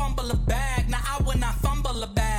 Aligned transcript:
Fumble 0.00 0.30
a 0.30 0.36
bag, 0.36 0.88
now 0.88 1.02
I 1.04 1.22
will 1.22 1.36
not 1.36 1.56
fumble 1.56 2.02
a 2.02 2.06
bag. 2.06 2.29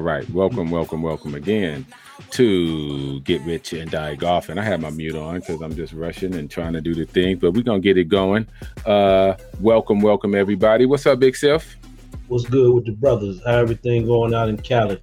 All 0.00 0.06
right, 0.06 0.28
welcome, 0.30 0.70
welcome, 0.70 1.02
welcome 1.02 1.34
again 1.34 1.84
to 2.30 3.20
Get 3.20 3.42
Rich 3.42 3.74
and 3.74 3.90
Die 3.90 4.14
Golf. 4.14 4.48
And 4.48 4.58
I 4.58 4.64
have 4.64 4.80
my 4.80 4.88
mute 4.88 5.14
on 5.14 5.40
because 5.40 5.60
I'm 5.60 5.76
just 5.76 5.92
rushing 5.92 6.36
and 6.36 6.50
trying 6.50 6.72
to 6.72 6.80
do 6.80 6.94
the 6.94 7.04
thing, 7.04 7.36
but 7.36 7.52
we're 7.52 7.64
gonna 7.64 7.80
get 7.80 7.98
it 7.98 8.04
going. 8.04 8.46
Uh, 8.86 9.34
welcome, 9.60 10.00
welcome 10.00 10.34
everybody. 10.34 10.86
What's 10.86 11.04
up, 11.04 11.18
Big 11.18 11.36
Sif? 11.36 11.76
What's 12.28 12.46
good 12.46 12.74
with 12.74 12.86
the 12.86 12.92
brothers? 12.92 13.42
How 13.44 13.58
everything 13.58 14.06
going 14.06 14.32
out 14.32 14.48
in 14.48 14.56
Cali? 14.56 15.02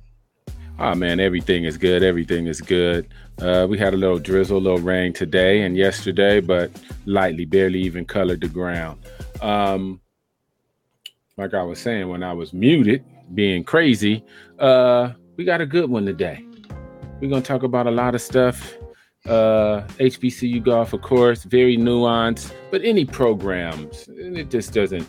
Oh 0.79 0.95
man, 0.95 1.19
everything 1.19 1.65
is 1.65 1.77
good. 1.77 2.01
Everything 2.01 2.47
is 2.47 2.59
good. 2.59 3.07
Uh, 3.39 3.67
we 3.69 3.77
had 3.77 3.93
a 3.93 3.97
little 3.97 4.17
drizzle, 4.17 4.57
a 4.57 4.59
little 4.59 4.79
rain 4.79 5.13
today 5.13 5.61
and 5.61 5.77
yesterday, 5.77 6.39
but 6.39 6.71
lightly, 7.05 7.45
barely 7.45 7.81
even 7.81 8.03
colored 8.03 8.41
the 8.41 8.47
ground. 8.47 8.99
Um, 9.43 10.01
like 11.37 11.53
I 11.53 11.61
was 11.61 11.77
saying 11.77 12.09
when 12.09 12.23
I 12.23 12.33
was 12.33 12.51
muted, 12.51 13.05
being 13.33 13.63
crazy, 13.63 14.23
uh, 14.59 15.11
we 15.35 15.43
got 15.43 15.61
a 15.61 15.65
good 15.65 15.89
one 15.89 16.05
today. 16.05 16.45
We're 17.21 17.29
gonna 17.29 17.41
talk 17.41 17.63
about 17.63 17.87
a 17.87 17.91
lot 17.91 18.15
of 18.15 18.21
stuff. 18.21 18.75
Uh, 19.25 19.81
HBCU 19.99 20.63
golf, 20.63 20.93
of 20.93 21.01
course, 21.01 21.43
very 21.43 21.77
nuanced, 21.77 22.53
but 22.71 22.81
any 22.83 23.03
programs, 23.03 24.07
it 24.07 24.49
just 24.49 24.73
doesn't 24.73 25.07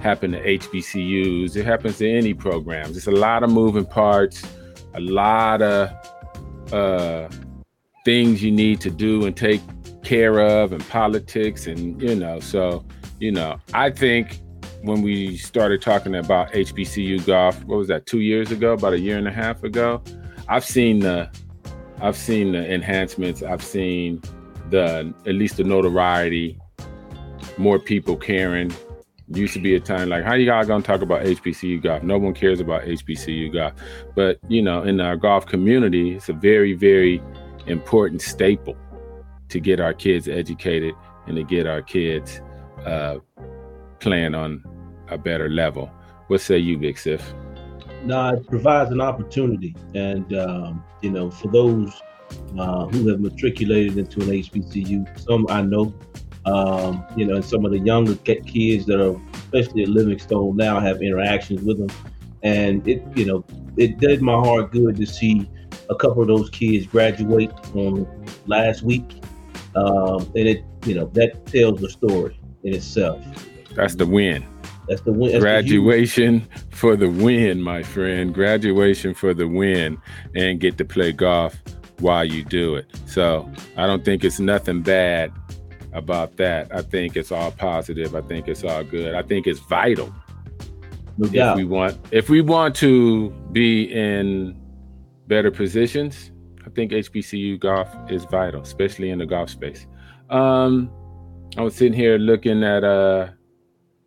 happen 0.00 0.32
to 0.32 0.42
HBCUs. 0.42 1.56
It 1.56 1.66
happens 1.66 1.98
to 1.98 2.10
any 2.10 2.32
programs. 2.32 2.96
It's 2.96 3.06
a 3.06 3.10
lot 3.12 3.42
of 3.42 3.50
moving 3.50 3.84
parts, 3.84 4.42
a 4.94 5.00
lot 5.00 5.60
of 5.60 5.90
uh, 6.72 7.28
things 8.04 8.42
you 8.42 8.50
need 8.50 8.80
to 8.80 8.90
do 8.90 9.26
and 9.26 9.36
take 9.36 9.60
care 10.02 10.40
of, 10.40 10.72
and 10.72 10.86
politics, 10.88 11.66
and 11.66 12.00
you 12.00 12.14
know. 12.14 12.40
So, 12.40 12.84
you 13.18 13.32
know, 13.32 13.60
I 13.74 13.90
think 13.90 14.40
when 14.82 15.02
we 15.02 15.36
started 15.36 15.82
talking 15.82 16.14
about 16.14 16.52
HBCU 16.52 17.26
golf, 17.26 17.62
what 17.64 17.76
was 17.76 17.88
that? 17.88 18.06
Two 18.06 18.20
years 18.20 18.50
ago, 18.50 18.72
about 18.72 18.94
a 18.94 19.00
year 19.00 19.18
and 19.18 19.28
a 19.28 19.32
half 19.32 19.62
ago. 19.62 20.02
I've 20.48 20.64
seen 20.64 21.00
the, 21.00 21.30
I've 22.00 22.16
seen 22.16 22.52
the 22.52 22.72
enhancements. 22.72 23.42
I've 23.42 23.62
seen 23.62 24.22
the 24.70 25.12
at 25.26 25.34
least 25.34 25.58
the 25.58 25.64
notoriety, 25.64 26.58
more 27.58 27.78
people 27.78 28.16
caring. 28.16 28.72
Used 29.32 29.54
to 29.54 29.60
be 29.60 29.76
a 29.76 29.80
time 29.80 30.08
like, 30.08 30.24
how 30.24 30.34
you 30.34 30.46
guys 30.46 30.66
gonna 30.66 30.82
talk 30.82 31.02
about 31.02 31.22
HBCU 31.22 31.82
golf? 31.82 32.02
No 32.02 32.18
one 32.18 32.34
cares 32.34 32.58
about 32.58 32.82
HBCU 32.82 33.52
golf, 33.52 33.74
but 34.16 34.40
you 34.48 34.60
know, 34.60 34.82
in 34.82 35.00
our 35.00 35.16
golf 35.16 35.46
community, 35.46 36.16
it's 36.16 36.28
a 36.28 36.32
very, 36.32 36.72
very 36.72 37.22
important 37.66 38.22
staple 38.22 38.76
to 39.48 39.60
get 39.60 39.78
our 39.78 39.94
kids 39.94 40.26
educated 40.26 40.94
and 41.26 41.36
to 41.36 41.44
get 41.44 41.66
our 41.66 41.82
kids 41.82 42.40
uh, 42.84 43.18
playing 44.00 44.34
on 44.34 44.64
a 45.10 45.18
better 45.18 45.48
level. 45.48 45.90
What 46.28 46.40
say 46.40 46.58
you, 46.58 46.78
Big 46.78 46.98
Sif? 46.98 47.34
Now 48.04 48.34
it 48.34 48.46
provides 48.46 48.90
an 48.92 49.00
opportunity, 49.00 49.74
and 49.94 50.32
um, 50.34 50.84
you 51.02 51.10
know, 51.10 51.30
for 51.30 51.48
those 51.48 51.92
uh, 52.58 52.86
who 52.86 53.08
have 53.08 53.20
matriculated 53.20 53.98
into 53.98 54.20
an 54.22 54.28
HBCU, 54.28 55.20
some 55.20 55.46
I 55.50 55.62
know, 55.62 55.92
um, 56.46 57.04
you 57.16 57.26
know, 57.26 57.36
and 57.36 57.44
some 57.44 57.64
of 57.64 57.72
the 57.72 57.78
younger 57.78 58.14
kids 58.14 58.86
that 58.86 59.00
are, 59.00 59.20
especially 59.34 59.82
at 59.82 59.88
Livingstone 59.88 60.56
now, 60.56 60.80
have 60.80 61.02
interactions 61.02 61.62
with 61.62 61.78
them, 61.78 61.96
and 62.42 62.86
it, 62.88 63.02
you 63.16 63.26
know, 63.26 63.44
it 63.76 63.98
did 63.98 64.22
my 64.22 64.34
heart 64.34 64.72
good 64.72 64.96
to 64.96 65.06
see 65.06 65.50
a 65.90 65.94
couple 65.94 66.22
of 66.22 66.28
those 66.28 66.48
kids 66.50 66.86
graduate 66.86 67.52
on 67.74 68.06
last 68.46 68.82
week, 68.82 69.20
um, 69.74 70.20
and 70.36 70.48
it, 70.48 70.64
you 70.86 70.94
know, 70.94 71.06
that 71.12 71.44
tells 71.46 71.80
the 71.80 71.90
story 71.90 72.40
in 72.62 72.74
itself. 72.74 73.22
That's 73.74 73.94
the 73.94 74.06
win. 74.06 74.44
That's 74.90 75.02
the 75.02 75.12
win. 75.12 75.30
that's 75.30 75.34
the 75.34 75.40
Graduation 75.40 76.48
for 76.70 76.96
the 76.96 77.08
win, 77.08 77.62
my 77.62 77.84
friend. 77.84 78.34
Graduation 78.34 79.14
for 79.14 79.32
the 79.32 79.46
win, 79.46 79.96
and 80.34 80.58
get 80.58 80.78
to 80.78 80.84
play 80.84 81.12
golf 81.12 81.56
while 82.00 82.24
you 82.24 82.44
do 82.44 82.74
it. 82.74 82.86
So 83.06 83.48
I 83.76 83.86
don't 83.86 84.04
think 84.04 84.24
it's 84.24 84.40
nothing 84.40 84.82
bad 84.82 85.32
about 85.92 86.38
that. 86.38 86.74
I 86.74 86.82
think 86.82 87.16
it's 87.16 87.30
all 87.30 87.52
positive. 87.52 88.16
I 88.16 88.20
think 88.22 88.48
it's 88.48 88.64
all 88.64 88.82
good. 88.82 89.14
I 89.14 89.22
think 89.22 89.46
it's 89.46 89.60
vital 89.60 90.12
no 91.18 91.52
if 91.52 91.56
we 91.56 91.64
want 91.64 91.98
if 92.10 92.28
we 92.28 92.40
want 92.40 92.74
to 92.76 93.30
be 93.52 93.84
in 93.84 94.60
better 95.28 95.52
positions. 95.52 96.32
I 96.66 96.70
think 96.70 96.90
HBCU 96.90 97.60
golf 97.60 97.88
is 98.10 98.24
vital, 98.24 98.62
especially 98.62 99.10
in 99.10 99.18
the 99.18 99.26
golf 99.26 99.50
space. 99.50 99.86
Um, 100.30 100.90
I 101.56 101.62
was 101.62 101.76
sitting 101.76 101.92
here 101.92 102.18
looking 102.18 102.64
at 102.64 102.82
uh 102.82 103.28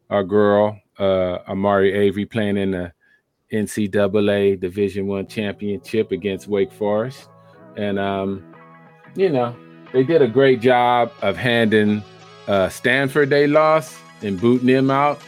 our 0.09 0.23
girl 0.23 0.79
uh 0.99 1.39
Amari 1.47 1.93
Avery 1.93 2.25
playing 2.25 2.57
in 2.57 2.71
the 2.71 2.93
NCAA 3.53 4.59
Division 4.59 5.07
One 5.07 5.27
championship 5.27 6.11
against 6.11 6.47
Wake 6.47 6.71
Forest, 6.71 7.29
and 7.77 7.99
um, 7.99 8.43
you 9.15 9.29
know 9.29 9.55
they 9.93 10.03
did 10.03 10.21
a 10.21 10.27
great 10.27 10.59
job 10.59 11.11
of 11.21 11.37
handing 11.37 12.03
uh, 12.47 12.67
Stanford 12.69 13.29
they 13.29 13.47
lost 13.47 13.95
and 14.23 14.41
booting 14.41 14.67
them 14.67 14.89
out, 14.89 15.21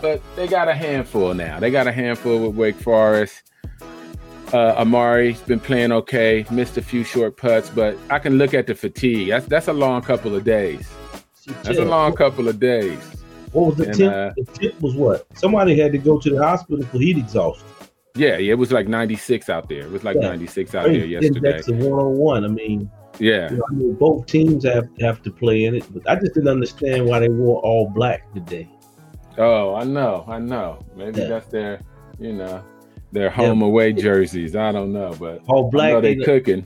but 0.00 0.20
they 0.34 0.48
got 0.48 0.68
a 0.68 0.74
handful 0.74 1.34
now. 1.34 1.60
They 1.60 1.70
got 1.70 1.86
a 1.86 1.92
handful 1.92 2.46
with 2.46 2.56
Wake 2.56 2.76
Forest. 2.76 3.42
Uh, 4.52 4.74
Amari's 4.76 5.40
been 5.40 5.60
playing 5.60 5.92
okay, 5.92 6.44
missed 6.50 6.76
a 6.76 6.82
few 6.82 7.04
short 7.04 7.36
putts, 7.36 7.70
but 7.70 7.96
I 8.10 8.18
can 8.18 8.38
look 8.38 8.54
at 8.54 8.66
the 8.66 8.74
fatigue. 8.74 9.28
That's 9.28 9.46
that's 9.46 9.68
a 9.68 9.72
long 9.72 10.02
couple 10.02 10.34
of 10.34 10.44
days. 10.44 10.88
That's 11.62 11.78
a 11.78 11.84
long 11.84 12.14
couple 12.14 12.48
of 12.48 12.58
days. 12.58 12.98
What 13.52 13.66
was 13.66 13.76
the 13.76 13.86
and, 13.86 13.94
tip? 13.94 14.12
uh, 14.12 14.30
the 14.36 14.44
tip 14.58 14.80
was 14.80 14.94
what? 14.94 15.26
Somebody 15.34 15.78
had 15.78 15.92
to 15.92 15.98
go 15.98 16.18
to 16.18 16.30
the 16.30 16.42
hospital 16.42 16.84
for 16.86 16.98
heat 16.98 17.16
exhaustion. 17.18 17.66
Yeah, 18.14 18.38
yeah, 18.38 18.52
it 18.52 18.58
was 18.58 18.72
like 18.72 18.88
96 18.88 19.48
out 19.50 19.68
there. 19.68 19.80
It 19.80 19.90
was 19.90 20.02
like 20.04 20.16
Yeah. 20.16 20.28
96 20.28 20.74
out 20.74 20.86
there 20.86 21.04
yesterday. 21.04 21.52
That's 21.52 21.68
a 21.68 21.74
one 21.74 21.98
on 22.00 22.16
one. 22.16 22.44
I 22.44 22.48
mean, 22.48 22.90
Yeah. 23.18 23.50
you 23.50 23.58
know, 23.58 23.64
I 23.70 23.74
mean, 23.74 23.92
both 23.94 24.26
teams 24.26 24.64
have 24.64 24.88
have 25.00 25.22
to 25.24 25.30
play 25.30 25.64
in 25.64 25.74
it, 25.74 25.84
but 25.92 26.08
I 26.08 26.14
just 26.18 26.34
didn't 26.34 26.48
understand 26.48 27.06
why 27.06 27.18
they 27.20 27.28
wore 27.28 27.60
all 27.60 27.88
black 27.90 28.32
today. 28.34 28.68
Oh, 29.38 29.74
I 29.74 29.84
know, 29.84 30.24
I 30.28 30.38
know. 30.38 30.78
Maybe 30.96 31.20
Yeah. 31.20 31.28
that's 31.28 31.46
their, 31.48 31.80
you 32.18 32.32
know, 32.32 32.62
their 33.12 33.28
home 33.30 33.60
away 33.62 33.92
jerseys. 33.92 34.56
I 34.56 34.72
don't 34.72 34.92
know, 34.92 35.14
but 35.18 35.42
All 35.46 35.70
black. 35.70 36.00
they 36.02 36.12
in 36.12 36.22
cooking. 36.22 36.64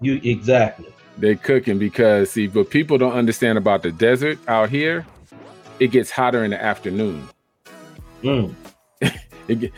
You 0.00 0.20
exactly. 0.22 0.86
They 1.18 1.34
cooking 1.34 1.78
because 1.78 2.30
see, 2.30 2.46
but 2.46 2.70
people 2.70 2.96
don't 2.96 3.12
understand 3.12 3.58
about 3.58 3.82
the 3.82 3.90
desert 3.92 4.38
out 4.48 4.70
here. 4.70 5.04
It 5.82 5.90
gets 5.90 6.12
hotter 6.12 6.44
in 6.44 6.52
the 6.52 6.62
afternoon. 6.62 7.28
Mm. 8.22 8.54
It 9.48 9.58
get, 9.58 9.72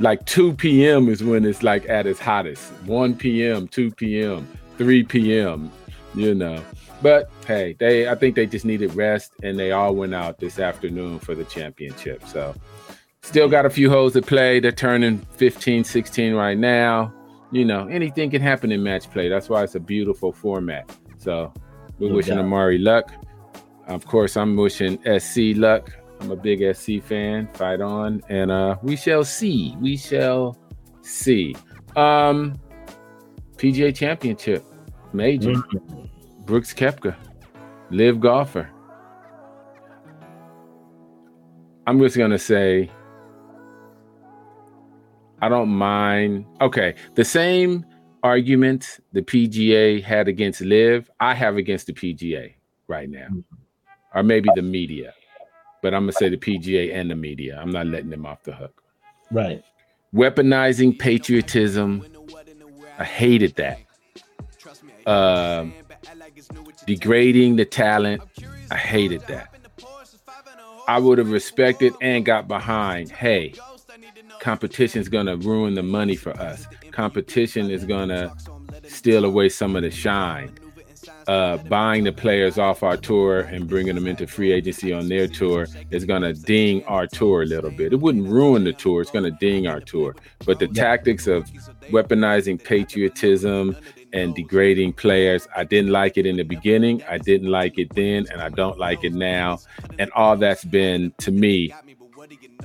like 0.00 0.26
2 0.26 0.54
p.m. 0.54 1.08
is 1.08 1.22
when 1.22 1.44
it's 1.44 1.62
like 1.62 1.88
at 1.88 2.04
its 2.04 2.18
hottest. 2.18 2.72
1 2.86 3.14
p.m., 3.14 3.68
2 3.68 3.92
p.m., 3.92 4.48
3 4.76 5.04
p.m. 5.04 5.70
You 6.16 6.34
know. 6.34 6.60
But 7.00 7.30
hey, 7.46 7.76
they 7.78 8.08
I 8.08 8.16
think 8.16 8.34
they 8.34 8.44
just 8.44 8.64
needed 8.64 8.92
rest 8.96 9.34
and 9.44 9.56
they 9.56 9.70
all 9.70 9.94
went 9.94 10.16
out 10.16 10.40
this 10.40 10.58
afternoon 10.58 11.20
for 11.20 11.36
the 11.36 11.44
championship. 11.44 12.26
So 12.26 12.56
still 13.22 13.48
got 13.48 13.66
a 13.66 13.70
few 13.70 13.88
holes 13.88 14.14
to 14.14 14.22
play. 14.22 14.58
They're 14.58 14.72
turning 14.72 15.18
15, 15.36 15.84
16 15.84 16.34
right 16.34 16.58
now. 16.58 17.14
You 17.52 17.64
know, 17.64 17.86
anything 17.86 18.30
can 18.30 18.42
happen 18.42 18.72
in 18.72 18.82
match 18.82 19.08
play. 19.12 19.28
That's 19.28 19.48
why 19.48 19.62
it's 19.62 19.76
a 19.76 19.80
beautiful 19.80 20.32
format. 20.32 20.90
So 21.18 21.52
we're 22.00 22.08
No 22.08 22.16
wishing 22.16 22.34
doubt. 22.34 22.46
Amari 22.46 22.78
luck. 22.78 23.12
Of 23.88 24.06
course, 24.06 24.36
I'm 24.36 24.54
wishing 24.56 24.98
SC 25.18 25.56
luck. 25.56 25.90
I'm 26.20 26.30
a 26.30 26.36
big 26.36 26.60
SC 26.76 27.02
fan. 27.02 27.48
Fight 27.54 27.80
on. 27.80 28.22
And 28.28 28.50
uh 28.50 28.76
we 28.82 28.96
shall 28.96 29.24
see. 29.24 29.74
We 29.80 29.96
shall 29.96 30.56
see. 31.02 31.56
Um 31.96 32.60
PGA 33.56 33.94
Championship 33.94 34.64
major. 35.12 35.52
Mm. 35.52 36.08
Brooks 36.44 36.72
Koepka, 36.72 37.16
LIV 37.90 38.20
golfer. 38.20 38.70
I'm 41.86 41.98
just 41.98 42.16
gonna 42.16 42.38
say 42.38 42.90
I 45.40 45.48
don't 45.48 45.68
mind. 45.68 46.44
Okay, 46.60 46.94
the 47.14 47.24
same 47.24 47.86
argument 48.22 49.00
the 49.12 49.22
PGA 49.22 50.02
had 50.02 50.28
against 50.28 50.60
LIV, 50.60 51.08
I 51.20 51.34
have 51.34 51.56
against 51.56 51.86
the 51.86 51.92
PGA 51.92 52.54
right 52.88 53.08
now, 53.08 53.28
or 54.14 54.22
maybe 54.22 54.48
the 54.54 54.62
media. 54.62 55.12
But 55.82 55.94
I'm 55.94 56.02
gonna 56.02 56.12
say 56.12 56.28
the 56.28 56.36
PGA 56.36 56.94
and 56.94 57.10
the 57.10 57.14
media. 57.14 57.58
I'm 57.60 57.70
not 57.70 57.86
letting 57.86 58.10
them 58.10 58.26
off 58.26 58.42
the 58.42 58.52
hook. 58.52 58.82
Right. 59.30 59.62
Weaponizing 60.14 60.98
patriotism. 60.98 62.04
I 62.98 63.04
hated 63.04 63.54
that. 63.56 63.80
Um, 65.06 65.72
degrading 66.86 67.56
the 67.56 67.64
talent. 67.64 68.22
I 68.70 68.76
hated 68.76 69.22
that. 69.28 69.54
I 70.88 70.98
would 70.98 71.18
have 71.18 71.30
respected 71.30 71.92
and 72.00 72.24
got 72.24 72.48
behind. 72.48 73.10
Hey, 73.10 73.54
competition 74.40 75.00
is 75.00 75.08
gonna 75.08 75.36
ruin 75.36 75.74
the 75.74 75.82
money 75.82 76.16
for 76.16 76.30
us. 76.40 76.66
Competition 76.90 77.70
is 77.70 77.84
gonna 77.84 78.34
steal 78.84 79.24
away 79.24 79.48
some 79.50 79.76
of 79.76 79.82
the 79.82 79.90
shine. 79.90 80.52
Uh, 81.28 81.58
buying 81.58 82.04
the 82.04 82.12
players 82.12 82.56
off 82.56 82.82
our 82.82 82.96
tour 82.96 83.40
and 83.40 83.68
bringing 83.68 83.94
them 83.94 84.06
into 84.06 84.26
free 84.26 84.50
agency 84.50 84.94
on 84.94 85.08
their 85.08 85.28
tour 85.28 85.66
is 85.90 86.06
gonna 86.06 86.32
ding 86.32 86.82
our 86.84 87.06
tour 87.06 87.42
a 87.42 87.46
little 87.46 87.70
bit. 87.70 87.92
It 87.92 88.00
wouldn't 88.00 88.26
ruin 88.26 88.64
the 88.64 88.72
tour; 88.72 89.02
it's 89.02 89.10
gonna 89.10 89.30
ding 89.30 89.66
our 89.66 89.80
tour. 89.80 90.16
But 90.46 90.58
the 90.58 90.68
tactics 90.68 91.26
of 91.26 91.44
weaponizing 91.90 92.62
patriotism 92.62 93.76
and 94.12 94.34
degrading 94.34 94.94
players. 94.94 95.46
I 95.54 95.64
didn't 95.64 95.90
like 95.90 96.16
it 96.16 96.26
in 96.26 96.36
the 96.36 96.44
beginning. 96.44 97.02
I 97.08 97.18
didn't 97.18 97.50
like 97.50 97.78
it 97.78 97.94
then, 97.94 98.26
and 98.32 98.40
I 98.40 98.48
don't 98.48 98.78
like 98.78 99.04
it 99.04 99.12
now. 99.12 99.58
And 99.98 100.10
all 100.12 100.36
that's 100.36 100.64
been 100.64 101.12
to 101.18 101.30
me 101.30 101.74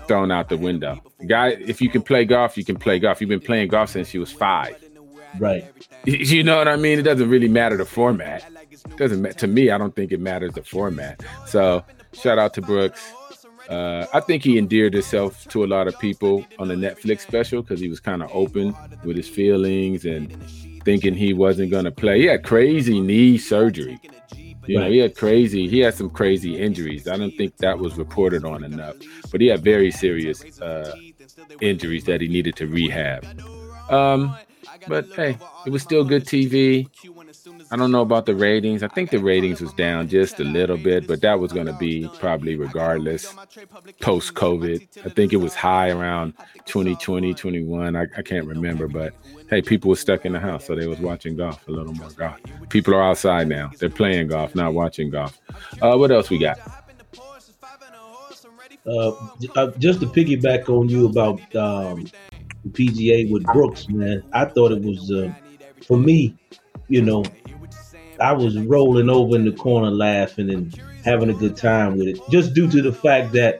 thrown 0.07 0.31
out 0.31 0.49
the 0.49 0.57
window. 0.57 1.01
Guy, 1.27 1.49
if 1.49 1.81
you 1.81 1.89
can 1.89 2.01
play 2.01 2.25
golf, 2.25 2.57
you 2.57 2.65
can 2.65 2.77
play 2.77 2.99
golf. 2.99 3.21
You've 3.21 3.29
been 3.29 3.39
playing 3.39 3.69
golf 3.69 3.89
since 3.89 4.13
you 4.13 4.19
was 4.19 4.31
five. 4.31 4.82
Right. 5.39 5.71
You 6.05 6.43
know 6.43 6.57
what 6.57 6.67
I 6.67 6.75
mean? 6.75 6.99
It 6.99 7.03
doesn't 7.03 7.29
really 7.29 7.47
matter 7.47 7.77
the 7.77 7.85
format. 7.85 8.43
It 8.71 8.97
doesn't 8.97 9.21
ma- 9.21 9.29
to 9.29 9.47
me. 9.47 9.71
I 9.71 9.77
don't 9.77 9.95
think 9.95 10.11
it 10.11 10.19
matters 10.19 10.53
the 10.53 10.63
format. 10.63 11.23
So 11.45 11.83
shout 12.13 12.37
out 12.37 12.53
to 12.55 12.61
Brooks. 12.61 13.01
Uh, 13.69 14.05
I 14.13 14.19
think 14.19 14.43
he 14.43 14.57
endeared 14.57 14.93
himself 14.93 15.47
to 15.47 15.63
a 15.63 15.67
lot 15.67 15.87
of 15.87 15.97
people 15.99 16.45
on 16.59 16.67
the 16.67 16.75
Netflix 16.75 17.21
special 17.21 17.61
because 17.61 17.79
he 17.79 17.87
was 17.87 17.99
kind 17.99 18.21
of 18.21 18.29
open 18.33 18.75
with 19.05 19.15
his 19.15 19.29
feelings 19.29 20.03
and 20.05 20.37
thinking 20.83 21.13
he 21.13 21.33
wasn't 21.33 21.71
going 21.71 21.85
to 21.85 21.91
play. 21.91 22.19
He 22.19 22.25
had 22.25 22.43
crazy 22.43 22.99
knee 22.99 23.37
surgery. 23.37 23.99
You 24.67 24.79
know, 24.79 24.89
he 24.89 24.97
had 24.97 25.15
crazy. 25.15 25.67
He 25.67 25.79
had 25.79 25.93
some 25.93 26.09
crazy 26.09 26.57
injuries. 26.57 27.07
I 27.07 27.17
don't 27.17 27.35
think 27.35 27.57
that 27.57 27.79
was 27.79 27.97
reported 27.97 28.45
on 28.45 28.63
enough, 28.63 28.95
but 29.31 29.41
he 29.41 29.47
had 29.47 29.63
very 29.63 29.91
serious 29.91 30.43
uh, 30.61 30.95
injuries 31.59 32.05
that 32.05 32.21
he 32.21 32.27
needed 32.27 32.55
to 32.57 32.67
rehab. 32.67 33.25
Um, 33.89 34.35
but 34.87 35.07
hey, 35.15 35.37
it 35.65 35.69
was 35.69 35.81
still 35.81 36.03
good 36.03 36.25
TV. 36.25 36.87
I 37.71 37.75
don't 37.75 37.91
know 37.91 38.01
about 38.01 38.25
the 38.25 38.35
ratings. 38.35 38.83
I 38.83 38.87
think 38.87 39.09
the 39.09 39.17
ratings 39.17 39.61
was 39.61 39.73
down 39.73 40.07
just 40.07 40.39
a 40.39 40.43
little 40.43 40.77
bit, 40.77 41.07
but 41.07 41.21
that 41.21 41.39
was 41.39 41.51
going 41.51 41.67
to 41.67 41.73
be 41.73 42.09
probably 42.19 42.55
regardless 42.55 43.33
post 44.01 44.33
COVID. 44.33 45.05
I 45.05 45.09
think 45.09 45.33
it 45.33 45.37
was 45.37 45.55
high 45.55 45.89
around 45.89 46.33
2020, 46.65 47.33
21. 47.33 47.95
I, 47.95 48.03
I 48.17 48.21
can't 48.21 48.45
remember, 48.45 48.87
but 48.87 49.13
hey, 49.49 49.61
people 49.61 49.89
were 49.89 49.95
stuck 49.95 50.25
in 50.25 50.33
the 50.33 50.39
house, 50.39 50.65
so 50.65 50.75
they 50.75 50.87
was 50.87 50.99
watching 50.99 51.35
golf, 51.35 51.67
a 51.67 51.71
little 51.71 51.93
more 51.93 52.09
golf. 52.11 52.39
People 52.69 52.93
are 52.95 53.03
outside 53.03 53.47
now. 53.47 53.71
They're 53.79 53.89
playing 53.89 54.27
golf, 54.27 54.55
not 54.55 54.73
watching 54.73 55.09
golf. 55.09 55.39
Uh, 55.81 55.95
what 55.95 56.11
else 56.11 56.29
we 56.29 56.37
got? 56.37 56.59
Uh, 58.85 59.11
uh, 59.55 59.71
just 59.77 60.01
to 60.01 60.07
piggyback 60.07 60.67
on 60.67 60.89
you 60.89 61.05
about 61.05 61.55
um, 61.55 62.05
the 62.63 62.69
PGA 62.69 63.31
with 63.31 63.43
Brooks, 63.45 63.87
man, 63.89 64.23
I 64.33 64.45
thought 64.45 64.71
it 64.71 64.81
was 64.81 65.11
uh, 65.11 65.31
for 65.85 65.97
me. 65.97 66.35
You 66.87 67.01
know, 67.01 67.23
I 68.19 68.33
was 68.33 68.57
rolling 68.59 69.09
over 69.09 69.35
in 69.35 69.45
the 69.45 69.51
corner 69.51 69.89
laughing 69.89 70.49
and 70.49 70.79
having 71.03 71.29
a 71.29 71.33
good 71.33 71.57
time 71.57 71.97
with 71.97 72.07
it, 72.07 72.19
just 72.29 72.53
due 72.53 72.69
to 72.69 72.81
the 72.81 72.93
fact 72.93 73.33
that, 73.33 73.59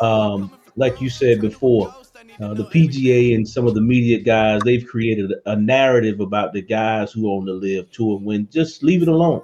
um, 0.00 0.50
like 0.76 1.00
you 1.00 1.08
said 1.10 1.40
before, 1.40 1.94
uh, 2.40 2.54
the 2.54 2.64
PGA 2.64 3.34
and 3.34 3.48
some 3.48 3.66
of 3.66 3.74
the 3.74 3.80
media 3.80 4.18
guys 4.18 4.60
they've 4.64 4.86
created 4.86 5.32
a 5.46 5.54
narrative 5.56 6.20
about 6.20 6.52
the 6.52 6.62
guys 6.62 7.12
who 7.12 7.30
own 7.30 7.44
the 7.44 7.52
LIV 7.52 7.90
tour. 7.90 8.18
When 8.18 8.48
just 8.50 8.82
leave 8.82 9.02
it 9.02 9.08
alone. 9.08 9.42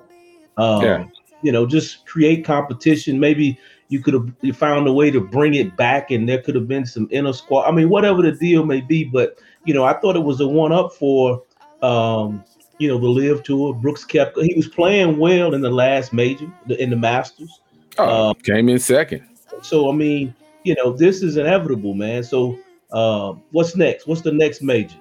Um, 0.57 0.83
Yeah. 0.83 1.05
You 1.41 1.53
know, 1.53 1.67
just 1.67 2.05
create 2.07 2.45
competition. 2.45 3.21
Maybe 3.21 3.59
you 3.89 4.01
could 4.01 4.15
have 4.15 4.31
you 4.43 4.53
found 4.53 4.87
a 4.87 4.93
way 4.93 5.11
to 5.11 5.21
bring 5.21 5.55
it 5.55 5.77
back 5.77 6.11
and 6.11 6.29
there 6.29 6.41
could 6.43 6.55
have 6.55 6.69
been 6.69 6.85
some 6.87 7.09
inner 7.11 7.33
squad 7.33 7.63
i 7.67 7.71
mean 7.71 7.89
whatever 7.89 8.23
the 8.23 8.33
deal 8.33 8.65
may 8.65 8.81
be 8.81 9.05
but 9.05 9.39
you 9.65 9.73
know 9.75 9.85
i 9.85 9.93
thought 9.95 10.17
it 10.17 10.23
was 10.23 10.41
a 10.41 10.47
one 10.47 10.73
up 10.73 10.93
for 10.93 11.43
um 11.83 12.43
you 12.79 12.87
know 12.89 12.99
the 12.99 13.07
LIV 13.09 13.43
tour 13.43 13.75
brooks 13.75 14.05
Koepka 14.05 14.55
was 14.57 14.69
playing 14.69 15.17
well 15.19 15.55
in 15.55 15.61
the 15.63 15.71
last 15.71 16.13
major 16.13 16.51
the, 16.67 16.81
in 16.83 16.91
the 16.91 16.97
masters 16.97 17.61
Oh, 18.01 18.31
Uh, 18.31 18.35
came 18.35 18.69
in 18.69 18.79
second. 18.79 19.27
so 19.63 19.89
i 19.91 19.93
mean 19.95 20.35
you 20.65 20.75
know 20.77 20.93
this 20.93 21.23
is 21.23 21.37
inevitable 21.37 21.95
man 21.95 22.23
so 22.23 22.59
um 22.93 23.43
what's 23.53 23.75
next 23.75 24.07
what's 24.07 24.21
the 24.23 24.33
next 24.33 24.63
major 24.63 24.97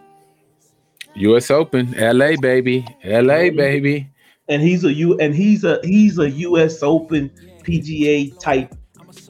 U.S. 1.15 1.49
Open, 1.49 1.95
L.A. 1.95 2.35
baby, 2.37 2.85
L.A. 3.03 3.49
baby. 3.49 4.07
and 4.49 4.61
he's 4.61 4.83
a 4.83 4.93
u 4.93 5.17
and 5.19 5.33
he's 5.33 5.63
a 5.63 5.79
he's 5.83 6.19
a 6.19 6.29
us 6.29 6.83
open 6.83 7.31
pga 7.67 8.39
type 8.39 8.73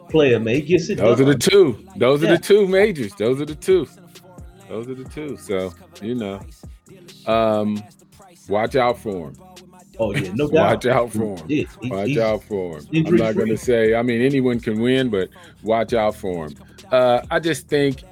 player 0.10 0.40
man 0.40 0.56
he 0.56 0.62
gets 0.62 0.90
it 0.90 0.98
Those 0.98 1.20
are 1.20 1.26
the 1.26 1.36
two. 1.38 1.78
Those 1.98 2.24
are 2.24 2.28
the 2.28 2.38
two 2.38 2.68
majors. 2.68 3.14
Those 3.16 3.42
are 3.42 3.46
the 3.46 3.56
two. 3.56 3.88
Those 4.70 4.88
are 4.88 4.96
the 4.96 5.04
two. 5.06 5.38
So 5.38 5.74
you 6.02 6.16
know, 6.16 6.40
um, 7.26 7.82
watch 8.48 8.76
out 8.76 8.98
for 9.00 9.30
him. 9.30 9.36
oh 10.00 10.14
yeah 10.14 10.32
no 10.34 10.48
doubt 10.52 10.84
Watch 10.84 10.86
out 10.86 11.12
for 11.12 11.38
him. 11.38 11.46
Yeah, 11.48 11.64
he- 11.82 11.90
Watch 11.90 12.18
out 12.18 12.44
for 12.44 12.78
him. 12.80 12.88
I'm 13.08 13.16
not 13.16 13.36
going 13.36 13.50
to 13.50 13.58
say. 13.58 13.96
I 13.96 14.02
mean, 14.02 14.22
anyone 14.22 14.60
can 14.60 14.80
win, 14.80 15.10
but 15.10 15.30
watch 15.64 15.94
out 15.94 16.16
for 16.16 16.46
him. 16.48 16.56
Uh, 16.92 17.22
I 17.32 17.40
just 17.40 17.68
think, 17.68 18.04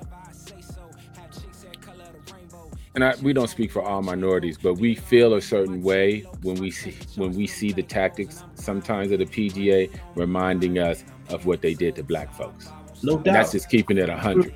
and 2.96 3.04
I, 3.04 3.16
we 3.22 3.34
don't 3.34 3.50
speak 3.50 3.72
for 3.72 3.82
all 3.82 4.02
minorities, 4.02 4.58
but 4.58 4.76
we 4.76 4.96
feel 4.96 5.34
a 5.34 5.42
certain 5.42 5.82
way 5.82 6.22
when 6.42 6.56
we 6.56 6.72
see 6.72 6.96
when 7.16 7.34
we 7.34 7.46
see 7.46 7.72
the 7.72 7.84
tactics 7.84 8.44
sometimes 8.56 9.12
of 9.12 9.20
the 9.20 9.26
PGA 9.26 9.90
reminding 10.16 10.80
us 10.80 11.04
of 11.30 11.46
what 11.46 11.62
they 11.62 11.74
did 11.74 11.96
to 11.96 12.04
black 12.04 12.34
folks. 12.34 12.70
no 13.04 13.18
And 13.18 13.26
that's 13.26 13.52
just 13.52 13.70
keeping 13.70 13.98
it 13.98 14.10
a 14.10 14.18
hundred. 14.18 14.54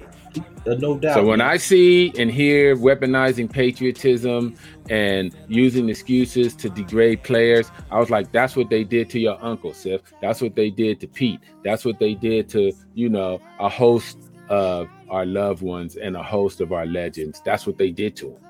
Uh, 0.68 0.76
no 0.76 0.98
doubt 0.98 1.16
So 1.16 1.26
when 1.26 1.42
I 1.42 1.58
see 1.58 2.14
and 2.18 2.30
hear 2.30 2.76
weaponizing 2.76 3.52
patriotism 3.52 4.56
and 4.90 5.36
using 5.48 5.90
excuses 5.90 6.56
to 6.58 6.70
degrade 6.70 7.24
players, 7.24 7.72
I 7.90 8.00
was 8.00 8.10
like, 8.10 8.32
that's 8.32 8.56
what 8.56 8.70
they 8.70 8.84
did 8.84 9.10
to 9.12 9.20
your 9.20 9.44
uncle, 9.44 9.74
Sif. 9.74 10.02
That's 10.22 10.42
what 10.42 10.56
they 10.56 10.70
did 10.70 11.00
to 11.02 11.08
Pete. 11.08 11.40
That's 11.64 11.84
what 11.84 12.00
they 12.00 12.14
did 12.14 12.48
to, 12.50 12.72
you 12.94 13.10
know, 13.10 13.42
a 13.60 13.70
host 13.70 14.29
of 14.50 14.90
our 15.10 15.26
loved 15.26 15.62
ones 15.62 15.96
and 15.96 16.16
a 16.16 16.24
host 16.24 16.60
of 16.60 16.74
our 16.74 16.86
legends. 16.86 17.42
That's 17.46 17.66
what 17.66 17.78
they 17.78 17.92
did 17.92 18.16
to 18.18 18.26
them. 18.26 18.42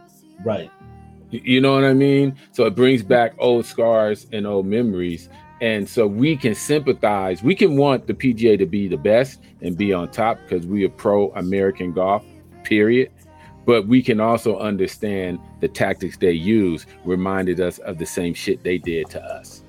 right 0.44 0.72
You 1.30 1.62
know 1.62 1.76
what 1.76 1.84
I 1.84 1.94
mean? 1.94 2.36
So 2.54 2.66
it 2.66 2.76
brings 2.76 3.04
back 3.04 3.36
old 3.38 3.66
scars 3.66 4.26
and 4.32 4.48
old 4.48 4.66
memories. 4.66 5.30
And 5.62 5.88
so 5.88 6.08
we 6.08 6.38
can 6.38 6.56
sympathize. 6.56 7.44
We 7.44 7.54
can 7.54 7.76
want 7.76 8.08
the 8.08 8.14
PGA 8.14 8.58
to 8.58 8.66
be 8.66 8.88
the 8.88 8.98
best 8.98 9.42
and 9.62 9.78
be 9.78 9.92
on 9.92 10.10
top 10.10 10.40
because 10.42 10.66
we 10.66 10.86
are 10.86 10.90
pro 10.90 11.32
American 11.32 11.92
golf, 11.92 12.24
period. 12.64 13.12
But 13.66 13.86
we 13.88 14.02
can 14.02 14.22
also 14.22 14.58
understand 14.58 15.38
the 15.60 15.68
tactics 15.68 16.18
they 16.18 16.32
use 16.32 16.86
reminded 17.04 17.60
us 17.60 17.78
of 17.80 17.98
the 17.98 18.06
same 18.06 18.34
shit 18.34 18.64
they 18.64 18.78
did 18.78 19.10
to 19.12 19.22
us. 19.22 19.64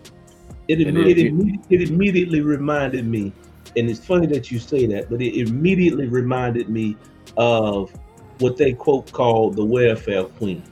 It, 0.69 0.81
it, 0.81 0.97
if 0.97 1.61
it 1.69 1.91
immediately 1.91 2.41
reminded 2.41 3.05
me 3.05 3.33
and 3.77 3.89
it's 3.89 4.05
funny 4.05 4.27
that 4.29 4.51
you 4.51 4.59
say 4.59 4.87
that, 4.87 5.09
but 5.11 5.21
it 5.23 5.49
immediately 5.49 6.07
reminded 6.07 6.69
me 6.69 6.97
of 7.37 7.93
what 8.39 8.57
they 8.57 8.73
quote 8.73 9.11
call 9.13 9.51
the 9.51 9.65
welfare 9.65 10.25
queen. 10.25 10.63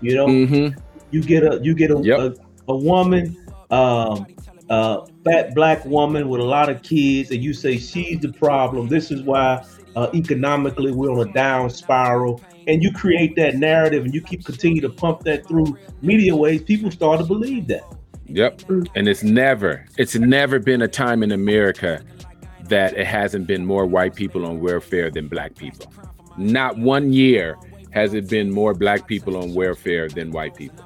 You 0.00 0.14
know, 0.16 0.26
Mm-hmm. 0.26 0.78
you 1.10 1.22
get 1.22 1.42
a 1.44 1.60
you 1.62 1.74
get 1.74 1.90
a 1.90 1.98
Yep. 1.98 2.18
a, 2.18 2.34
a 2.72 2.76
woman, 2.76 3.36
um, 3.70 4.26
a 4.70 5.06
fat 5.24 5.54
black 5.54 5.84
woman 5.84 6.28
with 6.28 6.40
a 6.40 6.44
lot 6.44 6.68
of 6.68 6.82
kids, 6.82 7.30
and 7.30 7.42
you 7.42 7.52
say 7.52 7.78
she's 7.78 8.20
the 8.20 8.32
problem. 8.32 8.88
This 8.88 9.10
is 9.10 9.22
why 9.22 9.64
uh, 9.96 10.08
economically 10.14 10.92
we're 10.92 11.10
on 11.10 11.26
a 11.28 11.32
down 11.32 11.70
spiral, 11.70 12.42
and 12.66 12.82
you 12.82 12.92
create 12.92 13.36
that 13.36 13.56
narrative, 13.56 14.04
and 14.04 14.14
you 14.14 14.20
keep 14.22 14.44
continue 14.44 14.80
to 14.82 14.88
pump 14.90 15.20
that 15.24 15.46
through 15.46 15.76
media 16.02 16.34
ways. 16.34 16.62
People 16.62 16.90
start 16.90 17.20
to 17.20 17.26
believe 17.26 17.66
that. 17.68 17.84
Yep. 18.26 18.62
And 18.94 19.06
it's 19.06 19.22
never, 19.22 19.84
it's 19.98 20.14
never 20.14 20.58
been 20.58 20.80
a 20.82 20.88
time 20.88 21.22
in 21.22 21.30
America 21.32 22.02
that 22.68 22.96
it 22.96 23.06
hasn't 23.06 23.46
been 23.46 23.64
more 23.64 23.86
white 23.86 24.14
people 24.14 24.46
on 24.46 24.60
welfare 24.60 25.10
than 25.10 25.28
black 25.28 25.54
people. 25.54 25.92
Not 26.36 26.78
one 26.78 27.12
year 27.12 27.56
has 27.90 28.14
it 28.14 28.28
been 28.28 28.50
more 28.50 28.74
black 28.74 29.06
people 29.06 29.36
on 29.36 29.54
welfare 29.54 30.08
than 30.08 30.32
white 30.32 30.56
people. 30.56 30.84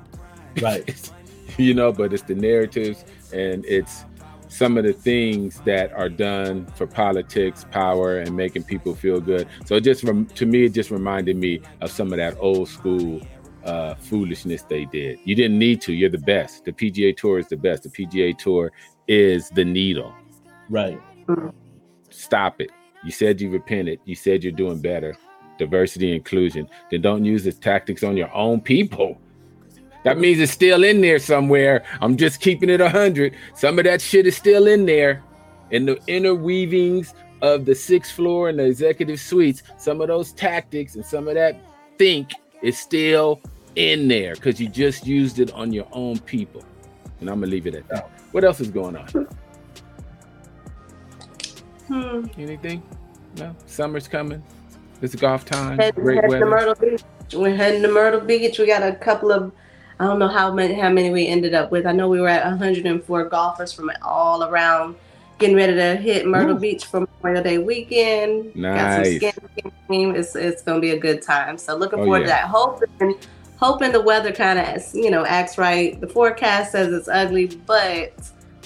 Right. 0.60 1.10
you 1.56 1.74
know, 1.74 1.92
but 1.92 2.12
it's 2.12 2.22
the 2.22 2.34
narratives 2.34 3.04
and 3.32 3.64
it's 3.64 4.04
some 4.48 4.76
of 4.76 4.84
the 4.84 4.92
things 4.92 5.60
that 5.60 5.92
are 5.92 6.08
done 6.08 6.66
for 6.74 6.86
politics, 6.86 7.64
power, 7.70 8.18
and 8.18 8.36
making 8.36 8.64
people 8.64 8.94
feel 8.94 9.20
good. 9.20 9.46
So 9.66 9.76
it 9.76 9.82
just 9.82 10.02
rem- 10.04 10.26
to 10.26 10.46
me, 10.46 10.64
it 10.64 10.70
just 10.70 10.90
reminded 10.90 11.36
me 11.36 11.60
of 11.80 11.90
some 11.90 12.12
of 12.12 12.18
that 12.18 12.36
old 12.40 12.68
school 12.68 13.20
uh, 13.64 13.94
foolishness 13.96 14.62
they 14.62 14.86
did. 14.86 15.18
You 15.24 15.34
didn't 15.34 15.58
need 15.58 15.80
to. 15.82 15.92
You're 15.92 16.10
the 16.10 16.18
best. 16.18 16.64
The 16.64 16.72
PGA 16.72 17.16
Tour 17.16 17.38
is 17.38 17.48
the 17.48 17.56
best. 17.56 17.82
The 17.82 17.90
PGA 17.90 18.36
Tour 18.36 18.72
is 19.06 19.50
the 19.50 19.64
needle. 19.64 20.14
Right. 20.70 21.00
Stop 22.18 22.60
it. 22.60 22.70
You 23.04 23.12
said 23.12 23.40
you 23.40 23.48
repented. 23.48 24.00
You 24.04 24.16
said 24.16 24.42
you're 24.42 24.52
doing 24.52 24.80
better. 24.80 25.16
Diversity, 25.56 26.14
inclusion. 26.14 26.68
Then 26.90 27.00
don't 27.00 27.24
use 27.24 27.44
the 27.44 27.52
tactics 27.52 28.02
on 28.02 28.16
your 28.16 28.34
own 28.34 28.60
people. 28.60 29.20
That 30.04 30.18
means 30.18 30.40
it's 30.40 30.52
still 30.52 30.84
in 30.84 31.00
there 31.00 31.18
somewhere. 31.18 31.84
I'm 32.00 32.16
just 32.16 32.40
keeping 32.40 32.70
it 32.70 32.80
100. 32.80 33.34
Some 33.54 33.78
of 33.78 33.84
that 33.84 34.00
shit 34.00 34.26
is 34.26 34.36
still 34.36 34.66
in 34.66 34.84
there. 34.84 35.22
In 35.70 35.86
the 35.86 35.98
inner 36.06 36.34
weavings 36.34 37.14
of 37.42 37.64
the 37.64 37.74
sixth 37.74 38.14
floor 38.14 38.48
and 38.48 38.58
the 38.58 38.64
executive 38.64 39.20
suites, 39.20 39.62
some 39.76 40.00
of 40.00 40.08
those 40.08 40.32
tactics 40.32 40.96
and 40.96 41.04
some 41.04 41.28
of 41.28 41.34
that 41.34 41.60
think 41.98 42.32
is 42.62 42.78
still 42.78 43.40
in 43.76 44.08
there 44.08 44.34
because 44.34 44.60
you 44.60 44.68
just 44.68 45.06
used 45.06 45.38
it 45.38 45.52
on 45.52 45.72
your 45.72 45.86
own 45.92 46.18
people. 46.20 46.64
And 47.20 47.28
I'm 47.28 47.40
going 47.40 47.50
to 47.50 47.54
leave 47.54 47.66
it 47.66 47.74
at 47.74 47.88
that. 47.88 48.10
What 48.32 48.44
else 48.44 48.60
is 48.60 48.70
going 48.70 48.96
on? 48.96 49.28
Hmm. 51.88 52.24
Anything? 52.38 52.82
No? 53.36 53.54
Summer's 53.66 54.08
coming. 54.08 54.42
It's 55.00 55.14
golf 55.14 55.44
time. 55.44 55.78
Head- 55.78 55.94
Great 55.94 56.16
heading 56.16 56.30
to 56.30 56.36
weather. 56.46 56.50
Myrtle 56.50 56.74
Beach. 56.74 57.02
We're 57.34 57.54
heading 57.54 57.82
to 57.82 57.88
Myrtle 57.88 58.20
Beach. 58.20 58.58
We 58.58 58.66
got 58.66 58.82
a 58.82 58.94
couple 58.94 59.30
of, 59.32 59.52
I 60.00 60.06
don't 60.06 60.18
know 60.18 60.28
how 60.28 60.52
many 60.52 60.74
how 60.74 60.90
many 60.90 61.10
we 61.10 61.26
ended 61.26 61.54
up 61.54 61.70
with. 61.70 61.86
I 61.86 61.92
know 61.92 62.08
we 62.08 62.20
were 62.20 62.28
at 62.28 62.44
104 62.44 63.24
golfers 63.26 63.72
from 63.72 63.90
all 64.02 64.44
around, 64.44 64.96
getting 65.38 65.56
ready 65.56 65.74
to 65.74 65.96
hit 65.96 66.26
Myrtle 66.26 66.56
Ooh. 66.56 66.60
Beach 66.60 66.84
for 66.86 67.06
Memorial 67.22 67.42
Day 67.42 67.58
weekend. 67.58 68.54
Nice. 68.56 69.18
Got 69.18 69.34
some 69.34 69.48
skin 69.58 69.72
game. 69.90 70.14
It's 70.16 70.34
it's 70.36 70.62
gonna 70.62 70.80
be 70.80 70.90
a 70.92 70.98
good 70.98 71.22
time. 71.22 71.58
So 71.58 71.76
looking 71.76 72.00
Oh, 72.00 72.04
forward 72.04 72.20
yeah. 72.20 72.24
to 72.24 72.28
that. 72.30 72.44
Hoping 72.48 73.14
hoping 73.56 73.92
the 73.92 74.00
weather 74.00 74.32
kind 74.32 74.58
of 74.58 74.82
you 74.94 75.10
know 75.10 75.24
acts 75.24 75.58
right. 75.58 76.00
The 76.00 76.08
forecast 76.08 76.72
says 76.72 76.92
it's 76.92 77.08
ugly, 77.08 77.46
but 77.66 78.12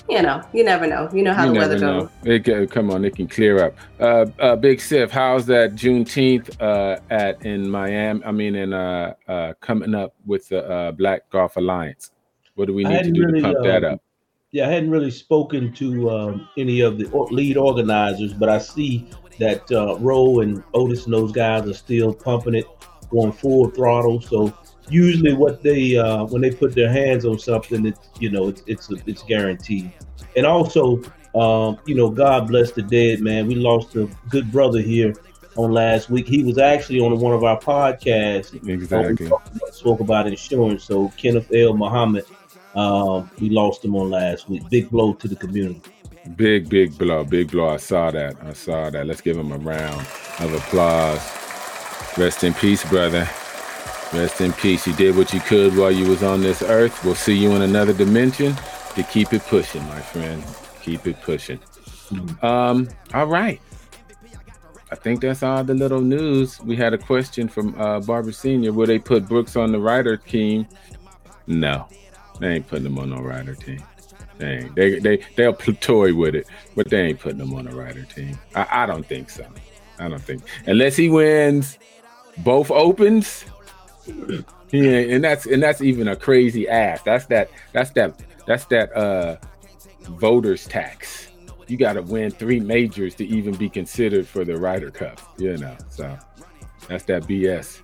you 0.08 0.22
know 0.22 0.42
you 0.52 0.64
never 0.64 0.86
know. 0.86 1.08
You 1.12 1.22
know 1.22 1.32
how 1.32 1.44
You 1.44 1.52
the 1.52 1.58
weather 1.58 1.78
know. 1.78 2.00
goes. 2.02 2.10
It 2.24 2.44
can, 2.44 2.66
come 2.68 2.90
on, 2.90 3.04
it 3.04 3.16
can 3.16 3.28
clear 3.28 3.64
up. 3.64 3.74
Uh, 4.00 4.26
uh, 4.38 4.56
Big 4.56 4.80
Sif, 4.80 5.10
how's 5.10 5.46
that 5.46 5.74
Juneteenth 5.74 6.60
uh, 6.60 7.00
at 7.10 7.44
in 7.44 7.68
Miami? 7.70 8.24
I 8.24 8.32
mean, 8.32 8.54
in 8.54 8.72
uh, 8.72 9.14
uh, 9.28 9.54
coming 9.60 9.94
up 9.94 10.14
with 10.26 10.48
the 10.48 10.68
uh, 10.68 10.92
Black 10.92 11.28
Golf 11.30 11.56
Alliance. 11.56 12.10
What 12.54 12.66
do 12.66 12.74
we 12.74 12.84
need 12.84 13.04
to 13.04 13.10
do 13.10 13.24
really, 13.24 13.40
to 13.40 13.52
pump 13.52 13.64
that 13.64 13.84
um, 13.84 13.94
up? 13.94 14.02
Yeah, 14.50 14.68
I 14.68 14.72
hadn't 14.72 14.90
really 14.90 15.10
spoken 15.10 15.72
to 15.74 16.10
um, 16.10 16.48
any 16.58 16.80
of 16.80 16.98
the 16.98 17.08
lead 17.30 17.56
organizers, 17.56 18.34
but 18.34 18.50
I 18.50 18.58
see 18.58 19.08
that 19.38 19.70
uh, 19.72 19.96
Roe 19.98 20.40
and 20.40 20.62
Otis 20.74 21.06
and 21.06 21.14
those 21.14 21.32
guys 21.32 21.66
are 21.66 21.72
still 21.72 22.12
pumping 22.12 22.54
it, 22.54 22.66
going 23.10 23.32
full 23.32 23.70
throttle. 23.70 24.20
So 24.20 24.52
usually, 24.88 25.34
what 25.34 25.62
they 25.62 25.96
uh, 25.96 26.24
when 26.24 26.42
they 26.42 26.50
put 26.50 26.74
their 26.74 26.90
hands 26.90 27.24
on 27.24 27.38
something, 27.38 27.86
it's 27.86 28.00
you 28.18 28.30
know 28.30 28.48
it's 28.48 28.62
it's 28.66 28.90
it's 29.06 29.22
guaranteed. 29.22 29.92
And 30.36 30.46
also, 30.46 31.02
um, 31.34 31.78
you 31.86 31.94
know, 31.94 32.10
God 32.10 32.48
bless 32.48 32.72
the 32.72 32.82
dead, 32.82 33.20
man. 33.20 33.46
We 33.46 33.54
lost 33.54 33.94
a 33.96 34.08
good 34.28 34.50
brother 34.50 34.80
here 34.80 35.14
on 35.56 35.72
last 35.72 36.10
week. 36.10 36.26
He 36.26 36.42
was 36.42 36.58
actually 36.58 37.00
on 37.00 37.18
one 37.18 37.34
of 37.34 37.44
our 37.44 37.58
podcasts 37.58 38.54
Exactly. 38.68 39.28
we 39.28 39.70
spoke 39.70 40.00
about 40.00 40.26
insurance. 40.26 40.84
So 40.84 41.12
Kenneth 41.16 41.52
L. 41.52 41.74
Muhammad, 41.74 42.24
um, 42.74 43.30
we 43.38 43.50
lost 43.50 43.84
him 43.84 43.94
on 43.96 44.10
last 44.10 44.48
week. 44.48 44.68
Big 44.70 44.90
blow 44.90 45.12
to 45.14 45.28
the 45.28 45.36
community. 45.36 45.82
Big, 46.36 46.68
big 46.68 46.96
blow. 46.96 47.24
Big 47.24 47.50
blow. 47.50 47.68
I 47.68 47.78
saw 47.78 48.10
that. 48.10 48.36
I 48.42 48.52
saw 48.52 48.90
that. 48.90 49.06
Let's 49.06 49.20
give 49.20 49.36
him 49.36 49.52
a 49.52 49.58
round 49.58 50.06
of 50.38 50.52
applause. 50.54 51.20
Rest 52.16 52.44
in 52.44 52.54
peace, 52.54 52.84
brother. 52.88 53.28
Rest 54.12 54.40
in 54.40 54.52
peace. 54.52 54.86
You 54.86 54.92
did 54.94 55.16
what 55.16 55.32
you 55.32 55.40
could 55.40 55.76
while 55.76 55.90
you 55.90 56.08
was 56.08 56.22
on 56.22 56.42
this 56.42 56.62
earth. 56.62 57.02
We'll 57.04 57.14
see 57.14 57.34
you 57.34 57.52
in 57.52 57.62
another 57.62 57.94
dimension 57.94 58.54
to 58.94 59.02
keep 59.04 59.32
it 59.32 59.42
pushing, 59.46 59.82
my 59.88 60.00
friend. 60.00 60.44
Keep 60.82 61.06
it 61.06 61.20
pushing. 61.22 61.58
Um, 62.42 62.88
all 63.14 63.26
right. 63.26 63.60
I 64.90 64.94
think 64.94 65.22
that's 65.22 65.42
all 65.42 65.64
the 65.64 65.72
little 65.72 66.02
news. 66.02 66.60
We 66.60 66.76
had 66.76 66.92
a 66.92 66.98
question 66.98 67.48
from 67.48 67.80
uh 67.80 68.00
Barbara 68.00 68.34
Senior. 68.34 68.74
Will 68.74 68.86
they 68.86 68.98
put 68.98 69.26
Brooks 69.26 69.56
on 69.56 69.72
the 69.72 69.78
Ryder 69.78 70.18
team? 70.18 70.66
No, 71.46 71.88
they 72.38 72.56
ain't 72.56 72.68
putting 72.68 72.84
him 72.84 72.98
on 72.98 73.08
no 73.08 73.16
Ryder 73.16 73.54
team. 73.54 73.82
They 74.36 74.68
they 74.74 74.98
they 74.98 75.24
they'll 75.36 75.54
toy 75.54 76.14
with 76.14 76.34
it, 76.34 76.46
but 76.76 76.90
they 76.90 77.00
ain't 77.00 77.20
putting 77.20 77.40
him 77.40 77.54
on 77.54 77.68
a 77.68 77.74
Ryder 77.74 78.04
team. 78.04 78.38
I, 78.54 78.66
I 78.70 78.86
don't 78.86 79.06
think 79.06 79.30
so. 79.30 79.46
I 79.98 80.08
don't 80.08 80.22
think 80.22 80.42
unless 80.66 80.96
he 80.96 81.08
wins 81.08 81.78
both 82.38 82.70
opens. 82.70 83.46
Ain't, 84.08 85.10
and 85.10 85.22
that's 85.24 85.46
and 85.46 85.62
that's 85.62 85.80
even 85.80 86.08
a 86.08 86.16
crazy 86.16 86.68
ass. 86.68 87.02
That's 87.02 87.26
that 87.26 87.50
that's 87.72 87.90
that 87.90 88.22
that's 88.46 88.64
that 88.66 88.92
uh 88.96 89.36
voters 90.02 90.66
tax. 90.66 91.28
You 91.68 91.76
got 91.76 91.94
to 91.94 92.02
win 92.02 92.30
three 92.30 92.60
majors 92.60 93.14
to 93.16 93.26
even 93.26 93.54
be 93.54 93.68
considered 93.68 94.26
for 94.26 94.44
the 94.44 94.56
Ryder 94.56 94.90
Cup. 94.90 95.20
You 95.38 95.56
know, 95.56 95.76
so 95.88 96.18
that's 96.88 97.04
that 97.04 97.24
BS. 97.24 97.80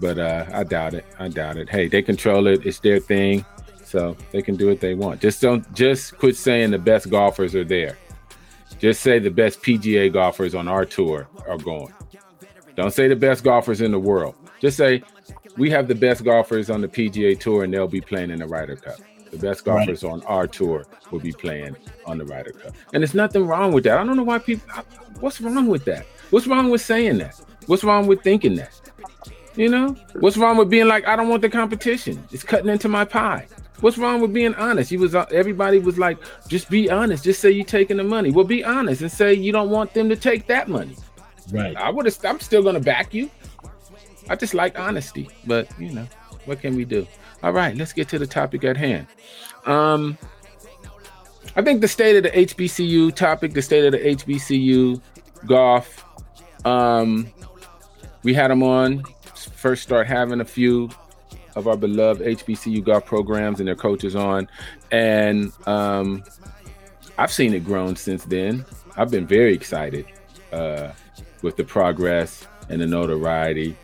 But 0.00 0.18
uh, 0.18 0.46
I 0.52 0.64
doubt 0.64 0.94
it. 0.94 1.06
I 1.18 1.28
doubt 1.28 1.56
it. 1.56 1.68
Hey, 1.68 1.88
they 1.88 2.02
control 2.02 2.46
it. 2.46 2.66
It's 2.66 2.80
their 2.80 2.98
thing, 2.98 3.44
so 3.84 4.16
they 4.32 4.42
can 4.42 4.56
do 4.56 4.68
what 4.68 4.80
they 4.80 4.94
want. 4.94 5.20
Just 5.20 5.40
don't. 5.40 5.72
Just 5.74 6.18
quit 6.18 6.36
saying 6.36 6.72
the 6.72 6.78
best 6.78 7.10
golfers 7.10 7.54
are 7.54 7.64
there. 7.64 7.96
Just 8.78 9.02
say 9.02 9.18
the 9.18 9.30
best 9.30 9.62
PGA 9.62 10.12
golfers 10.12 10.54
on 10.54 10.68
our 10.68 10.84
tour 10.84 11.28
are 11.46 11.58
going. 11.58 11.92
Don't 12.74 12.92
say 12.92 13.06
the 13.06 13.16
best 13.16 13.44
golfers 13.44 13.80
in 13.80 13.92
the 13.92 13.98
world. 13.98 14.34
Just 14.60 14.76
say 14.76 15.02
we 15.56 15.70
have 15.70 15.88
the 15.88 15.94
best 15.94 16.24
golfers 16.24 16.70
on 16.70 16.80
the 16.80 16.88
PGA 16.88 17.38
tour 17.38 17.64
and 17.64 17.72
they'll 17.72 17.86
be 17.88 18.00
playing 18.00 18.30
in 18.30 18.40
the 18.40 18.46
Ryder 18.46 18.76
Cup. 18.76 18.96
The 19.30 19.38
best 19.38 19.66
Right. 19.66 19.78
golfers 19.78 20.04
on 20.04 20.22
our 20.24 20.46
tour 20.46 20.84
will 21.10 21.20
be 21.20 21.32
playing 21.32 21.76
on 22.06 22.18
the 22.18 22.24
Ryder 22.24 22.52
Cup. 22.52 22.74
And 22.92 23.02
there's 23.02 23.14
nothing 23.14 23.46
wrong 23.46 23.72
with 23.72 23.84
that. 23.84 23.98
I 23.98 24.04
don't 24.04 24.16
know 24.16 24.22
why 24.22 24.38
people 24.38 24.66
what's 25.20 25.40
wrong 25.40 25.66
with 25.68 25.84
that? 25.86 26.06
What's 26.30 26.46
wrong 26.46 26.70
with 26.70 26.80
saying 26.80 27.18
that? 27.18 27.40
What's 27.66 27.84
wrong 27.84 28.06
with 28.06 28.22
thinking 28.22 28.56
that? 28.56 28.80
You 29.56 29.68
know? 29.68 29.96
What's 30.20 30.36
wrong 30.36 30.56
with 30.56 30.68
being 30.70 30.88
like 30.88 31.06
I 31.06 31.16
don't 31.16 31.28
want 31.28 31.42
the 31.42 31.48
competition. 31.48 32.22
It's 32.32 32.42
cutting 32.42 32.68
into 32.68 32.88
my 32.88 33.04
pie. 33.04 33.46
What's 33.80 33.98
wrong 33.98 34.20
with 34.20 34.32
being 34.32 34.54
honest? 34.54 34.90
You 34.90 35.00
was 35.00 35.14
uh, 35.14 35.26
everybody 35.30 35.78
was 35.78 35.98
like 35.98 36.18
just 36.48 36.70
be 36.70 36.90
honest. 36.90 37.24
Just 37.24 37.40
say 37.40 37.50
you're 37.50 37.64
taking 37.64 37.96
the 37.96 38.04
money. 38.04 38.30
Well, 38.30 38.44
be 38.44 38.64
honest 38.64 39.02
and 39.02 39.10
say 39.10 39.34
you 39.34 39.52
don't 39.52 39.70
want 39.70 39.94
them 39.94 40.08
to 40.08 40.16
take 40.16 40.46
that 40.46 40.68
money. 40.68 40.96
Right. 41.52 41.76
I 41.76 41.90
would 41.90 42.06
have. 42.06 42.16
I'm 42.24 42.40
still 42.40 42.62
gonna 42.62 42.80
back 42.80 43.12
you. 43.12 43.30
I 44.28 44.36
just 44.36 44.54
like 44.54 44.78
honesty, 44.78 45.28
but 45.46 45.68
you 45.78 45.92
know, 45.92 46.06
what 46.44 46.60
can 46.60 46.76
we 46.76 46.84
do? 46.84 47.06
All 47.42 47.52
right, 47.52 47.76
let's 47.76 47.92
get 47.92 48.08
to 48.08 48.18
the 48.18 48.26
topic 48.26 48.64
at 48.64 48.76
hand. 48.76 49.06
Um, 49.66 50.18
I 51.56 51.62
think 51.62 51.80
the 51.80 51.88
state 51.88 52.16
of 52.16 52.22
the 52.22 52.30
HBCU 52.30 53.14
topic, 53.14 53.52
the 53.52 53.62
state 53.62 53.84
of 53.84 53.92
the 53.92 53.98
HBCU 53.98 55.00
golf. 55.46 56.04
Um, 56.64 57.28
we 58.22 58.34
had 58.34 58.50
them 58.50 58.62
on. 58.62 59.04
First, 59.34 59.82
start 59.82 60.06
having 60.06 60.40
a 60.40 60.44
few 60.44 60.90
of 61.54 61.68
our 61.68 61.76
beloved 61.76 62.22
HBCU 62.22 62.82
golf 62.84 63.04
programs 63.06 63.60
and 63.60 63.68
their 63.68 63.76
coaches 63.76 64.16
on, 64.16 64.48
and 64.90 65.52
um, 65.66 66.24
I've 67.18 67.32
seen 67.32 67.54
it 67.54 67.64
grown 67.64 67.96
since 67.96 68.24
then. 68.24 68.64
I've 68.96 69.10
been 69.10 69.26
very 69.26 69.54
excited 69.54 70.06
uh, 70.52 70.92
with 71.42 71.56
the 71.56 71.64
progress 71.64 72.46
and 72.68 72.80
the 72.80 72.86
notoriety. 72.86 73.76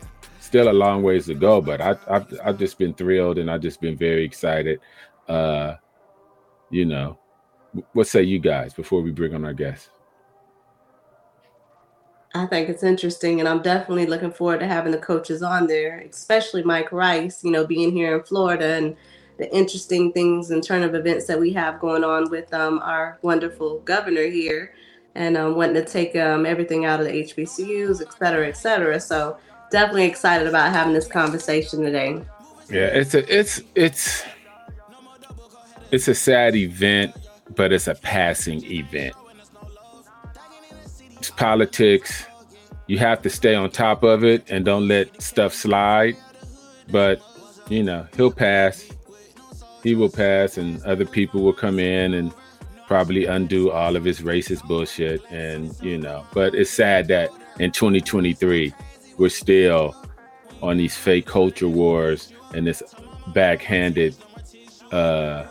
Still 0.51 0.69
a 0.69 0.73
long 0.73 1.01
ways 1.01 1.27
to 1.27 1.33
go, 1.33 1.61
but 1.61 1.79
I, 1.79 1.95
I've 2.09 2.27
I've 2.43 2.59
just 2.59 2.77
been 2.77 2.93
thrilled 2.93 3.37
and 3.37 3.49
I've 3.49 3.61
just 3.61 3.79
been 3.79 3.95
very 3.95 4.25
excited. 4.25 4.81
Uh, 5.25 5.75
you 6.69 6.83
know, 6.83 7.17
what 7.93 8.07
say 8.07 8.23
you 8.23 8.37
guys 8.37 8.73
before 8.73 9.01
we 9.01 9.11
bring 9.11 9.33
on 9.33 9.45
our 9.45 9.53
guests? 9.53 9.91
I 12.35 12.47
think 12.47 12.67
it's 12.67 12.83
interesting, 12.83 13.39
and 13.39 13.47
I'm 13.47 13.61
definitely 13.61 14.07
looking 14.07 14.33
forward 14.33 14.59
to 14.59 14.67
having 14.67 14.91
the 14.91 14.97
coaches 14.97 15.41
on 15.41 15.67
there, 15.67 15.99
especially 15.99 16.63
Mike 16.63 16.91
Rice. 16.91 17.45
You 17.45 17.51
know, 17.51 17.65
being 17.65 17.93
here 17.93 18.17
in 18.17 18.23
Florida 18.23 18.75
and 18.75 18.97
the 19.37 19.49
interesting 19.55 20.11
things 20.11 20.51
and 20.51 20.61
turn 20.61 20.83
of 20.83 20.95
events 20.95 21.27
that 21.27 21.39
we 21.39 21.53
have 21.53 21.79
going 21.79 22.03
on 22.03 22.29
with 22.29 22.53
um, 22.53 22.79
our 22.79 23.19
wonderful 23.21 23.79
governor 23.85 24.25
here, 24.25 24.73
and 25.15 25.37
um, 25.37 25.55
wanting 25.55 25.75
to 25.75 25.85
take 25.85 26.13
um, 26.17 26.45
everything 26.45 26.83
out 26.83 26.99
of 26.99 27.05
the 27.05 27.23
HBCUs, 27.23 28.01
et 28.01 28.11
cetera, 28.19 28.49
et 28.49 28.57
cetera. 28.57 28.99
So 28.99 29.37
definitely 29.71 30.05
excited 30.05 30.47
about 30.47 30.71
having 30.71 30.93
this 30.93 31.07
conversation 31.07 31.81
today. 31.81 32.21
Yeah, 32.69 32.85
it's 32.85 33.15
a 33.15 33.39
it's 33.39 33.61
it's 33.73 34.23
it's 35.89 36.07
a 36.07 36.15
sad 36.15 36.55
event, 36.55 37.15
but 37.55 37.73
it's 37.73 37.87
a 37.87 37.95
passing 37.95 38.63
event. 38.65 39.15
It's 41.17 41.31
politics. 41.31 42.25
You 42.87 42.97
have 42.99 43.21
to 43.23 43.29
stay 43.29 43.55
on 43.55 43.71
top 43.71 44.03
of 44.03 44.23
it 44.23 44.49
and 44.49 44.65
don't 44.65 44.87
let 44.87 45.21
stuff 45.21 45.53
slide. 45.53 46.15
But 46.89 47.21
you 47.69 47.83
know, 47.83 48.07
he'll 48.15 48.31
pass. 48.31 48.89
He 49.83 49.95
will 49.95 50.09
pass, 50.09 50.57
and 50.57 50.81
other 50.83 51.05
people 51.05 51.41
will 51.41 51.53
come 51.53 51.79
in 51.79 52.13
and 52.13 52.33
probably 52.87 53.25
undo 53.25 53.71
all 53.71 53.95
of 53.95 54.03
his 54.03 54.21
racist 54.21 54.67
bullshit. 54.67 55.21
And 55.29 55.75
you 55.81 55.97
know, 55.97 56.25
but 56.33 56.53
it's 56.53 56.71
sad 56.71 57.07
that 57.07 57.31
in 57.59 57.71
2023 57.71 58.73
we're 59.17 59.29
still 59.29 59.95
on 60.61 60.77
these 60.77 60.95
fake 60.95 61.25
culture 61.25 61.67
wars 61.67 62.31
and 62.53 62.67
this 62.67 62.83
backhanded 63.33 64.15
uh 64.91 65.45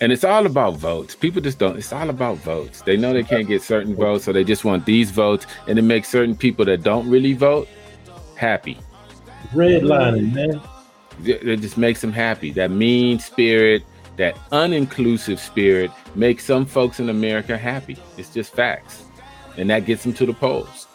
and 0.00 0.12
it's 0.12 0.24
all 0.24 0.46
about 0.46 0.76
votes. 0.76 1.14
People 1.14 1.42
just 1.42 1.58
don't. 1.58 1.76
It's 1.76 1.92
all 1.92 2.08
about 2.08 2.38
votes. 2.38 2.80
They 2.80 2.96
know 2.96 3.12
they 3.12 3.22
can't 3.22 3.46
get 3.46 3.62
certain 3.62 3.94
votes, 3.94 4.24
so 4.24 4.32
they 4.32 4.44
just 4.44 4.64
want 4.64 4.86
these 4.86 5.10
votes, 5.10 5.46
and 5.68 5.78
it 5.78 5.82
makes 5.82 6.08
certain 6.08 6.34
people 6.34 6.64
that 6.64 6.82
don't 6.82 7.08
really 7.08 7.34
vote 7.34 7.68
happy. 8.36 8.78
Redlining, 9.52 10.34
man. 10.34 10.60
It 11.24 11.46
it 11.46 11.60
just 11.60 11.76
makes 11.76 12.00
them 12.00 12.12
happy. 12.12 12.50
That 12.50 12.70
mean 12.70 13.18
spirit, 13.18 13.82
that 14.16 14.36
uninclusive 14.52 15.38
spirit, 15.38 15.90
makes 16.14 16.46
some 16.46 16.64
folks 16.64 16.98
in 16.98 17.10
America 17.10 17.58
happy. 17.58 17.98
It's 18.16 18.32
just 18.32 18.54
facts, 18.54 19.04
and 19.58 19.68
that 19.68 19.84
gets 19.84 20.02
them 20.02 20.14
to 20.14 20.24
the 20.24 20.32
polls. 20.32 20.86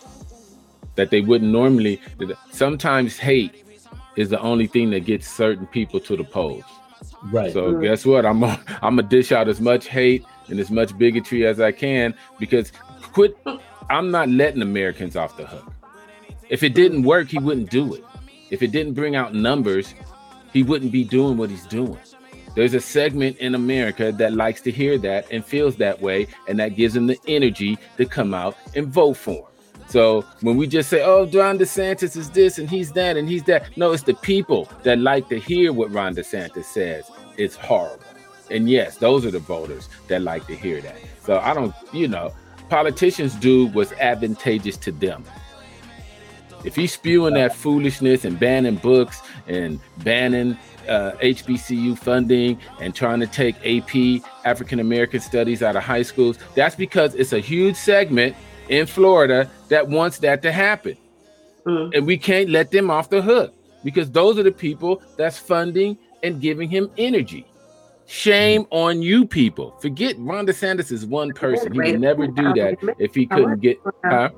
That 0.96 1.10
they 1.10 1.22
wouldn't 1.22 1.52
normally. 1.52 2.02
Sometimes 2.52 3.18
hate 3.18 3.64
is 4.16 4.30
the 4.30 4.40
only 4.40 4.68
thing 4.68 4.92
that 4.92 5.06
gets 5.06 5.28
certain 5.28 5.68
people 5.68 6.00
to 6.02 6.16
the 6.16 6.24
polls. 6.24 6.64
Right. 7.24 7.52
So 7.52 7.74
mm. 7.74 7.82
guess 7.82 8.06
what? 8.06 8.26
I'm 8.26 8.40
gonna, 8.40 8.62
I'm 8.82 8.96
gonna 8.96 9.04
dish 9.04 9.32
out 9.32 9.48
as 9.48 9.60
much 9.60 9.88
hate 9.88 10.26
and 10.48 10.60
as 10.60 10.72
much 10.72 10.98
bigotry 10.98 11.46
as 11.46 11.60
I 11.60 11.72
can 11.72 12.14
because 12.40 12.72
quit. 13.02 13.38
I'm 13.90 14.10
not 14.10 14.30
letting 14.30 14.62
Americans 14.62 15.16
off 15.16 15.38
the 15.38 15.46
hook. 15.46 15.72
If 16.50 16.64
it 16.64 16.74
didn't 16.74 17.04
mm. 17.04 17.08
work, 17.08 17.28
he 17.28 17.40
wouldn't 17.40 17.70
do 17.70 17.94
it. 17.94 18.04
If 18.50 18.64
it 18.64 18.72
didn't 18.72 18.94
bring 18.94 19.16
out 19.16 19.34
numbers, 19.34 19.94
he 20.54 20.64
wouldn't 20.64 20.92
be 20.92 21.04
doing 21.04 21.38
what 21.38 21.50
he's 21.50 21.66
doing. 21.66 21.98
There's 22.56 22.74
a 22.74 22.80
segment 22.80 23.38
in 23.38 23.54
America 23.54 24.14
that 24.14 24.34
likes 24.34 24.62
to 24.62 24.72
hear 24.72 24.98
that 25.00 25.30
and 25.30 25.44
feels 25.44 25.76
that 25.76 26.00
way, 26.02 26.28
and 26.48 26.58
that 26.60 26.76
gives 26.76 26.94
them 26.94 27.06
the 27.06 27.20
energy 27.28 27.78
to 27.98 28.06
come 28.06 28.34
out 28.34 28.56
and 28.76 28.88
vote 28.88 29.18
for 29.18 29.34
him. 29.34 29.55
So 29.88 30.26
when 30.42 30.58
we 30.58 30.68
just 30.68 30.90
say, 30.90 31.04
"Oh, 31.04 31.26
Ron 31.28 31.58
DeSantis 31.58 32.18
is 32.18 32.30
this 32.30 32.58
and 32.58 32.70
he's 32.70 32.92
that 32.94 33.18
and 33.18 33.30
he's 33.30 33.44
that," 33.44 33.78
no, 33.78 33.92
it's 33.92 34.04
the 34.04 34.16
people 34.16 34.70
that 34.84 35.00
like 35.00 35.30
to 35.30 35.40
hear 35.40 35.72
what 35.74 35.92
Ron 35.92 36.16
DeSantis 36.16 36.66
says. 36.66 37.10
It's 37.38 37.56
horrible, 37.56 38.04
and 38.50 38.70
yes, 38.70 38.98
those 38.98 39.26
are 39.26 39.32
the 39.32 39.40
voters 39.40 39.90
that 40.08 40.22
like 40.22 40.48
to 40.48 40.56
hear 40.56 40.82
that. 40.82 40.98
So 41.24 41.40
I 41.40 41.54
don't, 41.54 41.74
you 41.94 42.08
know, 42.08 42.34
politicians 42.70 43.36
do 43.36 43.68
what's 43.68 43.94
advantageous 43.94 44.78
to 44.78 44.92
them. 44.92 45.24
If 46.64 46.76
he's 46.76 46.94
spewing 46.94 47.36
that 47.36 47.56
foolishness 47.56 48.26
and 48.26 48.40
banning 48.40 48.78
books 48.78 49.22
and 49.48 49.80
banning 50.00 50.58
uh, 50.90 51.12
HBCU 51.22 51.98
funding 51.98 52.60
and 52.80 52.96
trying 52.96 53.20
to 53.20 53.28
take 53.28 53.56
AP 53.64 54.24
African 54.46 54.80
American 54.80 55.20
Studies 55.20 55.62
out 55.62 55.76
of 55.76 55.84
high 55.84 56.02
schools, 56.02 56.40
that's 56.56 56.76
because 56.76 57.14
it's 57.14 57.34
a 57.34 57.40
huge 57.40 57.76
segment 57.76 58.36
in 58.70 58.86
Florida 58.86 59.50
that 59.70 59.88
wants 59.88 60.20
that 60.20 60.42
to 60.44 60.52
happen. 60.52 60.98
Mm. 61.66 61.96
And 61.96 62.06
we 62.06 62.18
can't 62.18 62.50
let 62.50 62.72
them 62.72 62.92
off 62.92 63.10
the 63.10 63.22
hook 63.22 63.54
because 63.84 64.12
those 64.12 64.38
are 64.38 64.44
the 64.44 64.52
people 64.52 65.02
that's 65.18 65.38
funding 65.38 65.98
and 66.24 66.42
giving 66.42 66.70
him 66.70 66.90
energy. 66.98 67.46
Shame 68.08 68.68
on 68.70 69.02
you 69.02 69.26
people. 69.26 69.72
Forget 69.82 70.16
Ron 70.20 70.46
DeSantis 70.46 70.92
is 70.92 71.06
one 71.06 71.34
person. 71.34 71.74
He 71.74 71.80
would 71.80 72.00
never 72.00 72.28
do 72.28 72.54
that 72.54 72.96
if 73.00 73.16
he 73.16 73.26
couldn't 73.26 73.62
get 73.62 73.80
huh? 74.04 74.30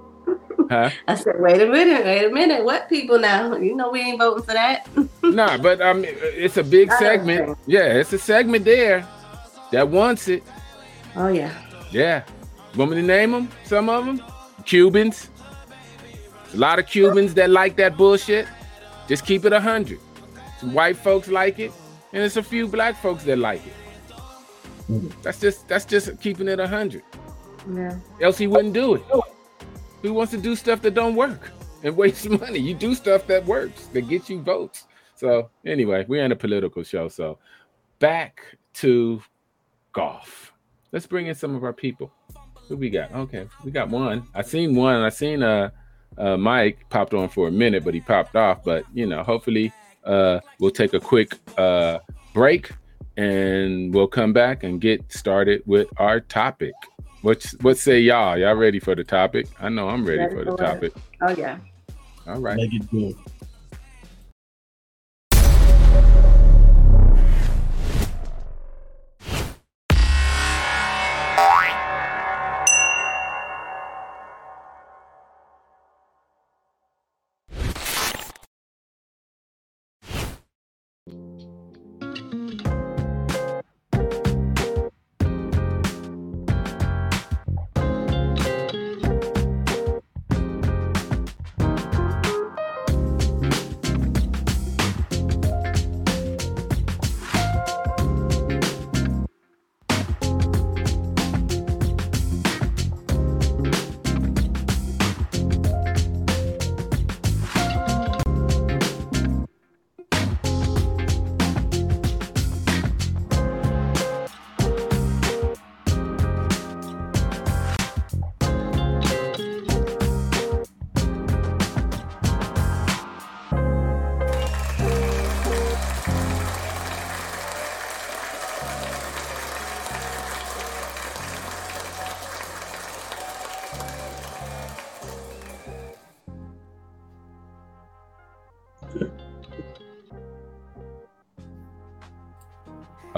Huh? 0.69 0.89
I 1.07 1.15
said, 1.15 1.35
wait 1.39 1.61
a 1.61 1.67
minute, 1.67 2.05
wait 2.05 2.25
a 2.25 2.29
minute. 2.29 2.63
What 2.63 2.87
people 2.87 3.19
now? 3.19 3.55
You 3.57 3.75
know 3.75 3.89
we 3.89 4.01
ain't 4.01 4.19
voting 4.19 4.43
for 4.43 4.53
that. 4.53 4.87
Nah, 5.21 5.57
but 5.57 5.81
um 5.81 6.05
it's 6.05 6.55
a 6.55 6.63
big 6.63 6.91
segment. 6.99 7.57
Yeah, 7.65 7.93
it's 7.93 8.13
a 8.13 8.19
segment 8.19 8.63
there 8.63 9.05
that 9.71 9.89
wants 9.89 10.29
it. 10.29 10.43
oh 11.17 11.27
yeah. 11.27 11.53
Yeah. 11.91 12.23
Want 12.77 12.91
me 12.91 12.97
to 12.97 13.03
name 13.03 13.31
them? 13.31 13.49
Some 13.65 13.89
of 13.89 14.05
them? 14.05 14.21
Cubans. 14.63 15.31
A 16.53 16.57
lot 16.57 16.77
of 16.77 16.85
Cubans 16.85 17.33
that 17.33 17.49
like 17.49 17.75
that 17.77 17.97
bullshit. 17.97 18.47
Just 19.07 19.25
keep 19.25 19.45
it 19.45 19.51
a 19.51 19.59
hundred. 19.59 19.99
Some 20.59 20.73
white 20.73 20.95
folks 20.95 21.27
like 21.27 21.57
it, 21.57 21.71
and 22.13 22.23
it's 22.23 22.37
a 22.37 22.43
few 22.43 22.67
black 22.67 22.95
folks 23.01 23.23
that 23.23 23.39
like 23.39 23.61
it. 23.65 23.73
That's 25.23 25.39
just 25.39 25.67
that's 25.67 25.85
just 25.85 26.21
keeping 26.21 26.47
it 26.47 26.59
a 26.59 26.67
hundred. 26.67 27.01
Yeah. 27.73 27.97
Else 28.21 28.37
he 28.37 28.45
wouldn't 28.45 28.75
do 28.75 28.95
it. 28.95 29.03
Who 30.03 30.13
wants 30.13 30.31
to 30.31 30.37
do 30.37 30.55
stuff 30.55 30.81
that 30.83 30.93
don't 30.93 31.15
work 31.15 31.51
and 31.83 31.97
waste 31.97 32.29
money? 32.41 32.59
You 32.59 32.75
do 32.75 32.93
stuff 32.93 33.25
that 33.27 33.43
works 33.45 33.87
that 33.87 34.07
gets 34.07 34.29
you 34.29 34.39
votes. 34.41 34.85
So 35.15 35.49
anyway, 35.65 36.05
we're 36.07 36.23
in 36.23 36.31
a 36.31 36.35
political 36.35 36.83
show. 36.83 37.07
So 37.07 37.39
back 37.97 38.41
to 38.75 39.21
golf. 39.93 40.53
Let's 40.91 41.07
bring 41.07 41.25
in 41.25 41.35
some 41.35 41.55
of 41.55 41.63
our 41.63 41.73
people. 41.73 42.11
Who 42.67 42.77
we 42.77 42.89
got? 42.89 43.11
Okay, 43.13 43.47
we 43.63 43.71
got 43.71 43.89
one. 43.89 44.23
I 44.35 44.41
seen 44.41 44.75
one. 44.75 45.01
I 45.01 45.09
seen 45.09 45.41
uh, 45.43 45.69
uh 46.17 46.37
Mike 46.37 46.79
popped 46.89 47.13
on 47.13 47.29
for 47.29 47.47
a 47.47 47.51
minute, 47.51 47.83
but 47.85 47.93
he 47.93 48.01
popped 48.01 48.35
off. 48.35 48.63
But 48.63 48.83
you 48.93 49.05
know, 49.05 49.23
hopefully 49.23 49.71
uh 50.03 50.39
we'll 50.59 50.71
take 50.71 50.93
a 50.93 50.99
quick 50.99 51.35
uh 51.57 51.99
break 52.33 52.71
and 53.17 53.93
we'll 53.93 54.07
come 54.07 54.31
back 54.33 54.63
and 54.63 54.79
get 54.79 55.11
started 55.11 55.61
with 55.65 55.87
our 55.97 56.19
topic. 56.19 56.73
What's 57.21 57.53
what 57.61 57.77
say 57.77 57.99
y'all? 57.99 58.37
Y'all 58.37 58.55
ready 58.55 58.79
for 58.79 58.95
the 58.95 59.03
topic? 59.03 59.47
I 59.59 59.69
know 59.69 59.89
I'm 59.89 60.05
ready 60.05 60.19
Ready 60.19 60.35
for 60.35 60.45
the 60.45 60.51
for 60.51 60.63
it. 60.63 60.65
topic. 60.65 60.93
Oh 61.21 61.29
yeah. 61.29 61.57
All 62.27 62.39
right. 62.39 62.57
Make 62.57 62.73
it 62.73 62.89
good. 62.91 63.15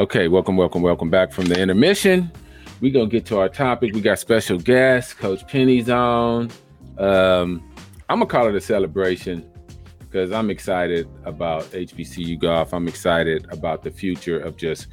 Okay, 0.10 0.28
welcome, 0.28 0.58
welcome, 0.58 0.82
welcome 0.82 1.12
back 1.12 1.32
from 1.32 1.46
the 1.46 1.62
intermission. 1.62 2.32
We're 2.82 2.92
gonna 2.92 3.06
get 3.06 3.28
to 3.28 3.38
our 3.38 3.48
topic. 3.48 3.94
We 3.94 4.02
got 4.02 4.18
special 4.18 4.58
guests, 4.58 5.14
Coach 5.14 5.48
Penny's 5.48 5.88
on. 5.88 6.50
Um, 6.98 7.64
I'm 8.10 8.18
gonna 8.18 8.26
call 8.26 8.48
it 8.48 8.56
a 8.56 8.60
celebration 8.60 9.48
because 10.00 10.32
I'm 10.32 10.50
excited 10.50 11.08
about 11.26 11.66
HBCU 11.66 12.40
golf. 12.40 12.74
I'm 12.74 12.88
excited 12.88 13.46
about 13.52 13.84
the 13.84 13.92
future 13.92 14.40
of 14.40 14.58
just 14.58 14.88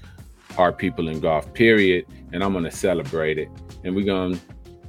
our 0.58 0.70
people 0.70 1.08
in 1.08 1.20
golf, 1.20 1.50
period. 1.54 2.04
And 2.34 2.44
I'm 2.44 2.52
gonna 2.52 2.70
celebrate 2.70 3.38
it. 3.38 3.48
And 3.84 3.96
we're 3.96 4.04
gonna 4.04 4.38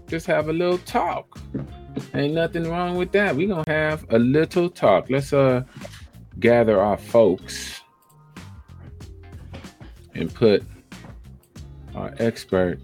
just 0.07 0.25
have 0.25 0.49
a 0.49 0.53
little 0.53 0.79
talk. 0.79 1.39
Ain't 2.13 2.33
nothing 2.33 2.69
wrong 2.69 2.97
with 2.97 3.13
that. 3.13 3.33
We're 3.33 3.47
gonna 3.47 3.63
have 3.65 4.05
a 4.09 4.19
little 4.19 4.69
talk. 4.69 5.09
Let's 5.09 5.31
uh 5.31 5.63
gather 6.37 6.81
our 6.81 6.97
folks 6.97 7.81
and 10.17 10.33
put 10.33 10.63
our 11.95 12.13
expert 12.19 12.79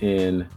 in 0.00 0.48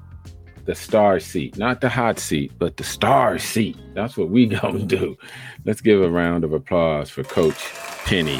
the 0.65 0.75
star 0.75 1.19
seat, 1.19 1.57
not 1.57 1.81
the 1.81 1.89
hot 1.89 2.19
seat, 2.19 2.51
but 2.57 2.77
the 2.77 2.83
star 2.83 3.39
seat. 3.39 3.77
That's 3.93 4.15
what 4.15 4.29
we 4.29 4.45
gonna 4.61 4.85
do. 4.85 5.17
Let's 5.65 5.81
give 5.81 6.01
a 6.01 6.09
round 6.09 6.43
of 6.43 6.53
applause 6.53 7.09
for 7.09 7.23
Coach 7.23 7.73
Penny. 8.05 8.39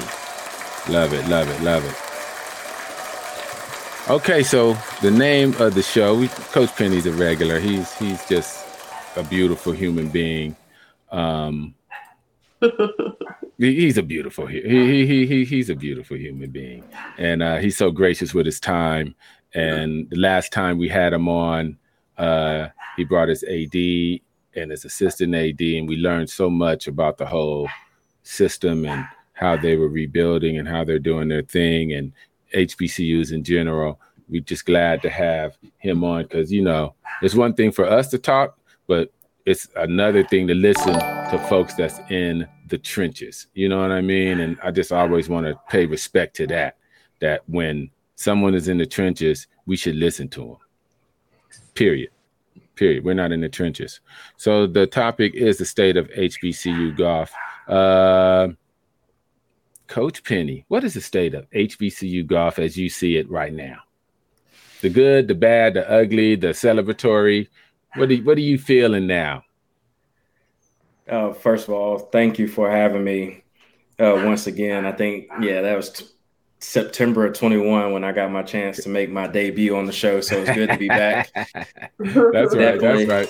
Love 0.89 1.13
it, 1.13 1.27
love 1.27 1.47
it, 1.49 1.61
love 1.61 1.85
it. 1.85 1.95
Okay, 4.09 4.43
so 4.43 4.73
the 5.01 5.11
name 5.11 5.53
of 5.61 5.75
the 5.75 5.83
show, 5.83 6.15
we, 6.17 6.27
Coach 6.27 6.75
Penny's 6.75 7.05
a 7.05 7.11
regular. 7.11 7.59
He's 7.59 7.93
he's 7.97 8.25
just 8.27 8.65
a 9.15 9.23
beautiful 9.23 9.73
human 9.73 10.09
being. 10.09 10.55
Um, 11.11 11.75
he's 13.57 13.97
a 13.97 14.03
beautiful 14.03 14.45
he, 14.45 14.61
he 14.61 15.05
he 15.05 15.25
he 15.25 15.45
he's 15.45 15.69
a 15.69 15.75
beautiful 15.75 16.17
human 16.17 16.49
being, 16.49 16.83
and 17.17 17.41
uh, 17.41 17.57
he's 17.57 17.77
so 17.77 17.91
gracious 17.91 18.33
with 18.33 18.45
his 18.45 18.59
time. 18.59 19.15
And 19.53 20.09
the 20.09 20.17
last 20.17 20.53
time 20.53 20.77
we 20.77 20.87
had 20.87 21.13
him 21.13 21.27
on, 21.27 21.77
uh, 22.17 22.69
he 22.95 23.03
brought 23.03 23.29
his 23.29 23.43
AD 23.43 23.75
and 24.55 24.71
his 24.71 24.85
assistant 24.85 25.35
AD, 25.35 25.59
and 25.59 25.87
we 25.87 25.97
learned 25.97 26.29
so 26.29 26.49
much 26.49 26.87
about 26.87 27.17
the 27.17 27.25
whole 27.25 27.67
system 28.23 28.85
and 28.85 29.05
how 29.33 29.57
they 29.57 29.75
were 29.75 29.89
rebuilding 29.89 30.57
and 30.57 30.67
how 30.67 30.83
they're 30.83 30.99
doing 30.99 31.27
their 31.27 31.41
thing 31.41 31.93
and 31.93 32.13
HBCUs 32.53 33.31
in 33.31 33.43
general. 33.43 33.99
We're 34.29 34.41
just 34.41 34.65
glad 34.65 35.01
to 35.01 35.09
have 35.09 35.57
him 35.79 36.03
on 36.03 36.23
because 36.23 36.51
you 36.51 36.61
know 36.61 36.95
it's 37.21 37.35
one 37.35 37.53
thing 37.53 37.71
for 37.71 37.85
us 37.85 38.09
to 38.09 38.17
talk, 38.17 38.57
but 38.87 39.11
it's 39.45 39.67
another 39.75 40.23
thing 40.23 40.47
to 40.47 40.53
listen 40.53 40.93
to 40.93 41.45
folks 41.49 41.73
that's 41.73 41.99
in 42.09 42.47
the 42.67 42.77
trenches. 42.77 43.47
You 43.53 43.69
know 43.69 43.81
what 43.81 43.91
I 43.91 44.01
mean? 44.01 44.39
And 44.39 44.57
I 44.63 44.71
just 44.71 44.91
always 44.91 45.29
want 45.29 45.47
to 45.47 45.59
pay 45.69 45.85
respect 45.85 46.35
to 46.37 46.47
that. 46.47 46.77
That 47.19 47.41
when 47.47 47.89
someone 48.15 48.55
is 48.55 48.67
in 48.67 48.77
the 48.77 48.85
trenches, 48.85 49.47
we 49.65 49.75
should 49.75 49.95
listen 49.95 50.27
to 50.29 50.39
them. 50.41 50.57
Period. 51.75 52.09
Period. 52.75 53.03
We're 53.03 53.13
not 53.13 53.31
in 53.31 53.41
the 53.41 53.49
trenches. 53.49 53.99
So 54.37 54.67
the 54.67 54.87
topic 54.87 55.35
is 55.35 55.57
the 55.57 55.65
state 55.65 55.97
of 55.97 56.07
HBCU 56.09 56.97
golf. 56.97 57.31
Uh, 57.67 58.49
Coach 59.87 60.23
Penny, 60.23 60.65
what 60.69 60.83
is 60.83 60.93
the 60.93 61.01
state 61.01 61.33
of 61.33 61.49
HBCU 61.51 62.25
golf 62.25 62.59
as 62.59 62.77
you 62.77 62.89
see 62.89 63.17
it 63.17 63.29
right 63.29 63.53
now? 63.53 63.79
The 64.81 64.89
good, 64.89 65.27
the 65.27 65.35
bad, 65.35 65.75
the 65.75 65.89
ugly, 65.89 66.35
the 66.35 66.47
celebratory. 66.47 67.49
What 67.95 68.09
do 68.09 68.23
what 68.23 68.37
are 68.37 68.41
you 68.41 68.57
feeling 68.57 69.07
now? 69.07 69.43
Uh, 71.09 71.33
first 71.33 71.67
of 71.67 71.73
all, 71.73 71.99
thank 71.99 72.39
you 72.39 72.47
for 72.47 72.69
having 72.69 73.03
me 73.03 73.43
uh, 73.99 74.21
once 74.23 74.47
again. 74.47 74.85
I 74.85 74.93
think 74.93 75.27
yeah, 75.41 75.61
that 75.61 75.75
was 75.75 75.89
t- 75.89 76.05
September 76.59 77.25
of 77.25 77.33
21 77.33 77.91
when 77.91 78.03
I 78.03 78.11
got 78.11 78.31
my 78.31 78.43
chance 78.43 78.83
to 78.83 78.89
make 78.89 79.09
my 79.09 79.27
debut 79.27 79.75
on 79.75 79.85
the 79.85 79.91
show. 79.91 80.21
So 80.21 80.37
it's 80.37 80.55
good 80.55 80.69
to 80.69 80.77
be 80.77 80.87
back. 80.87 81.31
that's 81.33 82.55
right. 82.55 82.79
That's 82.79 83.07
right. 83.07 83.27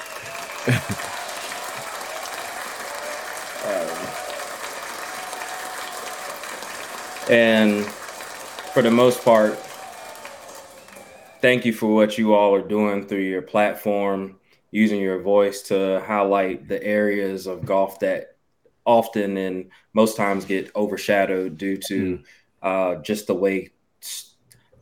um, 3.66 3.88
and 7.32 7.86
for 8.74 8.82
the 8.84 8.92
most 8.92 9.24
part, 9.24 9.58
thank 11.42 11.66
you 11.66 11.74
for 11.74 11.96
what 11.96 12.18
you 12.18 12.36
all 12.36 12.54
are 12.54 12.62
doing 12.62 13.08
through 13.08 13.20
your 13.20 13.42
platform, 13.42 14.38
using 14.72 15.02
your 15.02 15.22
voice 15.22 15.64
to 15.64 16.02
highlight 16.08 16.68
the 16.68 16.82
areas 16.84 17.46
of 17.46 17.66
golf 17.66 18.00
that 18.00 18.38
often 18.86 19.38
and 19.38 19.70
most 19.94 20.18
times 20.18 20.46
get 20.46 20.76
overshadowed 20.76 21.58
due 21.58 21.78
to. 21.78 22.18
Mm 22.18 22.24
uh, 22.62 22.96
just 22.96 23.28
the 23.28 23.34
way 23.34 23.70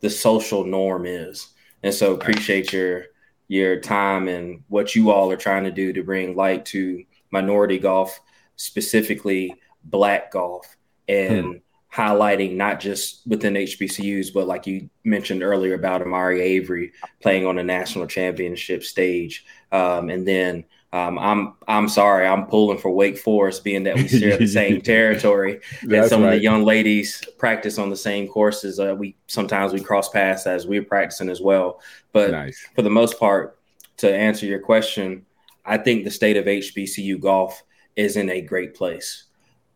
the 0.00 0.10
social 0.10 0.64
norm 0.64 1.06
is. 1.06 1.48
And 1.82 1.94
so 1.94 2.14
appreciate 2.14 2.72
your 2.72 3.04
your 3.48 3.80
time 3.80 4.28
and 4.28 4.62
what 4.68 4.94
you 4.94 5.10
all 5.10 5.32
are 5.32 5.36
trying 5.36 5.64
to 5.64 5.72
do 5.72 5.92
to 5.92 6.04
bring 6.04 6.36
light 6.36 6.64
to 6.64 7.02
minority 7.32 7.78
golf, 7.78 8.20
specifically 8.54 9.52
black 9.82 10.30
golf, 10.30 10.76
and 11.08 11.44
hmm. 11.44 11.52
highlighting 11.92 12.54
not 12.54 12.78
just 12.78 13.26
within 13.26 13.54
HBCUs, 13.54 14.32
but 14.32 14.46
like 14.46 14.68
you 14.68 14.88
mentioned 15.02 15.42
earlier 15.42 15.74
about 15.74 16.02
Amari 16.02 16.40
Avery 16.40 16.92
playing 17.20 17.44
on 17.44 17.58
a 17.58 17.64
national 17.64 18.06
championship 18.06 18.84
stage, 18.84 19.44
um, 19.72 20.10
and 20.10 20.26
then 20.26 20.64
um, 20.92 21.18
I'm 21.18 21.54
I'm 21.68 21.88
sorry, 21.88 22.26
I'm 22.26 22.46
pulling 22.46 22.78
for 22.78 22.90
Wake 22.90 23.16
Forest, 23.16 23.62
being 23.62 23.84
that 23.84 23.94
we 23.94 24.08
share 24.08 24.36
the 24.36 24.46
same 24.46 24.80
territory. 24.82 25.60
that 25.84 26.08
some 26.08 26.22
right. 26.22 26.34
of 26.34 26.34
the 26.34 26.42
young 26.42 26.64
ladies 26.64 27.22
practice 27.38 27.78
on 27.78 27.90
the 27.90 27.96
same 27.96 28.26
courses. 28.26 28.80
Uh, 28.80 28.96
we 28.98 29.16
sometimes 29.28 29.72
we 29.72 29.80
cross 29.80 30.08
paths 30.08 30.46
as 30.48 30.66
we're 30.66 30.82
practicing 30.82 31.28
as 31.28 31.40
well. 31.40 31.80
But 32.12 32.32
nice. 32.32 32.66
for 32.74 32.82
the 32.82 32.90
most 32.90 33.20
part, 33.20 33.60
to 33.98 34.12
answer 34.12 34.46
your 34.46 34.58
question, 34.58 35.24
I 35.64 35.78
think 35.78 36.02
the 36.02 36.10
state 36.10 36.36
of 36.36 36.46
HBCU 36.46 37.20
golf 37.20 37.62
is 37.94 38.16
in 38.16 38.28
a 38.28 38.40
great 38.40 38.74
place, 38.74 39.26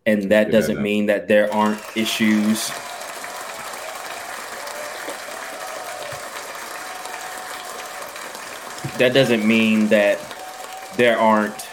and 0.07 0.33
that 0.33 0.50
doesn't 0.50 0.83
mean 0.83 1.07
that 1.07 1.28
there 1.28 1.52
aren't 1.54 1.80
issues. 1.96 2.72
That 8.98 9.12
doesn't 9.12 9.46
mean 9.46 9.88
that 9.88 10.18
there 10.96 11.18
aren't 11.18 11.66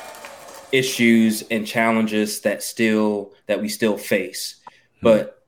issues 0.71 1.43
and 1.51 1.67
challenges 1.67 2.41
that 2.41 2.63
still 2.63 3.33
that 3.47 3.61
we 3.61 3.67
still 3.67 3.97
face 3.97 4.55
mm-hmm. 4.65 5.05
but 5.05 5.41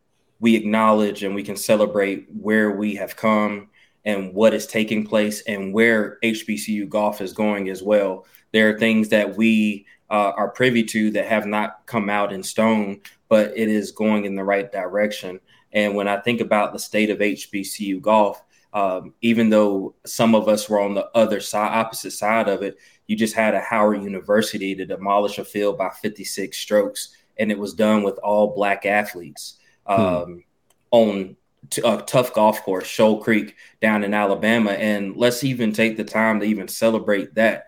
we 0.44 0.56
acknowledge 0.58 1.24
and 1.24 1.34
we 1.34 1.42
can 1.42 1.56
celebrate 1.56 2.28
where 2.30 2.72
we 2.72 2.96
have 2.96 3.16
come 3.16 3.70
and 4.04 4.34
what 4.34 4.54
is 4.54 4.68
taking 4.68 5.06
place 5.06 5.42
and 5.48 5.74
where 5.74 6.20
HBCU 6.22 6.90
golf 6.90 7.22
is 7.22 7.32
going 7.32 7.70
as 7.70 7.82
well. 7.82 8.26
There 8.52 8.70
are 8.70 8.78
things 8.78 9.08
that 9.10 9.38
we 9.38 9.86
uh, 10.10 10.34
are 10.36 10.50
privy 10.50 10.84
to 10.84 11.12
that 11.12 11.28
have 11.28 11.46
not 11.46 11.86
come 11.86 12.10
out 12.10 12.34
in 12.34 12.44
stone, 12.44 13.00
but 13.30 13.58
it 13.58 13.70
is 13.70 13.92
going 13.92 14.26
in 14.26 14.36
the 14.36 14.44
right 14.44 14.70
direction. 14.70 15.40
And 15.72 15.96
when 15.96 16.10
I 16.10 16.20
think 16.20 16.42
about 16.42 16.74
the 16.74 16.80
state 16.80 17.10
of 17.10 17.20
HBCU 17.20 18.02
golf, 18.02 18.44
um, 18.74 19.14
even 19.22 19.50
though 19.50 19.96
some 20.06 20.34
of 20.34 20.48
us 20.48 20.68
were 20.68 20.82
on 20.82 20.96
the 20.96 21.08
other 21.16 21.40
side, 21.40 21.78
opposite 21.78 22.12
side 22.12 22.50
of 22.50 22.64
it, 22.64 22.78
you 23.06 23.16
just 23.16 23.36
had 23.36 23.54
a 23.54 23.62
Howard 23.62 24.02
University 24.02 24.76
to 24.76 24.86
demolish 24.86 25.38
a 25.38 25.46
field 25.46 25.78
by 25.78 25.90
56 25.90 26.58
strokes, 26.58 27.16
and 27.38 27.52
it 27.52 27.60
was 27.60 27.74
done 27.74 28.04
with 28.04 28.18
all 28.20 28.56
black 28.56 28.86
athletes 28.86 29.60
hmm. 29.86 29.94
um, 29.94 30.26
hmm. 30.26 30.40
on 30.92 31.36
t- 31.70 31.82
a 31.86 32.02
tough 32.02 32.34
golf 32.34 32.64
course, 32.64 32.88
Shoal 32.88 33.22
Creek 33.22 33.56
down 33.82 34.04
in 34.04 34.14
Alabama. 34.14 34.72
And 34.72 35.16
let's 35.16 35.44
even 35.44 35.72
take 35.72 35.96
the 35.96 36.04
time 36.04 36.40
to 36.40 36.46
even 36.46 36.68
celebrate 36.68 37.36
that. 37.36 37.68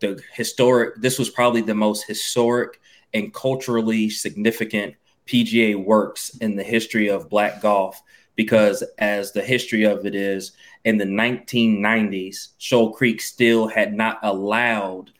The 0.00 0.20
historic, 0.34 1.00
this 1.00 1.18
was 1.18 1.30
probably 1.30 1.62
the 1.62 1.74
most 1.74 2.06
historic 2.06 2.80
and 3.14 3.32
culturally 3.32 4.10
significant 4.10 4.94
PGA 5.26 5.82
works 5.82 6.36
in 6.36 6.54
the 6.54 6.62
history 6.62 7.08
of 7.08 7.30
black 7.30 7.62
golf 7.62 8.00
because 8.36 8.84
as 8.98 9.32
the 9.32 9.42
history 9.42 9.84
of 9.84 10.06
it 10.06 10.14
is 10.14 10.52
in 10.84 10.98
the 10.98 11.04
1990s, 11.04 12.48
Shoal 12.58 12.92
Creek 12.92 13.20
still 13.20 13.66
had 13.66 13.94
not 13.94 14.20
allowed 14.22 15.10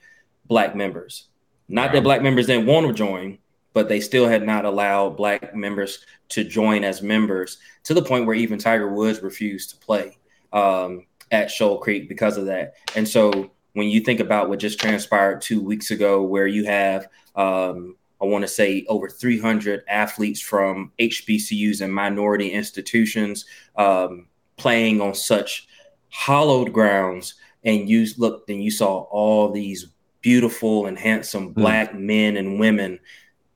black 0.44 0.76
members. 0.76 1.26
Not 1.68 1.92
that 1.92 2.04
black 2.04 2.22
members 2.22 2.46
didn't 2.46 2.66
want 2.66 2.86
to 2.86 2.92
join, 2.92 3.38
but 3.72 3.88
they 3.88 4.00
still 4.00 4.28
had 4.28 4.46
not 4.46 4.64
allowed 4.64 5.16
black 5.16 5.54
members 5.54 6.04
to 6.28 6.44
join 6.44 6.84
as 6.84 7.02
members 7.02 7.58
to 7.84 7.94
the 7.94 8.02
point 8.02 8.26
where 8.26 8.36
even 8.36 8.58
Tiger 8.58 8.88
Woods 8.88 9.22
refused 9.22 9.70
to 9.70 9.76
play 9.76 10.16
um, 10.52 11.06
at 11.30 11.50
Shoal 11.50 11.78
Creek 11.78 12.08
because 12.08 12.36
of 12.36 12.46
that. 12.46 12.74
And 12.94 13.08
so 13.08 13.50
when 13.72 13.88
you 13.88 14.00
think 14.00 14.20
about 14.20 14.48
what 14.48 14.58
just 14.58 14.80
transpired 14.80 15.42
two 15.42 15.60
weeks 15.60 15.90
ago, 15.90 16.22
where 16.22 16.46
you 16.46 16.64
have 16.64 17.08
um, 17.34 17.96
I 18.20 18.24
want 18.24 18.42
to 18.42 18.48
say 18.48 18.84
over 18.88 19.08
300 19.08 19.82
athletes 19.88 20.40
from 20.40 20.92
HBCUs 20.98 21.80
and 21.80 21.92
minority 21.92 22.50
institutions 22.50 23.44
um, 23.76 24.28
playing 24.56 25.00
on 25.00 25.14
such 25.14 25.68
hollowed 26.08 26.72
grounds 26.72 27.34
and 27.64 27.88
you 27.88 28.06
looked 28.16 28.48
and 28.48 28.62
you 28.62 28.70
saw 28.70 29.00
all 29.10 29.50
these 29.50 29.86
beautiful 30.22 30.86
and 30.86 30.98
handsome 30.98 31.48
hmm. 31.48 31.60
black 31.60 31.92
mm. 31.92 32.00
men 32.00 32.36
and 32.36 32.58
women 32.58 32.98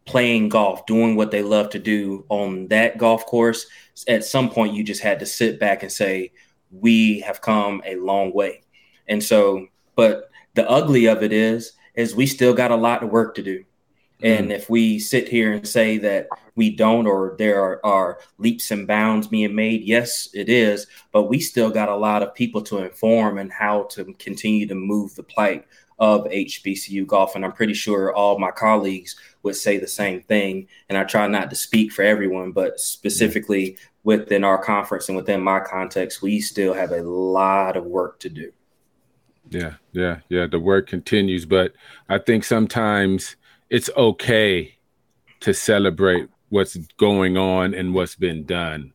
playing 0.04 0.48
golf, 0.48 0.84
doing 0.86 1.14
what 1.14 1.30
they 1.30 1.42
love 1.42 1.70
to 1.70 1.78
do 1.78 2.24
on 2.28 2.66
that 2.68 2.98
golf 2.98 3.24
course, 3.26 3.66
at 4.08 4.24
some 4.24 4.50
point 4.50 4.74
you 4.74 4.82
just 4.82 5.02
had 5.02 5.20
to 5.20 5.26
sit 5.26 5.60
back 5.60 5.82
and 5.82 5.92
say, 5.92 6.32
We 6.70 7.20
have 7.20 7.40
come 7.40 7.80
a 7.86 7.94
long 7.96 8.32
way. 8.34 8.62
And 9.06 9.22
so, 9.22 9.66
but 9.94 10.30
the 10.54 10.68
ugly 10.68 11.06
of 11.06 11.22
it 11.22 11.32
is, 11.32 11.72
is 11.94 12.14
we 12.14 12.26
still 12.26 12.54
got 12.54 12.70
a 12.72 12.76
lot 12.76 13.02
of 13.02 13.10
work 13.10 13.36
to 13.36 13.42
do. 13.42 13.64
And 14.22 14.46
mm-hmm. 14.46 14.52
if 14.52 14.68
we 14.68 14.98
sit 14.98 15.28
here 15.28 15.52
and 15.52 15.66
say 15.66 15.98
that 15.98 16.28
we 16.56 16.70
don't, 16.70 17.06
or 17.06 17.36
there 17.38 17.62
are, 17.62 17.80
are, 17.84 18.18
leaps 18.38 18.70
and 18.70 18.86
bounds 18.86 19.26
being 19.26 19.54
made, 19.54 19.82
yes, 19.82 20.28
it 20.34 20.48
is. 20.48 20.86
But 21.12 21.24
we 21.24 21.40
still 21.40 21.70
got 21.70 21.88
a 21.88 21.96
lot 21.96 22.22
of 22.22 22.34
people 22.34 22.62
to 22.62 22.78
inform 22.78 23.38
and 23.38 23.52
how 23.52 23.84
to 23.90 24.12
continue 24.14 24.66
to 24.66 24.74
move 24.74 25.14
the 25.14 25.22
plight 25.22 25.66
of 25.98 26.24
HBCU 26.24 27.06
golf. 27.06 27.36
And 27.36 27.44
I'm 27.44 27.52
pretty 27.52 27.74
sure 27.74 28.12
all 28.14 28.38
my 28.38 28.50
colleagues 28.50 29.16
would 29.42 29.56
say 29.56 29.78
the 29.78 29.86
same 29.86 30.22
thing. 30.22 30.66
And 30.88 30.96
I 30.96 31.04
try 31.04 31.26
not 31.26 31.50
to 31.50 31.56
speak 31.56 31.92
for 31.92 32.02
everyone, 32.02 32.52
but 32.52 32.80
specifically 32.80 33.76
within 34.02 34.44
our 34.44 34.62
conference 34.62 35.08
and 35.08 35.16
within 35.16 35.42
my 35.42 35.60
context, 35.60 36.22
we 36.22 36.40
still 36.40 36.72
have 36.72 36.92
a 36.92 37.02
lot 37.02 37.76
of 37.76 37.84
work 37.84 38.18
to 38.20 38.30
do. 38.30 38.50
Yeah, 39.50 39.74
yeah, 39.92 40.20
yeah. 40.28 40.46
The 40.46 40.60
work 40.60 40.88
continues, 40.88 41.44
but 41.44 41.72
I 42.08 42.18
think 42.18 42.44
sometimes 42.44 43.36
it's 43.70 43.88
okay 43.96 44.74
to 45.40 45.54
celebrate 45.54 46.28
what's 46.48 46.76
going 46.98 47.36
on 47.36 47.72
and 47.72 47.94
what's 47.94 48.16
been 48.16 48.44
done. 48.44 48.92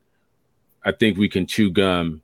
I 0.83 0.91
think 0.91 1.17
we 1.17 1.29
can 1.29 1.47
chew 1.47 1.71
gum 1.71 2.21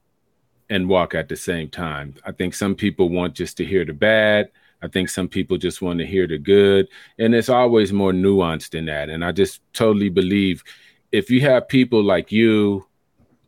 and 0.70 0.88
walk 0.88 1.16
at 1.16 1.30
the 1.30 1.36
same 1.36 1.70
time. 1.70 2.14
I 2.26 2.34
think 2.34 2.54
some 2.54 2.76
people 2.76 3.10
want 3.10 3.34
just 3.34 3.58
to 3.58 3.66
hear 3.66 3.86
the 3.86 3.94
bad. 3.94 4.52
I 4.84 4.88
think 4.90 5.10
some 5.10 5.28
people 5.28 5.58
just 5.58 5.82
want 5.82 6.00
to 6.00 6.06
hear 6.06 6.28
the 6.28 6.38
good. 6.38 6.88
And 7.18 7.34
it's 7.34 7.50
always 7.50 7.94
more 7.94 8.12
nuanced 8.12 8.72
than 8.72 8.86
that. 8.86 9.10
And 9.10 9.24
I 9.24 9.32
just 9.32 9.62
totally 9.74 10.10
believe 10.10 10.64
if 11.12 11.30
you 11.30 11.42
have 11.42 11.68
people 11.68 12.04
like 12.04 12.32
you, 12.32 12.86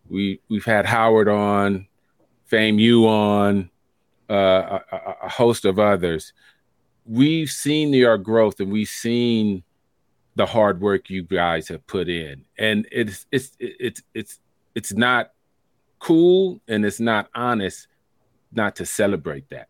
we 0.09 0.39
we've 0.49 0.65
had 0.65 0.85
Howard 0.85 1.27
on, 1.27 1.87
FAMU 2.51 3.05
on, 3.05 3.69
uh, 4.29 4.79
a, 4.91 4.97
a 5.23 5.29
host 5.29 5.65
of 5.65 5.79
others 5.79 6.33
we've 7.05 7.49
seen 7.49 7.93
your 7.93 8.17
growth 8.17 8.59
and 8.59 8.71
we've 8.71 8.87
seen 8.87 9.63
the 10.35 10.45
hard 10.45 10.81
work 10.81 11.09
you 11.09 11.23
guys 11.23 11.67
have 11.67 11.85
put 11.87 12.09
in. 12.09 12.45
And 12.57 12.87
it's 12.91 13.25
it's 13.31 13.51
it's 13.59 14.01
it's 14.13 14.39
it's 14.75 14.93
not 14.93 15.31
cool 15.99 16.61
and 16.67 16.85
it's 16.85 16.99
not 16.99 17.29
honest 17.35 17.87
not 18.51 18.75
to 18.77 18.85
celebrate 18.85 19.49
that. 19.49 19.67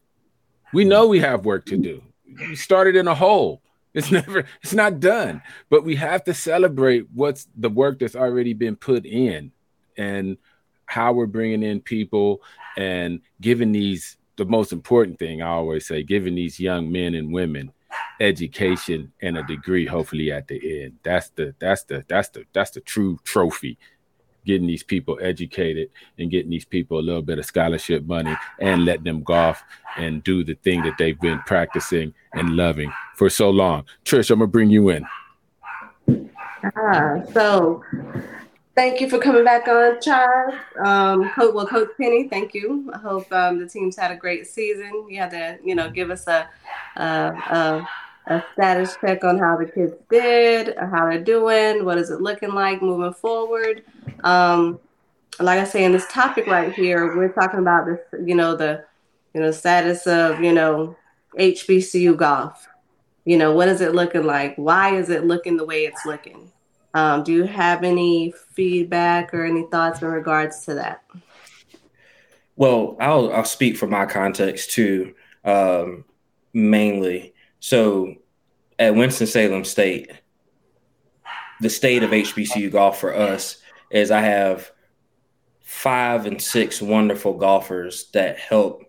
We 0.73 0.85
know 0.85 1.07
we 1.07 1.19
have 1.19 1.45
work 1.45 1.65
to 1.67 1.77
do. 1.77 2.03
We 2.25 2.55
started 2.55 2.95
in 2.95 3.07
a 3.07 3.15
hole. 3.15 3.61
It's 3.93 4.11
never 4.19 4.45
it's 4.61 4.73
not 4.73 4.99
done. 4.99 5.41
But 5.69 5.83
we 5.83 5.95
have 5.95 6.23
to 6.25 6.33
celebrate 6.33 7.07
what's 7.13 7.47
the 7.55 7.69
work 7.69 7.99
that's 7.99 8.15
already 8.15 8.53
been 8.53 8.75
put 8.75 9.05
in 9.05 9.51
and 9.97 10.37
how 10.85 11.13
we're 11.13 11.27
bringing 11.27 11.63
in 11.63 11.81
people 11.81 12.41
and 12.77 13.21
giving 13.41 13.71
these 13.71 14.17
the 14.35 14.45
most 14.45 14.71
important 14.71 15.19
thing 15.19 15.41
I 15.41 15.49
always 15.49 15.87
say, 15.87 16.03
giving 16.03 16.35
these 16.35 16.59
young 16.59 16.91
men 16.91 17.13
and 17.13 17.33
women 17.33 17.71
education 18.19 19.11
and 19.21 19.37
a 19.37 19.43
degree, 19.43 19.85
hopefully 19.85 20.31
at 20.31 20.47
the 20.47 20.83
end. 20.83 20.97
That's 21.03 21.29
the 21.29 21.53
that's 21.59 21.83
the 21.83 22.03
that's 22.07 22.29
the 22.29 22.45
that's 22.53 22.71
the 22.71 22.81
true 22.81 23.19
trophy. 23.23 23.77
Getting 24.45 24.67
these 24.67 24.83
people 24.83 25.17
educated 25.21 25.89
and 26.17 26.29
getting 26.29 26.49
these 26.49 26.65
people 26.65 26.99
a 26.99 27.01
little 27.01 27.21
bit 27.21 27.39
of 27.39 27.45
scholarship 27.45 28.05
money 28.05 28.35
and 28.59 28.83
letting 28.83 29.05
them 29.05 29.23
golf 29.23 29.63
and 29.95 30.21
do 30.23 30.43
the 30.43 30.55
thing 30.55 30.83
that 30.83 30.97
they've 30.97 31.19
been 31.19 31.39
practicing 31.45 32.13
and 32.33 32.57
loving 32.57 32.91
for 33.15 33.29
so 33.29 33.49
long. 33.49 33.85
Trish, 34.03 34.31
I'm 34.31 34.39
gonna 34.39 34.47
bring 34.47 34.69
you 34.69 34.89
in. 34.89 35.05
Ah, 36.75 37.21
so 37.33 37.83
Thank 38.75 39.01
you 39.01 39.07
for 39.07 39.19
coming 39.19 39.43
back 39.43 39.67
on, 39.67 40.01
Charles. 40.01 40.55
Um, 40.83 41.31
well, 41.37 41.67
Coach 41.67 41.89
Penny, 41.95 42.27
thank 42.27 42.55
you. 42.55 42.89
I 42.91 42.97
hope 42.97 43.31
um, 43.31 43.59
the 43.59 43.67
team's 43.67 43.95
had 43.95 44.09
a 44.09 44.15
great 44.15 44.47
season. 44.47 45.05
You 45.07 45.19
had 45.19 45.29
to, 45.29 45.59
you 45.63 45.75
know, 45.75 45.91
give 45.91 46.09
us 46.09 46.25
a, 46.25 46.49
a, 46.95 47.03
a, 47.03 47.87
a 48.33 48.43
status 48.53 48.97
check 48.99 49.23
on 49.23 49.37
how 49.37 49.57
the 49.57 49.65
kids 49.65 49.93
did, 50.09 50.75
how 50.75 51.07
they're 51.07 51.23
doing, 51.23 51.85
what 51.85 51.99
is 51.99 52.09
it 52.09 52.19
looking 52.21 52.55
like 52.55 52.81
moving 52.81 53.13
forward. 53.13 53.83
Um, 54.23 54.79
like 55.39 55.59
I 55.59 55.65
say 55.65 55.83
in 55.83 55.91
this 55.91 56.07
topic 56.11 56.47
right 56.47 56.73
here, 56.73 57.15
we're 57.15 57.31
talking 57.31 57.59
about 57.59 57.85
this, 57.85 57.99
you 58.25 58.33
know, 58.33 58.55
the, 58.55 58.85
you 59.35 59.41
know, 59.41 59.51
status 59.51 60.07
of, 60.07 60.41
you 60.41 60.51
know, 60.51 60.95
HBCU 61.37 62.17
golf. 62.17 62.67
You 63.23 63.37
know, 63.37 63.53
what 63.53 63.67
is 63.67 63.81
it 63.81 63.93
looking 63.93 64.25
like? 64.25 64.55
Why 64.55 64.95
is 64.95 65.11
it 65.11 65.25
looking 65.25 65.57
the 65.57 65.65
way 65.65 65.85
it's 65.85 66.07
looking? 66.07 66.52
Um, 66.93 67.23
do 67.23 67.33
you 67.33 67.43
have 67.43 67.83
any 67.83 68.33
feedback 68.51 69.33
or 69.33 69.45
any 69.45 69.65
thoughts 69.71 70.01
in 70.01 70.07
regards 70.07 70.65
to 70.65 70.75
that? 70.75 71.03
Well, 72.55 72.97
I'll 72.99 73.33
I'll 73.33 73.45
speak 73.45 73.77
from 73.77 73.89
my 73.89 74.05
context 74.05 74.71
too, 74.71 75.15
um, 75.43 76.05
mainly. 76.53 77.33
So, 77.59 78.15
at 78.77 78.95
Winston 78.95 79.25
Salem 79.25 79.63
State, 79.63 80.11
the 81.61 81.69
state 81.69 82.03
of 82.03 82.11
HBCU 82.11 82.71
golf 82.71 82.99
for 82.99 83.15
us 83.15 83.57
is 83.89 84.11
I 84.11 84.21
have 84.21 84.71
five 85.61 86.25
and 86.27 86.41
six 86.41 86.81
wonderful 86.81 87.33
golfers 87.33 88.11
that 88.11 88.37
help 88.37 88.83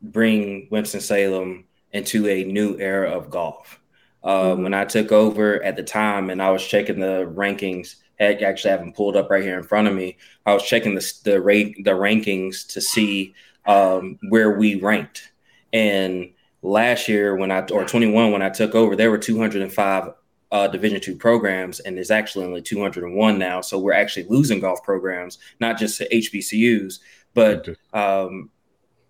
bring 0.00 0.68
Winston 0.70 1.00
Salem 1.00 1.64
into 1.92 2.28
a 2.28 2.44
new 2.44 2.78
era 2.78 3.10
of 3.10 3.28
golf. 3.28 3.80
Um, 4.26 4.64
when 4.64 4.74
I 4.74 4.84
took 4.84 5.12
over 5.12 5.62
at 5.62 5.76
the 5.76 5.84
time 5.84 6.30
and 6.30 6.42
I 6.42 6.50
was 6.50 6.66
checking 6.66 6.98
the 6.98 7.32
rankings, 7.34 7.94
I 8.20 8.34
actually 8.34 8.70
have 8.70 8.80
them 8.80 8.92
pulled 8.92 9.16
up 9.16 9.30
right 9.30 9.42
here 9.42 9.56
in 9.56 9.62
front 9.62 9.86
of 9.86 9.94
me. 9.94 10.16
I 10.44 10.52
was 10.52 10.64
checking 10.64 10.96
the 10.96 11.12
the 11.24 11.40
rate 11.40 11.84
the 11.84 11.92
rankings 11.92 12.66
to 12.72 12.80
see 12.80 13.34
um, 13.66 14.18
where 14.28 14.58
we 14.58 14.80
ranked. 14.80 15.32
And 15.72 16.32
last 16.60 17.08
year 17.08 17.36
when 17.36 17.52
I 17.52 17.60
or 17.68 17.84
21 17.84 18.32
when 18.32 18.42
I 18.42 18.50
took 18.50 18.74
over, 18.74 18.96
there 18.96 19.10
were 19.10 19.18
205 19.18 20.12
uh, 20.52 20.68
Division 20.68 21.00
two 21.00 21.16
programs, 21.16 21.80
and 21.80 21.96
there's 21.96 22.10
actually 22.10 22.46
only 22.46 22.62
201 22.62 23.38
now. 23.38 23.60
So 23.60 23.78
we're 23.78 23.92
actually 23.92 24.26
losing 24.28 24.60
golf 24.60 24.82
programs, 24.82 25.38
not 25.60 25.78
just 25.78 25.98
to 25.98 26.08
HBCUs, 26.08 26.98
but 27.34 27.68
um, 27.92 28.50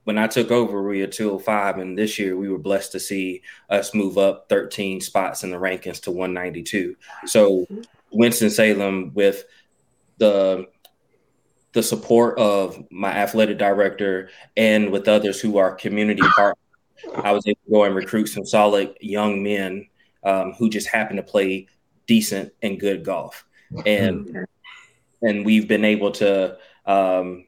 when 0.06 0.18
I 0.18 0.28
took 0.28 0.52
over, 0.52 0.84
we 0.84 1.00
were 1.00 1.08
205, 1.08 1.78
and 1.78 1.98
this 1.98 2.16
year 2.16 2.36
we 2.36 2.48
were 2.48 2.60
blessed 2.60 2.92
to 2.92 3.00
see 3.00 3.42
us 3.68 3.92
move 3.92 4.18
up 4.18 4.48
13 4.48 5.00
spots 5.00 5.42
in 5.42 5.50
the 5.50 5.56
rankings 5.56 6.00
to 6.02 6.12
192. 6.12 6.94
So 7.26 7.66
Winston 8.12 8.50
Salem, 8.50 9.12
with 9.14 9.44
the 10.18 10.68
the 11.72 11.82
support 11.82 12.38
of 12.38 12.82
my 12.92 13.10
athletic 13.10 13.58
director 13.58 14.30
and 14.56 14.92
with 14.92 15.08
others 15.08 15.40
who 15.40 15.58
are 15.58 15.74
community 15.74 16.22
partners, 16.36 16.64
I 17.16 17.32
was 17.32 17.44
able 17.44 17.58
to 17.66 17.72
go 17.72 17.84
and 17.84 17.94
recruit 17.96 18.28
some 18.28 18.46
solid 18.46 18.96
young 19.00 19.42
men 19.42 19.88
um, 20.22 20.52
who 20.52 20.70
just 20.70 20.86
happen 20.86 21.16
to 21.16 21.22
play 21.24 21.66
decent 22.06 22.52
and 22.62 22.78
good 22.78 23.04
golf, 23.04 23.44
and 23.84 24.46
and 25.20 25.44
we've 25.44 25.66
been 25.66 25.84
able 25.84 26.12
to 26.12 26.58
um, 26.86 27.46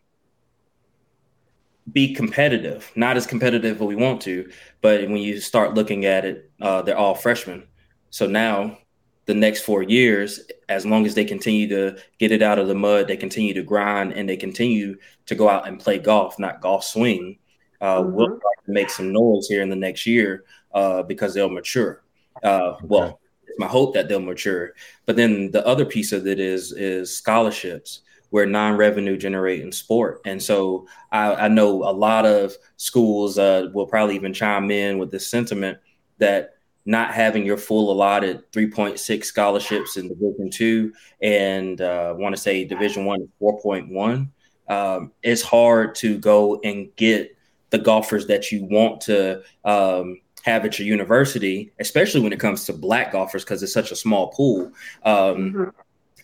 be 1.92 2.14
competitive, 2.14 2.90
not 2.96 3.16
as 3.16 3.26
competitive 3.26 3.76
as 3.76 3.86
we 3.86 3.96
want 3.96 4.20
to, 4.22 4.50
but 4.80 5.02
when 5.02 5.18
you 5.18 5.40
start 5.40 5.74
looking 5.74 6.04
at 6.04 6.24
it, 6.24 6.50
uh, 6.60 6.82
they're 6.82 6.98
all 6.98 7.14
freshmen. 7.14 7.66
So 8.10 8.26
now, 8.26 8.78
the 9.26 9.34
next 9.34 9.62
four 9.62 9.82
years, 9.82 10.40
as 10.68 10.86
long 10.86 11.04
as 11.06 11.14
they 11.14 11.24
continue 11.24 11.68
to 11.68 11.98
get 12.18 12.32
it 12.32 12.42
out 12.42 12.58
of 12.58 12.66
the 12.66 12.74
mud, 12.74 13.06
they 13.06 13.16
continue 13.16 13.54
to 13.54 13.62
grind, 13.62 14.12
and 14.12 14.28
they 14.28 14.36
continue 14.36 14.96
to 15.26 15.34
go 15.34 15.48
out 15.48 15.68
and 15.68 15.78
play 15.78 15.98
golf, 15.98 16.38
not 16.38 16.60
golf 16.60 16.84
swing. 16.84 17.38
Uh, 17.80 18.00
mm-hmm. 18.00 18.14
We'll 18.14 18.40
make 18.66 18.90
some 18.90 19.12
noise 19.12 19.46
here 19.46 19.62
in 19.62 19.68
the 19.68 19.76
next 19.76 20.06
year 20.06 20.44
uh, 20.72 21.02
because 21.02 21.34
they'll 21.34 21.50
mature. 21.50 22.02
Uh, 22.42 22.70
okay. 22.70 22.86
Well, 22.86 23.20
it's 23.46 23.58
my 23.58 23.66
hope 23.66 23.94
that 23.94 24.08
they'll 24.08 24.20
mature. 24.20 24.72
But 25.06 25.16
then 25.16 25.50
the 25.50 25.66
other 25.66 25.84
piece 25.84 26.12
of 26.12 26.26
it 26.26 26.40
is 26.40 26.72
is 26.72 27.14
scholarships 27.14 28.00
we're 28.30 28.46
non-revenue 28.46 29.16
generating 29.16 29.72
sport. 29.72 30.20
And 30.24 30.42
so 30.42 30.86
I, 31.12 31.34
I, 31.34 31.48
know 31.48 31.82
a 31.84 31.92
lot 31.92 32.26
of 32.26 32.54
schools 32.76 33.38
uh, 33.38 33.68
will 33.72 33.86
probably 33.86 34.16
even 34.16 34.34
chime 34.34 34.70
in 34.70 34.98
with 34.98 35.10
this 35.10 35.26
sentiment 35.26 35.78
that 36.18 36.56
not 36.84 37.12
having 37.12 37.44
your 37.44 37.56
full 37.56 37.90
allotted 37.90 38.50
3.6 38.52 39.24
scholarships 39.24 39.96
in 39.96 40.08
division 40.08 40.50
two 40.50 40.92
and 41.20 41.80
uh, 41.80 42.14
want 42.16 42.34
to 42.34 42.40
say 42.40 42.64
division 42.64 43.04
one 43.04 43.28
4.1 43.42 44.28
um, 44.68 45.12
it's 45.22 45.42
hard 45.42 45.94
to 45.96 46.18
go 46.18 46.60
and 46.64 46.88
get 46.96 47.36
the 47.70 47.78
golfers 47.78 48.26
that 48.26 48.50
you 48.50 48.64
want 48.64 49.02
to 49.02 49.42
um, 49.66 50.18
have 50.44 50.64
at 50.64 50.78
your 50.78 50.88
university 50.88 51.70
especially 51.78 52.22
when 52.22 52.32
it 52.32 52.40
comes 52.40 52.64
to 52.64 52.72
black 52.72 53.12
golfers 53.12 53.44
because 53.44 53.62
it's 53.62 53.72
such 53.72 53.92
a 53.92 53.96
small 53.96 54.28
pool. 54.28 54.72
Um, 55.04 55.12
mm-hmm 55.12 55.68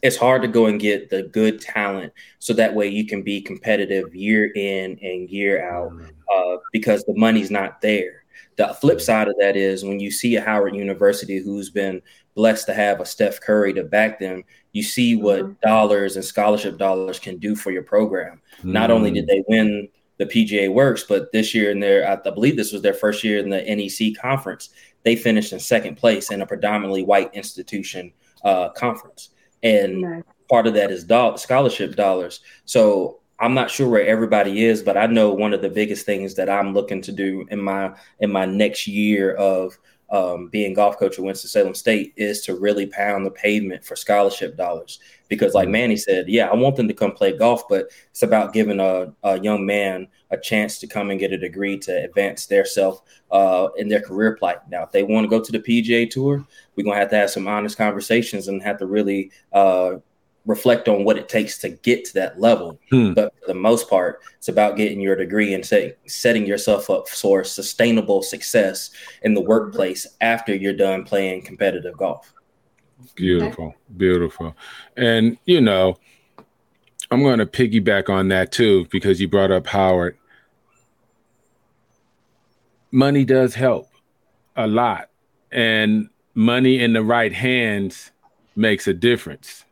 it's 0.02 0.16
hard 0.16 0.42
to 0.42 0.48
go 0.48 0.66
and 0.66 0.80
get 0.80 1.10
the 1.10 1.22
good 1.24 1.60
talent 1.60 2.12
so 2.38 2.52
that 2.52 2.74
way 2.74 2.88
you 2.88 3.06
can 3.06 3.22
be 3.22 3.40
competitive 3.40 4.14
year 4.14 4.52
in 4.54 4.98
and 5.02 5.30
year 5.30 5.68
out 5.68 5.92
mm. 5.92 6.10
uh, 6.34 6.58
because 6.72 7.04
the 7.04 7.14
money's 7.16 7.50
not 7.50 7.80
there. 7.80 8.24
The 8.56 8.68
flip 8.80 9.00
side 9.00 9.28
of 9.28 9.34
that 9.40 9.56
is 9.56 9.84
when 9.84 9.98
you 9.98 10.10
see 10.10 10.36
a 10.36 10.40
Howard 10.40 10.76
University 10.76 11.38
who's 11.38 11.70
been 11.70 12.00
blessed 12.34 12.66
to 12.66 12.74
have 12.74 13.00
a 13.00 13.06
Steph 13.06 13.40
Curry 13.40 13.72
to 13.74 13.84
back 13.84 14.18
them, 14.18 14.44
you 14.72 14.82
see 14.82 15.16
what 15.16 15.42
mm-hmm. 15.42 15.52
dollars 15.62 16.16
and 16.16 16.24
scholarship 16.24 16.78
dollars 16.78 17.18
can 17.18 17.38
do 17.38 17.56
for 17.56 17.70
your 17.70 17.82
program. 17.82 18.40
Mm-hmm. 18.58 18.72
Not 18.72 18.90
only 18.90 19.10
did 19.10 19.26
they 19.26 19.42
win 19.48 19.88
the 20.18 20.26
PGA 20.26 20.72
Works, 20.72 21.04
but 21.04 21.32
this 21.32 21.54
year 21.54 21.70
in 21.70 21.80
their, 21.80 22.08
I 22.08 22.16
believe 22.30 22.56
this 22.56 22.72
was 22.72 22.82
their 22.82 22.94
first 22.94 23.24
year 23.24 23.38
in 23.38 23.50
the 23.50 23.62
NEC 23.62 24.20
conference, 24.20 24.70
they 25.02 25.16
finished 25.16 25.52
in 25.52 25.60
second 25.60 25.96
place 25.96 26.30
in 26.30 26.40
a 26.40 26.46
predominantly 26.46 27.02
white 27.02 27.34
institution 27.34 28.12
uh, 28.44 28.70
conference, 28.70 29.30
and 29.64 30.02
nice. 30.02 30.22
part 30.48 30.68
of 30.68 30.74
that 30.74 30.92
is 30.92 31.04
do- 31.04 31.36
scholarship 31.36 31.96
dollars. 31.96 32.40
So 32.66 33.20
I'm 33.40 33.54
not 33.54 33.70
sure 33.70 33.88
where 33.88 34.06
everybody 34.06 34.64
is, 34.64 34.82
but 34.82 34.96
I 34.96 35.06
know 35.06 35.32
one 35.32 35.52
of 35.52 35.62
the 35.62 35.68
biggest 35.68 36.06
things 36.06 36.34
that 36.36 36.48
I'm 36.48 36.72
looking 36.72 37.02
to 37.02 37.12
do 37.12 37.46
in 37.50 37.60
my 37.60 37.92
in 38.20 38.30
my 38.30 38.44
next 38.46 38.86
year 38.86 39.34
of 39.34 39.76
um, 40.10 40.48
being 40.48 40.74
golf 40.74 40.98
coach 40.98 41.18
at 41.18 41.24
Winston 41.24 41.48
Salem 41.48 41.74
State 41.74 42.12
is 42.16 42.42
to 42.42 42.54
really 42.54 42.86
pound 42.86 43.24
the 43.24 43.30
pavement 43.30 43.84
for 43.84 43.96
scholarship 43.96 44.56
dollars. 44.56 45.00
Because, 45.28 45.54
like 45.54 45.66
mm-hmm. 45.66 45.72
Manny 45.72 45.96
said, 45.96 46.28
yeah, 46.28 46.48
I 46.48 46.54
want 46.54 46.76
them 46.76 46.86
to 46.86 46.94
come 46.94 47.12
play 47.12 47.36
golf, 47.36 47.66
but 47.68 47.86
it's 48.10 48.22
about 48.22 48.52
giving 48.52 48.78
a, 48.78 49.12
a 49.22 49.40
young 49.40 49.64
man 49.64 50.06
a 50.30 50.36
chance 50.36 50.78
to 50.78 50.86
come 50.86 51.10
and 51.10 51.18
get 51.18 51.32
a 51.32 51.38
degree 51.38 51.78
to 51.78 52.04
advance 52.04 52.46
their 52.46 52.64
self 52.64 53.00
uh, 53.30 53.68
in 53.76 53.88
their 53.88 54.00
career 54.00 54.36
plight. 54.36 54.58
Now, 54.68 54.82
if 54.82 54.92
they 54.92 55.02
want 55.02 55.24
to 55.24 55.28
go 55.28 55.42
to 55.42 55.52
the 55.52 55.58
PGA 55.58 56.08
Tour, 56.10 56.46
we're 56.76 56.84
gonna 56.84 56.98
have 56.98 57.10
to 57.10 57.16
have 57.16 57.30
some 57.30 57.48
honest 57.48 57.78
conversations 57.78 58.48
and 58.48 58.62
have 58.62 58.78
to 58.78 58.86
really 58.86 59.30
uh, 59.52 59.96
reflect 60.46 60.88
on 60.88 61.04
what 61.04 61.16
it 61.16 61.28
takes 61.28 61.58
to 61.58 61.70
get 61.70 62.04
to 62.04 62.14
that 62.14 62.40
level. 62.40 62.78
Hmm. 62.90 63.14
But 63.14 63.34
for 63.40 63.46
the 63.46 63.54
most 63.54 63.88
part, 63.88 64.20
it's 64.36 64.48
about 64.48 64.76
getting 64.76 65.00
your 65.00 65.16
degree 65.16 65.54
and 65.54 65.64
say, 65.64 65.94
setting 66.06 66.44
yourself 66.46 66.90
up 66.90 67.08
for 67.08 67.44
sustainable 67.44 68.22
success 68.22 68.90
in 69.22 69.34
the 69.34 69.40
workplace 69.40 70.06
after 70.20 70.54
you're 70.54 70.74
done 70.74 71.04
playing 71.04 71.42
competitive 71.42 71.96
golf. 71.96 72.32
Beautiful, 73.14 73.74
beautiful. 73.96 74.54
And, 74.96 75.38
you 75.46 75.60
know, 75.60 75.96
I'm 77.10 77.22
going 77.22 77.38
to 77.38 77.46
piggyback 77.46 78.08
on 78.08 78.28
that 78.28 78.52
too, 78.52 78.86
because 78.90 79.20
you 79.20 79.28
brought 79.28 79.50
up 79.50 79.66
Howard. 79.66 80.16
Money 82.90 83.24
does 83.24 83.54
help 83.54 83.88
a 84.56 84.66
lot, 84.66 85.10
and 85.50 86.08
money 86.34 86.78
in 86.78 86.92
the 86.92 87.02
right 87.02 87.32
hands 87.32 88.12
makes 88.54 88.86
a 88.86 88.94
difference 88.94 89.63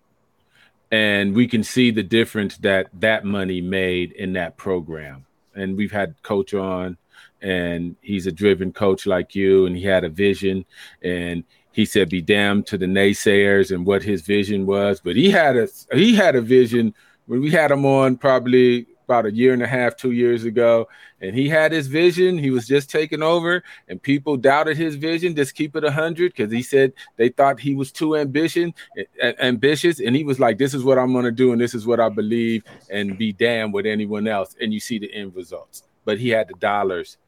and 0.92 1.34
we 1.34 1.48
can 1.48 1.64
see 1.64 1.90
the 1.90 2.02
difference 2.02 2.58
that 2.58 2.88
that 3.00 3.24
money 3.24 3.62
made 3.62 4.12
in 4.12 4.34
that 4.34 4.58
program. 4.58 5.24
And 5.54 5.76
we've 5.76 5.90
had 5.90 6.14
coach 6.22 6.54
on, 6.54 6.98
and 7.40 7.96
he's 8.02 8.26
a 8.26 8.32
driven 8.32 8.72
coach 8.72 9.06
like 9.06 9.34
you, 9.34 9.66
and 9.66 9.76
he 9.76 9.84
had 9.84 10.04
a 10.04 10.08
vision, 10.10 10.64
and 11.02 11.44
he 11.72 11.86
said, 11.86 12.10
"Be 12.10 12.20
damned 12.20 12.66
to 12.66 12.78
the 12.78 12.86
naysayers 12.86 13.74
and 13.74 13.86
what 13.86 14.02
his 14.02 14.22
vision 14.22 14.66
was." 14.66 15.00
But 15.00 15.16
he 15.16 15.30
had 15.30 15.56
a 15.56 15.68
he 15.94 16.14
had 16.14 16.36
a 16.36 16.42
vision 16.42 16.94
when 17.26 17.40
we 17.40 17.50
had 17.50 17.70
him 17.70 17.86
on 17.86 18.16
probably 18.16 18.86
about 19.04 19.26
a 19.26 19.32
year 19.32 19.52
and 19.52 19.62
a 19.62 19.66
half, 19.66 19.96
two 19.96 20.12
years 20.12 20.44
ago, 20.44 20.88
and 21.20 21.34
he 21.34 21.48
had 21.48 21.72
his 21.72 21.86
vision. 21.86 22.38
He 22.38 22.50
was 22.50 22.66
just 22.66 22.90
taking 22.90 23.22
over, 23.22 23.62
and 23.88 24.02
people 24.02 24.36
doubted 24.36 24.76
his 24.76 24.96
vision. 24.96 25.36
Just 25.36 25.54
keep 25.54 25.76
it 25.76 25.84
a 25.84 25.90
hundred 25.90 26.32
because 26.34 26.52
he 26.52 26.62
said 26.62 26.92
they 27.16 27.28
thought 27.28 27.60
he 27.60 27.74
was 27.74 27.92
too 27.92 28.16
ambition, 28.16 28.74
ambitious, 29.40 30.00
and 30.00 30.16
he 30.16 30.24
was 30.24 30.40
like, 30.40 30.58
"This 30.58 30.74
is 30.74 30.84
what 30.84 30.98
I'm 30.98 31.12
going 31.12 31.24
to 31.24 31.30
do, 31.30 31.52
and 31.52 31.60
this 31.60 31.74
is 31.74 31.86
what 31.86 32.00
I 32.00 32.08
believe, 32.08 32.64
and 32.90 33.18
be 33.18 33.32
damned 33.32 33.74
with 33.74 33.86
anyone 33.86 34.26
else." 34.26 34.56
And 34.60 34.72
you 34.72 34.80
see 34.80 34.98
the 34.98 35.12
end 35.12 35.34
results. 35.34 35.84
But 36.04 36.18
he 36.18 36.30
had 36.30 36.48
the 36.48 36.54
dollars 36.54 37.18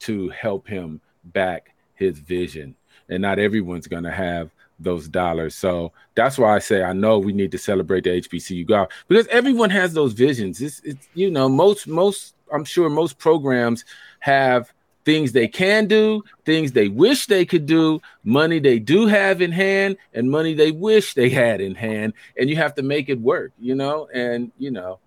to 0.00 0.28
help 0.30 0.66
him 0.66 1.00
back 1.24 1.74
his 1.94 2.18
vision, 2.18 2.74
and 3.08 3.22
not 3.22 3.38
everyone's 3.38 3.86
going 3.86 4.04
to 4.04 4.12
have 4.12 4.50
those 4.78 5.08
dollars. 5.08 5.54
So 5.54 5.92
that's 6.14 6.38
why 6.38 6.54
I 6.54 6.58
say 6.58 6.82
I 6.82 6.92
know 6.92 7.18
we 7.18 7.32
need 7.32 7.52
to 7.52 7.58
celebrate 7.58 8.04
the 8.04 8.20
HBCU 8.20 8.66
golf 8.66 8.88
because 9.08 9.26
everyone 9.28 9.70
has 9.70 9.94
those 9.94 10.12
visions. 10.12 10.60
It's, 10.60 10.80
it's 10.80 11.08
you 11.14 11.30
know 11.30 11.48
most 11.48 11.86
most 11.86 12.34
I'm 12.52 12.64
sure 12.64 12.88
most 12.88 13.18
programs 13.18 13.84
have 14.20 14.72
things 15.04 15.32
they 15.32 15.46
can 15.48 15.86
do, 15.86 16.22
things 16.44 16.72
they 16.72 16.88
wish 16.88 17.26
they 17.26 17.44
could 17.44 17.64
do, 17.64 18.00
money 18.24 18.58
they 18.58 18.78
do 18.78 19.06
have 19.06 19.40
in 19.40 19.52
hand, 19.52 19.96
and 20.12 20.30
money 20.30 20.52
they 20.52 20.72
wish 20.72 21.14
they 21.14 21.30
had 21.30 21.60
in 21.60 21.74
hand, 21.74 22.12
and 22.38 22.50
you 22.50 22.56
have 22.56 22.74
to 22.74 22.82
make 22.82 23.08
it 23.08 23.20
work, 23.20 23.52
you 23.58 23.74
know. 23.74 24.08
And 24.12 24.52
you 24.58 24.70
know, 24.70 24.98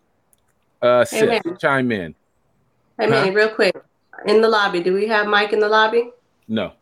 uh, 0.81 1.05
hey, 1.11 1.41
Seth, 1.43 1.59
chime 1.59 1.91
in. 1.91 2.15
Hey, 2.97 3.05
huh? 3.05 3.09
man, 3.09 3.33
real 3.33 3.49
quick, 3.49 3.75
in 4.25 4.41
the 4.41 4.49
lobby, 4.49 4.81
do 4.81 4.93
we 4.93 5.07
have 5.07 5.27
Mike 5.27 5.53
in 5.53 5.59
the 5.59 5.69
lobby? 5.69 6.09
No. 6.47 6.73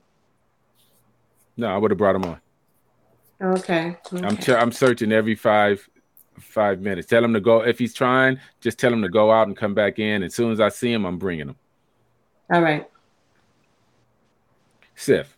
No, 1.57 1.67
I 1.67 1.77
would 1.77 1.91
have 1.91 1.97
brought 1.97 2.15
him 2.15 2.25
on. 2.25 2.39
Okay. 3.41 3.95
okay. 4.13 4.25
I'm 4.25 4.37
ch- 4.37 4.49
I'm 4.49 4.71
searching 4.71 5.11
every 5.11 5.35
five 5.35 5.87
five 6.39 6.81
minutes. 6.81 7.07
Tell 7.07 7.23
him 7.23 7.33
to 7.33 7.39
go. 7.39 7.61
If 7.61 7.79
he's 7.79 7.93
trying, 7.93 8.39
just 8.61 8.79
tell 8.79 8.91
him 8.91 9.01
to 9.01 9.09
go 9.09 9.31
out 9.31 9.47
and 9.47 9.55
come 9.55 9.73
back 9.73 9.99
in. 9.99 10.23
As 10.23 10.33
soon 10.33 10.51
as 10.51 10.59
I 10.59 10.69
see 10.69 10.91
him, 10.91 11.05
I'm 11.05 11.17
bringing 11.17 11.49
him. 11.49 11.55
All 12.51 12.61
right. 12.61 12.89
Sif. 14.95 15.35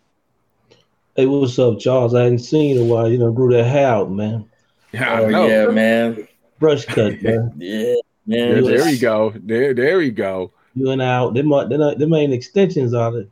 Hey, 1.16 1.26
what's 1.26 1.60
up, 1.60 1.80
Charles? 1.80 2.16
I 2.16 2.24
hadn't 2.24 2.40
seen 2.40 2.76
you 2.76 2.82
in 2.82 2.90
a 2.90 2.94
while. 2.94 3.10
You 3.10 3.18
know, 3.18 3.32
grew 3.32 3.52
that 3.52 3.66
hair 3.66 3.88
out, 3.88 4.12
man. 4.12 4.50
Yeah, 4.94 5.12
I 5.12 5.26
uh, 5.26 5.30
know. 5.30 5.48
yeah, 5.48 5.66
man. 5.68 6.28
Brush 6.60 6.86
cut, 6.86 7.22
man. 7.22 7.54
yeah, 7.58 7.96
man. 8.26 8.64
There, 8.64 8.78
there 8.78 8.86
we 8.86 8.98
go. 8.98 9.34
There, 9.36 9.74
there 9.74 9.98
we 9.98 10.12
go. 10.12 10.54
You 10.76 10.92
and 10.92 11.02
out. 11.02 11.34
Them, 11.34 11.50
them, 11.50 12.00
them 12.00 12.14
ain't 12.14 12.34
extensions 12.34 12.94
on 12.94 13.18
it. 13.18 13.30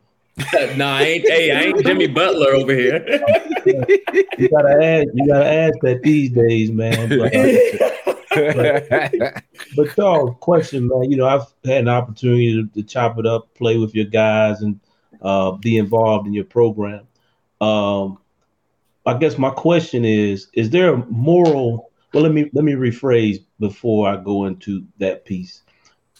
No, 0.75 0.87
I 0.87 1.01
ain't. 1.01 1.27
Hey, 1.27 1.51
I 1.51 1.61
ain't 1.63 1.83
Jimmy 1.83 2.07
Butler 2.07 2.53
over 2.53 2.73
here. 2.73 3.03
you 3.65 4.49
gotta 4.49 4.77
ask. 4.83 5.07
You 5.13 5.27
gotta 5.27 5.45
add 5.45 5.73
that 5.81 6.01
these 6.03 6.31
days, 6.31 6.71
man. 6.71 7.09
But, 7.09 7.33
but, 8.29 9.43
but 9.75 9.95
Charles, 9.95 10.35
question, 10.39 10.87
man. 10.87 11.09
You 11.09 11.17
know, 11.17 11.27
I've 11.27 11.47
had 11.65 11.81
an 11.81 11.87
opportunity 11.87 12.53
to, 12.53 12.67
to 12.75 12.83
chop 12.83 13.17
it 13.17 13.25
up, 13.25 13.51
play 13.55 13.77
with 13.77 13.95
your 13.95 14.05
guys, 14.05 14.61
and 14.61 14.79
uh, 15.23 15.53
be 15.53 15.77
involved 15.77 16.27
in 16.27 16.33
your 16.33 16.45
program. 16.45 17.07
Um, 17.59 18.19
I 19.07 19.15
guess 19.17 19.39
my 19.39 19.49
question 19.49 20.05
is: 20.05 20.49
Is 20.53 20.69
there 20.69 20.93
a 20.93 20.97
moral? 21.07 21.91
Well, 22.13 22.21
let 22.21 22.31
me 22.31 22.49
let 22.53 22.63
me 22.63 22.73
rephrase 22.73 23.43
before 23.59 24.07
I 24.07 24.17
go 24.17 24.45
into 24.45 24.85
that 24.99 25.25
piece. 25.25 25.63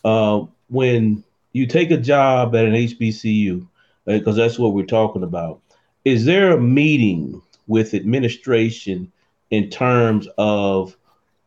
Uh, 0.03 0.45
when 0.69 1.23
you 1.53 1.67
take 1.67 1.91
a 1.91 1.97
job 1.97 2.56
at 2.56 2.65
an 2.65 2.73
HBCU 2.73 3.67
because 4.08 4.38
that's 4.38 4.58
what 4.58 4.74
we're 4.74 4.86
talking 4.86 5.24
about. 5.24 5.62
Is 6.06 6.26
there 6.26 6.52
a 6.52 6.62
meeting 6.62 7.41
with 7.67 7.93
administration 7.93 9.12
in 9.52 9.70
terms 9.70 10.28
of 10.38 10.98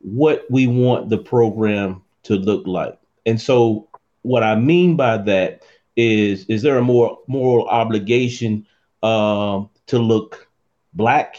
what 0.01 0.45
we 0.51 0.67
want 0.67 1.09
the 1.09 1.19
program 1.19 2.03
to 2.25 2.37
look 2.37 2.67
like? 2.67 2.99
And 3.27 3.41
so, 3.41 3.89
what 4.23 4.43
I 4.43 4.55
mean 4.55 4.97
by 4.97 5.17
that 5.17 5.63
is, 5.97 6.45
is 6.47 6.63
there 6.63 6.77
a 6.77 6.83
more 6.83 7.19
moral 7.27 7.67
obligation 7.69 8.67
uh, 9.03 9.63
to 9.87 9.99
look 9.99 10.47
black, 10.93 11.37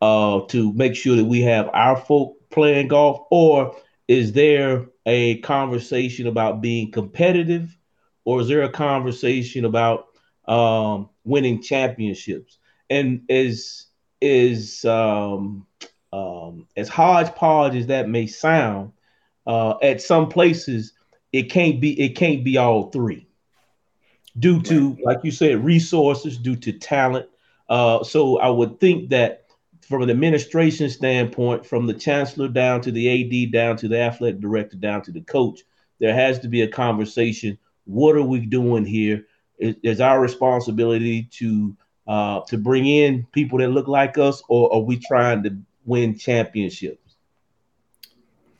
uh, 0.00 0.40
to 0.48 0.72
make 0.72 0.96
sure 0.96 1.16
that 1.16 1.24
we 1.24 1.42
have 1.42 1.68
our 1.74 1.96
folk 1.96 2.36
playing 2.48 2.88
golf, 2.88 3.26
or 3.30 3.76
is 4.08 4.32
there 4.32 4.86
a 5.04 5.38
conversation 5.38 6.26
about 6.26 6.62
being 6.62 6.90
competitive, 6.90 7.76
or 8.24 8.40
is 8.40 8.48
there 8.48 8.62
a 8.62 8.70
conversation 8.70 9.66
about 9.66 10.06
um, 10.48 11.08
winning 11.24 11.62
championships. 11.62 12.58
And 12.88 13.22
as 13.30 13.86
is 14.20 14.84
um, 14.84 15.66
um, 16.12 16.66
as 16.76 16.88
hodgepodge 16.88 17.74
as 17.76 17.86
that 17.88 18.08
may 18.08 18.26
sound, 18.26 18.92
uh, 19.46 19.74
at 19.82 20.00
some 20.00 20.28
places 20.28 20.92
it 21.32 21.50
can't 21.50 21.80
be 21.80 22.00
it 22.00 22.16
can't 22.16 22.44
be 22.44 22.56
all 22.56 22.90
three, 22.90 23.26
due 24.38 24.62
to 24.62 24.96
like 25.02 25.18
you 25.22 25.30
said 25.30 25.64
resources, 25.64 26.38
due 26.38 26.56
to 26.56 26.72
talent. 26.72 27.28
Uh, 27.68 28.02
so 28.04 28.38
I 28.38 28.48
would 28.48 28.78
think 28.80 29.10
that 29.10 29.46
from 29.82 30.02
an 30.02 30.10
administration 30.10 30.88
standpoint, 30.90 31.66
from 31.66 31.86
the 31.86 31.94
chancellor 31.94 32.48
down 32.48 32.80
to 32.80 32.90
the 32.90 33.44
AD, 33.46 33.52
down 33.52 33.76
to 33.76 33.88
the 33.88 33.98
athletic 34.00 34.40
director, 34.40 34.76
down 34.76 35.02
to 35.02 35.12
the 35.12 35.20
coach, 35.20 35.60
there 36.00 36.14
has 36.14 36.38
to 36.40 36.48
be 36.48 36.62
a 36.62 36.68
conversation. 36.68 37.58
What 37.84 38.16
are 38.16 38.22
we 38.22 38.40
doing 38.40 38.84
here? 38.84 39.26
Is, 39.58 40.00
our 40.00 40.20
responsibility 40.20 41.24
to 41.32 41.76
uh, 42.06 42.40
to 42.42 42.56
bring 42.56 42.86
in 42.86 43.26
people 43.32 43.58
that 43.58 43.68
look 43.68 43.88
like 43.88 44.16
us, 44.16 44.42
or 44.48 44.72
are 44.72 44.80
we 44.80 44.96
trying 44.96 45.42
to 45.42 45.56
win 45.84 46.16
championships? 46.16 47.16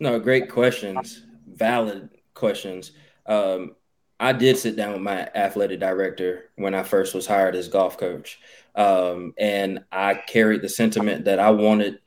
No, 0.01 0.19
great 0.19 0.51
questions, 0.51 1.23
valid 1.47 2.11
questions. 2.35 2.93
Um, 3.27 3.77
I 4.19 4.33
did 4.33 4.57
sit 4.57 4.77
down 4.77 4.95
with 4.95 5.03
my 5.03 5.29
athletic 5.35 5.79
director 5.79 6.51
when 6.57 6.75
I 6.75 6.83
first 6.83 7.15
was 7.15 7.27
hired 7.27 7.55
as 7.55 7.69
golf 7.69 7.99
coach, 7.99 8.41
um, 8.75 9.35
and 9.39 9.85
I 9.93 10.15
carried 10.15 10.63
the 10.63 10.69
sentiment 10.69 11.27
that 11.27 11.39
I 11.39 11.51
wanted 11.51 12.01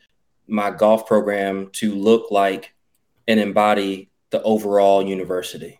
my 0.47 0.71
golf 0.71 1.07
program 1.07 1.69
to 1.73 1.93
look 1.93 2.31
like 2.31 2.73
and 3.27 3.39
embody 3.39 4.09
the 4.31 4.41
overall 4.43 5.05
university 5.05 5.78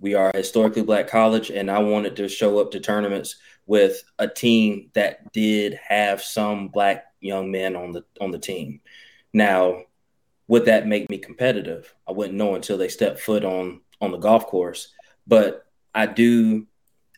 we 0.00 0.14
are 0.14 0.30
a 0.30 0.36
historically 0.38 0.82
black 0.82 1.08
college, 1.08 1.50
and 1.50 1.70
I 1.70 1.78
wanted 1.78 2.16
to 2.16 2.28
show 2.28 2.58
up 2.58 2.70
to 2.72 2.80
tournaments 2.80 3.36
with 3.66 4.02
a 4.18 4.28
team 4.28 4.90
that 4.94 5.32
did 5.32 5.74
have 5.74 6.22
some 6.22 6.68
black 6.68 7.06
young 7.20 7.50
men 7.50 7.76
on 7.76 7.92
the 7.92 8.04
on 8.20 8.30
the 8.30 8.38
team. 8.38 8.80
Now, 9.32 9.82
would 10.48 10.66
that 10.66 10.86
make 10.86 11.10
me 11.10 11.18
competitive? 11.18 11.92
I 12.08 12.12
wouldn't 12.12 12.38
know 12.38 12.54
until 12.54 12.78
they 12.78 12.88
step 12.88 13.18
foot 13.18 13.44
on 13.44 13.80
on 14.00 14.12
the 14.12 14.18
golf 14.18 14.46
course. 14.46 14.92
But 15.26 15.66
I 15.94 16.06
do 16.06 16.66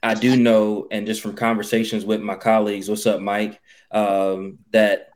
I 0.02 0.14
do 0.14 0.36
know, 0.36 0.86
and 0.90 1.06
just 1.06 1.20
from 1.20 1.34
conversations 1.34 2.04
with 2.04 2.20
my 2.20 2.36
colleagues, 2.36 2.88
what's 2.88 3.06
up, 3.06 3.20
Mike? 3.20 3.60
Um, 3.90 4.58
that 4.70 5.08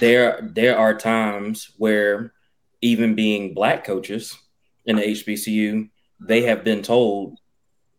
there 0.00 0.48
there 0.52 0.78
are 0.78 0.96
times 0.96 1.70
where 1.76 2.32
even 2.80 3.14
being 3.14 3.54
black 3.54 3.84
coaches 3.84 4.36
in 4.84 4.96
the 4.96 5.02
HBCU, 5.02 5.88
they 6.24 6.42
have 6.42 6.64
been 6.64 6.82
told 6.82 7.38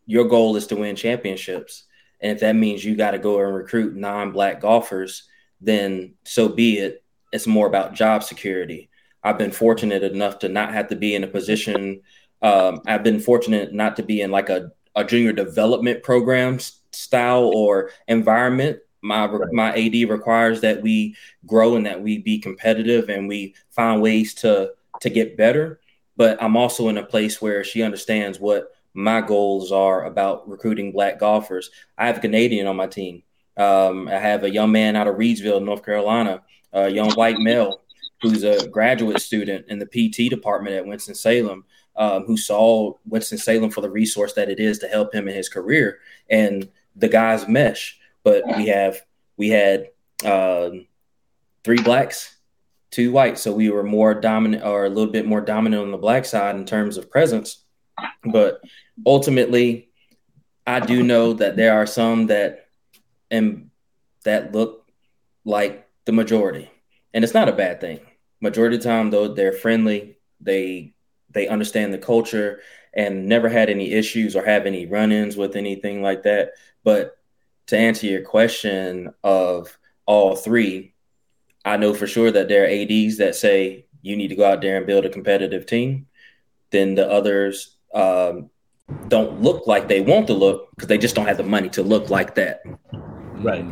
your 0.05 0.25
goal 0.25 0.55
is 0.55 0.67
to 0.67 0.75
win 0.75 0.95
championships. 0.95 1.83
And 2.21 2.31
if 2.31 2.39
that 2.39 2.55
means 2.55 2.83
you 2.83 2.95
got 2.95 3.11
to 3.11 3.19
go 3.19 3.39
and 3.39 3.53
recruit 3.53 3.95
non-black 3.95 4.61
golfers, 4.61 5.23
then 5.61 6.15
so 6.23 6.49
be 6.49 6.79
it. 6.79 7.03
It's 7.31 7.47
more 7.47 7.67
about 7.67 7.93
job 7.93 8.23
security. 8.23 8.89
I've 9.23 9.37
been 9.37 9.51
fortunate 9.51 10.03
enough 10.03 10.39
to 10.39 10.49
not 10.49 10.73
have 10.73 10.89
to 10.89 10.95
be 10.95 11.15
in 11.15 11.23
a 11.23 11.27
position. 11.27 12.01
Um, 12.41 12.81
I've 12.85 13.03
been 13.03 13.19
fortunate 13.19 13.73
not 13.73 13.95
to 13.95 14.03
be 14.03 14.21
in 14.21 14.31
like 14.31 14.49
a, 14.49 14.71
a 14.95 15.03
junior 15.03 15.31
development 15.31 16.03
program 16.03 16.59
style 16.91 17.49
or 17.53 17.91
environment. 18.07 18.79
My 19.01 19.25
right. 19.25 19.51
my 19.51 19.71
AD 19.73 20.09
requires 20.09 20.61
that 20.61 20.81
we 20.81 21.15
grow 21.45 21.75
and 21.75 21.85
that 21.85 22.01
we 22.01 22.19
be 22.19 22.39
competitive 22.39 23.09
and 23.09 23.27
we 23.27 23.55
find 23.69 24.01
ways 24.01 24.33
to 24.35 24.71
to 25.01 25.09
get 25.09 25.37
better. 25.37 25.79
But 26.15 26.41
I'm 26.41 26.55
also 26.55 26.89
in 26.89 26.97
a 26.97 27.05
place 27.05 27.41
where 27.41 27.63
she 27.63 27.81
understands 27.81 28.39
what 28.39 28.71
my 28.93 29.21
goals 29.21 29.71
are 29.71 30.05
about 30.05 30.47
recruiting 30.47 30.91
black 30.91 31.19
golfers. 31.19 31.71
I 31.97 32.07
have 32.07 32.17
a 32.17 32.21
Canadian 32.21 32.67
on 32.67 32.75
my 32.75 32.87
team. 32.87 33.23
Um, 33.57 34.07
I 34.07 34.17
have 34.17 34.43
a 34.43 34.49
young 34.49 34.71
man 34.71 34.95
out 34.95 35.07
of 35.07 35.15
Reidsville, 35.15 35.63
North 35.63 35.83
Carolina, 35.83 36.41
a 36.71 36.89
young 36.89 37.11
white 37.13 37.39
male 37.39 37.81
who's 38.21 38.43
a 38.43 38.67
graduate 38.69 39.21
student 39.21 39.65
in 39.67 39.79
the 39.79 39.85
PT 39.85 40.29
department 40.29 40.75
at 40.75 40.85
Winston 40.85 41.13
Salem, 41.13 41.65
um, 41.95 42.23
who 42.25 42.37
saw 42.37 42.93
Winston 43.05 43.37
Salem 43.37 43.69
for 43.69 43.81
the 43.81 43.89
resource 43.89 44.33
that 44.33 44.49
it 44.49 44.59
is 44.59 44.79
to 44.79 44.87
help 44.87 45.13
him 45.13 45.27
in 45.27 45.35
his 45.35 45.49
career, 45.49 45.99
and 46.29 46.69
the 46.95 47.09
guys 47.09 47.47
mesh. 47.47 47.99
But 48.23 48.43
we 48.55 48.67
have 48.67 49.01
we 49.35 49.49
had 49.49 49.89
uh, 50.23 50.69
three 51.63 51.81
blacks, 51.81 52.37
two 52.93 53.11
white. 53.11 53.39
so 53.39 53.51
we 53.51 53.69
were 53.69 53.83
more 53.83 54.13
dominant 54.13 54.63
or 54.63 54.85
a 54.85 54.89
little 54.89 55.11
bit 55.11 55.25
more 55.25 55.41
dominant 55.41 55.81
on 55.81 55.91
the 55.91 55.97
black 55.97 56.25
side 56.25 56.55
in 56.55 56.65
terms 56.65 56.97
of 56.97 57.09
presence. 57.09 57.63
But 58.23 58.61
ultimately, 59.05 59.89
I 60.65 60.79
do 60.79 61.03
know 61.03 61.33
that 61.33 61.55
there 61.55 61.73
are 61.73 61.85
some 61.85 62.27
that 62.27 62.69
and 63.31 63.71
that 64.23 64.53
look 64.53 64.87
like 65.43 65.87
the 66.05 66.11
majority, 66.11 66.69
and 67.13 67.23
it's 67.23 67.33
not 67.33 67.49
a 67.49 67.53
bad 67.53 67.81
thing. 67.81 67.99
Majority 68.39 68.77
of 68.77 68.83
the 68.83 68.89
time, 68.89 69.09
though, 69.09 69.33
they're 69.33 69.51
friendly. 69.51 70.17
They 70.39 70.93
they 71.31 71.47
understand 71.47 71.93
the 71.93 71.97
culture 71.97 72.61
and 72.93 73.27
never 73.27 73.49
had 73.49 73.69
any 73.69 73.91
issues 73.91 74.35
or 74.35 74.45
have 74.45 74.67
any 74.67 74.85
run-ins 74.85 75.35
with 75.35 75.55
anything 75.55 76.03
like 76.03 76.23
that. 76.23 76.51
But 76.83 77.17
to 77.67 77.77
answer 77.77 78.05
your 78.05 78.21
question 78.21 79.13
of 79.23 79.77
all 80.05 80.35
three, 80.35 80.92
I 81.65 81.77
know 81.77 81.93
for 81.93 82.07
sure 82.07 82.31
that 82.31 82.47
there 82.47 82.63
are 82.63 82.67
ads 82.67 83.17
that 83.17 83.35
say 83.35 83.85
you 84.01 84.15
need 84.15 84.27
to 84.29 84.35
go 84.35 84.45
out 84.45 84.61
there 84.61 84.77
and 84.77 84.85
build 84.85 85.05
a 85.05 85.09
competitive 85.09 85.65
team. 85.65 86.07
Then 86.71 86.95
the 86.95 87.09
others 87.09 87.77
um, 87.93 88.49
don't 89.07 89.41
look 89.41 89.65
like 89.67 89.87
they 89.87 90.01
want 90.01 90.27
to 90.27 90.33
look 90.33 90.69
because 90.71 90.87
they 90.87 90.97
just 90.97 91.15
don't 91.15 91.27
have 91.27 91.37
the 91.37 91.43
money 91.43 91.69
to 91.69 91.83
look 91.83 92.09
like 92.09 92.35
that. 92.35 92.61
Right. 92.91 93.65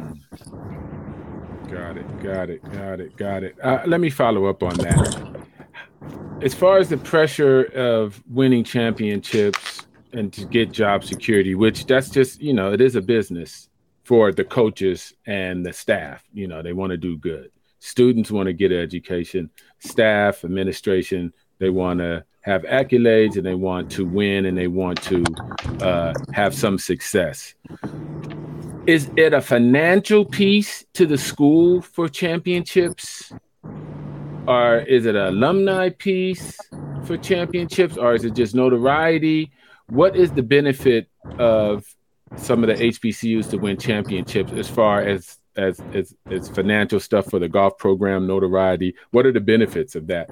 Got 1.69 1.97
it. 1.97 2.19
Got 2.21 2.49
it. 2.49 2.63
Got 2.71 2.99
it. 2.99 3.17
Got 3.17 3.43
it. 3.43 3.55
Uh, 3.61 3.81
let 3.85 3.99
me 3.99 4.09
follow 4.09 4.45
up 4.45 4.63
on 4.63 4.75
that. 4.77 5.41
As 6.41 6.53
far 6.53 6.77
as 6.77 6.89
the 6.89 6.97
pressure 6.97 7.63
of 7.75 8.21
winning 8.27 8.63
championships 8.63 9.85
and 10.13 10.31
to 10.33 10.45
get 10.45 10.71
job 10.71 11.03
security, 11.03 11.55
which 11.55 11.85
that's 11.85 12.09
just, 12.09 12.41
you 12.41 12.53
know, 12.53 12.71
it 12.73 12.81
is 12.81 12.95
a 12.95 13.01
business 13.01 13.69
for 14.03 14.31
the 14.31 14.43
coaches 14.43 15.13
and 15.25 15.65
the 15.65 15.71
staff. 15.71 16.23
You 16.33 16.47
know, 16.47 16.61
they 16.61 16.73
want 16.73 16.91
to 16.91 16.97
do 16.97 17.17
good. 17.17 17.51
Students 17.83 18.29
want 18.29 18.45
to 18.45 18.53
get 18.53 18.71
an 18.71 18.79
education, 18.79 19.49
staff, 19.79 20.45
administration, 20.45 21.33
they 21.57 21.71
want 21.71 21.99
to 21.99 22.23
have 22.41 22.61
accolades 22.61 23.37
and 23.37 23.45
they 23.45 23.55
want 23.55 23.89
to 23.91 24.05
win 24.05 24.45
and 24.45 24.55
they 24.55 24.67
want 24.67 25.01
to 25.01 25.23
uh, 25.81 26.13
have 26.31 26.53
some 26.53 26.77
success. 26.77 27.55
Is 28.85 29.09
it 29.17 29.33
a 29.33 29.41
financial 29.41 30.25
piece 30.25 30.85
to 30.93 31.07
the 31.07 31.17
school 31.17 31.81
for 31.81 32.07
championships? 32.07 33.33
Or 34.47 34.77
is 34.77 35.07
it 35.07 35.15
an 35.15 35.25
alumni 35.25 35.89
piece 35.89 36.55
for 37.05 37.17
championships? 37.17 37.97
Or 37.97 38.13
is 38.13 38.25
it 38.25 38.35
just 38.35 38.53
notoriety? 38.53 39.51
What 39.87 40.15
is 40.15 40.31
the 40.31 40.43
benefit 40.43 41.09
of 41.39 41.83
some 42.35 42.63
of 42.63 42.67
the 42.67 42.75
HBCUs 42.75 43.49
to 43.49 43.57
win 43.57 43.77
championships 43.77 44.51
as 44.51 44.69
far 44.69 45.01
as 45.01 45.40
as 45.55 45.81
as, 45.93 46.15
as 46.29 46.49
financial 46.49 46.99
stuff 46.99 47.29
for 47.29 47.39
the 47.39 47.49
golf 47.49 47.77
program 47.77 48.27
notoriety? 48.27 48.95
What 49.11 49.25
are 49.25 49.31
the 49.31 49.41
benefits 49.41 49.95
of 49.95 50.07
that? 50.07 50.29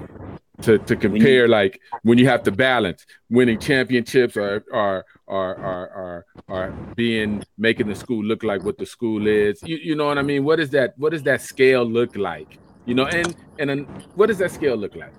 to 0.61 0.77
to 0.79 0.95
compare 0.95 1.47
like 1.47 1.79
when 2.03 2.17
you 2.17 2.27
have 2.27 2.43
to 2.43 2.51
balance 2.51 3.05
winning 3.29 3.59
championships 3.59 4.35
or 4.35 4.63
or 4.71 5.05
or 5.27 5.55
or 5.55 5.89
or, 5.95 6.25
or 6.47 6.71
being 6.95 7.43
making 7.57 7.87
the 7.87 7.95
school 7.95 8.23
look 8.23 8.43
like 8.43 8.63
what 8.63 8.77
the 8.77 8.85
school 8.85 9.27
is. 9.27 9.61
You, 9.63 9.77
you 9.77 9.95
know 9.95 10.05
what 10.07 10.17
I 10.17 10.21
mean? 10.21 10.43
What 10.43 10.59
is 10.59 10.69
that? 10.71 10.97
What 10.97 11.11
does 11.11 11.23
that 11.23 11.41
scale 11.41 11.85
look 11.85 12.15
like? 12.15 12.57
You 12.85 12.93
know, 12.93 13.05
and 13.05 13.35
and 13.57 13.69
then 13.69 13.83
what 14.15 14.27
does 14.27 14.37
that 14.39 14.51
scale 14.51 14.75
look 14.75 14.95
like? 14.95 15.13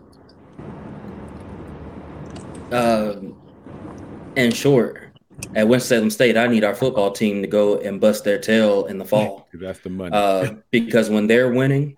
Um, 2.72 3.34
in 4.36 4.52
short, 4.52 5.09
at 5.54 5.68
Winston 5.68 5.88
Salem 5.88 6.10
State, 6.10 6.36
I 6.36 6.46
need 6.46 6.64
our 6.64 6.74
football 6.74 7.10
team 7.10 7.42
to 7.42 7.48
go 7.48 7.78
and 7.78 8.00
bust 8.00 8.24
their 8.24 8.38
tail 8.38 8.86
in 8.86 8.98
the 8.98 9.04
fall. 9.04 9.48
That's 9.54 9.80
the 9.80 9.90
money. 9.90 10.10
Uh, 10.12 10.54
because 10.70 11.10
when 11.10 11.26
they're 11.26 11.52
winning, 11.52 11.96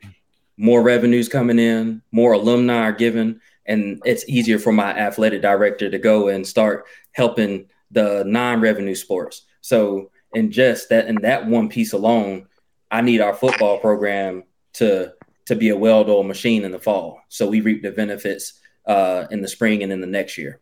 more 0.57 0.83
revenues 0.83 1.29
coming 1.29 1.59
in, 1.59 2.03
more 2.13 2.33
alumni 2.33 2.83
are 2.83 2.93
given, 2.93 3.41
and 3.67 4.01
it's 4.05 4.29
easier 4.29 4.59
for 4.59 4.73
my 4.73 4.97
athletic 4.97 5.43
director 5.43 5.91
to 5.91 5.99
go 5.99 6.29
and 6.29 6.47
start 6.47 6.87
helping 7.13 7.67
the 7.91 8.25
non-revenue 8.27 8.95
sports. 8.95 9.43
So, 9.61 10.11
in 10.35 10.51
just 10.51 10.89
that, 10.89 11.09
in 11.09 11.17
that 11.17 11.47
one 11.47 11.69
piece 11.69 11.93
alone, 11.93 12.47
I 12.91 13.03
need 13.03 13.21
our 13.21 13.35
football 13.35 13.79
program 13.79 14.45
to 14.75 15.13
to 15.47 15.57
be 15.57 15.71
a 15.71 15.77
well-oiled 15.77 16.27
machine 16.27 16.65
in 16.65 16.73
the 16.73 16.79
fall, 16.79 17.21
so 17.29 17.49
we 17.49 17.61
reap 17.61 17.83
the 17.83 17.91
benefits 17.91 18.61
uh, 18.87 19.27
in 19.31 19.43
the 19.43 19.49
spring 19.49 19.83
and 19.83 19.93
in 19.93 20.01
the 20.01 20.07
next 20.07 20.39
year. 20.39 20.61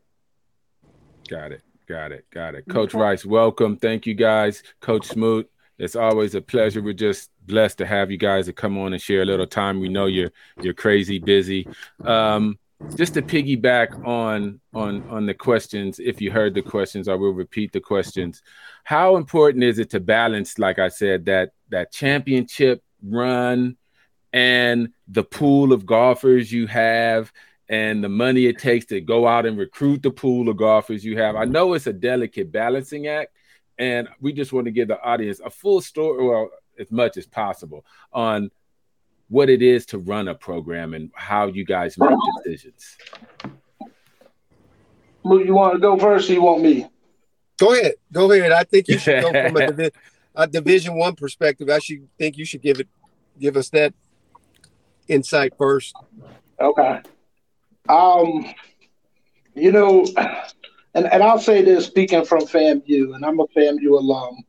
Got 1.29 1.53
it. 1.53 1.63
Got 1.91 2.13
it. 2.13 2.25
Got 2.31 2.55
it. 2.55 2.67
Coach 2.69 2.95
Rice, 2.95 3.27
welcome. 3.27 3.77
Thank 3.77 4.07
you 4.07 4.15
guys. 4.15 4.63
Coach 4.81 5.07
Smoot, 5.07 5.51
it's 5.77 5.97
always 5.97 6.37
a 6.37 6.41
pleasure. 6.41 6.81
We're 6.81 6.93
just 6.93 7.31
blessed 7.47 7.79
to 7.79 7.87
have 7.87 8.13
you 8.13 8.17
guys 8.17 8.47
to 8.47 8.53
come 8.53 8.79
on 8.79 8.93
and 8.93 9.03
share 9.03 9.23
a 9.23 9.25
little 9.25 9.45
time. 9.45 9.81
We 9.81 9.89
know 9.89 10.07
you're 10.07 10.31
you're 10.63 10.73
crazy 10.73 11.19
busy. 11.19 11.67
Um, 12.05 12.61
just 12.95 13.15
to 13.15 13.23
piggyback 13.23 14.07
on 14.07 14.61
on 14.73 15.03
on 15.09 15.27
the 15.27 15.35
questions, 15.35 15.99
if 15.99 16.21
you 16.21 16.31
heard 16.31 16.55
the 16.55 16.63
questions, 16.63 17.09
I 17.09 17.15
will 17.15 17.33
repeat 17.33 17.73
the 17.73 17.81
questions. 17.81 18.41
How 18.85 19.17
important 19.17 19.65
is 19.65 19.81
it 19.81 19.91
to 19.91 19.99
balance, 19.99 20.61
like 20.61 20.79
I 20.79 20.91
said, 20.91 21.25
that 21.25 21.55
that 21.71 21.91
championship 21.91 22.85
run 23.03 23.77
and 24.33 24.93
the 25.09 25.25
pool 25.25 25.73
of 25.73 25.87
golfers 25.87 26.53
you 26.53 26.69
have 26.69 27.33
and 27.71 28.03
the 28.03 28.09
money 28.09 28.47
it 28.47 28.59
takes 28.59 28.85
to 28.87 29.01
go 29.01 29.29
out 29.29 29.47
and 29.47 29.57
recruit 29.57 30.03
the 30.03 30.11
pool 30.11 30.49
of 30.49 30.57
golfers 30.57 31.05
you 31.05 31.17
have? 31.17 31.37
I 31.37 31.45
know 31.45 31.73
it's 31.75 31.87
a 31.87 31.93
delicate 31.93 32.51
balancing 32.51 33.07
act, 33.07 33.31
and 33.79 34.09
we 34.21 34.33
just 34.33 34.53
want 34.53 34.65
to 34.67 34.73
give 34.73 34.89
the 34.89 35.01
audience 35.01 35.41
a 35.43 35.51
full 35.51 35.81
story, 35.81 36.27
well, 36.27 36.51
as 36.79 36.91
much 36.91 37.17
as 37.17 37.27
possible, 37.27 37.87
on 38.13 38.51
what 39.29 39.49
it 39.49 39.63
is 39.63 39.87
to 39.87 39.99
run 39.99 40.27
a 40.27 40.35
program 40.35 40.95
and 40.95 41.13
how 41.15 41.47
you 41.47 41.65
guys 41.65 41.97
make 41.97 42.11
decisions. 42.43 42.97
You 45.25 45.55
want 45.55 45.75
to 45.75 45.79
go 45.79 45.97
first, 45.97 46.29
or 46.29 46.33
you 46.33 46.43
want 46.43 46.63
me? 46.63 46.87
Go 47.57 47.73
ahead. 47.73 47.95
Go 48.13 48.33
ahead. 48.33 48.51
I 48.51 48.65
think 48.65 48.89
you 48.89 48.99
should 48.99 49.23
go 49.23 49.31
from 49.31 49.57
a, 49.57 49.67
divi- 49.73 49.91
a 50.35 50.47
Division 50.49 50.97
One 50.97 51.15
perspective. 51.15 51.69
I 51.71 51.79
should 51.79 52.09
think 52.19 52.37
you 52.37 52.45
should 52.45 52.63
give 52.63 52.81
it, 52.81 52.89
give 53.39 53.57
us 53.57 53.69
that 53.71 53.95
insight 55.07 55.53
first. 55.57 55.95
Okay. 56.61 57.03
Um, 57.89 58.45
you 59.55 59.73
know, 59.73 60.05
and, 60.95 61.07
and 61.07 61.23
I'll 61.23 61.39
say 61.39 61.63
this 61.63 61.87
speaking 61.87 62.25
from 62.25 62.41
FAMU, 62.41 63.15
and 63.15 63.25
I'm 63.25 63.41
a 63.41 63.47
FAMU 63.49 63.91
alum. 63.91 64.45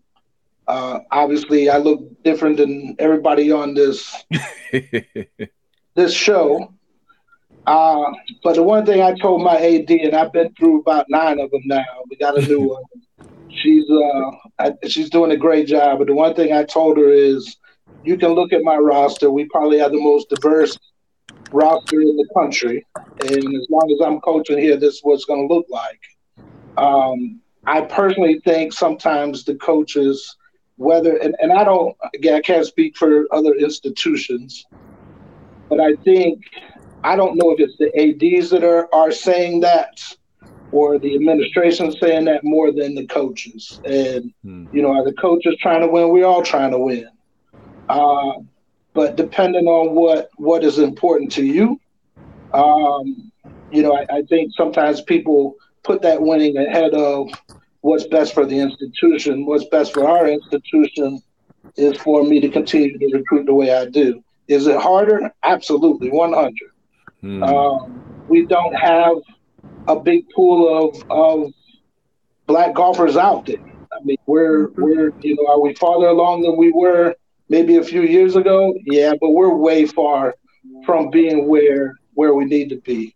Uh, 0.67 0.99
obviously, 1.11 1.69
I 1.69 1.77
look 1.77 2.23
different 2.23 2.57
than 2.57 2.95
everybody 2.99 3.51
on 3.51 3.73
this 3.73 4.23
this 5.95 6.13
show. 6.13 6.73
Uh, 7.67 8.11
but 8.43 8.55
the 8.55 8.63
one 8.63 8.85
thing 8.85 9.01
I 9.01 9.13
told 9.13 9.43
my 9.43 9.57
AD, 9.57 9.89
and 9.89 10.15
I've 10.15 10.33
been 10.33 10.53
through 10.53 10.81
about 10.81 11.05
nine 11.09 11.39
of 11.39 11.51
them 11.51 11.61
now. 11.65 11.83
We 12.09 12.15
got 12.17 12.37
a 12.37 12.41
new 12.41 12.61
one. 12.69 12.83
She's 13.49 13.89
uh, 13.89 14.31
I, 14.59 14.73
she's 14.87 15.09
doing 15.09 15.31
a 15.31 15.37
great 15.37 15.67
job. 15.67 15.99
But 15.99 16.07
the 16.07 16.15
one 16.15 16.33
thing 16.35 16.53
I 16.53 16.63
told 16.63 16.97
her 16.97 17.11
is, 17.11 17.57
you 18.03 18.17
can 18.17 18.29
look 18.29 18.53
at 18.53 18.63
my 18.63 18.77
roster. 18.77 19.29
We 19.29 19.45
probably 19.45 19.77
have 19.79 19.91
the 19.91 20.01
most 20.01 20.29
diverse 20.29 20.77
roster 21.51 22.01
in 22.01 22.15
the 22.17 22.27
country, 22.33 22.85
and 22.95 23.37
as 23.37 23.67
long 23.69 23.91
as 23.91 24.05
I'm 24.05 24.19
coaching 24.21 24.57
here, 24.57 24.77
this 24.77 24.95
is 24.95 24.99
what's 25.03 25.25
going 25.25 25.47
to 25.47 25.53
look 25.53 25.65
like. 25.69 26.01
Um, 26.77 27.41
I 27.65 27.81
personally 27.81 28.41
think 28.43 28.73
sometimes 28.73 29.43
the 29.43 29.55
coaches, 29.55 30.35
whether 30.77 31.17
and, 31.17 31.35
and 31.39 31.51
I 31.51 31.63
don't 31.63 31.95
again 32.15 32.35
I 32.35 32.41
can't 32.41 32.65
speak 32.65 32.97
for 32.97 33.27
other 33.31 33.53
institutions, 33.55 34.65
but 35.69 35.79
I 35.79 35.95
think 36.03 36.43
I 37.03 37.15
don't 37.15 37.35
know 37.35 37.51
if 37.51 37.59
it's 37.59 37.77
the 37.77 37.91
ADs 37.97 38.49
that 38.51 38.63
are, 38.63 38.87
are 38.93 39.11
saying 39.11 39.61
that 39.61 40.01
or 40.71 40.97
the 40.99 41.15
administration 41.15 41.91
saying 41.91 42.25
that 42.25 42.43
more 42.43 42.71
than 42.71 42.95
the 42.95 43.05
coaches. 43.07 43.81
And 43.85 44.33
hmm. 44.43 44.65
you 44.71 44.81
know, 44.81 44.93
are 44.93 45.03
the 45.03 45.13
coaches 45.13 45.55
trying 45.61 45.81
to 45.81 45.87
win? 45.87 46.09
We're 46.09 46.25
all 46.25 46.43
trying 46.43 46.71
to 46.71 46.79
win. 46.79 47.09
Uh, 47.89 48.33
but 48.93 49.15
depending 49.15 49.67
on 49.67 49.95
what 49.95 50.29
what 50.37 50.63
is 50.63 50.79
important 50.79 51.31
to 51.33 51.45
you, 51.45 51.79
um, 52.53 53.31
you 53.71 53.83
know, 53.83 53.95
I, 53.95 54.17
I 54.17 54.21
think 54.23 54.51
sometimes 54.55 55.01
people 55.01 55.55
put 55.83 56.01
that 56.01 56.21
winning 56.21 56.57
ahead 56.57 56.93
of 56.93 57.29
what's 57.81 58.05
best 58.05 58.33
for 58.33 58.45
the 58.45 58.59
institution. 58.59 59.45
What's 59.45 59.65
best 59.65 59.93
for 59.93 60.07
our 60.07 60.27
institution 60.27 61.21
is 61.75 61.97
for 61.97 62.23
me 62.23 62.39
to 62.41 62.49
continue 62.49 62.97
to 62.97 63.17
recruit 63.17 63.45
the 63.45 63.53
way 63.53 63.73
I 63.73 63.85
do. 63.85 64.23
Is 64.47 64.67
it 64.67 64.79
harder? 64.79 65.31
Absolutely, 65.43 66.09
100. 66.09 66.53
Hmm. 67.21 67.43
Um, 67.43 68.25
we 68.27 68.45
don't 68.45 68.73
have 68.73 69.17
a 69.87 69.99
big 69.99 70.29
pool 70.29 70.89
of, 70.89 71.03
of 71.09 71.53
black 72.47 72.73
golfers 72.73 73.15
out 73.15 73.45
there. 73.45 73.57
I 73.93 74.03
mean, 74.03 74.17
we're 74.25 74.69
we're 74.69 75.13
you 75.21 75.35
know, 75.35 75.53
are 75.53 75.59
we 75.59 75.73
farther 75.75 76.07
along 76.07 76.41
than 76.41 76.57
we 76.57 76.71
were 76.71 77.15
maybe 77.51 77.75
a 77.77 77.83
few 77.83 78.03
years 78.03 78.35
ago? 78.35 78.73
Yeah, 78.85 79.13
but 79.19 79.31
we're 79.31 79.53
way 79.53 79.85
far 79.85 80.35
from 80.85 81.09
being 81.09 81.47
where 81.47 81.95
where 82.13 82.33
we 82.33 82.45
need 82.45 82.69
to 82.69 82.77
be. 82.77 83.15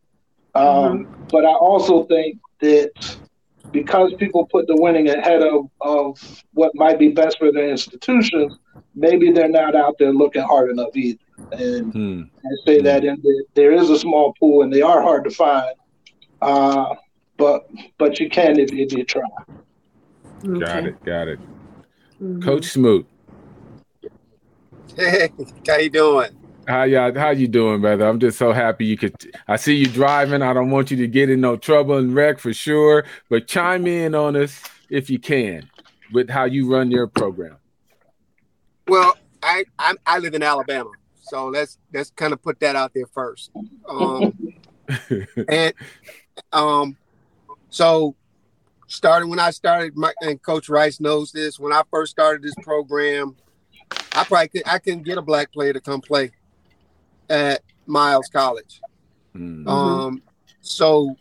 Um, 0.53 0.65
mm-hmm. 0.65 1.23
But 1.31 1.45
I 1.45 1.53
also 1.53 2.03
think 2.05 2.39
that 2.59 3.17
because 3.71 4.13
people 4.15 4.45
put 4.45 4.67
the 4.67 4.75
winning 4.75 5.09
ahead 5.09 5.41
of, 5.41 5.69
of 5.81 6.43
what 6.53 6.71
might 6.75 6.99
be 6.99 7.09
best 7.09 7.38
for 7.39 7.51
their 7.51 7.69
institutions, 7.69 8.57
maybe 8.93 9.31
they're 9.31 9.49
not 9.49 9.75
out 9.75 9.95
there 9.99 10.13
looking 10.13 10.43
hard 10.43 10.69
enough 10.69 10.95
either. 10.95 11.19
And 11.51 11.91
hmm. 11.91 12.21
I 12.45 12.49
say 12.65 12.81
that 12.81 13.03
in 13.03 13.19
the, 13.21 13.45
there 13.53 13.73
is 13.73 13.89
a 13.89 13.99
small 13.99 14.33
pool 14.39 14.61
and 14.61 14.71
they 14.71 14.81
are 14.81 15.01
hard 15.01 15.25
to 15.25 15.29
find. 15.29 15.75
Uh, 16.41 16.95
but 17.38 17.69
but 17.97 18.19
you 18.19 18.29
can 18.29 18.57
if, 18.59 18.71
if 18.71 18.93
you 18.93 19.03
try. 19.03 19.21
Okay. 20.45 20.59
Got 20.59 20.86
it. 20.86 21.03
Got 21.03 21.27
it. 21.27 21.39
Mm-hmm. 22.21 22.41
Coach 22.41 22.65
Smoot. 22.65 23.05
Hey, 24.95 25.29
how 25.67 25.77
you 25.77 25.89
doing? 25.89 26.29
How 26.67 26.83
y'all? 26.83 27.13
How 27.13 27.29
you 27.29 27.47
doing, 27.47 27.81
brother? 27.81 28.07
I'm 28.07 28.19
just 28.19 28.38
so 28.38 28.51
happy 28.51 28.86
you 28.86 28.97
could. 28.97 29.13
I 29.47 29.55
see 29.55 29.75
you 29.75 29.88
driving. 29.88 30.41
I 30.41 30.53
don't 30.53 30.71
want 30.71 30.89
you 30.89 30.97
to 30.97 31.07
get 31.07 31.29
in 31.29 31.41
no 31.41 31.57
trouble 31.57 31.97
and 31.97 32.15
wreck 32.15 32.39
for 32.39 32.53
sure. 32.53 33.05
But 33.29 33.47
chime 33.47 33.86
in 33.88 34.15
on 34.15 34.36
us 34.36 34.61
if 34.89 35.09
you 35.09 35.19
can 35.19 35.69
with 36.11 36.29
how 36.29 36.45
you 36.45 36.71
run 36.71 36.91
your 36.91 37.07
program. 37.07 37.57
Well, 38.88 39.17
I 39.43 39.65
I, 39.77 39.93
I 40.05 40.19
live 40.19 40.33
in 40.33 40.41
Alabama, 40.43 40.89
so 41.21 41.47
let's 41.47 41.77
let's 41.93 42.11
kind 42.11 42.33
of 42.33 42.41
put 42.41 42.59
that 42.61 42.75
out 42.75 42.93
there 42.93 43.07
first. 43.07 43.51
Um, 43.88 44.53
and 45.49 45.73
um, 46.51 46.97
so 47.69 48.15
starting 48.88 49.29
when 49.29 49.39
I 49.39 49.51
started, 49.51 49.95
my, 49.95 50.13
and 50.21 50.41
Coach 50.41 50.69
Rice 50.69 50.99
knows 50.99 51.31
this. 51.31 51.59
When 51.59 51.73
I 51.73 51.81
first 51.91 52.11
started 52.11 52.41
this 52.41 52.55
program, 52.63 53.36
I 54.13 54.23
probably 54.23 54.47
could, 54.47 54.63
I 54.65 54.79
couldn't 54.79 55.03
get 55.03 55.17
a 55.17 55.21
black 55.21 55.51
player 55.51 55.73
to 55.73 55.81
come 55.81 56.01
play 56.01 56.31
at 57.29 57.61
Miles 57.85 58.29
College. 58.29 58.81
Mm-hmm. 59.35 59.67
Um, 59.67 60.21
so 60.61 61.15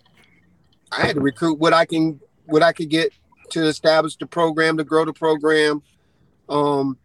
I 0.92 1.06
had 1.06 1.16
to 1.16 1.20
recruit 1.20 1.58
what 1.58 1.72
I 1.72 1.84
can 1.84 2.20
what 2.46 2.62
I 2.62 2.72
could 2.72 2.88
get 2.88 3.12
to 3.50 3.64
establish 3.66 4.16
the 4.16 4.26
program, 4.26 4.76
to 4.76 4.84
grow 4.84 5.04
the 5.04 5.12
program, 5.12 5.82
um, 6.48 6.96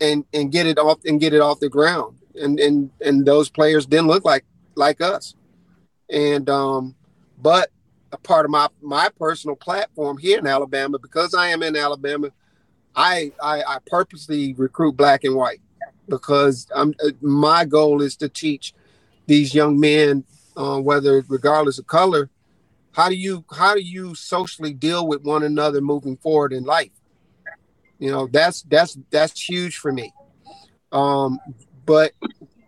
and 0.00 0.24
and 0.32 0.50
get 0.50 0.66
it 0.66 0.78
off 0.78 1.00
and 1.04 1.20
get 1.20 1.34
it 1.34 1.40
off 1.40 1.60
the 1.60 1.68
ground. 1.68 2.18
And 2.34 2.58
and 2.58 2.90
and 3.00 3.26
those 3.26 3.50
players 3.50 3.86
didn't 3.86 4.08
look 4.08 4.24
like 4.24 4.44
like 4.74 5.00
us. 5.00 5.34
And 6.08 6.48
um, 6.48 6.94
but 7.38 7.70
a 8.12 8.16
part 8.18 8.44
of 8.44 8.50
my 8.50 8.68
my 8.80 9.08
personal 9.18 9.56
platform 9.56 10.18
here 10.18 10.38
in 10.38 10.46
Alabama, 10.46 10.98
because 10.98 11.34
I 11.34 11.48
am 11.48 11.62
in 11.62 11.76
Alabama, 11.76 12.30
I 12.96 13.32
I, 13.42 13.62
I 13.62 13.78
purposely 13.86 14.54
recruit 14.54 14.96
black 14.96 15.24
and 15.24 15.36
white 15.36 15.60
because 16.08 16.66
I'm 16.74 16.94
uh, 17.04 17.10
my 17.20 17.64
goal 17.64 18.02
is 18.02 18.16
to 18.16 18.28
teach 18.28 18.74
these 19.26 19.54
young 19.54 19.78
men, 19.78 20.24
uh, 20.56 20.80
whether 20.80 21.24
regardless 21.28 21.78
of 21.78 21.86
color, 21.86 22.30
how 22.92 23.08
do 23.08 23.14
you 23.14 23.44
how 23.52 23.74
do 23.74 23.80
you 23.80 24.14
socially 24.14 24.72
deal 24.72 25.06
with 25.06 25.22
one 25.22 25.42
another 25.42 25.80
moving 25.80 26.16
forward 26.16 26.52
in 26.52 26.64
life? 26.64 26.90
You 27.98 28.10
know, 28.10 28.26
that's 28.26 28.62
that's 28.62 28.96
that's 29.10 29.40
huge 29.40 29.76
for 29.76 29.92
me. 29.92 30.12
Um, 30.92 31.38
but 31.84 32.12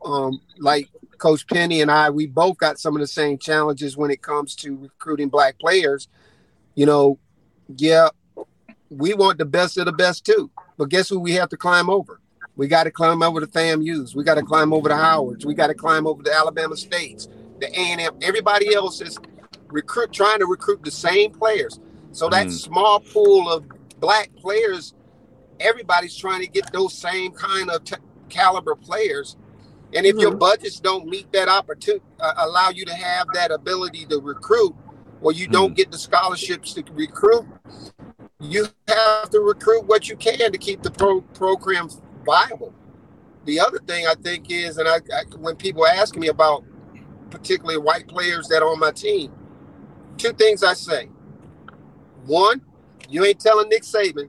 um, 0.05 0.41
like 0.59 0.89
Coach 1.19 1.47
Penny 1.47 1.81
and 1.81 1.91
I, 1.91 2.11
we 2.11 2.27
both 2.27 2.59
got 2.59 2.79
some 2.79 2.95
of 2.95 3.01
the 3.01 3.07
same 3.07 3.39
challenges 3.39 3.97
when 3.97 4.11
it 4.11 4.23
comes 4.23 4.55
to 4.57 4.77
recruiting 4.77 5.29
black 5.29 5.59
players. 5.59 6.09
You 6.75 6.87
know, 6.87 7.19
yeah, 7.77 8.09
we 8.91 9.15
want 9.15 9.39
the 9.39 9.45
best 9.45 9.79
of 9.79 9.87
the 9.87 9.93
best 9.93 10.25
too. 10.25 10.51
But 10.77 10.89
guess 10.89 11.09
who 11.09 11.19
we 11.19 11.33
have 11.33 11.49
to 11.51 11.57
climb 11.57 11.91
over? 11.91 12.21
We 12.57 12.67
got 12.67 12.85
to 12.85 12.91
climb 12.91 13.23
over 13.23 13.41
the 13.41 13.47
FAMU's. 13.47 14.17
We 14.17 14.25
got 14.25 14.35
to 14.35 14.43
climb 14.43 14.73
over 14.73 14.89
the 14.89 14.97
Howards. 14.97 15.47
We 15.47 15.55
got 15.55 15.69
to 15.69 15.75
climb 15.75 16.07
over 16.07 16.23
the 16.23 16.35
Alabama 16.35 16.77
States, 16.77 17.29
the 17.61 17.69
A&M. 17.69 18.19
Everybody 18.21 18.75
else 18.75 19.01
is 19.01 19.19
recruit 19.69 20.13
trying 20.13 20.41
to 20.41 20.47
recruit 20.47 20.83
the 20.83 20.91
same 20.91 21.31
players. 21.31 21.79
So 22.13 22.29
that 22.31 22.47
mm. 22.47 22.53
small 22.53 23.01
pool 23.01 23.51
of 23.51 23.65
black 24.01 24.35
players, 24.37 24.95
everybody's 25.61 26.17
trying 26.17 26.41
to 26.41 26.49
get 26.49 26.73
those 26.73 26.95
same 26.95 27.33
kind 27.33 27.71
of 27.71 27.85
t- 27.85 27.97
caliber 28.29 28.75
players. 28.75 29.37
And 29.95 30.05
if 30.05 30.15
mm-hmm. 30.15 30.23
your 30.23 30.35
budgets 30.35 30.81
don't 30.81 31.07
meet 31.07 31.31
that 31.33 31.49
opportunity, 31.49 32.05
uh, 32.21 32.35
allow 32.39 32.71
you 32.71 32.85
to 32.87 32.95
have 32.95 33.29
that 33.35 33.51
ability 33.51 34.07
to 34.07 34.19
recruit, 34.19 34.75
or 35.21 35.33
you 35.33 35.49
mm. 35.49 35.53
don't 35.53 35.77
get 35.77 35.93
the 35.93 35.99
scholarships 35.99 36.75
to 36.75 36.83
recruit, 36.93 37.47
you 38.41 38.67
have 38.87 39.31
to 39.31 39.41
recruit 39.41 39.87
what 39.87 40.09
you 40.09 40.17
can 40.17 40.53
to 40.53 40.59
keep 40.59 40.83
the 40.83 40.91
pro- 40.91 41.21
program 41.21 41.89
viable. 42.25 42.73
The 43.45 43.61
other 43.61 43.79
thing 43.79 44.07
I 44.07 44.15
think 44.15 44.51
is, 44.51 44.79
and 44.79 44.89
I, 44.89 44.97
I, 44.97 45.25
when 45.39 45.57
people 45.57 45.87
ask 45.87 46.17
me 46.17 46.29
about 46.29 46.65
particularly 47.31 47.79
white 47.79 48.07
players 48.09 48.49
that 48.49 48.63
are 48.63 48.69
on 48.69 48.79
my 48.79 48.93
team, 48.93 49.33
two 50.17 50.33
things 50.33 50.63
I 50.63 50.75
say. 50.75 51.07
One, 52.27 52.61
you 53.09 53.25
ain't 53.25 53.41
telling 53.41 53.69
Nick 53.69 53.83
Saban 53.83 54.29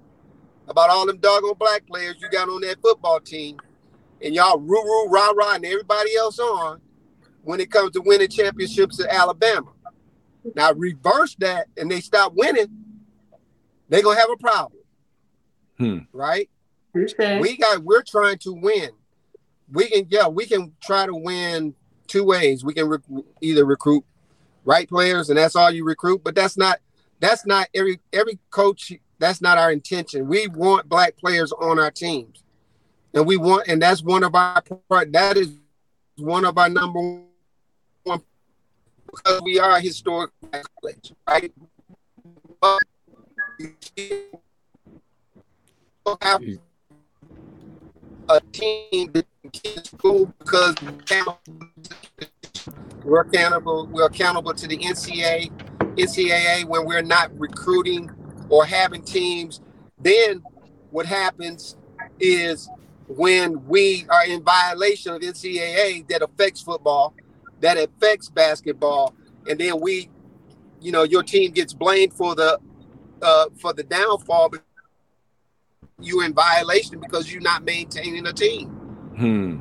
about 0.67 0.89
all 0.89 1.05
them 1.05 1.17
doggone 1.17 1.55
black 1.59 1.85
players 1.85 2.15
you 2.19 2.29
got 2.29 2.49
on 2.49 2.61
that 2.61 2.81
football 2.81 3.19
team, 3.19 3.57
and 4.23 4.33
y'all 4.33 4.59
roo 4.59 4.83
roo 4.83 5.09
rah 5.09 5.31
rah 5.31 5.55
and 5.55 5.65
everybody 5.65 6.15
else 6.15 6.39
on 6.39 6.81
when 7.43 7.59
it 7.59 7.71
comes 7.71 7.91
to 7.91 8.01
winning 8.01 8.29
championships 8.29 8.99
at 8.99 9.09
Alabama. 9.09 9.71
Now 10.55 10.73
reverse 10.73 11.35
that, 11.39 11.67
and 11.77 11.91
they 11.91 11.99
stop 11.99 12.33
winning, 12.35 12.78
they're 13.89 14.03
gonna 14.03 14.19
have 14.19 14.29
a 14.31 14.37
problem, 14.37 14.81
hmm. 15.77 15.97
right? 16.13 16.49
Okay. 16.95 17.39
We 17.39 17.57
got 17.57 17.83
we're 17.83 18.03
trying 18.03 18.37
to 18.39 18.53
win. 18.53 18.89
We 19.71 19.89
can 19.89 20.07
yeah, 20.09 20.27
we 20.27 20.45
can 20.45 20.73
try 20.83 21.05
to 21.05 21.15
win 21.15 21.75
two 22.07 22.23
ways. 22.23 22.63
We 22.63 22.73
can 22.73 22.87
re- 22.87 23.23
either 23.41 23.65
recruit 23.65 24.03
right 24.65 24.87
players 24.87 25.29
and 25.29 25.37
that's 25.37 25.55
all 25.55 25.71
you 25.71 25.83
recruit, 25.83 26.23
but 26.23 26.35
that's 26.35 26.57
not 26.57 26.79
that's 27.19 27.45
not 27.45 27.67
every 27.73 27.99
every 28.13 28.39
coach 28.49 28.93
that's 29.19 29.41
not 29.41 29.57
our 29.57 29.71
intention. 29.71 30.27
We 30.27 30.47
want 30.47 30.89
black 30.89 31.17
players 31.17 31.51
on 31.51 31.79
our 31.79 31.91
teams. 31.91 32.43
And 33.13 33.25
we 33.25 33.37
want 33.37 33.67
and 33.67 33.81
that's 33.81 34.01
one 34.03 34.23
of 34.23 34.35
our 34.35 34.61
part 34.87 35.11
that 35.13 35.37
is 35.37 35.51
one 36.17 36.45
of 36.45 36.57
our 36.57 36.69
number 36.69 36.99
one 38.03 38.21
because 39.05 39.41
we 39.41 39.59
are 39.59 39.77
a 39.77 39.81
historic 39.81 40.31
college, 40.51 41.13
right? 41.27 41.51
But 42.61 42.79
a 48.29 48.39
team 48.51 49.11
can 49.51 49.83
school 49.83 50.33
because 50.39 50.75
we're 53.03 53.21
accountable. 53.21 53.87
We're 53.87 54.05
accountable 54.05 54.53
to 54.53 54.67
the 54.67 54.77
NCAA, 54.77 55.51
NCAA 55.97 56.65
when 56.65 56.85
we're 56.85 57.01
not 57.01 57.37
recruiting 57.37 58.09
or 58.49 58.65
having 58.65 59.03
teams. 59.03 59.59
Then 59.99 60.41
what 60.91 61.05
happens 61.05 61.75
is 62.19 62.69
when 63.07 63.65
we 63.67 64.05
are 64.09 64.25
in 64.25 64.41
violation 64.43 65.13
of 65.13 65.21
NCAA 65.21 66.07
that 66.07 66.21
affects 66.21 66.61
football, 66.61 67.13
that 67.59 67.77
affects 67.77 68.29
basketball, 68.29 69.13
and 69.49 69.59
then 69.59 69.81
we, 69.81 70.09
you 70.79 70.93
know, 70.93 71.03
your 71.03 71.23
team 71.23 71.51
gets 71.51 71.73
blamed 71.73 72.13
for 72.13 72.35
the 72.35 72.59
uh, 73.21 73.45
for 73.59 73.73
the 73.73 73.83
downfall 73.83 74.51
you're 76.01 76.23
in 76.23 76.33
violation 76.33 76.99
because 76.99 77.31
you're 77.31 77.41
not 77.41 77.63
maintaining 77.63 78.25
a 78.27 78.33
team. 78.33 78.69
Hmm. 79.17 79.57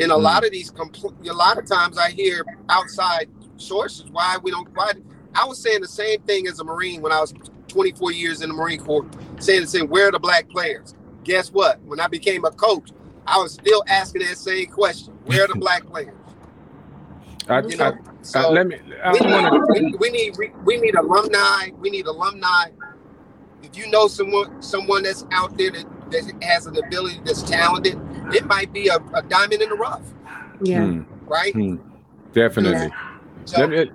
And 0.00 0.10
a 0.10 0.14
hmm. 0.14 0.22
lot 0.22 0.44
of 0.44 0.50
these, 0.50 0.70
compl- 0.72 1.14
a 1.28 1.32
lot 1.32 1.58
of 1.58 1.66
times 1.66 1.98
I 1.98 2.10
hear 2.10 2.44
outside 2.68 3.28
sources 3.56 4.06
why 4.10 4.38
we 4.42 4.50
don't. 4.50 4.68
Why 4.74 4.92
I 5.34 5.44
was 5.46 5.60
saying 5.60 5.80
the 5.80 5.88
same 5.88 6.20
thing 6.22 6.46
as 6.46 6.58
a 6.60 6.64
Marine 6.64 7.02
when 7.02 7.12
I 7.12 7.20
was 7.20 7.34
24 7.68 8.12
years 8.12 8.42
in 8.42 8.48
the 8.48 8.54
Marine 8.54 8.80
Corps, 8.80 9.06
saying, 9.40 9.66
saying, 9.66 9.88
where 9.88 10.08
are 10.08 10.12
the 10.12 10.18
black 10.18 10.48
players? 10.48 10.94
Guess 11.24 11.52
what? 11.52 11.80
When 11.82 12.00
I 12.00 12.06
became 12.06 12.44
a 12.44 12.50
coach, 12.50 12.90
I 13.26 13.38
was 13.38 13.54
still 13.54 13.82
asking 13.88 14.22
that 14.22 14.36
same 14.36 14.66
question: 14.66 15.14
Where 15.24 15.44
are 15.44 15.48
the 15.48 15.54
black 15.58 15.86
players? 15.86 16.14
I, 17.48 17.60
You 17.60 17.76
know, 17.76 17.84
I- 17.86 18.22
so 18.22 18.40
I- 18.40 18.48
let 18.48 18.66
me. 18.66 18.78
I 19.02 19.12
we, 19.12 19.20
wanna- 19.20 19.60
we, 19.72 19.94
we 19.98 20.10
need 20.10 20.36
we 20.64 20.76
need 20.78 20.94
alumni. 20.94 21.70
We 21.78 21.90
need 21.90 22.06
alumni. 22.06 22.70
If 23.74 23.84
you 23.84 23.90
know 23.90 24.06
someone 24.06 24.62
someone 24.62 25.02
that's 25.02 25.26
out 25.32 25.58
there 25.58 25.72
that, 25.72 25.84
that 26.12 26.44
has 26.44 26.66
an 26.66 26.76
ability 26.76 27.20
that's 27.24 27.42
talented, 27.42 27.98
it 28.32 28.46
might 28.46 28.72
be 28.72 28.86
a, 28.86 28.98
a 29.14 29.22
diamond 29.22 29.62
in 29.62 29.68
the 29.68 29.74
rough, 29.74 30.14
Yeah. 30.62 30.84
Hmm, 30.84 31.02
right? 31.26 31.52
hmm, 31.52 31.76
definitely. 32.32 32.94
So 33.46 33.66
me, 33.66 33.90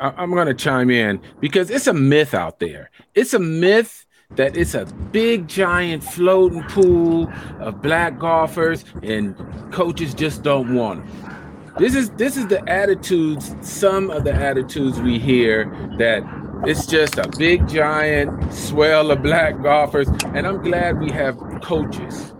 I, 0.00 0.12
I'm 0.16 0.32
going 0.32 0.48
to 0.48 0.54
chime 0.54 0.90
in 0.90 1.20
because 1.38 1.70
it's 1.70 1.86
a 1.86 1.94
myth 1.94 2.34
out 2.34 2.58
there. 2.58 2.90
It's 3.14 3.32
a 3.32 3.38
myth 3.38 4.06
that 4.30 4.56
it's 4.56 4.74
a 4.74 4.86
big, 5.12 5.46
giant 5.46 6.02
floating 6.02 6.64
pool 6.64 7.32
of 7.60 7.80
black 7.80 8.18
golfers, 8.18 8.84
and 9.04 9.36
coaches 9.70 10.14
just 10.14 10.42
don't 10.42 10.74
want 10.74 11.06
them. 11.06 11.32
This 11.78 11.94
is 11.94 12.10
this 12.10 12.36
is 12.36 12.48
the 12.48 12.68
attitudes. 12.68 13.54
Some 13.60 14.10
of 14.10 14.24
the 14.24 14.34
attitudes 14.34 15.00
we 15.00 15.20
hear 15.20 15.66
that 15.98 16.24
it's 16.64 16.86
just 16.86 17.18
a 17.18 17.28
big, 17.38 17.68
giant 17.68 18.52
swell 18.52 19.10
of 19.10 19.22
black 19.22 19.60
golfers, 19.62 20.08
and 20.34 20.46
I'm 20.46 20.62
glad 20.62 21.00
we 21.00 21.10
have 21.10 21.36
coaches 21.60 22.32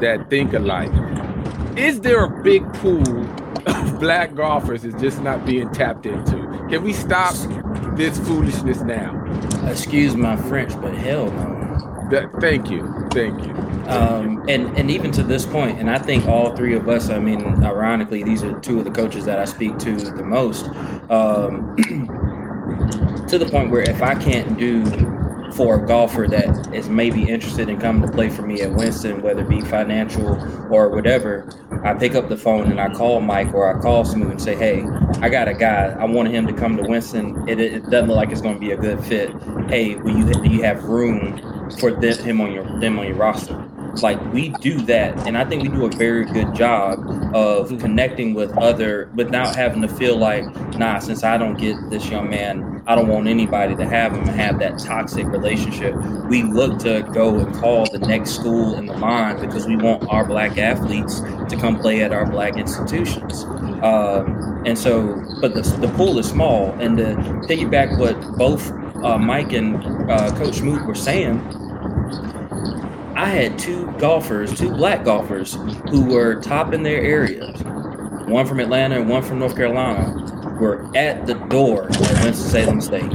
that 0.00 0.30
think 0.30 0.54
alike. 0.54 0.90
Is 1.76 2.00
there 2.00 2.24
a 2.24 2.42
big 2.42 2.70
pool 2.74 3.26
of 3.66 4.00
black 4.00 4.34
golfers 4.34 4.84
is 4.84 4.94
just 4.94 5.20
not 5.20 5.44
being 5.44 5.70
tapped 5.72 6.06
into? 6.06 6.36
Can 6.70 6.82
we 6.82 6.94
stop 6.94 7.34
this 7.96 8.18
foolishness 8.20 8.80
now? 8.80 9.22
Excuse 9.66 10.16
my 10.16 10.36
French, 10.36 10.72
but 10.80 10.94
hell 10.94 11.30
no. 11.30 12.08
That, 12.10 12.30
thank 12.40 12.70
you, 12.70 13.08
thank 13.10 13.44
you. 13.44 13.52
Um, 13.90 14.44
and 14.48 14.76
and 14.76 14.90
even 14.90 15.12
to 15.12 15.22
this 15.22 15.44
point, 15.44 15.78
and 15.78 15.90
I 15.90 15.98
think 15.98 16.26
all 16.26 16.56
three 16.56 16.74
of 16.74 16.88
us. 16.88 17.10
I 17.10 17.18
mean, 17.18 17.62
ironically, 17.64 18.22
these 18.22 18.42
are 18.42 18.58
two 18.60 18.78
of 18.78 18.84
the 18.84 18.90
coaches 18.90 19.24
that 19.26 19.38
I 19.38 19.44
speak 19.44 19.78
to 19.78 19.96
the 19.96 20.24
most. 20.24 20.68
Um, 21.10 21.76
to 23.28 23.38
the 23.38 23.46
point 23.46 23.70
where 23.70 23.82
if 23.82 24.02
I 24.02 24.14
can't 24.14 24.58
do 24.58 24.84
for 25.52 25.82
a 25.82 25.86
golfer 25.86 26.26
that 26.28 26.74
is 26.74 26.88
maybe 26.88 27.28
interested 27.28 27.68
in 27.68 27.80
coming 27.80 28.02
to 28.02 28.12
play 28.14 28.28
for 28.28 28.42
me 28.42 28.60
at 28.60 28.72
Winston, 28.72 29.22
whether 29.22 29.42
it 29.42 29.48
be 29.48 29.60
financial 29.62 30.38
or 30.72 30.88
whatever, 30.90 31.48
I 31.84 31.94
pick 31.94 32.14
up 32.14 32.28
the 32.28 32.36
phone 32.36 32.70
and 32.70 32.80
I 32.80 32.92
call 32.92 33.20
Mike 33.20 33.54
or 33.54 33.74
I 33.74 33.80
call 33.80 34.04
Smoot 34.04 34.30
and 34.30 34.42
say, 34.42 34.54
"Hey, 34.54 34.84
I 35.20 35.28
got 35.28 35.48
a 35.48 35.54
guy. 35.54 35.96
I 35.98 36.04
want 36.04 36.28
him 36.28 36.46
to 36.46 36.52
come 36.52 36.76
to 36.76 36.82
Winston. 36.82 37.48
It, 37.48 37.60
it 37.60 37.90
doesn't 37.90 38.08
look 38.08 38.16
like 38.16 38.30
it's 38.30 38.42
going 38.42 38.54
to 38.54 38.60
be 38.60 38.72
a 38.72 38.76
good 38.76 39.02
fit. 39.04 39.30
Hey, 39.68 39.96
will 39.96 40.16
you 40.16 40.24
do 40.32 40.48
you 40.48 40.62
have 40.62 40.84
room 40.84 41.70
for 41.78 41.90
them, 41.90 42.18
him 42.18 42.40
on 42.40 42.52
your 42.52 42.64
them 42.80 42.98
on 42.98 43.06
your 43.06 43.16
roster?" 43.16 43.62
Like 44.02 44.20
we 44.32 44.50
do 44.60 44.80
that, 44.82 45.26
and 45.26 45.36
I 45.36 45.44
think 45.44 45.62
we 45.62 45.68
do 45.68 45.86
a 45.86 45.90
very 45.90 46.24
good 46.24 46.54
job 46.54 47.34
of 47.34 47.68
connecting 47.80 48.34
with 48.34 48.56
other 48.58 49.10
without 49.14 49.56
having 49.56 49.82
to 49.82 49.88
feel 49.88 50.16
like, 50.16 50.44
nah, 50.76 50.98
since 50.98 51.24
I 51.24 51.36
don't 51.36 51.58
get 51.58 51.76
this 51.90 52.08
young 52.08 52.30
man, 52.30 52.82
I 52.86 52.94
don't 52.94 53.08
want 53.08 53.26
anybody 53.26 53.74
to 53.74 53.84
have 53.84 54.12
him 54.12 54.20
and 54.20 54.30
have 54.30 54.58
that 54.60 54.78
toxic 54.78 55.26
relationship. 55.26 55.94
We 56.28 56.42
look 56.44 56.78
to 56.80 57.02
go 57.12 57.38
and 57.38 57.54
call 57.56 57.86
the 57.86 57.98
next 57.98 58.30
school 58.32 58.76
in 58.76 58.86
the 58.86 58.92
line 58.92 59.40
because 59.40 59.66
we 59.66 59.76
want 59.76 60.08
our 60.08 60.24
black 60.24 60.56
athletes 60.56 61.20
to 61.20 61.56
come 61.58 61.78
play 61.80 62.02
at 62.02 62.12
our 62.12 62.26
black 62.26 62.56
institutions. 62.56 63.44
Um, 63.82 64.62
and 64.64 64.78
so, 64.78 65.22
but 65.40 65.54
the, 65.54 65.62
the 65.80 65.88
pool 65.96 66.18
is 66.18 66.28
small. 66.28 66.70
And 66.78 66.96
to 66.98 67.04
piggyback 67.48 67.98
what 67.98 68.20
both 68.38 68.70
uh, 69.04 69.18
Mike 69.18 69.52
and 69.52 69.76
uh, 70.10 70.34
Coach 70.36 70.56
Smoot 70.56 70.86
were 70.86 70.94
saying, 70.94 71.38
I 73.16 73.30
had 73.30 73.58
two 73.58 73.90
golfers, 73.92 74.58
two 74.58 74.68
black 74.68 75.02
golfers, 75.02 75.54
who 75.88 76.04
were 76.04 76.38
top 76.42 76.74
in 76.74 76.82
their 76.82 77.00
areas. 77.00 77.62
One 78.28 78.46
from 78.46 78.60
Atlanta 78.60 79.00
and 79.00 79.08
one 79.08 79.22
from 79.22 79.38
North 79.38 79.56
Carolina 79.56 80.58
were 80.60 80.94
at 80.94 81.26
the 81.26 81.32
door 81.32 81.84
at 81.84 82.24
Winston-Salem 82.24 82.82
State. 82.82 83.10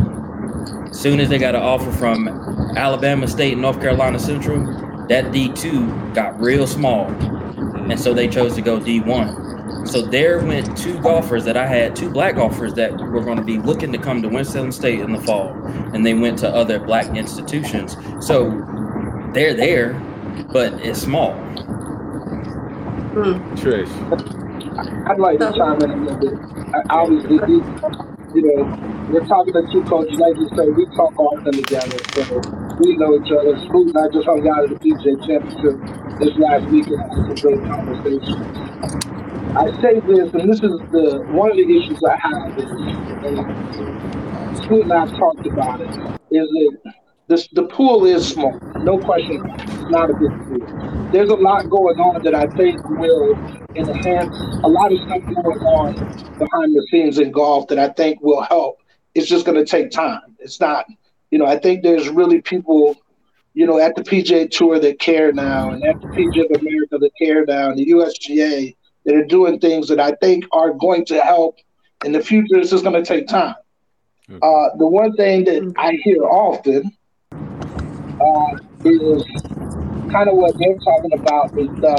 As 0.90 1.00
soon 1.00 1.20
as 1.20 1.30
they 1.30 1.38
got 1.38 1.54
an 1.54 1.62
offer 1.62 1.92
from 1.92 2.28
Alabama 2.76 3.28
State 3.28 3.54
and 3.54 3.62
North 3.62 3.80
Carolina 3.80 4.18
Central, 4.18 4.66
that 5.08 5.26
D2 5.26 6.16
got 6.16 6.40
real 6.42 6.66
small. 6.66 7.06
And 7.06 8.00
so 8.00 8.12
they 8.12 8.28
chose 8.28 8.56
to 8.56 8.64
go 8.64 8.80
D1. 8.80 9.88
So 9.88 10.02
there 10.02 10.40
went 10.40 10.76
two 10.76 11.00
golfers 11.02 11.46
that 11.46 11.58
I 11.58 11.68
had, 11.68 11.96
two 11.96 12.10
black 12.10 12.38
golfers 12.38 12.74
that 12.74 12.92
were 12.98 13.22
going 13.22 13.38
to 13.38 13.44
be 13.44 13.60
looking 13.60 13.92
to 13.92 14.00
come 14.00 14.24
to 14.24 14.30
Winston 14.30 14.54
Salem 14.54 14.72
State 14.72 15.00
in 15.00 15.12
the 15.12 15.22
fall. 15.22 15.52
And 15.94 16.04
they 16.04 16.16
went 16.16 16.40
to 16.40 16.50
other 16.50 16.80
black 16.80 17.16
institutions. 17.16 17.96
So 18.20 18.50
they're 19.34 19.54
there, 19.54 19.94
but 20.52 20.74
it's 20.86 21.02
small. 21.02 21.34
Hmm. 23.12 23.38
Trish. 23.56 23.92
I'd 25.10 25.20
like 25.20 25.40
to 25.40 25.52
chime 25.58 25.82
in 25.82 25.92
a 25.92 25.96
little 25.98 26.18
bit. 26.20 26.40
I- 26.74 26.84
Obviously, 26.90 27.36
you, 27.48 27.64
you 28.34 28.42
know, 28.56 29.08
we're 29.12 29.26
talking 29.28 29.54
to 29.54 29.64
two 29.72 29.84
coaches. 29.84 30.18
Like 30.20 30.38
you 30.38 30.48
said, 30.56 30.76
we 30.76 30.86
talk 30.96 31.18
often 31.20 31.52
together, 31.52 31.98
so 32.14 32.42
we 32.80 32.96
know 32.98 33.16
each 33.20 33.32
other. 33.32 33.58
Scoot 33.68 33.88
and 33.94 33.98
I 33.98 34.08
just 34.14 34.26
hung 34.26 34.48
out 34.48 34.64
at 34.64 34.70
the 34.70 34.76
PGA 34.80 35.16
Championship 35.28 36.20
this 36.20 36.32
last 36.40 36.64
week 36.72 36.88
weekend. 36.88 37.02
Had 37.12 37.38
some 37.40 37.52
great 37.52 37.64
conversations. 37.68 38.72
I 39.58 39.68
say 39.82 40.00
this, 40.08 40.32
and 40.34 40.50
this 40.50 40.64
is 40.64 40.80
the 40.96 41.26
one 41.32 41.52
of 41.52 41.58
the 41.58 41.68
issues 41.68 42.00
I 42.08 42.16
have 42.16 42.58
is, 42.58 42.72
and 43.28 44.58
Scoot 44.64 44.84
and 44.84 44.94
I 44.94 45.00
have 45.06 45.12
talked 45.18 45.46
about 45.46 45.82
it, 45.82 45.90
is 46.32 46.48
that 46.48 46.78
this, 47.32 47.48
the 47.54 47.64
pool 47.64 48.06
is 48.06 48.28
small, 48.28 48.60
no 48.80 49.00
question. 49.00 49.42
It's 49.56 49.90
not 49.90 50.10
a 50.10 50.14
big 50.14 50.32
pool. 50.32 51.10
There's 51.14 51.30
a 51.30 51.36
lot 51.36 51.70
going 51.70 51.98
on 51.98 52.22
that 52.24 52.36
I 52.36 52.46
think 52.58 52.84
will 52.90 53.34
enhance 53.74 54.36
a 54.64 54.68
lot 54.68 54.92
of 54.92 55.00
stuff 55.00 55.24
going 55.24 55.60
on 55.60 55.94
behind 56.38 56.76
the 56.76 56.86
scenes 56.92 57.20
in 57.20 57.32
golf 57.32 57.70
that 57.70 57.80
I 57.80 57.88
think 57.88 58.22
will 58.22 58.42
help. 58.42 58.82
It's 59.16 59.28
just 59.28 59.46
going 59.46 59.58
to 59.58 59.66
take 59.66 59.92
time. 59.92 60.36
It's 60.40 60.60
not, 60.60 60.86
you 61.32 61.40
know, 61.40 61.46
I 61.46 61.58
think 61.58 61.84
there's 61.84 62.10
really 62.10 62.42
people, 62.42 62.98
you 63.54 63.66
know, 63.66 63.80
at 63.80 63.96
the 63.96 64.04
PGA 64.04 64.52
Tour 64.52 64.80
that 64.80 65.00
care 65.00 65.32
now, 65.32 65.72
and 65.72 65.82
at 65.86 66.02
the 66.02 66.08
PGA 66.08 66.54
of 66.54 66.62
America 66.62 66.98
that 66.98 67.12
care 67.18 67.46
now, 67.46 67.70
and 67.70 67.78
the 67.78 67.86
USGA 67.92 68.76
that 69.06 69.16
are 69.16 69.26
doing 69.26 69.58
things 69.58 69.88
that 69.88 70.02
I 70.02 70.12
think 70.22 70.44
are 70.52 70.74
going 70.74 71.06
to 71.06 71.22
help 71.22 71.60
in 72.04 72.12
the 72.12 72.22
future. 72.22 72.58
It's 72.58 72.72
just 72.72 72.84
going 72.84 73.02
to 73.02 73.08
take 73.08 73.28
time. 73.28 73.56
Uh, 74.42 74.76
the 74.78 74.88
one 74.88 75.14
thing 75.16 75.46
that 75.46 75.74
I 75.78 75.94
hear 76.04 76.24
often 76.24 76.92
uh, 78.22 78.58
is 78.86 79.24
kind 80.12 80.30
of 80.30 80.36
what 80.36 80.58
they're 80.58 80.78
talking 80.78 81.14
about 81.14 81.54
with 81.54 81.84
uh, 81.84 81.96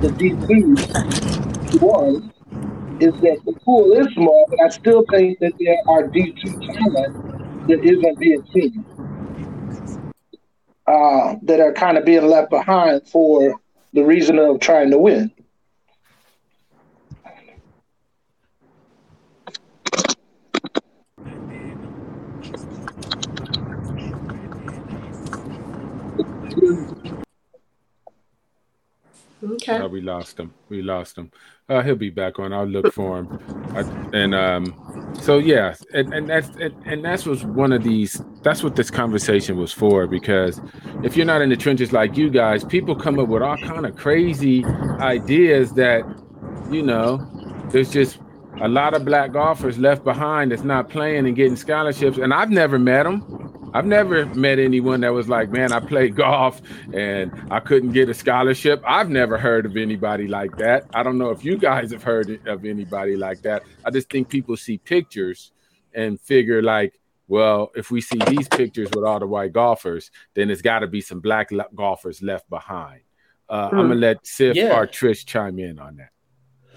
the 0.00 0.08
D2 0.08 1.80
one 1.80 2.32
is 3.00 3.12
that 3.20 3.38
the 3.44 3.52
pool 3.64 3.92
is 3.92 4.06
small, 4.14 4.46
but 4.48 4.60
I 4.64 4.68
still 4.68 5.04
think 5.10 5.38
that 5.40 5.52
there 5.58 5.76
are 5.88 6.08
D2 6.08 6.42
talent 6.74 7.68
that 7.68 7.84
isn't 7.84 8.18
being 8.18 8.44
seen, 8.54 8.84
uh, 10.86 11.34
that 11.42 11.60
are 11.60 11.72
kind 11.72 11.98
of 11.98 12.04
being 12.04 12.26
left 12.26 12.50
behind 12.50 13.06
for 13.06 13.60
the 13.92 14.04
reason 14.04 14.38
of 14.38 14.60
trying 14.60 14.90
to 14.90 14.98
win. 14.98 15.30
Okay. 29.52 29.76
Uh, 29.76 29.88
we 29.88 30.00
lost 30.00 30.38
him. 30.38 30.52
We 30.68 30.82
lost 30.82 31.16
him. 31.16 31.30
Uh, 31.68 31.82
he'll 31.82 31.96
be 31.96 32.10
back 32.10 32.38
on. 32.38 32.52
I'll 32.52 32.66
look 32.66 32.92
for 32.92 33.18
him. 33.18 33.38
I, 33.74 33.80
and 34.16 34.34
um, 34.34 35.14
so 35.20 35.38
yeah, 35.38 35.74
and, 35.92 36.12
and 36.14 36.28
that's 36.28 36.48
and, 36.56 36.74
and 36.86 37.04
that's 37.04 37.26
was 37.26 37.44
one 37.44 37.72
of 37.72 37.82
these. 37.82 38.20
That's 38.42 38.62
what 38.62 38.76
this 38.76 38.90
conversation 38.90 39.56
was 39.56 39.72
for. 39.72 40.06
Because 40.06 40.60
if 41.02 41.16
you're 41.16 41.26
not 41.26 41.42
in 41.42 41.48
the 41.48 41.56
trenches 41.56 41.92
like 41.92 42.16
you 42.16 42.30
guys, 42.30 42.64
people 42.64 42.94
come 42.94 43.18
up 43.18 43.28
with 43.28 43.42
all 43.42 43.56
kind 43.56 43.86
of 43.86 43.96
crazy 43.96 44.64
ideas 45.00 45.72
that, 45.74 46.02
you 46.70 46.82
know, 46.82 47.18
there's 47.70 47.90
just 47.90 48.18
a 48.60 48.68
lot 48.68 48.94
of 48.94 49.04
black 49.04 49.32
golfers 49.32 49.78
left 49.78 50.02
behind 50.04 50.50
that's 50.52 50.62
not 50.62 50.88
playing 50.88 51.26
and 51.26 51.36
getting 51.36 51.56
scholarships. 51.56 52.18
And 52.18 52.32
I've 52.32 52.50
never 52.50 52.78
met 52.78 53.02
them. 53.04 53.70
I've 53.74 53.84
never 53.84 54.24
met 54.34 54.58
anyone 54.58 55.00
that 55.02 55.12
was 55.12 55.28
like, 55.28 55.50
man, 55.50 55.72
I 55.72 55.80
played 55.80 56.16
golf 56.24 56.62
and 56.94 57.30
I 57.50 57.60
couldn't 57.60 57.92
get 57.92 58.08
a 58.08 58.14
scholarship. 58.14 58.82
I've 58.86 59.10
never 59.10 59.36
heard 59.36 59.66
of 59.66 59.76
anybody 59.76 60.26
like 60.26 60.56
that. 60.56 60.86
I 60.94 61.02
don't 61.02 61.18
know 61.18 61.30
if 61.30 61.44
you 61.44 61.58
guys 61.58 61.92
have 61.92 62.02
heard 62.02 62.46
of 62.46 62.64
anybody 62.64 63.16
like 63.16 63.42
that. 63.42 63.62
I 63.84 63.90
just 63.90 64.08
think 64.08 64.28
people 64.28 64.56
see 64.56 64.78
pictures 64.78 65.52
and 65.92 66.18
figure 66.20 66.62
like, 66.62 66.98
well, 67.28 67.72
if 67.74 67.90
we 67.90 68.00
see 68.00 68.18
these 68.28 68.48
pictures 68.48 68.88
with 68.94 69.04
all 69.04 69.18
the 69.18 69.26
white 69.26 69.52
golfers, 69.52 70.10
then 70.34 70.48
it's 70.48 70.62
got 70.62 70.78
to 70.78 70.86
be 70.86 71.00
some 71.00 71.20
black 71.20 71.50
golfers 71.74 72.22
left 72.22 72.48
behind. 72.48 73.00
Uh, 73.48 73.68
I'm 73.72 73.88
gonna 73.88 73.94
let 73.96 74.26
Sif 74.26 74.56
Yeah. 74.56 74.76
or 74.76 74.86
Trish 74.86 75.24
chime 75.26 75.58
in 75.58 75.78
on 75.78 75.96
that. 75.98 76.10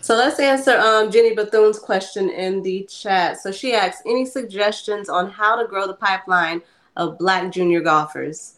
So 0.02 0.16
let's 0.16 0.39
answer 0.39 0.78
um, 0.78 1.12
Jenny 1.12 1.36
Bethune's 1.36 1.80
question 1.80 2.30
in 2.30 2.64
the 2.64 2.84
chat. 2.89 3.39
So 3.39 3.52
she 3.52 3.74
asks, 3.74 4.02
any 4.06 4.26
suggestions 4.26 5.10
on 5.10 5.30
how 5.30 5.62
to 5.62 5.68
grow 5.68 5.88
the 5.88 5.93
pipeline 5.93 6.62
of 6.95 7.18
black 7.18 7.52
junior 7.52 7.82
golfers. 7.82 8.56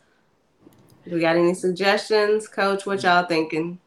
We 1.06 1.20
got 1.20 1.36
any 1.36 1.54
suggestions, 1.54 2.48
Coach? 2.48 2.86
What 2.86 3.04
y'all 3.04 3.26
thinking? 3.26 3.80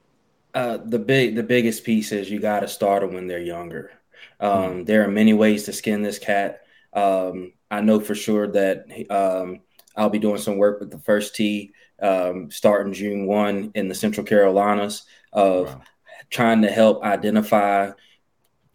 Uh, 0.53 0.79
the 0.85 0.99
big, 0.99 1.37
the 1.37 1.43
biggest 1.43 1.85
piece 1.85 2.13
is 2.13 2.31
you 2.31 2.41
got 2.41 2.61
to 2.61 2.69
start 2.69 3.03
them 3.03 3.15
when 3.15 3.27
they're 3.27 3.41
younger. 3.41 3.93
Um, 4.41 4.85
there 4.85 5.05
are 5.05 5.11
many 5.11 5.33
ways 5.33 5.65
to 5.65 5.73
skin 5.73 6.03
this 6.03 6.19
cat. 6.19 6.63
Um, 6.93 7.53
I 7.71 7.81
know 7.81 8.01
for 8.01 8.15
sure 8.15 8.49
that 8.49 8.87
um, 9.11 9.61
I'll 9.97 10.11
be 10.11 10.19
doing 10.19 10.39
some 10.39 10.59
work 10.59 10.81
with 10.81 10.91
the 10.91 10.99
first 10.99 11.35
tee 11.35 11.73
um, 12.03 12.51
starting 12.51 12.93
June 12.93 13.27
1 13.27 13.73
in 13.75 13.89
the 13.89 13.95
Central 13.95 14.27
Carolinas 14.27 15.05
of 15.33 15.67
wow. 15.67 15.83
Trying 16.31 16.63
to 16.63 16.71
help 16.71 17.03
identify 17.03 17.91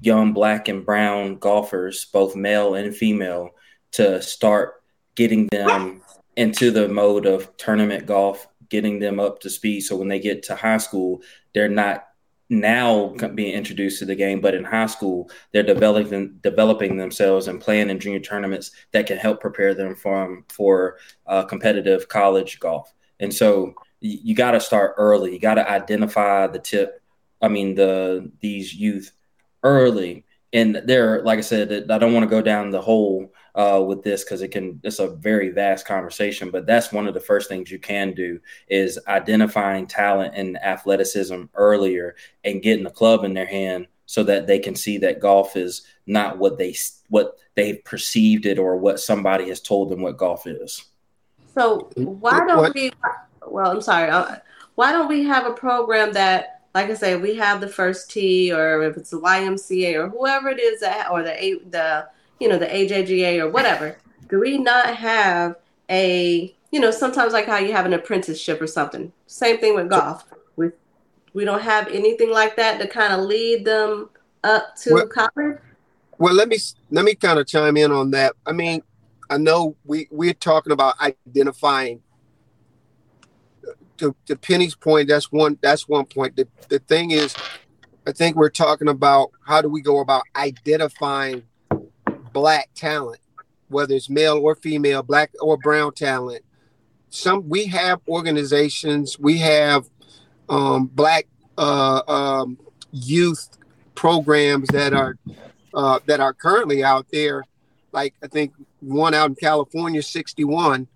young 0.02 0.34
black 0.34 0.68
and 0.68 0.86
brown 0.86 1.36
golfers, 1.38 2.06
both 2.06 2.36
male 2.36 2.76
and 2.76 2.96
female, 2.96 3.50
to 3.92 4.22
start 4.22 4.84
getting 5.16 5.48
them 5.52 6.02
into 6.38 6.72
the 6.72 6.88
mode 6.88 7.26
of 7.26 7.56
tournament 7.58 8.06
golf, 8.06 8.48
getting 8.70 9.00
them 9.00 9.20
up 9.20 9.40
to 9.42 9.50
speed. 9.50 9.82
So 9.82 9.96
when 9.96 10.08
they 10.08 10.20
get 10.20 10.44
to 10.44 10.56
high 10.56 10.78
school, 10.78 11.22
they're 11.54 11.68
not 11.68 12.06
now 12.50 13.14
being 13.36 13.54
introduced 13.54 14.00
to 14.00 14.06
the 14.06 14.16
game, 14.16 14.42
but 14.42 14.56
in 14.56 14.64
high 14.64 14.88
school, 14.88 15.30
they're 15.52 15.64
developing 15.64 16.40
developing 16.42 16.98
themselves 16.98 17.48
and 17.48 17.62
playing 17.62 17.90
in 17.90 18.00
junior 18.00 18.20
tournaments 18.20 18.72
that 18.92 19.06
can 19.06 19.18
help 19.18 19.40
prepare 19.40 19.76
them 19.76 19.96
from 19.96 20.46
for 20.50 20.98
uh, 21.28 21.44
competitive 21.44 22.08
college 22.08 22.60
golf. 22.60 22.92
And 23.20 23.34
so 23.34 23.74
you, 24.00 24.20
you 24.24 24.36
got 24.36 24.52
to 24.52 24.60
start 24.60 24.96
early. 24.98 25.34
You 25.34 25.40
got 25.40 25.56
to 25.56 25.70
identify 25.70 26.48
the 26.48 26.60
tip. 26.60 26.99
I 27.42 27.48
mean, 27.48 27.76
the 27.76 28.32
these 28.42 28.74
youth 28.74 29.12
early. 29.64 30.26
And 30.52 30.82
there, 30.86 31.22
like 31.22 31.38
I 31.38 31.42
said, 31.42 31.92
I 31.92 31.98
don't 32.00 32.14
want 32.14 32.24
to 32.24 32.30
go 32.30 32.42
down 32.42 32.72
the 32.72 32.82
hole 32.82 33.32
uh, 33.54 33.84
with 33.86 34.04
this 34.04 34.24
because 34.24 34.42
it 34.42 34.50
can. 34.50 34.80
It's 34.84 35.00
a 35.00 35.08
very 35.08 35.50
vast 35.50 35.86
conversation, 35.86 36.50
but 36.50 36.66
that's 36.66 36.92
one 36.92 37.08
of 37.08 37.14
the 37.14 37.20
first 37.20 37.50
things 37.50 37.70
you 37.70 37.78
can 37.78 38.14
do 38.14 38.40
is 38.68 39.00
identifying 39.08 39.86
talent 39.86 40.34
and 40.36 40.58
athleticism 40.58 41.44
earlier 41.54 42.16
and 42.44 42.64
getting 42.64 42.84
the 42.84 42.90
club 42.90 43.24
in 43.24 43.34
their 43.34 43.46
hand 43.46 43.88
so 44.08 44.24
that 44.24 44.48
they 44.48 44.58
can 44.58 44.74
see 44.74 44.98
that 44.98 45.20
golf 45.20 45.56
is 45.56 45.84
not 46.08 46.40
what 46.40 46.58
they 46.58 46.76
what 47.10 47.38
they've 47.54 47.84
perceived 47.84 48.48
it 48.48 48.58
or 48.58 48.76
what 48.76 49.00
somebody 49.00 49.50
has 49.50 49.62
told 49.62 49.90
them 49.90 50.02
what 50.02 50.18
golf 50.18 50.48
is. 50.48 50.86
So 51.54 51.92
why 51.96 52.40
don't 52.48 52.58
what? 52.58 52.74
we? 52.74 52.92
Well, 53.46 53.72
I'm 53.72 53.82
sorry. 53.82 54.10
Uh, 54.10 54.38
why 54.74 54.92
don't 54.92 55.08
we 55.08 55.26
have 55.26 55.46
a 55.46 55.54
program 55.54 56.14
that 56.14 56.59
like 56.82 56.92
I 56.92 56.94
said, 56.94 57.22
we 57.22 57.36
have 57.36 57.60
the 57.60 57.68
first 57.68 58.10
tee, 58.10 58.54
or 58.54 58.84
if 58.84 58.96
it's 58.96 59.10
the 59.10 59.20
YMCA, 59.20 59.96
or 59.96 60.10
whoever 60.10 60.50
it 60.50 60.60
is 60.60 60.80
that, 60.80 61.12
or 61.12 61.24
the 61.24 61.60
the 61.70 62.08
you 62.40 62.48
know 62.48 62.58
the 62.58 62.68
AJGA 62.68 63.40
or 63.42 63.50
whatever. 63.50 63.98
Do 64.30 64.40
we 64.40 64.58
not 64.58 64.96
have 64.96 65.56
a 65.90 66.56
you 66.72 66.80
know 66.80 66.92
sometimes 66.92 67.34
like 67.34 67.48
how 67.48 67.58
you 67.58 67.74
have 67.74 67.86
an 67.86 67.94
apprenticeship 67.94 68.62
or 68.62 68.68
something? 68.68 69.12
Same 69.28 69.58
thing 69.58 69.76
with 69.76 69.90
golf. 69.90 70.24
We 70.56 70.72
we 71.34 71.44
don't 71.44 71.62
have 71.62 71.90
anything 71.90 72.32
like 72.32 72.56
that 72.56 72.80
to 72.80 72.88
kind 72.88 73.12
of 73.12 73.22
lead 73.22 73.66
them 73.66 74.10
up 74.46 74.76
to 74.84 74.94
well, 74.94 75.08
college. 75.08 75.58
Well, 76.18 76.34
let 76.34 76.48
me 76.48 76.58
let 76.92 77.04
me 77.04 77.16
kind 77.16 77.40
of 77.40 77.48
chime 77.48 77.76
in 77.76 77.92
on 77.92 78.12
that. 78.12 78.36
I 78.46 78.54
mean, 78.54 78.84
I 79.30 79.38
know 79.38 79.76
we 79.84 80.08
we're 80.12 80.34
talking 80.34 80.72
about 80.72 80.96
identifying 81.02 82.02
to, 84.00 84.16
to 84.26 84.36
Penny's 84.36 84.76
point, 84.76 85.10
that's 85.10 85.32
one 85.32 85.58
that's 85.62 85.88
one 85.88 86.06
point. 86.06 86.36
The, 86.36 86.48
the 86.70 86.80
thing 86.80 87.12
is, 87.12 87.36
I 88.08 88.12
think 88.12 88.36
we're 88.36 88.50
talking 88.50 88.88
about 88.88 89.32
how 89.46 89.62
do 89.62 89.70
we 89.70 89.82
go 89.82 90.00
about 90.00 90.24
identifying 90.36 91.44
black 92.34 92.70
talent, 92.76 93.22
whether 93.68 93.94
it's 93.94 94.10
male 94.10 94.38
or 94.38 94.56
female, 94.56 95.04
black 95.04 95.32
or 95.40 95.58
brown 95.58 95.94
talent. 95.94 96.44
Some 97.10 97.50
we 97.50 97.66
have 97.68 98.02
organizations, 98.08 99.20
we 99.20 99.40
have 99.40 99.90
um, 100.48 100.88
black 100.88 101.28
uh, 101.58 102.02
um, 102.08 102.58
youth 102.92 103.50
programs 103.96 104.70
that 104.70 104.94
are 104.94 105.18
uh, 105.74 106.00
that 106.08 106.20
are 106.20 106.34
currently 106.34 106.84
out 106.84 107.08
there. 107.12 107.44
Like 107.92 108.14
I 108.24 108.28
think 108.28 108.54
one 108.80 109.14
out 109.14 109.30
in 109.30 109.36
California, 109.36 110.02
61. 110.02 110.88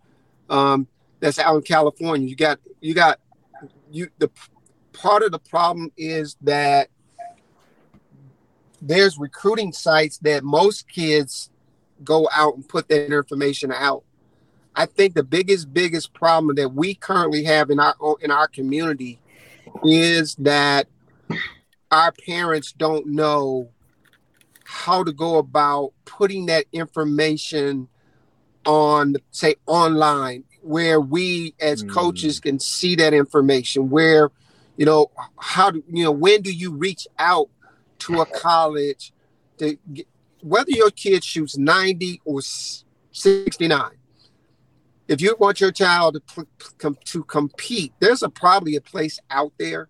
Um, 0.50 0.88
that's 1.24 1.40
out 1.40 1.56
in 1.56 1.62
California. 1.62 2.28
You 2.28 2.36
got 2.36 2.60
you 2.82 2.94
got 2.94 3.18
you 3.90 4.10
the 4.20 4.30
part 4.92 5.24
of 5.24 5.32
the 5.32 5.40
problem 5.40 5.90
is 5.96 6.36
that 6.42 6.90
there's 8.82 9.18
recruiting 9.18 9.72
sites 9.72 10.18
that 10.18 10.44
most 10.44 10.90
kids 10.90 11.50
go 12.04 12.28
out 12.36 12.56
and 12.56 12.68
put 12.68 12.90
that 12.90 13.06
information 13.06 13.72
out. 13.72 14.04
I 14.76 14.86
think 14.86 15.16
the 15.16 15.24
biggest 15.24 15.74
biggest 15.74 16.14
problem 16.14 16.56
that 16.56 16.74
we 16.74 16.94
currently 16.94 17.46
have 17.46 17.70
in 17.70 17.80
our 17.80 17.96
in 18.20 18.30
our 18.30 18.50
community 18.50 19.22
is 19.86 20.36
that 20.36 20.88
our 21.90 22.12
parents 22.12 22.74
don't 22.74 23.08
know 23.08 23.70
how 24.66 25.06
to 25.06 25.14
go 25.14 25.38
about 25.38 25.94
putting 26.04 26.48
that 26.48 26.66
information 26.74 27.88
on 28.66 29.16
say 29.32 29.56
online 29.68 30.44
where 30.64 31.00
we 31.00 31.54
as 31.60 31.84
coaches 31.84 32.40
mm. 32.40 32.44
can 32.44 32.60
see 32.60 32.96
that 32.96 33.14
information 33.14 33.90
where 33.90 34.32
you 34.78 34.86
know 34.86 35.12
how 35.38 35.70
do 35.70 35.84
you 35.92 36.04
know 36.04 36.12
when 36.12 36.42
do 36.42 36.52
you 36.52 36.74
reach 36.74 37.08
out 37.20 37.50
to 38.00 38.22
a 38.22 38.26
college 38.26 39.14
to 39.58 39.78
get, 39.94 40.08
whether 40.42 40.72
your 40.72 40.90
kid 40.90 41.24
shoots 41.24 41.58
90 41.58 42.22
or 42.26 42.42
69 42.42 43.92
if 45.08 45.22
you 45.22 45.36
want 45.38 45.60
your 45.60 45.72
child 45.72 46.18
to, 46.80 46.98
to 47.06 47.24
compete 47.26 47.94
there's 48.00 48.24
a 48.24 48.30
probably 48.30 48.76
a 48.76 48.82
place 48.82 49.20
out 49.30 49.52
there 49.58 49.90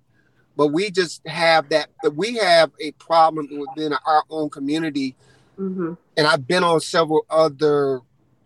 but 0.55 0.67
we 0.67 0.91
just 0.91 1.25
have 1.27 1.69
that 1.69 1.89
we 2.15 2.35
have 2.35 2.71
a 2.79 2.91
problem 2.93 3.47
within 3.57 3.93
our 4.05 4.23
own 4.29 4.49
community 4.49 5.15
mm-hmm. 5.57 5.93
and 6.17 6.27
i've 6.27 6.47
been 6.47 6.63
on 6.63 6.79
several 6.79 7.25
other 7.29 8.01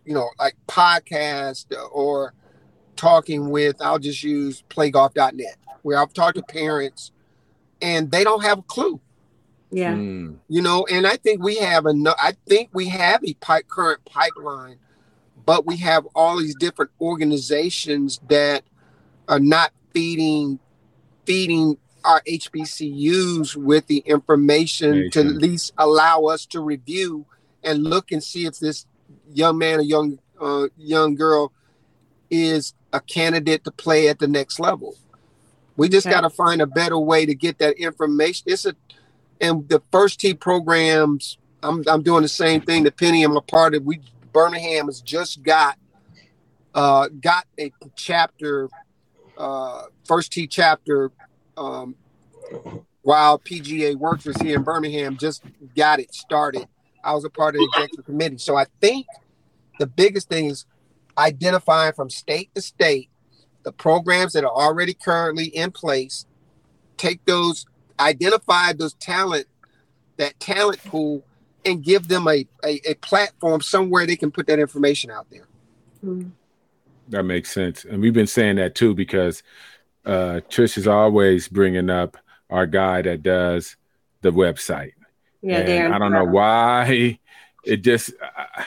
you 0.08 0.14
know, 0.14 0.30
like 0.38 0.56
podcast 0.66 1.66
or 1.92 2.32
talking 2.96 3.50
with, 3.50 3.76
I'll 3.82 3.98
just 3.98 4.22
use 4.22 4.64
playgolf.net, 4.70 5.56
where 5.82 5.98
I've 5.98 6.14
talked 6.14 6.36
to 6.36 6.42
parents 6.42 7.12
and 7.82 8.10
they 8.10 8.24
don't 8.24 8.42
have 8.42 8.60
a 8.60 8.62
clue. 8.62 9.02
Yeah. 9.70 9.92
Mm. 9.92 10.38
You 10.48 10.62
know, 10.62 10.86
and 10.90 11.06
I 11.06 11.16
think 11.16 11.42
we 11.42 11.56
have 11.56 11.84
enough, 11.84 12.16
I 12.18 12.36
think 12.48 12.70
we 12.72 12.88
have 12.88 13.22
a 13.22 13.34
pipe, 13.34 13.68
current 13.68 14.02
pipeline, 14.06 14.78
but 15.44 15.66
we 15.66 15.76
have 15.76 16.06
all 16.14 16.38
these 16.38 16.54
different 16.54 16.90
organizations 17.02 18.18
that 18.30 18.62
are 19.28 19.38
not 19.38 19.72
feeding, 19.92 20.58
feeding 21.26 21.76
our 22.02 22.22
HBCUs 22.22 23.56
with 23.56 23.86
the 23.88 23.98
information 23.98 25.10
to 25.10 25.20
at 25.20 25.26
least 25.26 25.74
allow 25.76 26.22
us 26.22 26.46
to 26.46 26.62
review 26.62 27.26
and 27.62 27.84
look 27.84 28.10
and 28.10 28.24
see 28.24 28.46
if 28.46 28.58
this 28.58 28.86
young 29.32 29.58
man 29.58 29.78
or 29.78 29.82
young 29.82 30.18
uh, 30.40 30.68
young 30.76 31.14
girl 31.14 31.52
is 32.30 32.74
a 32.92 33.00
candidate 33.00 33.64
to 33.64 33.70
play 33.70 34.08
at 34.08 34.18
the 34.18 34.28
next 34.28 34.60
level. 34.60 34.96
We 35.76 35.88
just 35.88 36.06
okay. 36.06 36.14
got 36.14 36.22
to 36.22 36.30
find 36.30 36.60
a 36.60 36.66
better 36.66 36.98
way 36.98 37.26
to 37.26 37.34
get 37.34 37.58
that 37.58 37.76
information. 37.78 38.44
It's 38.46 38.66
a 38.66 38.74
and 39.40 39.68
the 39.68 39.82
first 39.92 40.20
tee 40.20 40.34
programs. 40.34 41.38
I'm 41.62 41.84
I'm 41.86 42.02
doing 42.02 42.22
the 42.22 42.28
same 42.28 42.60
thing. 42.60 42.84
The 42.84 42.92
Penny 42.92 43.22
I'm 43.22 43.36
a 43.36 43.40
part 43.40 43.74
of. 43.74 43.84
We 43.84 44.00
Birmingham 44.32 44.86
has 44.86 45.00
just 45.00 45.42
got 45.42 45.78
uh, 46.74 47.08
got 47.20 47.46
a 47.58 47.72
chapter, 47.96 48.68
uh, 49.36 49.84
first 50.04 50.32
tee 50.32 50.46
chapter. 50.46 51.10
Um, 51.56 51.96
while 53.02 53.38
PGA 53.38 53.96
Works 53.96 54.24
was 54.24 54.36
here 54.36 54.56
in 54.56 54.62
Birmingham, 54.62 55.16
just 55.16 55.42
got 55.74 55.98
it 55.98 56.14
started 56.14 56.68
I 57.08 57.14
was 57.14 57.24
a 57.24 57.30
part 57.30 57.54
of 57.54 57.60
the 57.60 57.68
executive 57.72 58.04
committee. 58.04 58.36
So 58.36 58.54
I 58.54 58.66
think 58.82 59.06
the 59.78 59.86
biggest 59.86 60.28
thing 60.28 60.46
is 60.46 60.66
identifying 61.16 61.94
from 61.94 62.10
state 62.10 62.54
to 62.54 62.60
state 62.60 63.08
the 63.62 63.72
programs 63.72 64.34
that 64.34 64.44
are 64.44 64.52
already 64.52 64.92
currently 64.92 65.46
in 65.46 65.70
place, 65.70 66.26
take 66.98 67.24
those, 67.24 67.64
identify 67.98 68.74
those 68.74 68.92
talent, 68.94 69.46
that 70.18 70.38
talent 70.38 70.84
pool, 70.84 71.24
and 71.64 71.82
give 71.82 72.08
them 72.08 72.28
a, 72.28 72.46
a, 72.62 72.80
a 72.90 72.94
platform 72.96 73.62
somewhere 73.62 74.06
they 74.06 74.16
can 74.16 74.30
put 74.30 74.46
that 74.46 74.58
information 74.58 75.10
out 75.10 75.26
there. 75.30 75.46
Hmm. 76.02 76.28
That 77.08 77.22
makes 77.22 77.50
sense. 77.52 77.86
And 77.86 78.02
we've 78.02 78.12
been 78.12 78.26
saying 78.26 78.56
that 78.56 78.74
too 78.74 78.94
because 78.94 79.42
uh, 80.04 80.40
Trish 80.50 80.76
is 80.76 80.86
always 80.86 81.48
bringing 81.48 81.88
up 81.88 82.18
our 82.50 82.66
guy 82.66 83.00
that 83.00 83.22
does 83.22 83.76
the 84.20 84.30
website 84.30 84.92
yeah, 85.42 85.58
and 85.58 85.94
I 85.94 85.98
don't 85.98 86.12
know 86.12 86.24
why 86.24 87.18
it 87.64 87.78
just. 87.78 88.12
I, 88.20 88.64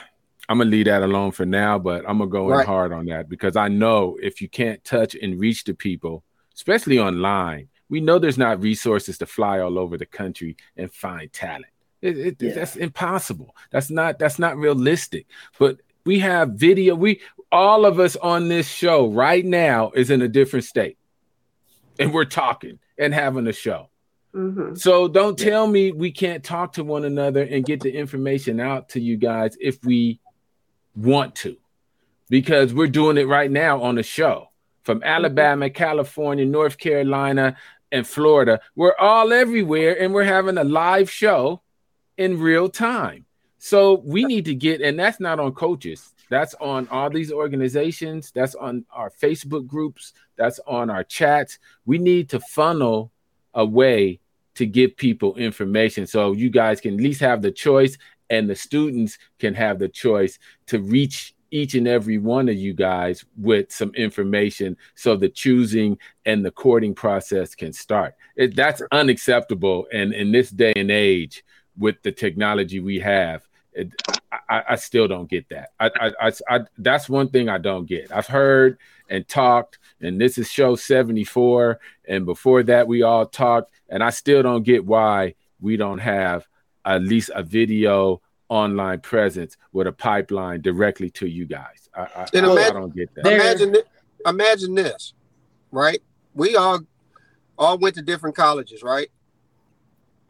am 0.50 0.58
gonna 0.58 0.70
leave 0.70 0.86
that 0.86 1.02
alone 1.02 1.32
for 1.32 1.46
now, 1.46 1.80
but 1.80 2.04
I'm 2.08 2.18
gonna 2.18 2.30
go 2.30 2.50
right. 2.50 2.62
in 2.62 2.66
hard 2.66 2.92
on 2.92 3.06
that 3.06 3.30
because 3.30 3.56
I 3.56 3.70
know 3.70 4.18
if 4.22 4.42
you 4.42 4.50
can't 4.50 4.84
touch 4.84 5.16
and 5.16 5.40
reach 5.40 5.64
the 5.64 5.74
people, 5.74 6.24
especially 6.54 7.00
online, 7.00 7.70
we 7.90 8.00
know 8.00 8.20
there's 8.20 8.38
not 8.38 8.62
resources 8.62 9.18
to 9.20 9.26
fly 9.26 9.60
all 9.60 9.78
over 9.78 9.98
the 9.98 10.06
country 10.06 10.58
and 10.78 10.92
find 10.92 11.32
talent. 11.32 11.66
It, 12.02 12.18
it, 12.18 12.36
yeah. 12.40 12.54
That's 12.54 12.76
impossible. 12.76 13.56
That's 13.70 13.90
not 13.90 14.18
that's 14.18 14.40
not 14.40 14.58
realistic. 14.58 15.28
But 15.60 15.78
we 16.06 16.20
have 16.20 16.52
video. 16.52 16.96
We 16.96 17.22
all 17.52 17.86
of 17.86 18.00
us 18.00 18.16
on 18.16 18.48
this 18.48 18.68
show 18.68 19.08
right 19.08 19.46
now 19.46 19.92
is 19.92 20.10
in 20.10 20.22
a 20.22 20.28
different 20.28 20.66
state, 20.66 20.98
and 22.00 22.14
we're 22.14 22.26
talking 22.26 22.80
and 22.98 23.14
having 23.14 23.46
a 23.46 23.54
show. 23.54 23.91
Mhm. 24.34 24.78
So 24.78 25.08
don't 25.08 25.38
tell 25.38 25.68
me 25.68 25.92
we 25.92 26.12
can't 26.12 26.44
talk 26.44 26.74
to 26.74 26.84
one 26.84 27.04
another 27.06 27.44
and 27.44 27.66
get 27.66 27.82
the 27.82 27.94
information 27.94 28.60
out 28.60 28.90
to 28.90 29.00
you 29.00 29.18
guys 29.18 29.58
if 29.60 29.84
we 29.84 30.20
want 30.96 31.36
to, 31.36 31.58
because 32.30 32.74
we're 32.74 32.88
doing 32.88 33.18
it 33.18 33.28
right 33.28 33.52
now 33.52 33.82
on 33.82 33.96
the 33.96 34.04
show 34.04 34.50
from 34.84 35.04
Alabama, 35.04 35.70
California, 35.70 36.46
North 36.46 36.78
Carolina, 36.78 37.58
and 37.92 38.08
Florida. 38.08 38.62
We're 38.76 38.96
all 38.98 39.34
everywhere 39.34 40.02
and 40.02 40.14
we're 40.14 40.24
having 40.24 40.58
a 40.58 40.64
live 40.64 41.12
show 41.12 41.62
in 42.18 42.40
real 42.40 42.70
time. 42.70 43.26
So 43.58 44.02
we 44.06 44.24
need 44.24 44.46
to 44.46 44.56
get, 44.56 44.82
and 44.82 44.98
that's 44.98 45.20
not 45.20 45.40
on 45.40 45.52
coaches. 45.52 46.14
That's 46.30 46.56
on 46.56 46.88
all 46.88 47.10
these 47.10 47.32
organizations. 47.32 48.32
That's 48.34 48.56
on 48.56 48.86
our 48.92 49.12
Facebook 49.12 49.68
groups. 49.68 50.14
That's 50.38 50.60
on 50.66 50.90
our 50.90 51.04
chats. 51.04 51.60
We 51.86 51.98
need 51.98 52.30
to 52.30 52.40
funnel 52.40 53.12
a 53.54 53.66
way 53.66 54.21
to 54.56 54.66
give 54.66 54.96
people 54.98 55.36
information 55.36 56.06
so 56.06 56.34
you 56.34 56.50
guys 56.50 56.82
can 56.82 56.96
at 56.96 57.02
least 57.02 57.22
have 57.22 57.42
the 57.42 57.52
choice 57.52 57.98
and 58.30 58.50
the 58.50 58.56
students 58.56 59.18
can 59.40 59.54
have 59.54 59.80
the 59.80 59.90
choice 59.90 60.40
to 60.68 60.80
reach 60.80 61.34
each 61.52 61.76
and 61.76 61.88
every 61.88 62.18
one 62.18 62.48
of 62.48 62.56
you 62.56 62.74
guys 62.74 63.26
with 63.38 63.72
some 63.72 63.94
information 63.96 64.78
so 64.96 65.16
the 65.16 65.30
choosing 65.30 65.98
and 66.26 66.46
the 66.46 66.52
courting 66.52 66.96
process 66.96 67.54
can 67.54 67.74
start. 67.74 68.16
It, 68.38 68.56
that's 68.56 68.82
unacceptable. 68.92 69.86
And 69.92 70.14
in 70.14 70.32
this 70.32 70.50
day 70.50 70.74
and 70.76 70.90
age, 70.90 71.44
with 71.78 72.02
the 72.04 72.12
technology 72.12 72.80
we 72.80 73.00
have, 73.00 73.48
it, 73.74 73.92
I, 74.50 74.64
I 74.70 74.76
still 74.76 75.08
don't 75.08 75.30
get 75.30 75.50
that. 75.50 75.72
I, 75.80 75.90
I, 76.00 76.12
I, 76.28 76.32
I, 76.50 76.60
that's 76.78 77.10
one 77.10 77.30
thing 77.30 77.50
I 77.50 77.58
don't 77.58 77.86
get. 77.86 78.12
I've 78.12 78.28
heard 78.28 78.78
and 79.10 79.28
talked, 79.28 79.78
and 80.00 80.20
this 80.22 80.38
is 80.38 80.50
show 80.50 80.76
74. 80.76 81.80
And 82.08 82.26
before 82.26 82.64
that, 82.64 82.88
we 82.88 83.04
all 83.04 83.26
talked, 83.26 83.72
and 83.90 84.02
I 84.04 84.10
still 84.10 84.42
don't 84.42 84.64
get 84.64 84.86
why 84.86 85.36
we 85.60 85.76
don't 85.78 85.98
have 86.00 86.48
at 86.86 87.02
least 87.04 87.30
a 87.36 87.44
video 87.44 88.22
online 88.48 89.00
presence 89.02 89.58
with 89.74 89.88
a 89.88 89.92
pipeline 89.92 90.62
directly 90.62 91.10
to 91.12 91.28
you 91.28 91.46
guys. 91.46 91.90
I, 91.96 92.02
I, 92.02 92.28
And 92.34 92.46
I- 92.46 92.68
I 92.68 92.70
don't 92.72 92.96
get 92.96 93.14
that. 93.16 93.28
Imagine, 93.28 93.74
thi- 93.74 93.84
imagine 94.26 94.76
this, 94.76 95.14
right? 95.72 96.00
We 96.34 96.56
all 96.56 96.80
all 97.58 97.78
went 97.78 97.96
to 97.96 98.02
different 98.02 98.36
colleges, 98.36 98.82
right? 98.82 99.10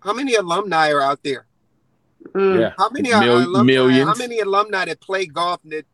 How 0.01 0.13
many 0.13 0.35
alumni 0.35 0.91
are 0.91 1.01
out 1.01 1.21
there? 1.23 1.45
Mm. 2.33 2.59
Yeah, 2.59 2.73
How 2.77 2.89
many 2.89 3.09
Mil- 3.09 3.37
alumni? 3.39 3.63
millions. 3.63 4.07
How 4.07 4.15
many 4.15 4.39
alumni 4.39 4.85
that 4.85 4.99
play 5.01 5.25
golf 5.25 5.59
that 5.65 5.85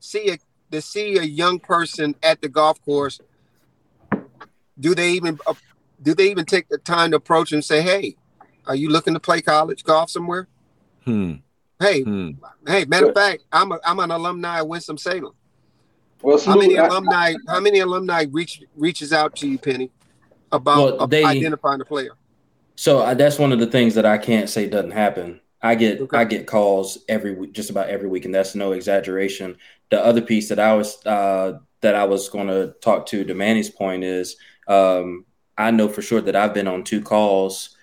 see 0.00 0.30
a 0.30 0.38
to 0.72 0.80
see 0.82 1.16
a 1.16 1.22
young 1.22 1.58
person 1.60 2.14
at 2.22 2.40
the 2.40 2.48
golf 2.48 2.84
course? 2.84 3.20
Do 4.78 4.94
they 4.94 5.12
even 5.12 5.38
uh, 5.46 5.54
do 6.02 6.14
they 6.14 6.30
even 6.30 6.44
take 6.44 6.68
the 6.68 6.78
time 6.78 7.10
to 7.12 7.16
approach 7.16 7.52
and 7.52 7.64
say, 7.64 7.80
"Hey, 7.82 8.16
are 8.66 8.74
you 8.74 8.88
looking 8.90 9.14
to 9.14 9.20
play 9.20 9.40
college 9.40 9.84
golf 9.84 10.10
somewhere?" 10.10 10.48
Hmm, 11.04 11.34
Hey, 11.80 12.02
hmm. 12.02 12.30
hey, 12.66 12.84
matter 12.84 13.08
of 13.08 13.14
fact, 13.14 13.44
I'm 13.52 13.72
a, 13.72 13.78
I'm 13.84 13.98
an 14.00 14.10
alumni 14.10 14.60
of 14.60 14.66
Winston 14.66 14.98
Salem. 14.98 15.32
Well, 16.20 16.38
How 16.40 16.56
many 16.56 16.74
Smoot, 16.74 16.80
I- 16.84 16.86
alumni? 16.88 17.34
How 17.48 17.60
many 17.60 17.78
alumni 17.80 18.24
reach 18.30 18.62
reaches 18.76 19.12
out 19.12 19.36
to 19.36 19.48
you, 19.48 19.56
Penny, 19.58 19.90
about 20.52 20.98
Well, 20.98 21.06
they- 21.06 21.24
identifying 21.24 21.78
the 21.78 21.84
player? 21.84 22.10
So 22.74 22.98
uh, 22.98 23.14
that's 23.14 23.38
one 23.38 23.52
of 23.52 23.58
the 23.60 23.66
things 23.66 23.94
that 23.94 24.04
I 24.04 24.18
can't 24.18 24.50
say 24.50 24.68
doesn't 24.68 24.90
happen. 24.90 25.40
I 25.66 25.74
get 25.74 26.00
Okay. 26.00 26.16
I 26.16 26.24
get 26.24 26.46
calls 26.46 26.98
every 27.08 27.34
week, 27.34 27.52
just 27.52 27.70
about 27.70 27.88
every 27.88 28.08
week, 28.08 28.24
and 28.24 28.34
that's 28.34 28.54
no 28.54 28.72
exaggeration. 28.72 29.56
The 29.90 30.04
other 30.04 30.20
piece 30.20 30.48
that 30.48 30.58
I 30.58 30.74
was 30.74 31.04
uh, 31.06 31.58
that 31.80 31.94
I 31.94 32.04
was 32.04 32.28
going 32.28 32.48
to 32.48 32.74
talk 32.80 33.06
to 33.06 33.24
to 33.24 33.34
Manny's 33.34 33.70
point 33.70 34.04
is 34.04 34.36
um, 34.68 35.24
I 35.58 35.70
know 35.70 35.88
for 35.88 36.02
sure 36.02 36.20
that 36.20 36.36
I've 36.36 36.54
been 36.54 36.68
on 36.68 36.84
two 36.84 37.00
calls. 37.00 37.76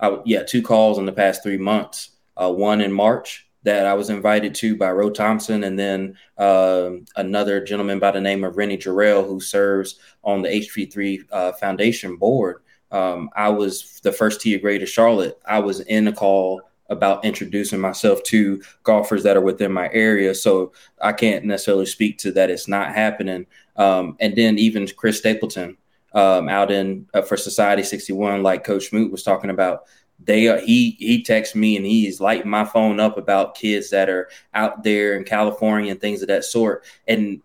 I, 0.00 0.18
yeah, 0.24 0.42
two 0.44 0.62
calls 0.62 0.98
in 0.98 1.06
the 1.06 1.12
past 1.12 1.42
three 1.42 1.56
months. 1.56 2.10
Uh, 2.36 2.52
one 2.52 2.80
in 2.80 2.92
March 2.92 3.48
that 3.64 3.84
I 3.84 3.94
was 3.94 4.10
invited 4.10 4.54
to 4.56 4.76
by 4.76 4.90
Roe 4.92 5.10
Thompson, 5.10 5.64
and 5.64 5.78
then 5.78 6.16
um 6.38 7.04
another 7.16 7.62
gentleman 7.64 7.98
by 7.98 8.10
the 8.10 8.20
name 8.20 8.44
of 8.44 8.56
Rennie 8.56 8.78
Jarrell, 8.78 9.26
who 9.26 9.40
serves 9.40 9.98
on 10.24 10.42
the 10.42 10.48
HP3 10.48 11.20
uh, 11.30 11.52
Foundation 11.52 12.16
board. 12.16 12.62
Um, 12.90 13.28
I 13.36 13.50
was 13.50 14.00
the 14.02 14.12
first 14.12 14.40
tee 14.40 14.54
of 14.54 14.62
Greater 14.62 14.86
Charlotte. 14.86 15.38
I 15.46 15.58
was 15.58 15.80
in 15.80 16.08
a 16.08 16.12
call 16.12 16.62
about 16.88 17.24
introducing 17.24 17.80
myself 17.80 18.22
to 18.24 18.62
golfers 18.82 19.22
that 19.22 19.36
are 19.36 19.42
within 19.42 19.72
my 19.72 19.90
area. 19.92 20.34
So 20.34 20.72
I 21.00 21.12
can't 21.12 21.44
necessarily 21.44 21.86
speak 21.86 22.18
to 22.18 22.32
that 22.32 22.50
it's 22.50 22.68
not 22.68 22.94
happening. 22.94 23.46
Um, 23.76 24.16
and 24.20 24.34
then 24.34 24.58
even 24.58 24.88
Chris 24.96 25.18
Stapleton 25.18 25.76
um, 26.14 26.48
out 26.48 26.70
in 26.70 27.06
uh, 27.14 27.22
for 27.22 27.36
Society 27.36 27.82
61, 27.82 28.42
like 28.42 28.64
Coach 28.64 28.88
Smoot 28.88 29.12
was 29.12 29.22
talking 29.22 29.50
about, 29.50 29.84
they 30.24 30.48
are 30.48 30.58
he 30.58 30.96
he 30.98 31.22
texts 31.22 31.54
me 31.54 31.76
and 31.76 31.86
he's 31.86 32.20
lighting 32.20 32.50
my 32.50 32.64
phone 32.64 32.98
up 32.98 33.18
about 33.18 33.54
kids 33.54 33.90
that 33.90 34.08
are 34.08 34.28
out 34.52 34.82
there 34.82 35.16
in 35.16 35.22
California 35.22 35.92
and 35.92 36.00
things 36.00 36.22
of 36.22 36.28
that 36.28 36.44
sort. 36.44 36.84
And 37.06 37.40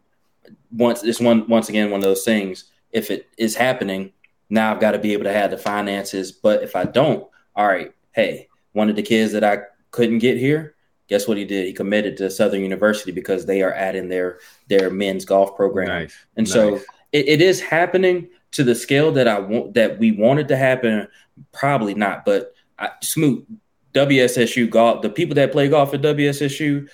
once 0.72 1.04
it's 1.04 1.20
one 1.20 1.48
once 1.48 1.70
again 1.70 1.92
one 1.92 2.00
of 2.00 2.06
those 2.06 2.26
things. 2.26 2.66
If 2.92 3.12
it 3.12 3.28
is 3.38 3.56
happening, 3.56 4.12
now 4.50 4.72
I've 4.72 4.80
got 4.80 4.92
to 4.92 5.00
be 5.00 5.14
able 5.14 5.24
to 5.26 5.34
have 5.34 5.52
the 5.52 5.58
finances. 5.58 6.32
But 6.32 6.64
if 6.64 6.76
I 6.76 6.86
don't, 6.86 7.28
all 7.56 7.68
right, 7.68 7.94
hey, 8.12 8.48
one 8.74 8.90
of 8.90 8.96
the 8.96 9.04
kids 9.04 9.32
that 9.32 9.44
I 9.44 9.60
couldn't 9.92 10.20
get 10.20 10.38
here, 10.38 10.76
guess 11.08 11.28
what 11.28 11.38
he 11.38 11.46
did? 11.46 11.66
He 11.66 11.74
committed 11.74 12.18
to 12.18 12.30
Southern 12.30 12.62
University 12.62 13.12
because 13.12 13.46
they 13.46 13.62
are 13.62 13.74
adding 13.74 14.10
their 14.10 14.40
their 14.68 14.90
men's 14.90 15.26
golf 15.26 15.56
program. 15.56 15.88
Nice. 15.88 16.16
And 16.36 16.48
so 16.48 16.76
it, 17.12 17.28
it 17.28 17.42
is 17.42 17.62
happening 17.62 18.30
to 18.52 18.64
the 18.64 18.76
scale 18.76 19.12
that 19.14 19.28
I 19.28 19.40
want 19.40 19.74
that 19.76 20.00
we 20.00 20.12
wanted 20.12 20.48
to 20.50 20.58
happen. 20.58 21.08
Probably 21.52 21.94
not, 21.94 22.26
but 22.26 22.54
I, 22.78 22.90
Smoot, 23.02 23.48
WSSU 23.94 24.70
golf, 24.70 25.02
the 25.02 25.10
people 25.10 25.36
that 25.36 25.52
play 25.52 25.70
golf 25.70 25.94
at 25.94 26.02
WSSU, 26.02 26.90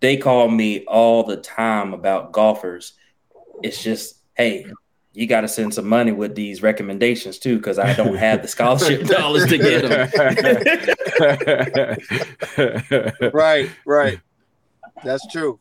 they 0.00 0.16
call 0.16 0.48
me 0.48 0.84
all 0.84 1.24
the 1.24 1.36
time 1.36 1.94
about 1.94 2.32
golfers. 2.32 2.94
It's 3.62 3.82
just, 3.82 4.16
hey, 4.34 4.66
you 5.12 5.26
got 5.26 5.40
to 5.40 5.48
send 5.48 5.74
some 5.74 5.88
money 5.88 6.12
with 6.12 6.34
these 6.36 6.62
recommendations 6.62 7.38
too, 7.38 7.56
because 7.56 7.78
I 7.78 7.94
don't 7.94 8.14
have 8.14 8.42
the 8.42 8.48
scholarship 8.48 9.06
dollars 9.06 9.46
to 9.46 9.58
get 9.58 9.88
them. 9.88 10.10
Right, 13.32 13.70
right. 13.84 14.20
That's 15.04 15.26
true. 15.28 15.58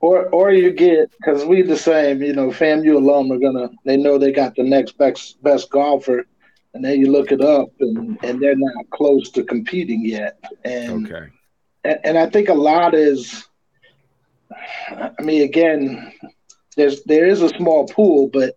Or 0.00 0.28
or 0.30 0.50
you 0.50 0.72
get 0.72 1.12
because 1.12 1.44
we 1.44 1.62
the 1.62 1.76
same, 1.76 2.22
you 2.22 2.32
know, 2.32 2.48
FAMU 2.48 2.96
alum 2.96 3.30
are 3.30 3.38
gonna 3.38 3.70
they 3.84 3.96
know 3.96 4.18
they 4.18 4.32
got 4.32 4.56
the 4.56 4.64
next 4.64 4.98
best 4.98 5.40
best 5.42 5.70
golfer, 5.70 6.26
and 6.74 6.84
then 6.84 6.98
you 6.98 7.12
look 7.12 7.30
it 7.30 7.40
up 7.40 7.68
and 7.78 8.18
and 8.24 8.40
they're 8.40 8.56
not 8.56 8.90
close 8.90 9.30
to 9.30 9.44
competing 9.44 10.04
yet. 10.04 10.42
And 10.64 11.06
okay. 11.06 11.28
and, 11.84 11.98
and 12.02 12.18
I 12.18 12.28
think 12.28 12.48
a 12.48 12.54
lot 12.54 12.94
is, 12.94 13.46
I 14.90 15.22
mean, 15.22 15.42
again, 15.42 16.12
there's 16.76 17.04
there 17.04 17.28
is 17.28 17.40
a 17.40 17.50
small 17.50 17.86
pool, 17.86 18.28
but 18.32 18.56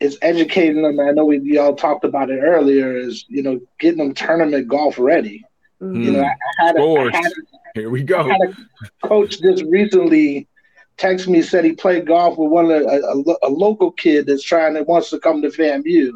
it's 0.00 0.16
educating 0.22 0.82
them. 0.82 1.00
I 1.00 1.12
know 1.12 1.24
we 1.24 1.40
y'all 1.40 1.74
talked 1.74 2.04
about 2.04 2.30
it 2.30 2.40
earlier. 2.40 2.96
Is 2.96 3.24
you 3.28 3.42
know 3.42 3.60
getting 3.78 3.98
them 3.98 4.14
tournament 4.14 4.68
golf 4.68 4.98
ready. 4.98 5.44
Mhm. 5.80 6.04
You 6.04 6.12
know, 6.12 6.20
I, 6.20 6.26
I 6.62 6.66
had 6.66 6.76
a, 6.76 6.80
I 6.82 7.16
had 7.16 7.24
a 7.32 7.80
Here 7.80 7.90
we 7.90 8.02
go. 8.02 8.22
had 8.24 8.40
a 8.40 9.06
coach 9.06 9.40
just 9.40 9.64
recently 9.64 10.48
texted 10.96 11.28
me 11.28 11.42
said 11.42 11.64
he 11.64 11.72
played 11.72 12.06
golf 12.06 12.38
with 12.38 12.50
one 12.50 12.70
of 12.70 12.82
the, 12.82 12.88
a, 12.88 13.46
a, 13.46 13.48
a 13.48 13.50
local 13.50 13.90
kid 13.90 14.26
that's 14.26 14.44
trying 14.44 14.74
to 14.74 14.82
wants 14.84 15.10
to 15.10 15.18
come 15.18 15.42
to 15.42 15.48
FAMU, 15.48 16.12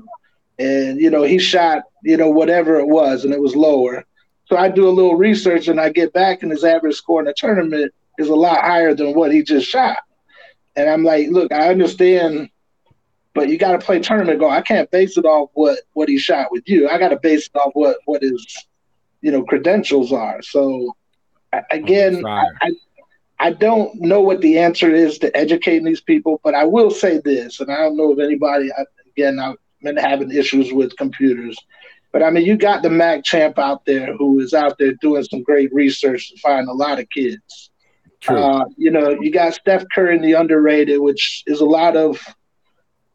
and 0.59 1.01
you 1.01 1.11
know 1.11 1.23
he 1.23 1.39
shot 1.39 1.83
you 2.03 2.17
know 2.17 2.31
whatever 2.31 2.79
it 2.79 2.87
was 2.87 3.25
and 3.25 3.33
it 3.35 3.41
was 3.41 3.57
lower. 3.57 4.05
So 4.47 4.57
I 4.57 4.69
do 4.69 4.89
a 4.89 4.91
little 4.91 5.17
research 5.17 5.69
and 5.69 5.79
I 5.81 5.91
get 5.91 6.13
back 6.15 6.43
and 6.43 6.51
his 6.51 6.65
average 6.65 6.97
score 6.97 7.21
in 7.21 7.27
the 7.27 7.35
tournament 7.37 7.93
is 8.19 8.29
a 8.31 8.35
lot 8.35 8.63
higher 8.63 8.95
than 8.95 9.15
what 9.15 9.31
he 9.33 9.43
just 9.43 9.69
shot. 9.69 9.99
And 10.75 10.89
I'm 10.89 11.05
like, 11.05 11.29
look, 11.29 11.53
I 11.53 11.69
understand, 11.69 12.49
but 13.39 13.49
you 13.49 13.57
got 13.57 13.73
to 13.73 13.79
play 13.79 14.01
tournament 14.01 14.41
golf. 14.41 14.53
I 14.53 14.63
can't 14.63 14.91
base 14.91 15.17
it 15.17 15.25
off 15.25 15.51
what 15.55 15.79
what 15.93 16.09
he 16.09 16.19
shot 16.19 16.49
with 16.51 16.65
you. 16.67 16.89
I 16.89 16.99
got 16.99 17.11
to 17.11 17.21
base 17.21 17.47
it 17.47 17.57
off 17.57 17.71
what 17.75 17.99
what 18.05 18.21
his 18.23 18.67
you 19.21 19.31
know 19.31 19.45
credentials 19.45 20.13
are. 20.13 20.43
So 20.43 20.97
I- 21.53 21.63
again, 21.71 22.25
I, 22.27 22.47
I 22.63 22.71
I 23.39 23.53
don't 23.53 23.95
know 24.01 24.21
what 24.21 24.41
the 24.41 24.59
answer 24.59 24.91
is 24.93 25.19
to 25.21 25.35
educating 25.37 25.85
these 25.85 26.01
people, 26.01 26.41
but 26.43 26.55
I 26.55 26.65
will 26.65 26.91
say 26.91 27.21
this, 27.25 27.61
and 27.61 27.71
I 27.71 27.77
don't 27.77 27.97
know 27.97 28.11
if 28.13 28.19
anybody. 28.19 28.73
I, 28.73 28.85
again, 29.17 29.39
I've 29.39 29.55
been 29.83 29.97
having 29.97 30.33
issues 30.33 30.73
with 30.73 30.97
computers, 30.97 31.57
but 32.13 32.25
I 32.25 32.31
mean, 32.31 32.45
you 32.45 32.57
got 32.57 32.83
the 32.83 32.91
Mack 32.91 33.25
Champ 33.25 33.57
out 33.59 33.85
there 33.87 34.17
who 34.17 34.41
is 34.41 34.53
out 34.53 34.79
there 34.79 34.95
doing 35.01 35.23
some 35.23 35.45
great 35.45 35.73
research 35.73 36.31
to 36.31 36.41
find 36.41 36.69
a 36.69 36.73
lot 36.73 36.99
of 36.99 37.09
kids. 37.11 37.71
Uh, 38.27 38.65
you 38.77 38.91
know, 38.91 39.11
you 39.11 39.31
got 39.31 39.55
Steph 39.55 39.85
Curry 39.95 40.17
in 40.17 40.23
the 40.23 40.33
underrated, 40.33 41.01
which 41.01 41.45
is 41.47 41.61
a 41.61 41.65
lot 41.65 41.97
of 41.97 42.21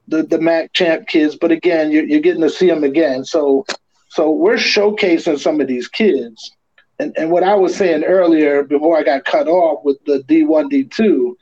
the 0.07 0.23
the 0.23 0.39
Mack 0.39 0.73
Champ 0.73 1.07
kids. 1.07 1.35
But 1.35 1.51
again, 1.51 1.91
you're, 1.91 2.05
you're 2.05 2.19
getting 2.19 2.41
to 2.41 2.49
see 2.49 2.67
them 2.67 2.83
again. 2.83 3.25
So, 3.25 3.65
so 4.09 4.31
we're 4.31 4.55
showcasing 4.55 5.39
some 5.39 5.61
of 5.61 5.67
these 5.67 5.87
kids. 5.87 6.51
And 6.99 7.17
and 7.17 7.31
what 7.31 7.43
I 7.43 7.55
was 7.55 7.75
saying 7.75 8.03
earlier 8.03 8.63
before 8.63 8.97
I 8.97 9.03
got 9.03 9.25
cut 9.25 9.47
off 9.47 9.83
with 9.83 9.97
the 10.05 10.21
D 10.23 10.43
one 10.43 10.69
D 10.69 10.83
two 10.83 11.37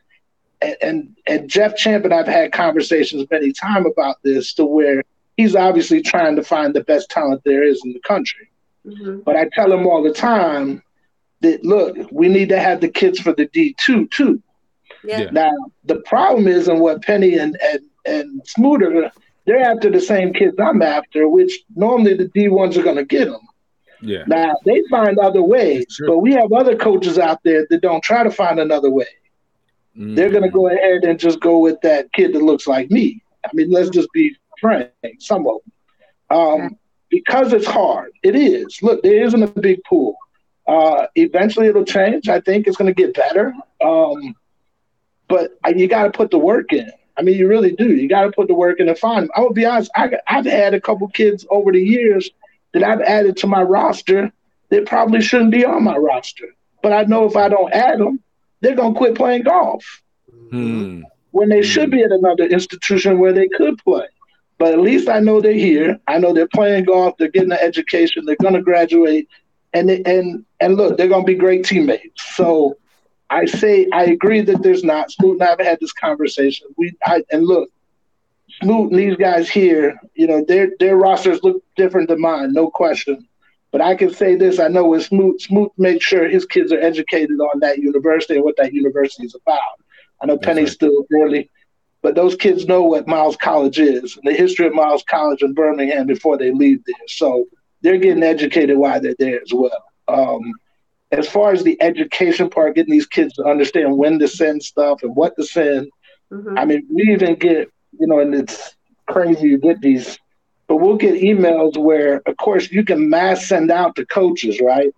and, 0.62 0.78
and 0.82 1.18
and 1.28 1.50
Jeff 1.50 1.76
Champ 1.76 2.06
and 2.06 2.14
I've 2.14 2.28
had 2.28 2.54
conversations 2.54 3.28
many 3.30 3.52
times 3.52 3.86
about 3.92 4.18
this 4.24 4.54
to 4.54 4.66
where 4.66 5.04
he's 5.36 5.56
obviously 5.56 6.02
trying 6.02 6.36
to 6.38 6.44
find 6.44 6.74
the 6.74 6.84
best 6.84 7.10
talent 7.10 7.42
there 7.44 7.64
is 7.64 7.82
in 7.84 7.92
the 7.92 8.00
country. 8.00 8.50
Mm-hmm. 8.86 9.20
But 9.20 9.36
I 9.36 9.50
tell 9.54 9.72
him 9.72 9.86
all 9.86 10.02
the 10.02 10.14
time 10.14 10.82
that 11.42 11.66
look, 11.66 11.98
we 12.12 12.30
need 12.30 12.50
to 12.50 12.60
have 12.60 12.80
the 12.80 12.88
kids 12.88 13.20
for 13.20 13.34
the 13.34 13.48
D 13.48 13.76
two 13.78 14.08
too. 14.08 14.42
Yeah. 15.04 15.22
Yeah. 15.22 15.30
Now 15.32 15.52
the 15.84 15.98
problem 16.02 16.48
is, 16.48 16.70
and 16.70 16.80
what 16.80 17.02
Penny 17.02 17.38
and 17.38 17.58
and 17.62 17.82
and 18.06 18.42
Smooter, 18.44 19.12
they're 19.46 19.60
after 19.60 19.90
the 19.90 20.00
same 20.02 20.34
kids 20.34 20.56
I'm 20.60 20.82
after, 20.82 21.28
which 21.28 21.64
normally 21.76 22.14
the 22.16 22.28
D 22.30 22.48
ones 22.50 22.78
are 22.78 22.84
going 22.84 22.98
to 22.98 23.06
get 23.06 23.26
them. 23.26 23.42
Yeah. 24.02 24.24
Now 24.28 24.56
they 24.66 24.82
find 24.90 25.18
other 25.20 25.44
ways, 25.44 25.86
Sure. 25.90 26.08
but 26.08 26.18
we 26.20 26.34
have 26.34 26.52
other 26.52 26.76
coaches 26.76 27.20
out 27.20 27.44
there 27.44 27.68
that 27.70 27.82
don't 27.82 28.04
try 28.04 28.24
to 28.24 28.32
find 28.32 28.60
another 28.60 28.90
way. 28.90 29.06
They're 29.94 30.30
going 30.30 30.44
to 30.44 30.50
go 30.50 30.68
ahead 30.70 31.04
and 31.04 31.20
just 31.20 31.42
go 31.42 31.60
with 31.60 31.80
that 31.82 32.12
kid 32.14 32.34
that 32.34 32.42
looks 32.42 32.66
like 32.66 32.90
me. 32.90 33.22
I 33.46 33.50
mean, 33.54 33.70
let's 33.72 33.90
just 33.90 34.08
be 34.14 34.36
frank. 34.60 34.90
Some 35.20 35.46
of 35.46 35.58
them, 36.30 36.38
um, 36.38 36.78
because 37.10 37.52
it's 37.52 37.68
hard. 37.68 38.12
It 38.24 38.36
is. 38.36 38.80
Look, 38.82 39.04
there 39.04 39.22
isn't 39.26 39.44
a 39.44 39.48
big 39.48 39.84
pool. 39.84 40.16
Uh, 40.66 41.08
eventually, 41.16 41.68
it'll 41.68 41.84
change. 41.84 42.30
I 42.30 42.40
think 42.40 42.68
it's 42.68 42.78
going 42.78 42.88
to 42.88 42.94
get 42.94 43.14
better. 43.14 43.54
Um, 43.84 44.34
but 45.28 45.52
you 45.76 45.88
got 45.88 46.04
to 46.04 46.12
put 46.12 46.32
the 46.32 46.40
work 46.40 46.72
in. 46.72 46.90
I 47.18 47.22
mean, 47.24 47.38
you 47.38 47.48
really 47.48 47.72
do. 47.76 47.96
You 47.96 48.08
got 48.08 48.24
to 48.24 48.32
put 48.32 48.48
the 48.48 48.54
work 48.54 48.80
in 48.80 48.88
and 48.90 48.98
find 48.98 49.24
them. 49.24 49.32
I 49.36 49.42
will 49.42 49.54
be 49.54 49.66
honest. 49.66 49.92
I, 49.96 50.12
I've 50.28 50.46
had 50.46 50.74
a 50.74 50.82
couple 50.82 51.08
kids 51.10 51.46
over 51.50 51.72
the 51.72 51.82
years 51.82 52.30
that 52.74 52.84
I've 52.84 53.02
added 53.02 53.38
to 53.38 53.48
my 53.48 53.62
roster 53.62 54.32
that 54.70 54.86
probably 54.86 55.22
shouldn't 55.22 55.52
be 55.52 55.66
on 55.66 55.84
my 55.84 55.98
roster. 55.98 56.46
But 56.82 56.94
I 56.94 57.04
know 57.04 57.26
if 57.26 57.36
I 57.36 57.50
don't 57.50 57.72
add 57.74 58.00
them, 58.00 58.22
they're 58.62 58.76
going 58.76 58.94
to 58.94 58.98
quit 58.98 59.16
playing 59.16 59.44
golf 59.44 59.84
Hmm. 60.52 61.02
when 61.32 61.50
they 61.50 61.62
should 61.62 61.92
be 61.92 62.04
at 62.04 62.12
another 62.12 62.46
institution 62.46 63.20
where 63.20 63.34
they 63.34 63.48
could 63.48 63.78
play. 63.80 64.06
But 64.58 64.74
at 64.74 64.80
least 64.80 65.10
I 65.10 65.20
know 65.20 65.42
they're 65.42 65.54
here. 65.54 66.00
I 66.08 66.18
know 66.20 66.34
they're 66.34 66.48
playing 66.48 66.86
golf. 66.86 67.18
They're 67.18 67.30
getting 67.30 67.52
an 67.52 67.58
education. 67.62 68.26
They're 68.26 68.36
going 68.42 68.54
to 68.54 68.62
graduate, 68.62 69.28
and 69.74 69.90
they- 69.90 70.04
and 70.06 70.46
and 70.60 70.76
look, 70.76 70.98
they're 70.98 71.08
going 71.08 71.24
to 71.24 71.32
be 71.32 71.36
great 71.36 71.66
teammates. 71.66 72.22
So 72.36 72.78
I 73.32 73.46
say 73.46 73.88
I 73.94 74.06
agree 74.06 74.42
that 74.42 74.62
there's 74.62 74.84
not. 74.84 75.10
Smoot 75.12 75.40
and 75.40 75.44
I 75.44 75.50
have 75.52 75.60
had 75.60 75.80
this 75.80 75.94
conversation. 75.94 76.68
We 76.78 76.94
I 77.06 77.24
and 77.32 77.46
look, 77.46 77.70
Smoot 78.62 78.92
and 78.92 79.00
these 79.00 79.16
guys 79.16 79.50
here, 79.50 79.98
you 80.14 80.28
know, 80.28 80.44
their 80.46 80.72
their 80.80 80.98
rosters 80.98 81.42
look 81.42 81.64
different 81.78 82.10
than 82.10 82.22
mine, 82.22 82.54
no 82.54 82.70
question. 82.70 83.28
But 83.72 83.82
I 83.82 83.96
can 83.96 84.14
say 84.14 84.36
this: 84.36 84.60
I 84.60 84.68
know 84.68 84.86
with 84.86 85.06
Smoot, 85.06 85.42
Smoot 85.42 85.72
makes 85.78 86.06
sure 86.06 86.28
his 86.28 86.46
kids 86.46 86.74
are 86.74 86.80
educated 86.82 87.40
on 87.40 87.62
that 87.62 87.80
university 87.80 88.36
and 88.36 88.44
what 88.44 88.58
that 88.58 88.74
university 88.74 89.26
is 89.26 89.36
about. 89.36 89.60
I 90.22 90.26
know 90.26 90.36
That's 90.36 90.46
Penny's 90.46 90.70
right. 90.70 90.74
still 90.74 91.06
early, 91.14 91.50
but 92.02 92.16
those 92.16 92.36
kids 92.36 92.66
know 92.68 92.84
what 92.84 93.08
Miles 93.08 93.38
College 93.38 93.80
is 93.80 94.18
and 94.18 94.30
the 94.30 94.38
history 94.38 94.68
of 94.68 94.74
Miles 94.74 95.04
College 95.10 95.42
in 95.42 95.54
Birmingham 95.54 96.06
before 96.06 96.38
they 96.38 96.52
leave 96.52 96.84
there. 96.86 97.08
So 97.08 97.46
they're 97.82 97.98
getting 97.98 98.24
educated 98.24 98.78
while 98.78 99.00
they're 99.00 99.16
there 99.18 99.42
as 99.42 99.54
well. 99.54 99.84
Um, 100.10 100.54
as 101.12 101.28
far 101.28 101.52
as 101.52 101.64
the 101.64 101.82
education 101.82 102.50
part, 102.50 102.76
getting 102.76 102.92
these 102.92 103.06
kids 103.08 103.34
to 103.34 103.44
understand 103.44 103.98
when 103.98 104.20
to 104.20 104.28
send 104.28 104.64
stuff 104.64 105.04
and 105.04 105.16
what 105.16 105.36
to 105.36 105.44
send, 105.44 105.90
Mhm. 106.32 106.58
I 106.58 106.66
mean, 106.66 106.88
we 106.94 107.04
even 107.12 107.36
get, 107.36 107.70
you 108.00 108.08
know, 108.08 108.20
and 108.20 108.34
it's 108.34 108.76
crazy 109.08 109.50
you 109.50 109.58
get 109.58 109.82
these, 109.82 110.18
but 110.68 110.78
we'll 110.78 110.96
get 110.96 111.16
emails 111.22 111.78
where, 111.78 112.22
of 112.26 112.38
course, 112.38 112.72
you 112.72 112.86
can 112.86 113.10
mass 113.10 113.46
send 113.48 113.70
out 113.72 113.96
to 113.98 114.06
coaches, 114.06 114.62
right? 114.62 114.94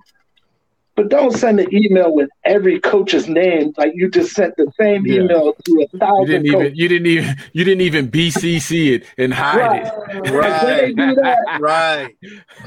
But 0.95 1.09
don't 1.09 1.31
send 1.31 1.59
an 1.59 1.73
email 1.73 2.13
with 2.13 2.29
every 2.45 2.79
coach's 2.79 3.27
name 3.27 3.73
like 3.79 3.93
you 3.95 4.11
just 4.11 4.35
sent 4.35 4.55
the 4.57 4.71
same 4.79 5.07
Yeah. 5.07 5.21
email 5.21 5.53
to 5.65 5.71
a 5.81 5.87
You 5.91 5.99
thousand 5.99 6.25
didn't 6.27 6.51
coaches. 6.51 6.67
even 6.67 6.75
you 6.75 6.87
didn't 6.87 7.07
even 7.07 7.35
you 7.53 7.63
didn't 7.63 7.81
even 7.81 8.11
BCC 8.11 8.93
it 8.93 9.05
and 9.17 9.33
hide 9.33 9.81
it. 9.81 9.85
Like, 9.85 10.23
when 10.31 10.77
they 10.77 10.93
do 10.93 11.15
that, 11.15 11.39
Right. 11.59 12.15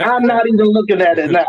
I'm 0.00 0.24
not 0.26 0.44
even 0.48 0.66
looking 0.66 1.00
at 1.00 1.20
it 1.20 1.30
now. 1.30 1.44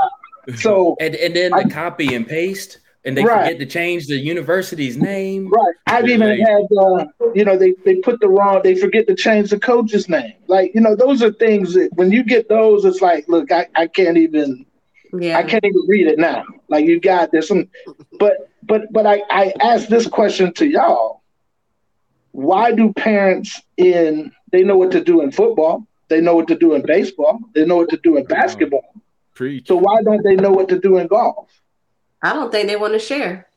So, 0.56 0.96
And 1.02 1.16
and 1.16 1.36
then 1.36 1.54
I- 1.54 1.64
the 1.64 1.70
copy 1.70 2.16
and 2.16 2.28
paste, 2.28 2.80
and 3.06 3.18
they 3.18 3.24
Right. 3.24 3.46
forget 3.46 3.60
to 3.60 3.66
change 3.66 4.08
the 4.08 4.18
university's 4.18 4.98
name. 4.98 5.50
right, 5.50 5.74
I've 5.88 6.08
even 6.10 6.30
like- 6.30 6.40
had, 6.40 6.66
uh, 6.78 7.06
you 7.36 7.46
know, 7.46 7.58
they, 7.58 7.74
they 7.86 7.96
put 7.96 8.20
the 8.20 8.28
wrong, 8.30 8.62
they 8.64 8.76
forget 8.76 9.08
to 9.08 9.16
change 9.16 9.50
the 9.50 9.60
coach's 9.60 10.10
name. 10.10 10.34
Like, 10.48 10.74
you 10.76 10.82
know, 10.82 10.96
those 10.96 11.22
are 11.24 11.32
things 11.32 11.74
that 11.74 11.90
when 11.94 12.12
you 12.12 12.24
get 12.24 12.50
those, 12.50 12.84
it's 12.86 13.02
like, 13.02 13.28
look, 13.30 13.52
I, 13.52 13.68
I 13.76 13.88
can't 13.88 14.18
even, 14.18 14.66
Yeah. 15.18 15.38
I 15.38 15.44
can't 15.44 15.64
even 15.64 15.82
read 15.88 16.08
it 16.08 16.20
now. 16.20 16.44
Like 16.70 16.86
you 16.86 17.00
got 17.00 17.32
there's 17.32 17.48
some, 17.48 17.70
but 18.20 18.50
but 18.64 18.92
but 18.92 19.06
I 19.06 19.24
I 19.30 19.54
asked 19.62 19.90
this 19.90 20.06
question 20.06 20.52
to 20.56 20.66
y'all. 20.68 21.22
Why 22.34 22.72
do 22.74 22.92
parents 22.94 23.62
in 23.78 24.32
they 24.52 24.64
know 24.64 24.78
what 24.78 24.92
to 24.92 25.02
do 25.04 25.22
in 25.22 25.32
football, 25.32 25.88
they 26.10 26.20
know 26.20 26.36
what 26.36 26.48
to 26.50 26.56
do 26.56 26.74
in 26.74 26.82
baseball, 26.86 27.40
they 27.56 27.66
know 27.66 27.78
what 27.78 27.90
to 27.90 27.98
do 28.04 28.18
in 28.18 28.26
basketball. 28.26 28.84
Preach. 29.38 29.68
So 29.68 29.76
why 29.76 30.02
don't 30.02 30.24
they 30.24 30.36
know 30.36 30.50
what 30.52 30.68
to 30.70 30.80
do 30.80 30.98
in 30.98 31.06
golf? 31.06 31.62
I 32.24 32.34
don't 32.34 32.52
think 32.52 32.68
they 32.68 32.76
want 32.76 32.94
to 32.94 33.00
share. 33.00 33.48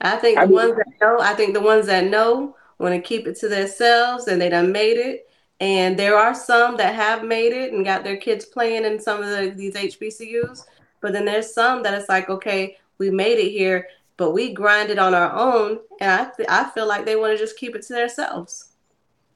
I 0.00 0.16
think 0.16 0.36
I 0.36 0.46
the 0.46 0.48
mean- 0.48 0.56
ones 0.56 0.76
that 0.76 0.86
know, 1.00 1.18
I 1.20 1.34
think 1.34 1.54
the 1.54 1.60
ones 1.60 1.86
that 1.86 2.04
know 2.10 2.56
want 2.78 2.92
to 2.92 3.00
keep 3.00 3.28
it 3.28 3.36
to 3.38 3.48
themselves 3.48 4.26
and 4.26 4.42
they 4.42 4.48
done 4.48 4.72
made 4.72 4.96
it. 4.96 5.28
And 5.60 5.96
there 5.96 6.16
are 6.18 6.34
some 6.34 6.76
that 6.78 6.96
have 6.96 7.22
made 7.24 7.52
it 7.52 7.72
and 7.72 7.84
got 7.84 8.02
their 8.02 8.16
kids 8.16 8.44
playing 8.44 8.84
in 8.84 9.00
some 9.00 9.22
of 9.22 9.28
the, 9.28 9.50
these 9.56 9.74
HBCUs. 9.74 10.64
But 11.00 11.12
then 11.12 11.24
there's 11.24 11.54
some 11.54 11.84
that 11.84 11.94
it's 11.94 12.08
like, 12.08 12.28
okay, 12.28 12.76
we 12.98 13.08
made 13.10 13.38
it 13.38 13.52
here, 13.52 13.86
but 14.16 14.32
we 14.32 14.52
grinded 14.52 14.98
on 14.98 15.14
our 15.14 15.32
own. 15.32 15.78
And 16.00 16.10
I, 16.10 16.24
th- 16.36 16.48
I 16.48 16.64
feel 16.70 16.88
like 16.88 17.04
they 17.04 17.14
want 17.14 17.32
to 17.34 17.38
just 17.38 17.56
keep 17.56 17.76
it 17.76 17.82
to 17.86 17.92
themselves. 17.92 18.70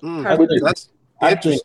Mm, 0.02 0.26
I 0.26 0.36
think- 0.36 0.50
that's 0.64 0.88
I 1.22 1.36
think- 1.36 1.62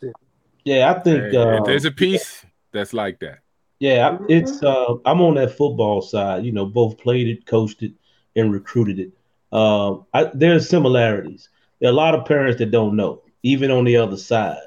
Yeah, 0.64 0.92
I 0.92 1.00
think. 1.00 1.32
Hey, 1.32 1.36
uh, 1.36 1.64
there's 1.64 1.84
a 1.86 1.90
piece 1.90 2.46
that's 2.70 2.92
like 2.92 3.18
that. 3.18 3.40
Yeah, 3.82 4.10
I- 4.20 4.24
it's 4.28 4.62
uh, 4.62 4.94
I'm 5.04 5.20
on 5.20 5.34
that 5.36 5.56
football 5.56 6.02
side. 6.02 6.44
You 6.44 6.52
know, 6.52 6.66
both 6.66 6.98
played 6.98 7.28
it, 7.28 7.46
coached 7.46 7.82
it, 7.82 7.92
and 8.36 8.52
recruited 8.52 8.98
it. 9.00 9.12
Um, 9.56 10.06
I, 10.14 10.30
there's 10.34 10.68
similarities. 10.68 11.48
There 11.80 11.90
are 11.90 11.92
a 11.92 11.96
lot 11.96 12.14
of 12.14 12.24
parents 12.26 12.58
that 12.58 12.70
don't 12.70 12.96
know, 12.96 13.22
even 13.42 13.70
on 13.70 13.84
the 13.84 13.96
other 13.96 14.16
side. 14.16 14.62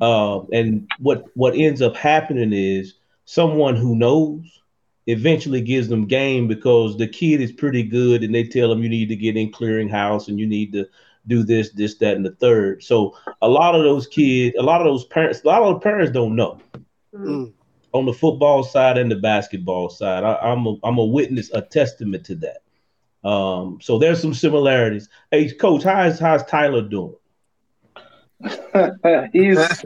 Um, 0.00 0.48
and 0.52 0.88
what 1.00 1.24
what 1.34 1.56
ends 1.56 1.82
up 1.82 1.96
happening 1.96 2.52
is 2.52 2.94
someone 3.24 3.76
who 3.76 3.96
knows 3.96 4.44
eventually 5.06 5.62
gives 5.62 5.88
them 5.88 6.06
game 6.06 6.46
because 6.46 6.98
the 6.98 7.08
kid 7.08 7.40
is 7.40 7.52
pretty 7.52 7.82
good, 7.82 8.22
and 8.22 8.34
they 8.34 8.44
tell 8.44 8.68
them 8.68 8.82
you 8.82 8.90
need 8.90 9.08
to 9.08 9.16
get 9.16 9.36
in 9.36 9.50
clearinghouse 9.50 10.28
and 10.28 10.38
you 10.38 10.46
need 10.46 10.72
to 10.74 10.86
do 11.26 11.42
this, 11.42 11.70
this, 11.72 11.96
that, 11.96 12.16
and 12.16 12.24
the 12.26 12.32
third. 12.36 12.82
So 12.82 13.16
a 13.42 13.48
lot 13.48 13.74
of 13.74 13.82
those 13.82 14.06
kids, 14.06 14.56
a 14.58 14.62
lot 14.62 14.80
of 14.82 14.86
those 14.86 15.06
parents, 15.06 15.42
a 15.42 15.46
lot 15.46 15.62
of 15.62 15.74
the 15.74 15.80
parents 15.80 16.12
don't 16.12 16.36
know 16.36 16.60
Mm. 17.14 17.52
On 17.92 18.06
the 18.06 18.12
football 18.12 18.62
side 18.62 18.98
and 18.98 19.10
the 19.10 19.16
basketball 19.16 19.88
side. 19.88 20.24
I, 20.24 20.36
I'm 20.36 20.66
a, 20.66 20.76
I'm 20.84 20.98
a 20.98 21.04
witness, 21.04 21.50
a 21.52 21.62
testament 21.62 22.24
to 22.26 22.34
that. 22.36 22.58
Um, 23.28 23.78
so 23.82 23.98
there's 23.98 24.20
some 24.20 24.34
similarities. 24.34 25.08
Hey, 25.30 25.50
coach, 25.50 25.82
how's 25.82 26.18
how's 26.18 26.44
Tyler 26.44 26.82
doing? 26.82 27.16
he's, 29.32 29.58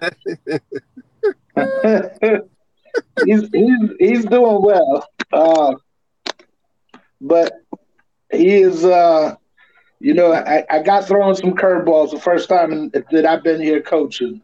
he's 3.25 3.49
he's 3.53 3.91
he's 3.99 4.25
doing 4.27 4.63
well. 4.63 5.09
Uh, 5.33 5.75
but 7.21 7.53
he 8.31 8.49
is 8.49 8.85
uh 8.85 9.37
you 10.03 10.15
know, 10.15 10.33
I, 10.33 10.65
I 10.69 10.83
got 10.83 11.07
thrown 11.07 11.37
some 11.37 11.55
curveballs 11.55 12.11
the 12.11 12.19
first 12.19 12.49
time 12.49 12.91
that 12.91 13.25
I've 13.25 13.45
been 13.45 13.63
here 13.63 13.81
coaching. 13.81 14.43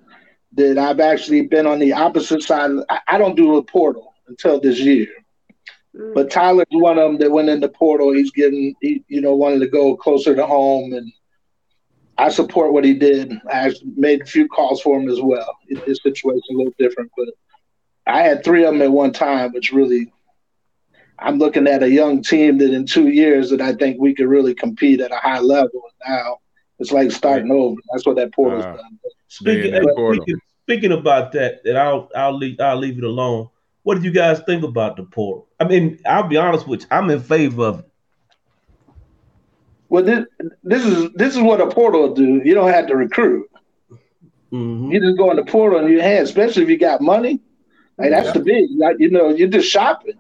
That 0.55 0.79
I've 0.79 1.01
actually 1.01 1.43
been 1.43 1.67
on 1.67 1.79
the 1.79 1.93
opposite 1.93 2.43
side. 2.43 2.71
I, 2.89 3.01
I 3.07 3.19
don't 3.19 3.37
do 3.37 3.57
a 3.57 3.63
portal 3.63 4.15
until 4.29 4.61
this 4.61 4.81
year. 4.81 5.09
Mm. 5.95 6.15
But 6.15 6.31
Tyler's 6.31 6.67
one 6.71 6.99
of 6.99 7.11
them 7.11 7.19
that 7.19 7.31
went 7.31 7.49
in 7.49 7.61
the 7.61 7.69
portal. 7.69 8.13
He's 8.13 8.31
getting, 8.31 8.75
he, 8.81 9.05
you 9.09 9.21
know, 9.21 9.37
wanted 9.37 9.61
to 9.61 9.69
go 9.69 9.97
closer 9.97 10.35
to 10.35 10.47
home, 10.47 10.95
and 10.95 11.13
I 12.17 12.31
support 12.31 12.73
what 12.73 12.85
he 12.85 12.95
did. 12.95 13.33
I 13.51 13.73
made 13.97 14.23
a 14.23 14.27
few 14.27 14.49
calls 14.49 14.81
for 14.81 14.99
him 14.99 15.09
as 15.09 15.21
well. 15.21 15.57
His 15.69 16.01
situation 16.03 16.43
a 16.55 16.57
little 16.57 16.75
different, 16.79 17.11
but 17.17 17.29
I 18.07 18.23
had 18.23 18.43
three 18.43 18.65
of 18.65 18.73
them 18.73 18.83
at 18.83 18.91
one 18.91 19.13
time, 19.13 19.53
which 19.53 19.71
really, 19.73 20.11
I'm 21.19 21.39
looking 21.39 21.67
at 21.67 21.83
a 21.83 21.91
young 21.91 22.23
team 22.23 22.59
that 22.59 22.73
in 22.73 22.87
two 22.87 23.09
years 23.09 23.51
that 23.51 23.61
I 23.61 23.75
think 23.75 24.01
we 24.01 24.15
could 24.15 24.29
really 24.29 24.55
compete 24.55 25.01
at 25.01 25.13
a 25.13 25.17
high 25.17 25.41
level. 25.41 25.83
Now 26.09 26.39
it's 26.79 26.91
like 26.91 27.13
starting 27.13 27.51
over. 27.51 27.79
That's 27.93 28.07
what 28.07 28.17
that 28.17 28.33
portal's 28.33 28.65
Uh, 28.65 28.77
done. 28.77 28.99
Speaking, 29.29 29.75
in 29.75 29.85
that 29.85 29.95
portal. 29.95 30.23
speaking, 30.25 30.41
speaking 30.65 30.93
about 30.93 31.33
that, 31.33 31.61
and 31.65 31.79
I'll 31.79 32.11
I'll 32.17 32.37
leave 32.37 32.59
I'll 32.61 32.77
leave 32.77 32.99
it 32.99 33.05
alone. 33.05 33.49
What 33.83 33.99
do 33.99 34.05
you 34.05 34.11
guys 34.11 34.41
think 34.41 34.65
about 34.65 34.97
the 34.97 35.05
portal? 35.05 35.49
I 35.61 35.65
mean, 35.65 35.99
I'll 36.07 36.27
be 36.29 36.37
honest 36.37 36.67
with 36.67 36.83
you, 36.83 36.87
I'm 36.91 37.11
in 37.11 37.21
favor 37.21 37.65
of 37.65 37.79
it. 37.81 37.85
Well, 39.89 40.05
this 40.05 40.27
this 40.63 40.85
is 40.85 41.13
this 41.15 41.35
is 41.37 41.43
what 41.43 41.61
a 41.61 41.67
portal 41.69 42.03
will 42.03 42.15
do. 42.15 42.43
You 42.45 42.55
don't 42.55 42.71
have 42.73 42.87
to 42.89 42.97
recruit. 42.97 43.49
Mhm. 44.53 44.93
You 44.93 45.01
just 45.01 45.17
go 45.19 45.31
in 45.31 45.37
the 45.37 45.45
portal 45.45 45.79
in 45.81 45.91
your 45.93 46.03
hand, 46.03 46.25
especially 46.25 46.63
if 46.63 46.69
you 46.69 46.79
got 46.79 47.01
money. 47.01 47.41
Like 47.99 48.11
that's 48.11 48.27
Yeah. 48.27 48.33
the 48.33 48.41
big, 48.41 48.71
like, 48.77 48.97
you 48.99 49.11
know, 49.11 49.31
you're 49.31 49.49
just 49.49 49.69
shopping. 49.71 50.15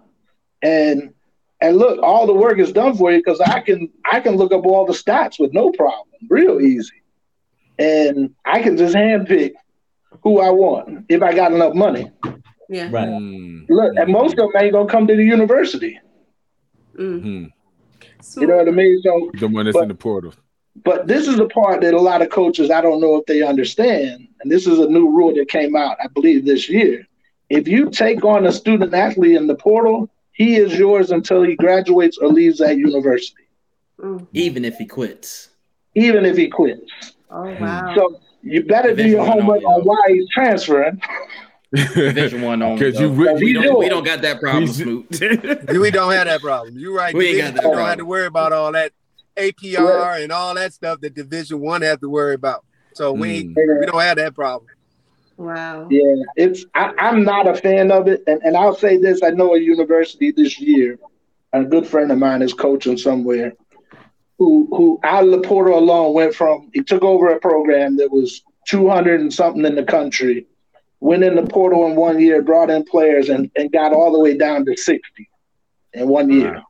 And 0.62 1.12
and 1.61 1.76
look, 1.76 2.00
all 2.02 2.26
the 2.26 2.34
work 2.34 2.59
is 2.59 2.72
done 2.72 2.96
for 2.96 3.11
you 3.11 3.18
because 3.18 3.40
I 3.40 3.61
can 3.61 3.88
I 4.11 4.20
can 4.20 4.36
look 4.36 4.52
up 4.52 4.64
all 4.66 4.86
the 4.86 4.92
stats 4.92 5.38
with 5.38 5.52
no 5.52 5.70
problem, 5.72 6.06
real 6.28 6.61
easy, 6.61 7.02
and 7.79 8.35
I 8.45 8.62
can 8.62 8.76
just 8.76 8.95
handpick 8.95 9.53
who 10.22 10.41
I 10.41 10.51
want 10.51 11.07
if 11.09 11.22
I 11.22 11.35
got 11.35 11.53
enough 11.53 11.74
money. 11.74 12.11
Yeah. 12.68 12.89
Right. 12.91 13.09
Mm, 13.09 13.66
Look, 13.68 13.97
and 13.97 14.11
most 14.12 14.33
of 14.39 14.53
them 14.53 14.62
ain't 14.62 14.72
gonna 14.72 14.89
come 14.89 15.07
to 15.07 15.16
the 15.16 15.24
university. 15.24 15.99
Mm. 16.99 17.22
mm. 17.22 17.51
You 18.37 18.47
know 18.47 18.57
what 18.57 18.68
I 18.68 18.72
mean? 18.72 19.01
So, 19.03 19.31
The 19.35 19.49
one 19.49 19.64
that's 19.64 19.74
But- 19.76 19.85
in 19.85 19.89
the 19.89 19.95
portal. 19.95 20.35
but 20.85 21.07
this 21.07 21.26
is 21.29 21.37
the 21.37 21.47
part 21.49 21.81
that 21.81 21.95
a 21.95 22.01
lot 22.01 22.20
of 22.22 22.31
coaches 22.31 22.70
I 22.70 22.81
don't 22.81 23.01
know 23.01 23.16
if 23.16 23.26
they 23.26 23.43
understand, 23.43 24.29
and 24.43 24.51
this 24.51 24.66
is 24.66 24.79
a 24.79 24.89
new 24.89 25.09
rule 25.09 25.35
that 25.35 25.49
came 25.49 25.74
out, 25.76 25.97
I 26.03 26.09
believe, 26.09 26.45
this 26.45 26.68
year. 26.68 27.07
If 27.49 27.66
you 27.66 27.89
take 27.91 28.24
on 28.24 28.47
a 28.47 28.53
student 28.53 28.93
athlete 28.93 29.37
in 29.37 29.47
the 29.47 29.55
portal, 29.55 30.11
he 30.33 30.57
is 30.57 30.79
yours 30.79 31.11
until 31.11 31.43
he 31.43 31.57
graduates 31.57 32.18
or 32.18 32.29
leaves 32.29 32.59
that 32.59 32.76
university, 32.76 33.45
Mm. 34.01 34.26
even 34.35 34.64
if 34.64 34.76
he 34.76 34.85
quits. 34.87 35.49
even 35.95 36.24
if 36.24 36.37
he 36.37 36.49
quits. 36.49 37.14
Oh 37.31 37.51
wow. 37.61 37.95
So 37.95 38.20
you 38.43 38.62
better 38.64 38.95
do 38.95 39.07
your 39.07 39.24
homework 39.24 39.62
only, 39.64 39.66
on 39.66 39.83
why 39.85 40.03
he's 40.09 40.29
transferring. 40.31 41.01
Division 41.74 42.41
one 42.43 42.62
only. 42.62 42.79
Because 42.79 42.99
you, 43.01 43.09
though. 43.09 43.14
re- 43.14 43.35
we 43.35 43.53
do. 43.53 43.62
don't 43.62 43.79
we 43.79 43.89
don't 43.89 44.05
got 44.05 44.22
that 44.22 44.41
problem, 44.41 44.66
Smoot. 44.68 45.07
We 45.68 45.91
don't 45.91 46.12
have 46.12 46.26
that 46.26 46.41
problem. 46.41 46.79
You're 46.79 46.95
right. 46.95 47.14
We 47.14 47.29
ain't 47.29 47.39
got 47.39 47.55
that 47.55 47.62
two 47.62 47.70
don't 47.70 47.87
have 47.87 47.99
to 47.99 48.07
worry 48.07 48.26
about 48.26 48.53
all 48.53 48.72
that 48.72 48.93
APR 49.37 50.22
and 50.22 50.33
all 50.33 50.55
that 50.55 50.72
stuff 50.72 51.01
that 51.03 51.14
Division 51.14 51.61
One 51.61 51.83
has 51.83 51.99
to 52.01 52.09
worry 52.09 52.35
about. 52.35 52.64
So 52.95 53.12
we 53.12 53.45
Mm. 53.45 53.81
we 53.81 53.87
don't 53.87 54.01
have 54.01 54.16
that 54.16 54.35
problem. 54.35 54.66
wow. 55.37 55.87
Yeah, 55.91 56.14
it's 56.37 56.64
I, 56.74 56.93
I'm 56.99 57.22
not 57.22 57.47
a 57.47 57.55
fan 57.55 57.93
of 57.93 58.09
it, 58.09 58.22
and, 58.26 58.41
and 58.43 58.57
I'll 58.57 58.74
say 58.74 58.97
this: 58.97 59.22
I 59.22 59.31
know 59.31 59.55
a 59.55 59.61
university 59.61 60.31
this 60.33 60.59
year, 60.59 60.99
a 61.53 61.62
good 61.64 61.87
friend 61.87 62.11
of 62.11 62.18
mine 62.18 62.41
is 62.43 62.55
coaching 62.55 62.97
somewhere, 62.97 63.53
who 64.39 64.68
who 64.70 65.01
out 65.03 65.24
of 65.24 65.30
the 65.32 65.41
portal 65.41 65.78
alone 65.78 66.14
went 66.14 66.34
from 66.34 66.70
he 66.72 66.82
took 66.82 67.03
over 67.03 67.28
a 67.28 67.41
program 67.41 67.97
that 67.97 68.11
was 68.11 68.43
200 68.68 69.20
and 69.20 69.32
something 69.32 69.64
in 69.64 69.74
the 69.74 69.82
country, 69.82 70.47
went 71.01 71.24
in 71.24 71.34
the 71.34 71.43
portal 71.47 71.86
in 71.86 71.97
one 71.97 72.20
year, 72.20 72.43
brought 72.43 72.70
in 72.70 72.84
players, 72.84 73.28
and, 73.30 73.51
and 73.57 73.72
got 73.72 73.93
all 73.93 74.12
the 74.12 74.18
way 74.20 74.36
down 74.36 74.64
to 74.66 74.76
60 74.76 75.30
in 75.95 76.09
one 76.09 76.30
year. 76.30 76.55
Wow. 76.55 76.64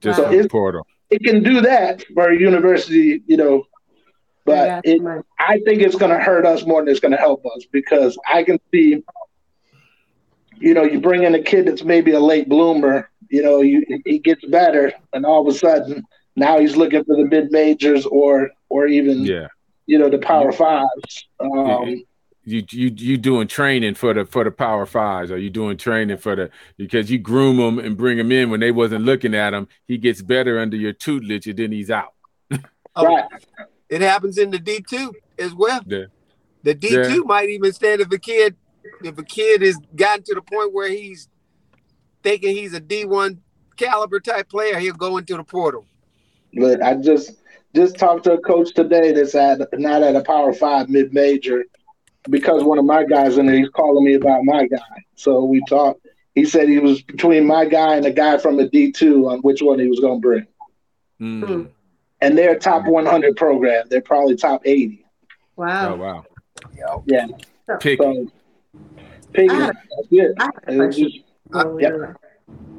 Just 0.00 0.18
Wow. 0.18 0.26
on 0.26 0.36
the 0.36 0.48
portal. 0.48 0.86
It 1.10 1.22
can 1.22 1.42
do 1.42 1.60
that 1.60 2.02
for 2.14 2.30
a 2.30 2.38
university, 2.38 3.22
you 3.26 3.36
know, 3.36 3.64
but 4.46 4.66
Yeah, 4.66 4.80
it. 4.84 5.24
I 5.38 5.60
think 5.66 5.82
it's 5.82 5.94
going 5.96 6.10
to 6.16 6.18
hurt 6.18 6.46
us 6.46 6.64
more 6.66 6.80
than 6.80 6.88
it's 6.88 7.00
going 7.00 7.12
to 7.12 7.18
help 7.18 7.44
us 7.54 7.66
because 7.70 8.18
I 8.32 8.42
can 8.42 8.58
see, 8.72 9.02
you 10.58 10.72
know, 10.74 10.84
you 10.84 11.00
bring 11.00 11.24
in 11.24 11.34
a 11.34 11.42
kid 11.42 11.66
that's 11.66 11.84
maybe 11.84 12.12
a 12.12 12.20
late 12.20 12.48
bloomer, 12.48 13.10
you 13.28 13.42
know, 13.42 13.60
you, 13.60 13.84
he 14.06 14.18
gets 14.18 14.44
better, 14.46 14.92
and 15.12 15.26
all 15.26 15.46
of 15.46 15.54
a 15.54 15.58
sudden 15.58 16.02
now 16.36 16.58
he's 16.58 16.76
looking 16.76 17.04
for 17.04 17.16
the 17.16 17.24
mid 17.24 17.50
majors 17.52 18.06
or 18.06 18.50
or 18.68 18.86
even 18.86 19.24
Yeah. 19.24 19.48
you 19.86 19.98
know 19.98 20.08
the 20.08 20.18
power 20.18 20.52
fives. 20.52 21.26
Um, 21.40 21.88
Yeah. 21.88 21.94
You 22.44 22.64
you 22.72 22.90
you 22.96 23.16
doing 23.18 23.46
training 23.46 23.94
for 23.94 24.12
the 24.12 24.24
for 24.26 24.42
the 24.42 24.50
power 24.50 24.84
fives? 24.84 25.30
Are 25.30 25.38
you 25.38 25.48
doing 25.48 25.76
training 25.76 26.16
for 26.16 26.34
the 26.34 26.50
because 26.76 27.08
you 27.08 27.18
groom 27.20 27.58
them 27.58 27.78
and 27.78 27.96
bring 27.96 28.18
them 28.18 28.32
in 28.32 28.50
when 28.50 28.58
they 28.58 28.72
wasn't 28.72 29.04
looking 29.04 29.32
at 29.32 29.54
him? 29.54 29.68
He 29.86 29.96
gets 29.96 30.22
better 30.22 30.58
under 30.58 30.76
your 30.76 30.92
tutelage, 30.92 31.46
and 31.46 31.56
then 31.56 31.70
he's 31.70 31.88
out. 31.90 32.14
Oh, 32.96 33.06
Right. 33.06 33.24
It 33.88 34.00
happens 34.00 34.38
in 34.38 34.50
the 34.50 34.58
D 34.58 34.80
two 34.86 35.14
as 35.38 35.54
well. 35.54 35.82
Yeah. 35.86 36.06
The 36.64 36.74
D 36.74 36.88
two 36.88 36.96
Yeah. 36.96 37.18
might 37.24 37.48
even 37.48 37.72
stand 37.72 38.00
if 38.00 38.10
a 38.10 38.18
kid 38.18 38.56
if 39.04 39.16
a 39.16 39.22
kid 39.22 39.62
has 39.62 39.78
gotten 39.94 40.24
to 40.24 40.34
the 40.34 40.42
point 40.42 40.72
where 40.74 40.88
he's 40.90 41.28
thinking 42.24 42.56
he's 42.56 42.74
a 42.74 42.80
D 42.80 43.04
one 43.04 43.40
caliber 43.76 44.18
type 44.18 44.48
player, 44.48 44.80
he'll 44.80 44.94
go 44.94 45.16
into 45.16 45.36
the 45.36 45.44
portal. 45.44 45.86
But 46.54 46.82
I 46.82 46.94
just 46.94 47.32
just 47.74 47.96
talked 47.98 48.24
to 48.24 48.34
a 48.34 48.40
coach 48.40 48.74
today 48.74 49.12
that's 49.12 49.34
at 49.34 49.60
not 49.78 50.02
at 50.02 50.16
a 50.16 50.22
Power 50.22 50.52
Five 50.52 50.88
mid 50.88 51.12
major 51.14 51.64
because 52.28 52.62
one 52.64 52.78
of 52.78 52.84
my 52.84 53.04
guys 53.04 53.38
in 53.38 53.46
there. 53.46 53.56
He's 53.56 53.68
calling 53.70 54.04
me 54.04 54.14
about 54.14 54.44
my 54.44 54.66
guy. 54.66 55.04
So 55.14 55.44
we 55.44 55.62
talked. 55.68 56.06
He 56.34 56.44
said 56.44 56.68
he 56.68 56.78
was 56.78 57.02
between 57.02 57.46
my 57.46 57.64
guy 57.66 57.96
and 57.96 58.06
a 58.06 58.10
guy 58.10 58.38
from 58.38 58.58
a 58.58 58.68
D 58.68 58.90
two 58.92 59.28
on 59.28 59.40
which 59.40 59.60
one 59.62 59.78
he 59.78 59.88
was 59.88 60.00
going 60.00 60.20
to 60.20 60.26
bring. 60.26 60.46
Mm. 61.20 61.68
And 62.20 62.38
they're 62.38 62.58
top 62.58 62.86
100 62.86 63.36
program. 63.36 63.86
They're 63.90 64.00
probably 64.00 64.36
top 64.36 64.62
80. 64.64 65.04
Wow. 65.56 65.92
Oh 65.94 65.96
Wow. 65.96 66.24
wow! 66.78 67.04
Yeah. 67.06 67.26
Pick 67.80 67.98
So 68.00 68.26
pick 69.32 69.50
I 69.50 69.54
had 69.54 69.74
That's 69.74 70.08
it. 70.10 70.32
I 70.38 70.44
had 70.44 70.74
a 70.74 70.76
question. 70.76 71.04
just- 71.10 71.24
before 71.50 71.80
yeah. 71.80 72.12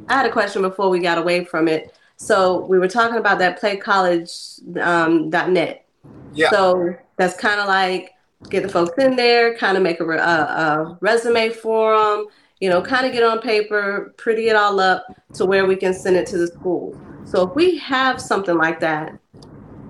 I 0.09 0.13
had 0.17 0.25
a 0.25 0.31
question 0.31 0.61
before 0.63 0.89
we 0.89 0.99
got 0.99 1.17
away 1.17 1.45
from 1.45 1.67
it. 1.67 1.95
So 2.23 2.65
we 2.67 2.79
were 2.79 2.87
talking 2.87 3.17
about 3.17 3.37
that 3.39 3.61
playcollege.net. 3.61 4.87
Um, 4.87 5.29
net. 5.29 5.85
Yeah. 6.33 6.49
So 6.51 6.95
that's 7.17 7.35
kind 7.35 7.59
of 7.59 7.67
like 7.67 8.11
get 8.49 8.63
the 8.63 8.69
folks 8.69 8.93
in 8.97 9.17
there, 9.17 9.57
kind 9.57 9.75
of 9.75 9.83
make 9.83 9.99
a, 9.99 10.05
a, 10.05 10.15
a 10.15 10.97
resume 11.01 11.49
for 11.49 11.97
them, 11.97 12.27
you 12.61 12.69
know, 12.69 12.81
kind 12.81 13.05
of 13.05 13.11
get 13.11 13.23
on 13.23 13.41
paper, 13.41 14.13
pretty 14.17 14.47
it 14.47 14.55
all 14.55 14.79
up 14.79 15.05
to 15.33 15.45
where 15.45 15.65
we 15.65 15.75
can 15.75 15.93
send 15.93 16.15
it 16.15 16.25
to 16.27 16.37
the 16.37 16.47
school. 16.47 16.97
So 17.25 17.49
if 17.49 17.55
we 17.55 17.77
have 17.79 18.21
something 18.21 18.57
like 18.57 18.79
that, 18.79 19.19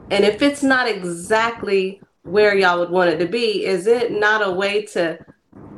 and 0.10 0.26
if 0.26 0.42
it's 0.42 0.64
not 0.64 0.88
exactly 0.88 2.02
where 2.24 2.58
y'all 2.58 2.80
would 2.80 2.90
want 2.90 3.12
it 3.12 3.20
to 3.20 3.28
be, 3.28 3.64
is 3.64 3.86
it 3.86 4.12
not 4.12 4.46
a 4.46 4.52
way 4.52 4.84
to 4.88 5.24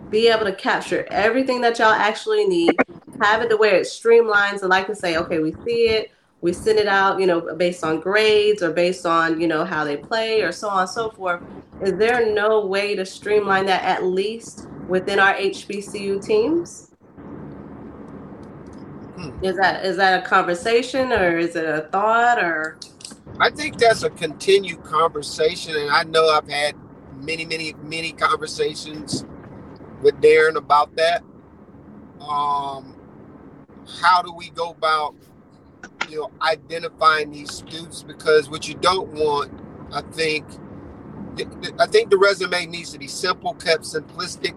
be 0.10 0.30
able 0.30 0.46
to 0.46 0.56
capture 0.56 1.06
everything 1.12 1.60
that 1.62 1.80
y'all 1.80 1.88
actually 1.90 2.46
need, 2.46 2.78
have 3.22 3.42
it 3.42 3.50
to 3.50 3.58
where 3.58 3.76
it 3.76 3.84
streamlines 3.84 4.62
and 4.62 4.70
like 4.70 4.88
to 4.88 4.96
say, 4.96 5.18
okay, 5.18 5.40
we 5.40 5.54
see 5.66 5.90
it, 5.90 6.12
we 6.46 6.54
send 6.54 6.78
it 6.78 6.88
out, 6.88 7.20
you 7.20 7.26
know, 7.26 7.56
based 7.56 7.84
on 7.84 8.00
grades 8.00 8.62
or 8.62 8.72
based 8.72 9.04
on, 9.04 9.42
you 9.42 9.48
know, 9.48 9.66
how 9.66 9.84
they 9.84 9.98
play 9.98 10.44
or 10.44 10.52
so 10.52 10.70
on 10.70 10.82
and 10.82 10.90
so 10.90 11.10
forth. 11.10 11.42
Is 11.82 11.98
there 11.98 12.32
no 12.32 12.68
way 12.68 12.96
to 12.96 13.04
streamline 13.04 13.66
that 13.66 13.84
at 13.84 14.04
least 14.04 14.68
within 14.88 15.18
our 15.18 15.34
HBCU 15.34 16.24
teams? 16.24 16.92
Is 19.42 19.56
that 19.58 19.84
is 19.84 19.98
that 19.98 20.24
a 20.24 20.28
conversation 20.28 21.12
or 21.12 21.36
is 21.40 21.56
it 21.56 21.66
a 21.66 21.90
thought 21.92 22.38
or 22.38 22.78
I 23.40 23.50
think 23.50 23.80
that's 23.80 24.04
a 24.04 24.12
continued 24.12 24.84
conversation, 24.84 25.76
and 25.76 25.90
I 25.90 26.04
know 26.04 26.30
I've 26.30 26.48
had 26.48 26.76
many, 27.18 27.46
many, 27.46 27.74
many 27.82 28.12
conversations 28.12 29.26
with 30.04 30.22
Darren 30.22 30.58
about 30.58 30.96
that. 30.96 31.24
Um, 32.22 32.96
how 34.00 34.22
do 34.22 34.32
we 34.32 34.52
go 34.52 34.70
about, 34.70 35.16
you 36.10 36.22
know, 36.22 36.32
identifying 36.42 37.32
these 37.32 37.52
students? 37.52 38.04
Because 38.04 38.50
what 38.50 38.68
you 38.68 38.76
don't 38.76 39.14
want, 39.14 39.52
I 39.94 40.02
think, 40.02 40.48
th- 41.38 41.50
th- 41.62 41.76
I 41.80 41.88
think 41.88 42.10
the 42.12 42.18
resume 42.18 42.68
needs 42.68 42.92
to 42.94 43.00
be 43.00 43.08
simple, 43.08 43.54
kept 43.56 43.84
simplistic, 43.84 44.56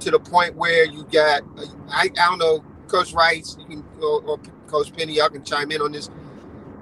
to 0.00 0.10
the 0.10 0.18
point 0.20 0.56
where 0.56 0.84
you 0.86 1.04
got, 1.12 1.42
uh, 1.58 1.64
I, 1.90 2.04
I 2.20 2.28
don't 2.30 2.38
know, 2.38 2.64
Coach 2.88 3.12
Rice, 3.14 3.56
you 3.60 3.66
can, 3.66 3.84
or, 4.02 4.22
or 4.24 4.38
Coach 4.68 4.92
Penny, 4.94 5.14
y'all 5.14 5.28
can 5.30 5.44
chime 5.44 5.72
in 5.72 5.80
on 5.82 5.92
this, 5.92 6.10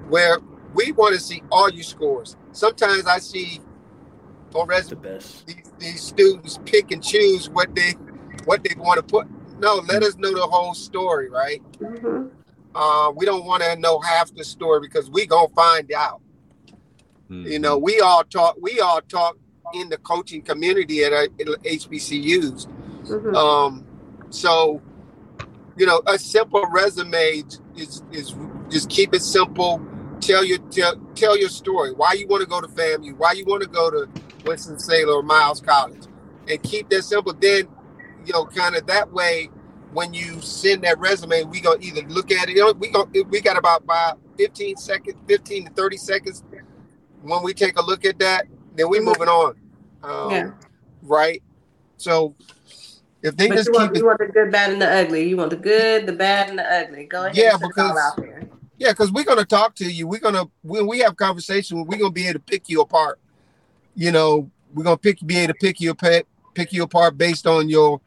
where 0.09 0.39
we 0.73 0.91
want 0.93 1.15
to 1.15 1.21
see 1.21 1.43
all 1.51 1.69
your 1.69 1.83
scores. 1.83 2.35
Sometimes 2.53 3.05
I 3.07 3.19
see 3.19 3.61
on 4.55 4.67
the 4.67 4.73
resume 4.75 5.01
best. 5.03 5.47
these, 5.47 5.71
these 5.79 6.01
students 6.03 6.59
pick 6.65 6.91
and 6.91 7.03
choose 7.03 7.49
what 7.49 7.73
they 7.75 7.93
what 8.45 8.63
they 8.63 8.75
want 8.77 8.97
to 8.97 9.03
put. 9.03 9.27
No, 9.59 9.75
let 9.89 10.03
us 10.03 10.15
know 10.17 10.33
the 10.33 10.41
whole 10.47 10.73
story, 10.73 11.29
right? 11.29 11.61
Mhm. 11.79 12.31
Uh, 12.75 13.11
we 13.15 13.25
don't 13.25 13.45
want 13.45 13.63
to 13.63 13.75
know 13.77 13.99
half 13.99 14.33
the 14.35 14.43
story 14.43 14.79
because 14.81 15.09
we 15.09 15.25
gonna 15.25 15.47
find 15.49 15.91
out. 15.93 16.21
You 17.29 17.59
know, 17.59 17.77
we 17.77 17.99
all 17.99 18.23
talk. 18.23 18.55
We 18.61 18.79
all 18.79 19.01
talk 19.01 19.37
in 19.73 19.89
the 19.89 19.97
coaching 19.97 20.41
community 20.41 21.03
at 21.03 21.11
our 21.11 21.23
at 21.23 21.63
HBCUs. 21.63 22.67
Mhm. 23.05 23.35
Um, 23.35 23.85
so, 24.29 24.81
you 25.75 25.85
know, 25.85 26.01
a 26.07 26.17
simple 26.17 26.65
resume 26.71 27.43
is 27.75 28.01
is 28.11 28.35
just 28.69 28.89
keep 28.89 29.13
it 29.13 29.21
simple. 29.23 29.81
Tell 30.21 30.43
your 30.45 30.59
tell 30.69 30.95
tell 31.15 31.37
your 31.37 31.49
story. 31.49 31.91
Why 31.91 32.13
you 32.13 32.27
want 32.27 32.41
to 32.41 32.47
go 32.47 32.61
to 32.61 32.67
FAMU? 32.67 33.17
Why 33.17 33.33
you 33.33 33.45
want 33.45 33.61
to 33.63 33.69
go 33.69 33.89
to 33.89 34.07
Winston 34.45 34.79
Salem 34.79 35.09
or 35.09 35.23
Miles 35.23 35.59
College? 35.61 36.03
And 36.49 36.61
keep 36.63 36.89
that 36.89 37.03
simple. 37.03 37.33
Then, 37.33 37.67
you 38.25 38.31
know, 38.33 38.45
kind 38.45 38.75
of 38.75 38.87
that 38.87 39.11
way. 39.11 39.49
When 39.93 40.13
you 40.13 40.41
send 40.41 40.83
that 40.83 40.99
resume, 40.99 41.43
we 41.43 41.61
gonna 41.61 41.79
either 41.81 42.01
look 42.03 42.31
at 42.31 42.49
it. 42.49 42.77
We 42.77 42.89
go. 42.89 43.07
We 43.29 43.41
got 43.41 43.57
about 43.57 43.83
about 43.83 44.19
15 44.37 44.77
seconds, 44.77 45.17
15 45.27 45.65
to 45.65 45.71
30 45.73 45.97
seconds. 45.97 46.43
When 47.21 47.41
we 47.43 47.53
take 47.53 47.77
a 47.77 47.81
look 47.81 48.05
at 48.05 48.19
that, 48.19 48.45
then 48.75 48.89
we 48.89 48.99
Mhm. 48.99 49.05
moving 49.05 49.27
on. 49.27 49.55
Um, 50.03 50.31
Yeah. 50.31 50.51
Right. 51.03 51.41
So 51.97 52.35
if 53.23 53.35
they 53.35 53.47
But 53.47 53.55
just 53.55 53.69
you 53.69 53.73
keep 53.73 53.81
want, 53.81 53.95
it 53.95 53.99
you 53.99 54.05
want 54.05 54.19
the 54.19 54.25
good, 54.27 54.51
bad, 54.51 54.71
and 54.73 54.81
the 54.81 54.89
ugly. 54.89 55.27
You 55.27 55.37
want 55.37 55.49
the 55.49 55.55
good, 55.55 56.05
the 56.05 56.13
bad, 56.13 56.49
and 56.49 56.59
the 56.59 56.71
ugly. 56.71 57.05
Go 57.05 57.23
ahead. 57.23 57.35
Yeah, 57.35 57.53
and 57.53 57.61
because-. 57.61 58.19
Yeah, 58.77 58.91
because 58.91 59.11
we're 59.11 59.23
gonna 59.23 59.45
talk 59.45 59.73
to 59.75 59.85
you. 59.85 60.07
We're 60.07 60.19
gonna 60.19 60.45
when 60.61 60.85
we 60.85 60.99
have 60.99 61.15
conversation, 61.15 61.83
we're 61.85 61.97
gonna 61.97 62.11
be 62.11 62.27
able 62.27 62.39
to 62.39 62.45
pick 62.45 62.69
you 62.69 62.81
apart. 62.81 63.19
You 63.95 64.11
know, 64.11 64.51
we're 64.73 64.83
gonna 64.83 64.97
pick 64.97 65.25
be 65.25 65.37
able 65.39 65.53
to 65.53 65.59
pick 65.59 65.81
you 65.81 65.91
apart, 65.91 66.27
pick 66.53 66.71
you 66.71 66.83
apart 66.83 67.17
based 67.17 67.47
on 67.47 67.69
your 67.69 67.99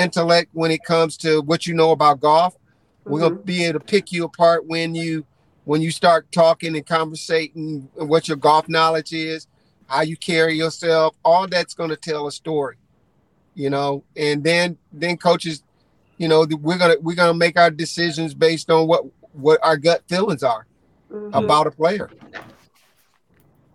intellect 0.00 0.50
when 0.52 0.70
it 0.70 0.82
comes 0.84 1.16
to 1.18 1.40
what 1.42 1.66
you 1.66 1.74
know 1.74 1.90
about 1.92 2.20
golf, 2.20 2.56
We're 3.04 3.20
gonna 3.20 3.36
be 3.36 3.64
able 3.64 3.80
to 3.80 3.84
pick 3.84 4.12
you 4.12 4.24
apart 4.24 4.66
when 4.66 4.94
you 4.94 5.24
when 5.64 5.80
you 5.82 5.90
start 5.90 6.30
talking 6.32 6.74
and 6.76 6.84
conversating, 6.86 7.88
what 7.94 8.26
your 8.28 8.36
golf 8.36 8.68
knowledge 8.68 9.12
is, 9.12 9.46
how 9.86 10.02
you 10.02 10.16
carry 10.16 10.54
yourself. 10.56 11.16
All 11.24 11.46
that's 11.46 11.74
gonna 11.74 11.96
tell 11.96 12.26
a 12.26 12.32
story, 12.32 12.76
you 13.54 13.70
know. 13.70 14.04
And 14.16 14.42
then 14.44 14.78
then 14.92 15.16
coaches, 15.16 15.62
you 16.18 16.28
know, 16.28 16.46
we're 16.60 16.78
gonna 16.78 16.96
we're 17.00 17.16
gonna 17.16 17.34
make 17.34 17.58
our 17.58 17.70
decisions 17.70 18.34
based 18.34 18.70
on 18.70 18.86
what 18.86 19.04
what 19.32 19.60
our 19.62 19.76
gut 19.76 20.02
feelings 20.08 20.42
are 20.42 20.66
Mhm. 21.10 21.34
about 21.34 21.66
a 21.66 21.70
player. 21.70 22.10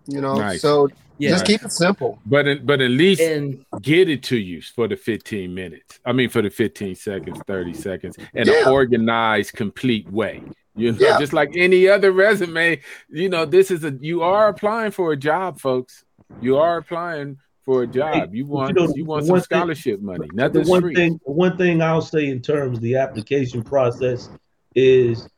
You 0.06 0.20
know, 0.20 0.38
Nice. 0.38 0.62
so 0.62 0.88
Yeah. 1.18 1.30
just 1.30 1.46
keep 1.46 1.62
it 1.64 1.72
simple. 1.72 2.18
But 2.26 2.46
at- 2.46 2.66
but 2.66 2.80
at 2.80 2.90
least 2.90 3.20
And 3.22 3.64
get 3.82 4.08
it 4.08 4.22
to 4.24 4.36
you 4.36 4.60
for 4.62 4.86
the 4.88 4.96
15 4.96 5.54
minutes. 5.54 5.98
I 6.04 6.12
mean, 6.12 6.28
for 6.28 6.42
the 6.42 6.50
15 6.50 6.94
seconds, 6.94 7.38
30 7.46 7.72
seconds, 7.74 8.16
in 8.34 8.46
Yeah. 8.46 8.66
an 8.66 8.72
organized, 8.72 9.54
complete 9.54 10.10
way. 10.10 10.42
You 10.74 10.92
know, 10.92 10.98
Yeah. 11.00 11.18
just 11.18 11.32
like 11.32 11.50
any 11.56 11.88
other 11.88 12.12
resume, 12.12 12.80
you 13.08 13.28
know, 13.30 13.46
this 13.46 13.70
is 13.70 13.82
a 13.84 13.96
you 14.00 14.22
are 14.22 14.48
applying 14.48 14.90
for 14.90 15.12
a 15.12 15.16
job, 15.16 15.58
folks. 15.58 16.04
You 16.42 16.58
are 16.58 16.76
applying 16.78 17.38
for 17.64 17.82
a 17.82 17.86
job. 17.86 18.34
You 18.34 18.44
want 18.46 18.76
know, 18.76 18.92
you 18.94 19.04
want 19.06 19.24
some 19.24 19.32
one 19.32 19.40
thing- 19.40 19.44
scholarship 19.44 20.00
money. 20.02 20.28
the 20.34 20.62
one 20.66 20.82
free. 20.82 20.94
thing 20.94 21.18
the 21.24 21.32
one 21.32 21.56
thing 21.56 21.80
I'll 21.82 22.02
say 22.02 22.26
in 22.26 22.40
terms 22.42 22.76
of 22.78 22.82
the 22.82 22.96
application 22.96 23.62
process 23.62 24.28
is 24.74 25.28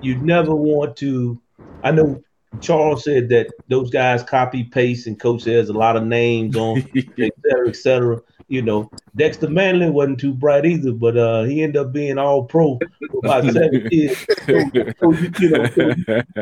you 0.00 0.16
never 0.16 0.54
want 0.54 0.96
to 0.96 1.38
I 1.84 1.90
know 1.92 2.22
Charles 2.60 3.04
said 3.04 3.28
that 3.30 3.48
those 3.68 3.90
guys 3.90 4.22
copy 4.22 4.64
paste 4.64 5.06
and 5.06 5.18
coach 5.18 5.42
says 5.42 5.68
a 5.68 5.72
lot 5.72 5.96
of 5.96 6.04
names 6.04 6.56
on 6.56 6.78
et 6.96 7.04
cetera, 7.16 7.68
et 7.68 7.76
cetera. 7.76 8.20
You 8.48 8.62
know, 8.62 8.88
Dexter 9.16 9.50
Manley 9.50 9.90
wasn't 9.90 10.20
too 10.20 10.32
bright 10.32 10.64
either, 10.64 10.92
but 10.92 11.16
uh, 11.16 11.42
he 11.42 11.64
ended 11.64 11.78
up 11.78 11.92
being 11.92 12.16
all 12.16 12.44
pro 12.44 12.78
for 13.10 13.18
about 13.24 13.44
seven 13.52 13.88
years. 13.90 14.24
So, 14.46 14.70
so 15.00 15.12
you, 15.14 15.32
you 15.40 15.50
know, 15.50 15.66
so 15.74 15.94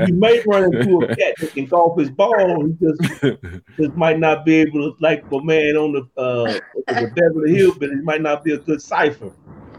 you 0.06 0.12
may 0.14 0.42
run 0.46 0.64
into 0.64 0.98
a 1.02 1.06
cat 1.16 1.34
that 1.40 1.52
can 1.54 1.64
golf 1.64 1.98
his 1.98 2.10
ball. 2.10 2.66
He 2.66 2.74
just, 2.74 3.40
just 3.80 3.96
might 3.96 4.18
not 4.18 4.44
be 4.44 4.56
able 4.56 4.92
to, 4.92 4.96
like 5.00 5.24
my 5.30 5.42
man 5.42 5.76
on 5.76 5.92
the 5.92 6.20
uh, 6.20 6.60
the 6.88 7.10
Beverly 7.16 7.54
Hills, 7.56 7.78
but 7.78 7.88
he 7.88 7.96
might 7.96 8.20
not 8.20 8.44
be 8.44 8.52
a 8.52 8.58
good 8.58 8.82
cipher. 8.82 9.30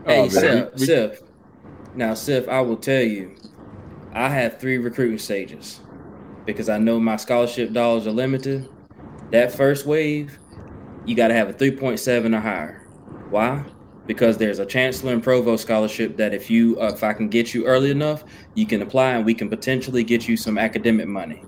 Hey, 0.08 0.22
Oh, 0.22 0.22
man. 0.24 0.30
Sif, 0.32 0.74
We- 0.80 0.86
Sif. 0.86 1.22
Now, 1.94 2.14
Sif, 2.16 2.50
I 2.50 2.60
will 2.62 2.78
tell 2.78 3.04
you, 3.04 3.36
I 4.14 4.30
have 4.30 4.60
three 4.60 4.80
recruiting 4.80 5.20
stages 5.20 5.80
because 6.46 6.70
I 6.70 6.78
know 6.78 7.00
my 7.00 7.18
scholarship 7.18 7.74
dollars 7.74 8.08
are 8.08 8.12
limited. 8.12 8.70
That 9.32 9.52
first 9.52 9.86
wave, 9.86 10.38
you 11.06 11.16
got 11.16 11.30
to 11.30 11.34
have 11.34 11.50
a 11.50 11.54
3.7 11.54 12.36
or 12.36 12.40
higher. 12.40 12.88
Why? 13.30 13.64
Because 14.06 14.38
there's 14.38 14.60
a 14.60 14.66
chancellor 14.66 15.14
and 15.14 15.24
provost 15.24 15.64
scholarship 15.64 16.18
that 16.18 16.34
if 16.34 16.50
you, 16.50 16.80
uh, 16.80 16.92
if 16.94 17.04
I 17.04 17.14
can 17.14 17.28
get 17.28 17.54
you 17.54 17.66
early 17.66 17.90
enough, 17.90 18.24
you 18.54 18.68
can 18.68 18.82
apply 18.82 19.12
and 19.12 19.26
we 19.26 19.34
can 19.34 19.50
potentially 19.50 20.04
get 20.04 20.28
you 20.28 20.38
some 20.38 20.58
academic 20.58 21.08
money. 21.08 21.44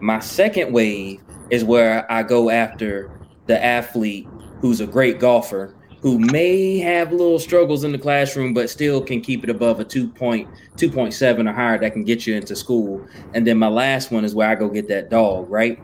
My 0.00 0.18
second 0.18 0.72
wave 0.72 1.20
is 1.50 1.62
where 1.62 2.10
I 2.10 2.22
go 2.22 2.50
after 2.50 3.10
the 3.46 3.62
athlete 3.62 4.28
who's 4.60 4.80
a 4.80 4.86
great 4.86 5.20
golfer 5.20 5.74
who 6.00 6.18
may 6.18 6.78
have 6.78 7.12
little 7.12 7.38
struggles 7.38 7.84
in 7.84 7.92
the 7.92 7.98
classroom, 7.98 8.54
but 8.54 8.70
still 8.70 9.02
can 9.02 9.20
keep 9.20 9.44
it 9.44 9.50
above 9.50 9.80
a 9.80 9.84
2.2.7 9.84 11.48
or 11.48 11.52
higher 11.52 11.78
that 11.78 11.92
can 11.92 12.04
get 12.04 12.26
you 12.26 12.34
into 12.34 12.56
school. 12.56 13.06
And 13.34 13.46
then 13.46 13.58
my 13.58 13.68
last 13.68 14.10
one 14.10 14.24
is 14.24 14.34
where 14.34 14.48
I 14.48 14.54
go 14.54 14.68
get 14.68 14.88
that 14.88 15.10
dog, 15.10 15.50
right? 15.50 15.78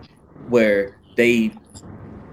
Where 0.48 0.98
they 1.16 1.52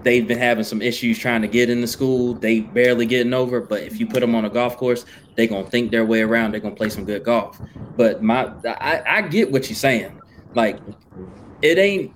they've 0.02 0.26
been 0.28 0.38
having 0.38 0.64
some 0.64 0.82
issues 0.82 1.18
trying 1.18 1.42
to 1.42 1.48
get 1.48 1.70
into 1.70 1.86
school. 1.86 2.34
They 2.34 2.60
barely 2.60 3.06
getting 3.06 3.32
over, 3.32 3.60
but 3.60 3.82
if 3.82 3.98
you 3.98 4.06
put 4.06 4.20
them 4.20 4.34
on 4.34 4.44
a 4.44 4.50
golf 4.50 4.76
course, 4.76 5.04
they're 5.34 5.46
gonna 5.46 5.68
think 5.68 5.90
their 5.90 6.04
way 6.04 6.22
around. 6.22 6.52
They're 6.52 6.60
gonna 6.60 6.74
play 6.74 6.90
some 6.90 7.04
good 7.04 7.24
golf. 7.24 7.60
But 7.96 8.22
my 8.22 8.52
I, 8.66 9.02
I 9.06 9.22
get 9.22 9.50
what 9.52 9.68
you're 9.68 9.76
saying. 9.76 10.20
Like 10.54 10.78
it 11.62 11.78
ain't 11.78 12.12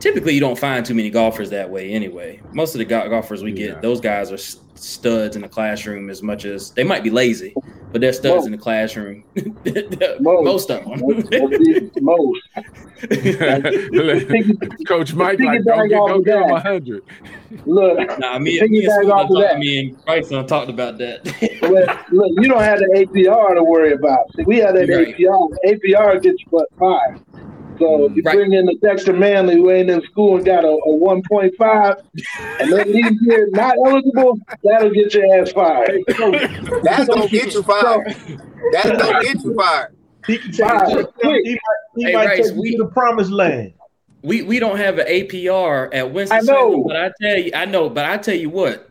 typically 0.00 0.34
you 0.34 0.40
don't 0.40 0.58
find 0.58 0.84
too 0.84 0.94
many 0.94 1.10
golfers 1.10 1.50
that 1.50 1.70
way 1.70 1.92
anyway. 1.92 2.40
Most 2.52 2.74
of 2.74 2.80
the 2.80 2.84
go- 2.84 3.08
golfers 3.08 3.42
we 3.42 3.52
get, 3.52 3.74
Yeah. 3.74 3.80
those 3.80 4.00
guys 4.00 4.32
are 4.32 4.38
studs 4.82 5.36
in 5.36 5.42
the 5.42 5.48
classroom 5.48 6.10
as 6.10 6.22
much 6.22 6.44
as 6.44 6.70
they 6.72 6.82
might 6.84 7.02
be 7.04 7.10
lazy, 7.10 7.54
but 7.92 8.00
they're 8.00 8.12
studs 8.12 8.36
Most. 8.36 8.46
in 8.46 8.52
the 8.52 8.58
classroom. 8.58 9.24
Most. 10.20 10.44
Most 10.44 10.70
of 10.70 10.84
them. 10.84 11.00
Most. 12.00 12.40
Coach 14.86 15.14
Mike, 15.14 15.40
like, 15.40 15.60
Piggyback 15.60 15.64
don't 15.64 15.88
get 15.88 15.98
off 15.98 16.08
go 16.08 16.14
of 16.18 16.24
give 16.24 16.34
him 16.38 16.56
hundred. 16.56 17.02
Look, 17.66 18.18
nah, 18.18 18.38
me, 18.38 18.58
Piggyback 18.60 18.70
me 18.70 18.84
and 18.84 19.04
Sue 19.04 19.12
off 19.12 19.22
of 19.22 19.28
talked- 19.28 19.40
that. 19.40 19.58
me 19.58 19.78
and 19.80 20.04
Bryce 20.04 20.28
done 20.28 20.46
talked 20.46 20.70
about 20.70 20.98
that. 20.98 21.24
look, 21.62 22.10
look, 22.12 22.32
you 22.42 22.48
don't 22.48 22.62
have 22.62 22.78
the 22.78 22.86
APR 23.06 23.54
to 23.54 23.62
worry 23.64 23.92
about. 23.92 24.32
See, 24.36 24.44
we 24.44 24.58
have 24.58 24.74
that 24.74 24.88
Right. 24.88 25.14
APR. 25.16 25.48
APR 25.66 26.22
gets 26.22 26.40
you 26.40 26.46
but 26.50 26.66
five. 26.78 27.20
So 27.78 28.06
if 28.06 28.16
you 28.16 28.22
Right. 28.24 28.34
bring 28.36 28.52
in 28.52 28.66
the 28.66 28.76
Dexter 28.82 29.12
Manley 29.12 29.56
who 29.56 29.70
ain't 29.70 29.90
in 29.90 30.02
school 30.02 30.36
and 30.36 30.44
got 30.44 30.64
a, 30.64 30.68
a 30.68 30.88
1.5, 30.98 31.96
and 32.60 32.72
then 32.72 32.86
he's 32.86 33.20
here 33.26 33.48
not 33.52 33.74
eligible, 33.84 34.38
that'll 34.62 34.90
get 34.90 35.12
your 35.14 35.40
ass 35.40 35.50
fired. 35.52 36.00
That's 36.82 37.08
gonna 37.08 37.28
get 37.28 37.54
you 37.54 37.62
fired. 37.62 38.14
That's 38.72 38.88
gonna 39.02 39.22
get 39.24 39.42
you 39.44 39.54
fired. 39.54 39.96
He 40.26 40.38
can 40.38 40.52
take 40.52 40.66
Five. 40.66 40.88
he 40.88 40.94
might, 41.24 41.56
he 41.96 42.04
Hey, 42.04 42.12
might 42.12 42.26
Rice, 42.26 42.46
take 42.48 42.54
you 42.56 42.60
we- 42.60 42.76
to 42.76 42.84
the 42.84 42.90
promised 42.90 43.30
land. 43.32 43.72
we 44.22 44.42
we 44.42 44.58
don't 44.60 44.76
have 44.76 44.98
an 44.98 45.06
APR 45.08 45.92
at 45.92 46.12
Winston 46.12 46.38
I 46.38 46.40
know. 46.42 46.70
Salem, 46.70 46.84
but 46.86 46.96
I 46.96 47.10
tell 47.20 47.38
you, 47.38 47.50
I 47.54 47.64
know, 47.64 47.88
but 47.90 48.04
I 48.04 48.18
tell 48.18 48.36
you 48.36 48.50
what, 48.50 48.88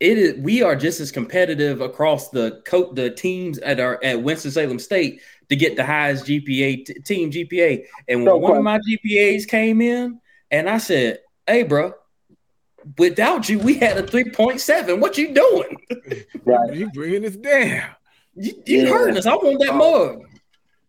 it 0.00 0.18
is. 0.18 0.34
We 0.40 0.62
are 0.62 0.74
just 0.74 0.98
as 1.00 1.12
competitive 1.12 1.80
across 1.80 2.30
the 2.30 2.60
co- 2.66 2.92
the 2.92 3.10
teams 3.10 3.58
at 3.58 3.78
our 3.78 4.00
at 4.02 4.22
Winston 4.22 4.50
Salem 4.50 4.80
State 4.80 5.20
to 5.48 5.56
get 5.56 5.76
the 5.76 5.84
highest 5.84 6.26
GPA 6.26 6.84
t- 6.86 6.94
team 7.00 7.30
GPA. 7.30 7.84
And 8.08 8.20
when 8.20 8.24
No 8.26 8.36
one 8.36 8.56
of 8.56 8.62
my 8.64 8.78
GPAs 8.78 9.46
came 9.48 9.80
in, 9.80 10.20
and 10.50 10.68
I 10.68 10.78
said, 10.78 11.20
"Hey, 11.46 11.62
bro." 11.62 11.92
Without 12.98 13.48
you, 13.48 13.58
we 13.58 13.74
had 13.74 13.96
a 13.98 14.06
three 14.06 14.30
point 14.30 14.60
seven. 14.60 15.00
What 15.00 15.18
you 15.18 15.34
doing? 15.34 15.76
Right. 16.44 16.72
You 16.74 16.88
bringing 16.92 17.24
us 17.26 17.34
down. 17.34 17.82
You, 18.36 18.52
you 18.64 18.82
Yeah. 18.82 18.88
hurting 18.90 19.16
us. 19.16 19.26
I 19.26 19.34
want 19.34 19.58
that 19.58 19.70
Oh. 19.72 20.14
mug. 20.16 20.22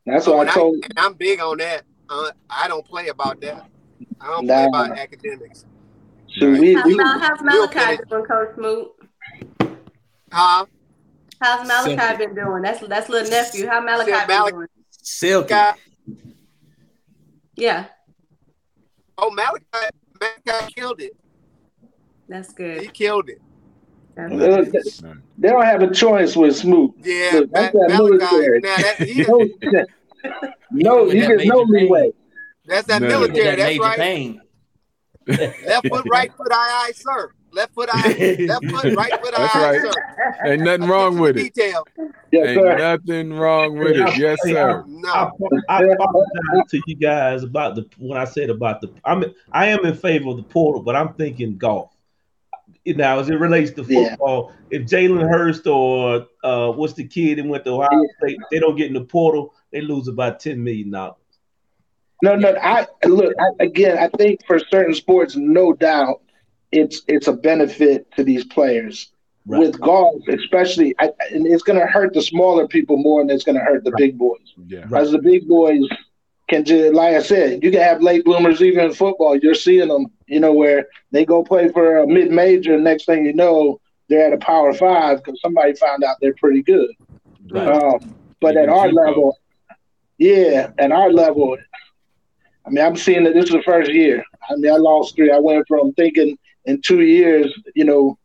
That's 0.06 0.26
So 0.26 0.32
what 0.34 0.38
when 0.40 0.50
I 0.50 0.52
I, 0.52 0.54
told. 0.54 0.76
and 0.84 0.94
I'm 0.98 1.14
big 1.14 1.40
on 1.40 1.58
that. 1.58 1.82
Uh, 2.08 2.30
I 2.48 2.68
don't 2.68 2.86
play 2.86 3.08
about 3.08 3.42
that. 3.42 3.66
I 4.22 4.28
don't 4.28 4.46
Nah. 4.46 4.54
play 4.54 4.66
about 4.68 5.00
academics. 5.00 5.66
So 6.38 6.52
we, 6.52 6.76
How's, 6.76 6.86
we, 6.86 6.94
Mal- 6.96 7.20
how's 7.20 7.40
we'll 7.42 7.68
Malachi 7.68 7.98
doing, 8.08 8.26
Coach 8.26 8.50
Smoot? 8.56 8.92
Huh? 10.32 10.66
How's 11.40 11.68
Malachi 11.68 11.96
Simple. 11.96 12.18
been 12.18 12.36
doing? 12.36 12.62
That's 12.64 12.88
that's 12.88 13.10
little 13.10 13.30
nephew. 13.30 13.68
How 13.68 13.82
Malachi 13.82 14.12
Yeah, 14.12 14.26
been 14.26 14.38
Malachi- 14.38 14.52
doing? 14.56 14.68
Silky. 14.92 15.56
Yeah, 17.56 17.86
oh, 19.18 19.32
Malachi, 19.32 19.66
Malachi 20.20 20.74
killed 20.76 21.02
it. 21.02 21.16
that's 22.30 22.54
good. 22.54 22.82
He 22.82 22.88
killed 22.88 23.30
it. 23.30 23.42
Uh, 24.20 24.64
they 25.38 25.50
don't 25.50 25.66
have 25.66 25.82
a 25.84 25.92
choice 25.92 26.36
with 26.36 26.56
Smoot. 26.56 26.94
Yeah, 27.04 27.30
Look, 27.34 27.52
that's 27.52 27.74
that 27.74 27.88
Malachi. 27.90 28.18
military. 28.18 28.60
Now 28.62 28.78
that, 28.78 28.98
he, 29.00 29.24
No, 30.72 30.96
no, 30.98 31.04
With 31.06 31.16
you 31.16 31.22
get 31.22 31.48
no 31.48 31.66
major 31.66 31.86
leeway. 31.86 32.12
that's 32.66 32.88
that 32.88 33.02
No. 33.02 33.08
military. 33.08 33.56
That 33.56 33.58
That's 33.58 33.80
right. 33.80 33.98
pain. 33.98 34.42
Left 35.28 35.88
foot, 35.88 36.06
right 36.10 36.32
foot, 36.36 36.48
aye, 36.52 36.86
aye, 36.88 36.92
sir. 36.96 37.32
Left 37.58 37.74
foot, 37.74 37.90
aye, 37.92 38.38
left 38.48 38.66
foot, 38.70 38.96
right 38.96 39.12
foot, 39.20 39.34
aye, 39.36 39.42
That's 39.42 39.56
aye, 39.56 39.72
right. 39.72 39.82
sir. 39.82 40.46
Ain't 40.46 40.62
nothing 40.62 40.88
wrong 40.88 41.18
with 41.18 41.38
it. 41.38 41.56
Detail. 41.56 41.84
Yes, 42.32 42.50
Ain't 42.50 42.62
sir. 42.62 42.78
nothing 42.78 43.34
wrong 43.34 43.80
with 43.80 43.98
it. 43.98 44.18
Yes, 44.20 44.38
Hey, 44.44 44.54
sir. 44.54 44.84
I, 44.84 44.88
No. 44.88 45.32
I 45.68 45.84
apologize 45.84 46.70
to 46.70 46.82
you 46.86 46.96
guys 46.96 47.42
about 47.42 47.74
the 47.74 47.90
when 47.98 48.20
I 48.20 48.26
said 48.26 48.52
about 48.52 48.82
the. 48.82 48.92
I'm 49.04 49.24
I 49.52 49.66
am 49.70 49.84
in 49.88 49.96
favor 49.96 50.30
of 50.30 50.38
the 50.38 50.44
portal, 50.44 50.84
but 50.84 50.96
I'm 50.96 51.14
thinking 51.16 51.58
golf. 51.58 51.90
Now, 52.86 53.18
as 53.18 53.28
it 53.32 53.40
relates 53.40 53.72
to 53.72 53.84
Yeah. 53.84 54.10
football, 54.12 54.54
if 54.70 54.84
Jalen 54.84 55.28
Hurts 55.28 55.66
or 55.66 56.28
uh, 56.44 56.72
what's 56.74 56.94
the 56.94 57.08
kid 57.08 57.40
that 57.40 57.46
went 57.48 57.66
to 57.66 57.72
Ohio 57.72 58.06
State, 58.22 58.38
they 58.52 58.60
don't 58.60 58.76
get 58.76 58.86
in 58.86 58.94
the 58.94 59.04
portal, 59.04 59.56
they 59.72 59.82
lose 59.82 60.08
about 60.08 60.40
ten 60.40 60.64
million 60.64 60.92
dollars. 60.92 61.16
No, 62.22 62.36
no. 62.36 62.56
I 62.62 62.86
look 63.06 63.34
I, 63.40 63.64
again. 63.64 63.98
I 63.98 64.10
think 64.16 64.46
for 64.46 64.60
certain 64.60 64.94
sports, 64.94 65.36
no 65.36 65.74
doubt, 65.74 66.22
it's 66.72 67.02
it's 67.08 67.28
a 67.28 67.34
benefit 67.34 68.12
to 68.16 68.24
these 68.24 68.46
players. 68.46 69.12
Right. 69.46 69.60
With 69.60 69.80
golf, 69.80 70.22
especially, 70.28 70.94
I, 71.00 71.12
and 71.32 71.48
it's 71.48 71.64
going 71.64 71.80
to 71.80 71.86
hurt 71.86 72.14
the 72.14 72.22
smaller 72.22 72.68
people 72.68 72.98
more 72.98 73.22
than 73.22 73.30
it's 73.30 73.46
going 73.46 73.58
to 73.58 73.64
hurt 73.64 73.86
the 73.86 73.94
big 73.96 74.18
boys. 74.18 74.42
Yeah. 74.68 74.84
Right. 74.90 75.02
As 75.02 75.12
the 75.12 75.20
big 75.20 75.48
boys 75.48 75.88
can 76.50 76.66
just, 76.66 76.94
like 76.94 77.16
I 77.16 77.22
said, 77.22 77.64
you 77.64 77.72
can 77.72 77.80
have 77.80 78.02
late 78.02 78.26
bloomers 78.26 78.62
even 78.62 78.84
in 78.84 78.94
football. 78.94 79.38
You're 79.38 79.56
seeing 79.56 79.88
them, 79.88 80.08
you 80.26 80.42
know, 80.42 80.52
where 80.52 80.88
they 81.12 81.26
go 81.26 81.44
play 81.44 81.70
for 81.70 82.00
a 82.00 82.08
mid 82.08 82.30
major, 82.30 82.74
and 82.74 82.84
next 82.84 83.06
thing 83.06 83.26
you 83.26 83.34
know, 83.34 83.80
they're 84.10 84.28
at 84.28 84.34
a 84.34 84.38
power 84.38 84.74
five 84.74 85.24
because 85.24 85.40
somebody 85.42 85.74
found 85.76 86.04
out 86.04 86.18
they're 86.20 86.36
pretty 86.36 86.62
good. 86.62 86.90
Right. 87.50 87.68
Um, 87.68 88.16
but 88.42 88.52
Even 88.52 88.64
at 88.64 88.70
our 88.70 88.88
JUCO. 88.88 88.94
level, 88.94 89.40
yeah, 90.18 90.72
at 90.78 90.92
our 90.92 91.10
level, 91.12 91.58
I 92.66 92.70
mean, 92.70 92.84
I'm 92.84 92.98
seeing 92.98 93.24
that 93.24 93.34
this 93.34 93.46
is 93.46 93.52
the 93.52 93.64
first 93.64 93.92
year. 93.94 94.26
I 94.50 94.56
mean, 94.58 94.72
I 94.72 94.76
lost 94.76 95.16
three. 95.16 95.32
I 95.32 95.40
went 95.40 95.66
from 95.70 95.94
thinking 95.94 96.38
in 96.68 96.82
two 96.82 97.02
years, 97.02 97.52
you 97.74 97.86
know, 97.86 98.18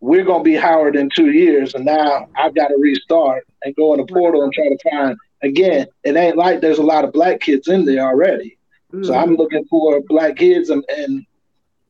we're 0.00 0.24
going 0.24 0.40
to 0.40 0.44
be 0.44 0.56
Howard 0.56 0.96
in 0.96 1.10
two 1.14 1.30
years, 1.30 1.74
and 1.74 1.84
now 1.84 2.26
I've 2.36 2.54
got 2.54 2.68
to 2.68 2.76
restart 2.78 3.46
and 3.62 3.76
go 3.76 3.92
in 3.92 4.00
the 4.00 4.06
portal 4.06 4.42
and 4.42 4.52
try 4.52 4.68
to 4.68 4.78
find 4.90 5.16
again, 5.42 5.86
it 6.04 6.16
ain't 6.16 6.36
like 6.36 6.60
there's 6.60 6.78
a 6.78 6.82
lot 6.82 7.04
of 7.04 7.12
black 7.12 7.40
kids 7.40 7.68
in 7.68 7.84
there 7.84 8.04
already. 8.04 8.58
So 9.02 9.14
I'm 9.14 9.36
mm. 9.36 9.38
looking 9.38 9.64
for 9.66 10.00
black 10.08 10.36
kids 10.36 10.70
and 10.70 10.84
and 10.88 11.24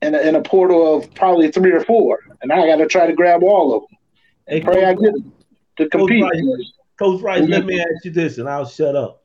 and 0.02 0.14
a, 0.14 0.22
and 0.22 0.36
a 0.36 0.42
portal 0.42 0.96
of 0.96 1.12
probably 1.14 1.50
three 1.50 1.72
or 1.72 1.80
four, 1.80 2.18
and 2.42 2.52
I 2.52 2.66
got 2.66 2.76
to 2.76 2.86
try 2.86 3.06
to 3.06 3.14
grab 3.14 3.42
all 3.42 3.74
of 3.74 3.82
them. 3.82 3.98
Hey, 4.46 4.60
Pray 4.60 4.84
I 4.84 4.92
get 4.94 5.12
them 5.12 5.32
to 5.78 5.88
Coach 5.88 5.90
compete. 5.90 6.22
Rice, 6.22 6.72
Coach 6.98 7.22
Rice, 7.22 7.48
let 7.48 7.64
me 7.64 7.80
ask 7.80 8.04
you 8.04 8.10
this, 8.10 8.36
and 8.38 8.48
I'll 8.48 8.66
shut 8.66 8.96
up. 8.96 9.22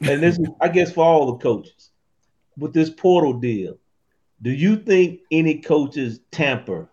And 0.00 0.22
this 0.22 0.38
is, 0.38 0.48
I 0.60 0.68
guess, 0.68 0.92
for 0.92 1.04
all 1.04 1.32
the 1.32 1.38
coaches 1.38 1.90
with 2.56 2.72
this 2.72 2.90
portal 2.90 3.32
deal. 3.32 3.78
Do 4.44 4.50
you 4.50 4.76
think 4.76 5.20
any 5.30 5.58
coaches 5.60 6.20
tamper? 6.30 6.88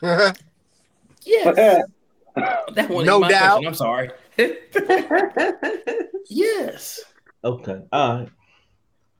Yes. 1.24 1.82
That 2.74 2.88
one 2.88 3.04
No 3.04 3.18
my 3.18 3.28
doubt. 3.28 3.60
question. 3.60 3.66
I'm 3.66 3.74
sorry. 3.74 4.10
yes. 6.30 7.00
Okay, 7.42 7.80
all 7.92 8.14
right. 8.20 8.28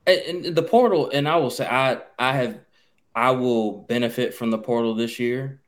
And, 0.06 0.46
and 0.46 0.56
the 0.56 0.62
portal, 0.62 1.10
and 1.12 1.28
I 1.28 1.36
will 1.36 1.50
say, 1.50 1.66
I 1.66 1.98
I 2.16 2.32
have, 2.34 2.60
I 3.16 3.32
will 3.32 3.72
benefit 3.82 4.34
from 4.34 4.52
the 4.52 4.58
portal 4.58 4.94
this 4.94 5.18
year, 5.18 5.60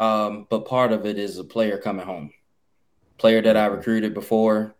um, 0.00 0.46
but 0.50 0.66
part 0.66 0.92
of 0.92 1.06
it 1.06 1.16
is 1.16 1.38
a 1.38 1.44
player 1.44 1.78
coming 1.78 2.04
home, 2.04 2.32
player 3.18 3.40
that 3.40 3.56
I 3.56 3.66
recruited 3.66 4.12
before, 4.12 4.74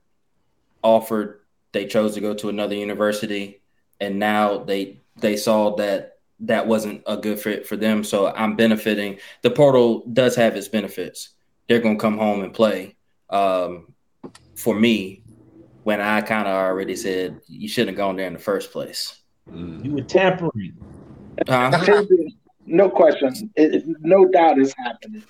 offered, 0.82 1.40
they 1.70 1.86
chose 1.86 2.14
to 2.14 2.20
go 2.20 2.34
to 2.34 2.48
another 2.48 2.74
university, 2.74 3.62
and 4.00 4.18
now 4.18 4.58
they 4.58 5.00
they 5.16 5.36
saw 5.36 5.76
that 5.76 6.15
that 6.40 6.66
wasn't 6.66 7.02
a 7.06 7.16
good 7.16 7.40
fit 7.40 7.66
for 7.66 7.76
them. 7.76 8.04
So 8.04 8.28
I'm 8.28 8.56
benefiting. 8.56 9.18
The 9.42 9.50
portal 9.50 10.04
does 10.12 10.36
have 10.36 10.56
its 10.56 10.68
benefits. 10.68 11.30
They're 11.68 11.80
gonna 11.80 11.98
come 11.98 12.18
home 12.18 12.42
and 12.42 12.52
play. 12.52 12.96
Um, 13.30 13.92
for 14.54 14.74
me, 14.74 15.22
when 15.82 16.00
I 16.00 16.20
kind 16.20 16.46
of 16.48 16.54
already 16.54 16.96
said 16.96 17.40
you 17.46 17.68
shouldn't 17.68 17.90
have 17.90 17.96
gone 17.96 18.16
there 18.16 18.26
in 18.26 18.32
the 18.32 18.38
first 18.38 18.72
place. 18.72 19.20
You 19.54 19.92
were 19.92 20.02
tampering. 20.02 20.76
Huh? 21.48 22.04
no 22.66 22.90
question, 22.90 23.50
it, 23.54 23.74
it- 23.76 23.84
no 24.00 24.26
doubt 24.26 24.58
is 24.58 24.74
happening. 24.76 25.22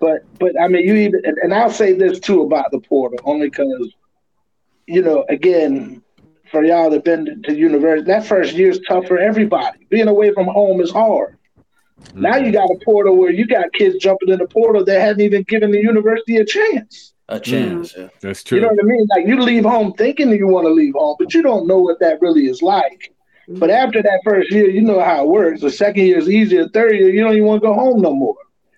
But 0.00 0.24
but 0.40 0.60
I 0.60 0.66
mean, 0.66 0.86
you 0.86 0.96
even 0.96 1.24
and, 1.24 1.38
and 1.38 1.54
I'll 1.54 1.70
say 1.70 1.92
this 1.92 2.18
too 2.18 2.42
about 2.42 2.72
the 2.72 2.80
portal, 2.80 3.20
only 3.24 3.48
because 3.48 3.94
you 4.88 5.00
know, 5.00 5.24
again, 5.28 6.02
for 6.52 6.62
y'all 6.62 6.90
that 6.90 7.04
been 7.04 7.24
to, 7.24 7.34
to 7.36 7.56
university, 7.56 8.06
that 8.06 8.26
first 8.26 8.52
year 8.52 8.70
is 8.70 8.80
tough 8.86 9.06
for 9.06 9.18
everybody. 9.18 9.86
Being 9.88 10.06
away 10.06 10.32
from 10.32 10.46
home 10.46 10.80
is 10.80 10.92
hard. 10.92 11.38
Now 12.14 12.36
you 12.36 12.44
mm-hmm. 12.44 12.52
got 12.52 12.70
a 12.70 12.78
portal 12.84 13.16
where 13.16 13.30
you 13.30 13.46
got 13.46 13.72
kids 13.72 13.96
jumping 13.96 14.28
in 14.28 14.38
the 14.38 14.46
portal 14.46 14.84
that 14.84 15.00
haven't 15.00 15.22
even 15.22 15.42
given 15.44 15.72
the 15.72 15.80
university 15.80 16.36
a 16.36 16.44
chance. 16.44 17.14
A 17.28 17.40
chance. 17.40 17.94
Mm. 17.94 17.98
yeah. 17.98 18.08
That's 18.20 18.44
true. 18.44 18.58
You 18.58 18.62
know 18.62 18.68
what 18.68 18.80
I 18.80 18.86
mean? 18.86 19.06
Like 19.10 19.26
you 19.26 19.40
leave 19.40 19.64
home 19.64 19.94
thinking 19.94 20.30
that 20.30 20.36
you 20.36 20.46
want 20.46 20.66
to 20.66 20.72
leave 20.72 20.94
home, 20.94 21.16
but 21.18 21.32
you 21.32 21.42
don't 21.42 21.66
know 21.66 21.78
what 21.78 21.98
that 22.00 22.20
really 22.20 22.46
is 22.46 22.60
like. 22.60 23.14
But 23.48 23.70
mm. 23.70 23.74
after 23.74 24.02
that 24.02 24.20
first 24.24 24.52
year, 24.52 24.68
you 24.68 24.82
know 24.82 25.00
how 25.00 25.22
it 25.22 25.28
works. 25.28 25.62
The 25.62 25.70
second 25.70 26.04
year 26.04 26.18
is 26.18 26.28
easier. 26.28 26.68
Third 26.68 26.96
year, 26.96 27.10
you 27.10 27.22
don't 27.22 27.32
even 27.32 27.46
want 27.46 27.62
to 27.62 27.68
go 27.68 27.74
home 27.74 28.02
no 28.02 28.14
more. 28.14 28.36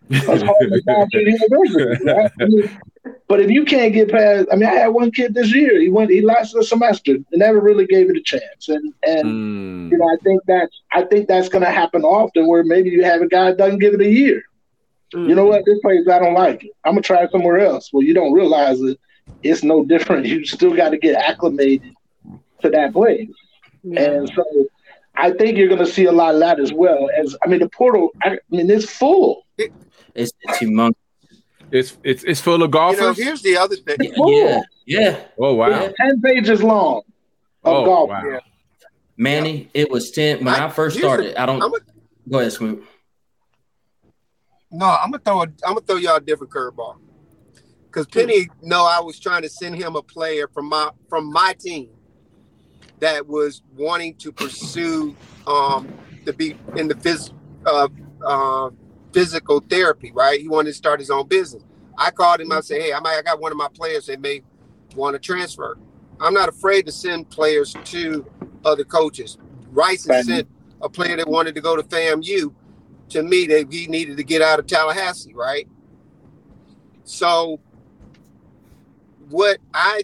Because 0.09 0.43
home 0.43 0.57
is 0.61 0.83
down 0.85 1.09
to 1.11 1.25
the 1.25 1.39
university. 1.51 2.05
Right? 2.05 2.31
I 2.41 2.45
mean, 2.45 2.79
but 3.28 3.40
if 3.40 3.51
you 3.51 3.64
can't 3.64 3.93
get 3.93 4.10
past, 4.10 4.48
I 4.52 4.56
mean, 4.56 4.68
I 4.68 4.74
had 4.74 4.89
one 4.89 5.10
kid 5.10 5.35
this 5.35 5.55
year. 5.55 5.81
He 5.81 5.90
went, 5.90 6.10
he 6.10 6.20
lasted 6.22 6.59
a 6.59 6.64
semester, 6.64 7.12
and 7.12 7.26
never 7.32 7.60
really 7.60 7.86
gave 7.86 8.10
it 8.10 8.16
a 8.16 8.22
chance. 8.22 8.68
And 8.68 8.93
and 9.06 9.24
Mm. 9.26 9.90
you 9.90 9.98
know, 9.98 10.06
I 10.06 10.16
think 10.24 10.43
that's 10.47 10.81
I 10.93 11.02
think 11.05 11.28
that's 11.28 11.48
going 11.48 11.64
to 11.64 11.70
happen 11.70 12.02
often, 12.05 12.47
where 12.47 12.64
maybe 12.64 12.90
you 12.90 13.05
have 13.05 13.20
a 13.22 13.26
guy 13.28 13.47
that 13.47 13.59
doesn't 13.59 13.78
give 13.81 13.94
it 13.94 14.01
a 14.01 14.10
year. 14.10 14.43
You 15.12 15.35
know 15.35 15.47
what? 15.47 15.62
This 15.64 15.78
place 15.81 16.09
I 16.10 16.18
don't 16.18 16.35
like 16.35 16.64
it. 16.64 16.72
I'm 16.85 16.93
gonna 16.93 17.02
try 17.02 17.28
somewhere 17.28 17.59
else. 17.59 17.90
Well, 17.93 18.02
you 18.02 18.14
don't 18.14 18.32
realize 18.32 18.81
it. 18.81 18.98
It's 19.43 19.62
no 19.62 19.85
different. 19.85 20.26
You 20.32 20.44
still 20.44 20.74
got 20.74 20.90
to 20.90 20.98
get 20.98 21.14
acclimated 21.14 21.93
to 22.62 22.70
that 22.70 22.93
place. 22.93 23.31
And 23.97 24.28
so 24.35 24.44
I 25.14 25.31
think 25.31 25.56
you're 25.56 25.68
going 25.68 25.85
to 25.85 25.86
see 25.86 26.06
a 26.06 26.12
lot 26.12 26.35
of 26.35 26.40
that 26.40 26.59
as 26.59 26.72
well. 26.72 27.09
As 27.16 27.36
I 27.44 27.48
mean, 27.48 27.60
the 27.60 27.68
portal. 27.68 28.10
I, 28.22 28.31
I 28.31 28.39
mean, 28.51 28.68
it's 28.70 28.90
full. 28.90 29.44
It's, 29.59 30.32
it's 30.43 30.59
humongous. 30.59 30.94
It's 31.75 31.99
it's 32.05 32.23
it's 32.23 32.41
full 32.41 32.55
of 32.55 32.61
You 32.61 32.67
know, 32.67 32.69
golfers. 32.69 33.17
here's 33.19 33.43
the 33.43 33.57
other 33.57 33.75
thing. 33.77 33.97
Yeah. 34.17 34.61
Yeah. 34.87 35.21
oh 35.39 35.55
wow. 35.55 35.69
Yeah. 35.71 35.91
Ten 36.01 36.21
pages 36.23 36.63
long 36.63 37.03
of 37.65 37.75
Oh 37.75 37.85
golf. 37.85 38.11
wow. 38.11 38.23
Yeah. 38.31 38.39
Manny, 39.17 39.71
it 39.75 39.91
was 39.91 40.11
10. 40.13 40.45
When 40.45 40.49
I, 40.55 40.67
I- 40.67 40.71
first 40.71 40.97
here's 40.97 41.03
the- 41.03 41.09
started, 41.33 41.37
I 41.37 41.47
don't. 41.47 41.61
A- 41.63 41.81
go 42.31 42.39
ahead, 42.39 42.53
Smoot. 42.53 42.85
No, 44.71 44.87
I'm 44.87 45.11
gonna 45.11 45.23
throw 45.25 45.39
a, 45.41 45.43
I'm 45.43 45.75
gonna 45.75 45.81
throw 45.81 45.97
y'all 45.97 46.17
a 46.17 46.21
different 46.21 46.53
curveball. 46.53 46.97
Because 47.87 48.07
Penny, 48.07 48.49
know 48.63 48.85
I 48.85 49.01
was 49.01 49.19
trying 49.21 49.43
to 49.43 49.49
send 49.49 49.77
him 49.77 49.95
a 49.97 50.03
player 50.03 50.49
from 50.49 50.69
my 50.69 50.91
from 51.09 51.33
my 51.33 51.55
team 51.59 51.91
that 53.01 53.27
was 53.27 53.63
wanting 53.77 54.15
to 54.17 54.33
pursue 54.33 55.15
um 55.47 55.93
to 56.27 56.33
be 56.33 56.57
in 56.77 56.89
the 56.89 56.95
phys, 56.95 57.33
uh, 57.67 57.89
uh, 58.25 58.71
physical 59.15 59.61
therapy, 59.61 60.12
right? 60.12 60.41
He 60.41 60.49
wanted 60.49 60.70
to 60.70 60.74
start 60.74 61.01
his 61.01 61.11
own 61.11 61.28
business. 61.28 61.62
I 61.97 62.11
called 62.11 62.41
him. 62.41 62.51
I 62.51 62.57
mm-hmm. 62.57 62.62
said, 62.62 62.82
"Hey, 62.82 62.93
I 62.93 63.01
might 63.01 63.16
I 63.16 63.23
got 63.23 63.41
one 63.41 63.53
of 63.53 63.59
my 63.59 63.69
players 63.73 64.07
that 64.07 64.20
may 64.20 64.43
want 64.97 65.15
to 65.15 65.20
transfer. 65.20 65.78
I'm 66.20 66.35
not 66.35 66.49
afraid 66.49 66.86
to 66.86 66.93
send 66.93 67.31
players 67.31 67.74
to 67.85 68.27
other 68.65 68.85
coaches. 68.85 69.39
Rice 69.70 70.07
has 70.07 70.27
sent 70.27 70.49
a 70.82 70.89
player 70.89 71.16
that 71.16 71.28
wanted 71.28 71.55
to 71.55 71.61
go 71.61 71.77
to 71.77 71.82
FAMU 71.82 72.53
to 73.11 73.23
me 73.23 73.47
that 73.47 73.73
he 73.73 73.86
needed 73.86 74.16
to 74.16 74.24
get 74.24 74.43
out 74.43 74.59
of 74.59 74.66
Tallahassee, 74.66 75.35
right? 75.35 75.69
So 77.05 77.61
what 79.28 79.59
I 79.73 80.03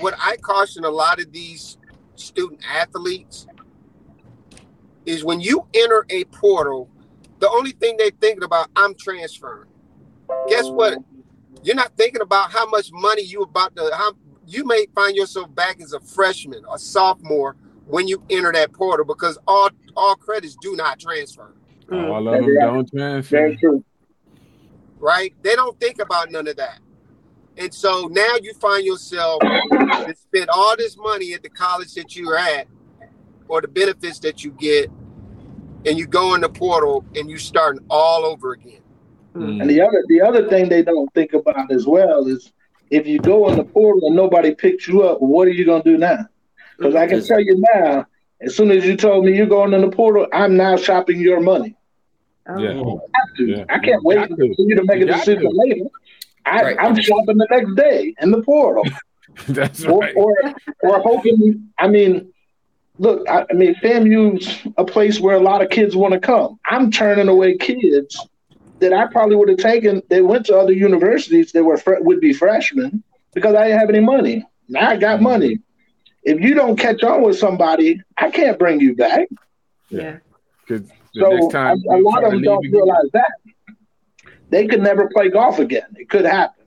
what 0.00 0.14
I 0.18 0.36
caution 0.36 0.84
a 0.84 0.90
lot 0.90 1.20
of 1.20 1.32
these 1.32 1.78
student 2.14 2.60
athletes 2.68 3.46
is 5.06 5.24
when 5.24 5.40
you 5.40 5.66
enter 5.74 6.04
a 6.10 6.24
portal, 6.24 6.88
the 7.40 7.50
only 7.50 7.72
thing 7.72 7.96
they're 7.96 8.10
thinking 8.20 8.44
about, 8.44 8.68
I'm 8.76 8.94
transferring. 8.94 9.68
Guess 10.48 10.68
what? 10.68 10.98
You're 11.62 11.76
not 11.76 11.96
thinking 11.96 12.22
about 12.22 12.52
how 12.52 12.66
much 12.68 12.90
money 12.92 13.22
you 13.22 13.42
about 13.42 13.74
to 13.76 13.90
how 13.92 14.12
you 14.46 14.64
may 14.64 14.86
find 14.94 15.16
yourself 15.16 15.54
back 15.54 15.80
as 15.80 15.92
a 15.92 16.00
freshman 16.00 16.64
or 16.64 16.78
sophomore 16.78 17.56
when 17.86 18.08
you 18.08 18.22
enter 18.30 18.52
that 18.52 18.72
portal 18.72 19.04
because 19.04 19.38
all 19.46 19.70
all 19.96 20.14
credits 20.14 20.56
do 20.60 20.76
not 20.76 20.98
transfer. 21.00 21.52
All 21.92 22.28
of 22.28 22.44
them 22.44 22.54
don't 22.60 22.88
transfer. 22.88 23.80
Right? 24.98 25.34
They 25.42 25.56
don't 25.56 25.78
think 25.80 25.98
about 25.98 26.30
none 26.30 26.46
of 26.46 26.56
that. 26.56 26.78
And 27.56 27.74
so 27.74 28.08
now 28.10 28.36
you 28.40 28.54
find 28.54 28.84
yourself 28.84 29.40
to 29.40 30.14
spend 30.16 30.48
all 30.50 30.76
this 30.76 30.96
money 30.96 31.34
at 31.34 31.42
the 31.42 31.48
college 31.48 31.94
that 31.94 32.14
you're 32.16 32.38
at 32.38 32.68
or 33.48 33.60
the 33.60 33.68
benefits 33.68 34.20
that 34.20 34.44
you 34.44 34.52
get, 34.52 34.90
and 35.86 35.98
you 35.98 36.06
go 36.06 36.34
in 36.34 36.40
the 36.40 36.48
portal 36.48 37.04
and 37.14 37.28
you 37.30 37.38
starting 37.38 37.84
all 37.90 38.24
over 38.24 38.52
again. 38.52 38.80
Mm. 39.34 39.60
And 39.62 39.70
the 39.70 39.80
other 39.80 40.04
the 40.08 40.20
other 40.20 40.48
thing 40.48 40.68
they 40.68 40.82
don't 40.82 41.12
think 41.14 41.32
about 41.32 41.70
as 41.70 41.86
well 41.86 42.26
is 42.26 42.52
if 42.90 43.06
you 43.06 43.18
go 43.20 43.48
in 43.48 43.56
the 43.56 43.64
portal 43.64 44.08
and 44.08 44.16
nobody 44.16 44.54
picks 44.54 44.88
you 44.88 45.02
up, 45.02 45.20
what 45.20 45.46
are 45.46 45.52
you 45.52 45.64
gonna 45.64 45.84
do 45.84 45.96
now? 45.96 46.26
Because 46.76 46.94
I 46.94 47.06
can 47.06 47.24
tell 47.24 47.40
you 47.40 47.62
now, 47.74 48.06
as 48.40 48.56
soon 48.56 48.70
as 48.70 48.84
you 48.84 48.96
told 48.96 49.24
me 49.24 49.36
you're 49.36 49.46
going 49.46 49.72
in 49.72 49.82
the 49.82 49.90
portal, 49.90 50.26
I'm 50.32 50.56
now 50.56 50.76
shopping 50.76 51.20
your 51.20 51.40
money. 51.40 51.76
Yeah. 52.58 52.80
Oh, 52.84 53.00
I. 53.14 53.42
Yeah. 53.42 53.64
I 53.68 53.78
can't 53.78 54.02
wait 54.02 54.28
for 54.28 54.42
you 54.42 54.74
to 54.76 54.84
make 54.84 55.02
a 55.02 55.06
decision 55.06 55.48
later. 55.52 55.84
I, 56.46 56.62
Right. 56.62 56.76
I'm 56.80 56.98
shopping 57.00 57.36
the 57.36 57.46
next 57.50 57.74
day 57.76 58.14
in 58.20 58.30
the 58.32 58.42
portal, 58.42 58.84
That's 59.48 59.84
or, 59.84 60.00
right. 60.00 60.14
or 60.16 60.34
or 60.82 61.00
hoping. 61.00 61.68
I 61.78 61.86
mean, 61.86 62.32
look, 63.00 63.28
I, 63.28 63.46
I 63.50 63.54
mean, 63.54 63.74
FAMU's 63.82 64.66
a 64.76 64.84
place 64.84 65.18
where 65.20 65.36
a 65.36 65.40
lot 65.40 65.62
of 65.62 65.70
kids 65.70 65.96
want 65.96 66.12
to 66.14 66.20
come. 66.20 66.58
I'm 66.66 66.90
turning 66.90 67.28
away 67.28 67.56
kids 67.56 68.16
that 68.80 68.92
I 68.92 69.06
probably 69.06 69.36
would 69.36 69.48
have 69.48 69.58
taken. 69.58 70.02
They 70.08 70.20
went 70.22 70.46
to 70.46 70.56
other 70.56 70.72
universities 70.72 71.52
that 71.52 71.64
were 71.64 71.76
fre- 71.78 72.00
would 72.00 72.20
be 72.20 72.32
freshmen 72.32 73.02
because 73.34 73.54
I 73.54 73.64
didn't 73.68 73.80
have 73.80 73.88
any 73.90 74.00
money. 74.00 74.44
Now 74.68 74.90
I 74.90 74.96
got 74.96 75.20
money. 75.20 75.58
If 76.22 76.40
you 76.40 76.54
don't 76.54 76.76
catch 76.76 77.02
on 77.02 77.22
with 77.22 77.38
somebody, 77.38 78.00
I 78.18 78.30
can't 78.30 78.58
bring 78.58 78.80
you 78.80 78.94
back. 78.94 79.28
Yeah. 79.88 80.18
Because 80.66 80.86
the 81.14 81.20
So 81.20 81.30
next 81.30 81.52
time 81.52 81.82
a, 81.90 81.96
a 81.96 82.00
lot 82.00 82.22
of 82.24 82.32
them 82.32 82.42
don't 82.42 82.60
leave 82.62 82.70
again- 82.72 82.82
realize 82.82 83.10
that 83.14 83.32
they 84.50 84.66
could 84.66 84.82
never 84.82 85.08
play 85.08 85.30
golf 85.30 85.58
again. 85.58 85.86
It 85.96 86.08
could 86.10 86.24
happen. 86.26 86.64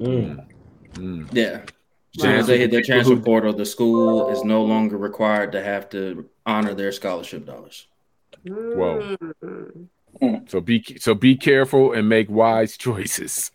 mm. 0.00 0.46
Mm. 0.94 1.28
Yeah. 1.32 1.62
As 2.16 2.22
soon 2.22 2.32
as 2.36 2.46
they 2.46 2.58
hit 2.58 2.70
their 2.70 2.82
transfer 2.82 3.16
portal, 3.16 3.52
the 3.54 3.64
school 3.64 4.28
is 4.30 4.44
no 4.44 4.62
longer 4.64 4.98
required 4.98 5.52
to 5.52 5.62
have 5.62 5.88
to 5.90 6.28
honor 6.44 6.74
their 6.74 6.92
scholarship 6.92 7.46
dollars. 7.46 7.86
Whoa. 8.44 9.16
Mm. 10.20 10.50
So 10.50 10.60
be 10.60 10.84
so 11.00 11.14
be 11.14 11.36
careful 11.36 11.92
and 11.94 12.06
make 12.08 12.28
wise 12.28 12.76
choices. 12.76 13.50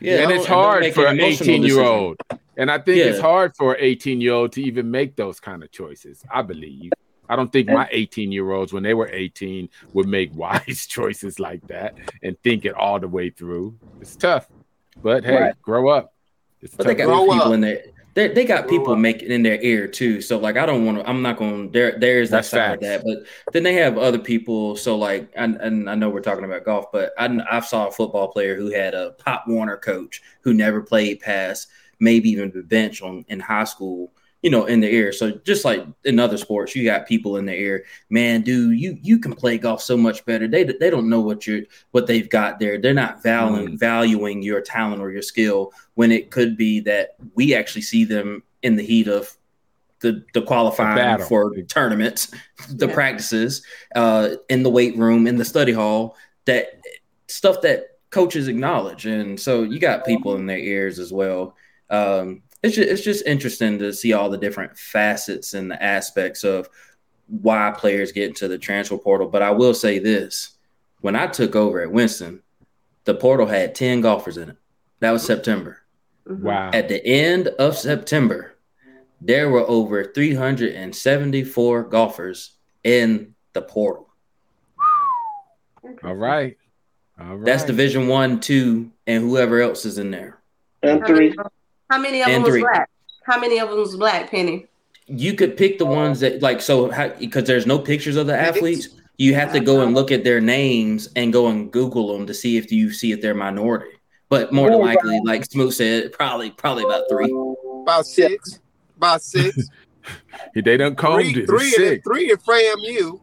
Yeah, 0.00 0.22
and 0.22 0.32
it's 0.32 0.46
hard 0.46 0.80
make 0.80 0.94
for 0.94 1.06
an 1.06 1.18
an 1.18 1.20
emotional 1.20 1.50
18 1.50 1.62
year 1.62 1.68
decision. 1.76 1.86
old. 1.86 2.16
And 2.56 2.70
I 2.70 2.78
think 2.78 2.98
it's 2.98 3.20
hard 3.20 3.54
for 3.56 3.74
an 3.74 3.78
18 3.80 4.20
year 4.20 4.32
old 4.32 4.52
to 4.52 4.62
even 4.62 4.90
make 4.90 5.14
those 5.16 5.38
kind 5.40 5.62
of 5.62 5.70
choices. 5.70 6.24
I 6.30 6.42
believe. 6.42 6.90
I 7.28 7.36
don't 7.36 7.52
think 7.52 7.68
my 7.68 7.88
18 7.92 8.32
year 8.32 8.50
olds, 8.50 8.72
when 8.72 8.82
they 8.82 8.92
were 8.92 9.08
18, 9.08 9.68
would 9.92 10.08
make 10.08 10.34
wise 10.34 10.84
choices 10.88 11.38
like 11.38 11.64
that 11.68 11.94
and 12.24 12.36
think 12.42 12.64
it 12.64 12.74
all 12.74 12.98
the 12.98 13.06
way 13.06 13.30
through. 13.30 13.78
It's 14.00 14.16
tough, 14.16 14.48
but 15.00 15.22
hey, 15.24 15.40
Right. 15.40 15.62
grow 15.62 15.88
up. 15.90 16.12
It's 16.60 16.74
But 16.74 16.86
they 16.88 16.94
got 16.96 17.06
people 17.06 17.40
up. 17.40 17.52
in 17.54 17.60
there. 17.60 17.82
They 18.14 18.28
they 18.28 18.44
got 18.44 18.68
people 18.68 18.96
making 18.96 19.30
in 19.30 19.42
their 19.42 19.60
ear 19.62 19.86
too. 19.86 20.20
So 20.20 20.38
like 20.38 20.56
I 20.56 20.66
don't 20.66 20.84
want 20.84 20.98
to. 20.98 21.08
I'm 21.08 21.22
not 21.22 21.36
going. 21.36 21.70
There 21.70 21.98
there 21.98 22.20
is 22.20 22.30
that 22.30 22.44
side 22.44 22.74
of 22.74 22.80
that, 22.80 23.02
but 23.04 23.52
then 23.52 23.62
they 23.62 23.74
have 23.74 23.98
other 23.98 24.18
people. 24.18 24.76
So 24.76 24.96
like 24.96 25.30
and, 25.34 25.56
and 25.56 25.88
I 25.88 25.94
know 25.94 26.08
we're 26.08 26.20
talking 26.20 26.44
about 26.44 26.64
golf, 26.64 26.86
but 26.92 27.12
I 27.18 27.38
I 27.50 27.60
saw 27.60 27.88
a 27.88 27.92
football 27.92 28.28
player 28.28 28.56
who 28.56 28.70
had 28.70 28.94
a 28.94 29.12
Pop 29.12 29.44
Warner 29.46 29.76
coach 29.76 30.22
who 30.42 30.52
never 30.54 30.80
played 30.80 31.20
past 31.20 31.68
maybe 32.00 32.30
even 32.30 32.50
the 32.50 32.62
bench 32.62 33.02
on 33.02 33.24
in 33.28 33.38
high 33.38 33.64
school. 33.64 34.12
You 34.42 34.50
know, 34.50 34.64
in 34.64 34.80
the 34.80 34.88
ear. 34.88 35.12
So 35.12 35.32
just 35.44 35.66
like 35.66 35.84
in 36.04 36.18
other 36.18 36.38
sports, 36.38 36.74
you 36.74 36.82
got 36.82 37.06
people 37.06 37.36
in 37.36 37.44
the 37.44 37.54
ear. 37.54 37.84
Man, 38.08 38.40
dude, 38.40 38.78
you 38.80 38.98
you 39.02 39.18
can 39.18 39.34
play 39.34 39.58
golf 39.58 39.82
so 39.82 39.98
much 39.98 40.24
better. 40.24 40.48
They 40.48 40.64
they 40.64 40.88
don't 40.88 41.10
know 41.10 41.20
what 41.20 41.46
you're 41.46 41.62
what 41.90 42.06
they've 42.06 42.28
got 42.28 42.58
there. 42.58 42.78
They're 42.78 42.94
not 42.94 43.22
valuing 43.22 43.74
Mm. 43.74 43.78
valuing 43.78 44.42
your 44.42 44.62
talent 44.62 45.02
or 45.02 45.10
your 45.10 45.20
skill 45.22 45.72
when 45.94 46.10
it 46.10 46.30
could 46.30 46.56
be 46.56 46.80
that 46.80 47.16
we 47.34 47.54
actually 47.54 47.82
see 47.82 48.04
them 48.04 48.42
in 48.62 48.76
the 48.76 48.82
heat 48.82 49.08
of 49.08 49.36
the 50.00 50.24
the 50.32 50.40
qualifying 50.40 50.96
battle. 50.96 51.26
for 51.26 51.54
tournaments, 51.64 52.32
the 52.70 52.88
Yeah. 52.88 52.94
practices, 52.94 53.62
uh, 53.94 54.36
in 54.48 54.62
the 54.62 54.70
weight 54.70 54.96
room, 54.96 55.26
in 55.26 55.36
the 55.36 55.44
study 55.44 55.72
hall, 55.72 56.16
that 56.46 56.80
stuff 57.28 57.60
that 57.60 57.98
coaches 58.08 58.48
acknowledge, 58.48 59.04
and 59.04 59.38
so 59.38 59.62
you 59.64 59.78
got 59.78 60.06
people 60.06 60.34
in 60.36 60.46
their 60.46 60.58
ears 60.58 60.98
as 60.98 61.12
well. 61.12 61.54
Um, 61.90 62.40
it's 62.62 62.76
just, 62.76 62.88
it's 62.88 63.02
just 63.02 63.26
interesting 63.26 63.78
to 63.78 63.92
see 63.92 64.12
all 64.12 64.28
the 64.30 64.38
different 64.38 64.76
facets 64.76 65.54
and 65.54 65.70
the 65.70 65.82
aspects 65.82 66.44
of 66.44 66.68
why 67.26 67.72
players 67.76 68.12
get 68.12 68.28
into 68.28 68.48
the 68.48 68.58
transfer 68.58 68.98
portal. 68.98 69.28
But 69.28 69.42
I 69.42 69.50
will 69.50 69.74
say 69.74 69.98
this: 69.98 70.58
when 71.00 71.16
I 71.16 71.26
took 71.26 71.56
over 71.56 71.80
at 71.80 71.92
Winston, 71.92 72.42
the 73.04 73.14
portal 73.14 73.46
had 73.46 73.74
ten 73.74 74.00
golfers 74.00 74.36
in 74.36 74.50
it. 74.50 74.56
That 75.00 75.12
was 75.12 75.22
September. 75.24 75.78
Mhm. 76.26 76.40
Wow. 76.40 76.70
At 76.72 76.88
the 76.88 77.04
end 77.04 77.48
of 77.48 77.76
September, 77.76 78.54
there 79.20 79.48
were 79.48 79.66
over 79.68 80.04
374 80.04 81.82
golfers 81.84 82.52
in 82.84 83.34
the 83.52 83.62
portal. 83.62 84.08
All 86.04 86.14
right. 86.14 86.56
All 87.20 87.36
right. 87.36 87.44
That's 87.44 87.64
Division 87.64 88.08
One, 88.08 88.40
Two, 88.40 88.90
and 89.06 89.22
whoever 89.22 89.60
else 89.60 89.84
is 89.84 89.98
in 89.98 90.10
there. 90.10 90.40
And 90.82 91.04
three. 91.06 91.34
How 91.90 91.98
many 91.98 92.22
of 92.22 92.28
And 92.28 92.36
them 92.36 92.42
was 92.44 92.52
three. 92.52 92.62
black? 92.62 92.88
How 93.26 93.38
many 93.38 93.58
of 93.58 93.68
them 93.68 93.78
was 93.78 93.96
black, 93.96 94.30
Penny? 94.30 94.66
You 95.06 95.34
could 95.34 95.56
pick 95.56 95.78
the 95.78 95.84
ones 95.86 96.20
that 96.20 96.40
like 96.40 96.60
so 96.62 96.88
because 97.18 97.44
there's 97.44 97.66
no 97.66 97.78
pictures 97.78 98.16
of 98.16 98.26
the 98.26 98.38
athletes. 98.38 98.88
You 99.18 99.34
have 99.34 99.52
to 99.52 99.60
go 99.60 99.82
and 99.82 99.94
look 99.94 100.10
at 100.10 100.24
their 100.24 100.40
names 100.40 101.08
and 101.16 101.32
go 101.32 101.48
and 101.48 101.70
Google 101.70 102.16
them 102.16 102.26
to 102.26 102.32
see 102.32 102.56
if 102.56 102.72
you 102.72 102.90
see 102.92 103.12
if 103.12 103.20
they're 103.20 103.34
minority. 103.34 103.90
But 104.30 104.52
more 104.52 104.70
than 104.70 104.78
Oh, 104.80 104.84
likely, 104.84 105.20
like 105.24 105.44
Smoot 105.44 105.74
said, 105.74 106.12
probably 106.12 106.50
probably 106.52 106.84
about 106.84 107.04
three. 107.10 107.30
About 107.82 108.06
six. 108.06 108.60
About 108.96 109.20
six. 109.22 109.68
They 110.54 110.76
done 110.78 110.94
combed 110.96 111.34
three, 111.34 111.42
it. 111.42 111.46
three, 111.46 111.66
It's 111.66 111.78
in, 111.78 112.02
three 112.02 112.30
in 112.30 112.36
FAMU. 112.38 113.20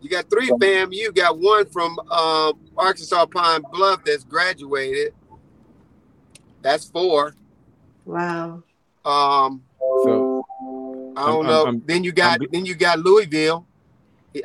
You 0.00 0.10
got 0.10 0.28
three 0.28 0.48
in 0.48 0.58
FAMU. 0.58 1.14
Got 1.14 1.38
one 1.38 1.66
from 1.66 1.98
um, 2.10 2.58
Arkansas 2.76 3.26
Pine 3.26 3.62
Bluff 3.72 4.04
that's 4.04 4.24
graduated. 4.24 5.14
That's 6.62 6.86
four. 6.90 7.34
Wow. 8.08 8.62
Um, 9.04 9.62
So 10.04 10.44
I 11.16 11.26
don't 11.26 11.44
I'm- 11.44 11.46
know. 11.46 11.64
I'm- 11.66 11.82
then 11.86 12.04
you 12.04 12.12
got 12.12 12.40
I'm- 12.40 12.48
then 12.50 12.64
you 12.66 12.74
got 12.74 12.98
Louisville. 12.98 13.66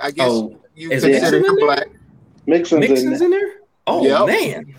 I 0.02 0.11
guess 0.11 0.27
Oh, 0.30 0.57
you 0.76 0.91
is 0.91 1.03
consider 1.03 1.38
Mixon 1.40 1.45
him 1.45 1.56
black. 1.65 1.88
Mixon's 2.45 2.85
in 2.85 2.91
Mixon's 2.91 3.19
there. 3.19 3.26
in 3.27 3.31
there. 3.31 3.53
Oh 3.88 4.03
Yep. 4.03 4.27
man, 4.27 4.76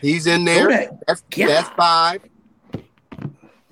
He's 0.00 0.26
in 0.26 0.44
there. 0.44 0.66
Kodak. 0.68 0.90
That's, 1.06 1.22
Yeah. 1.34 1.46
that's 1.46 1.68
five. 1.70 2.20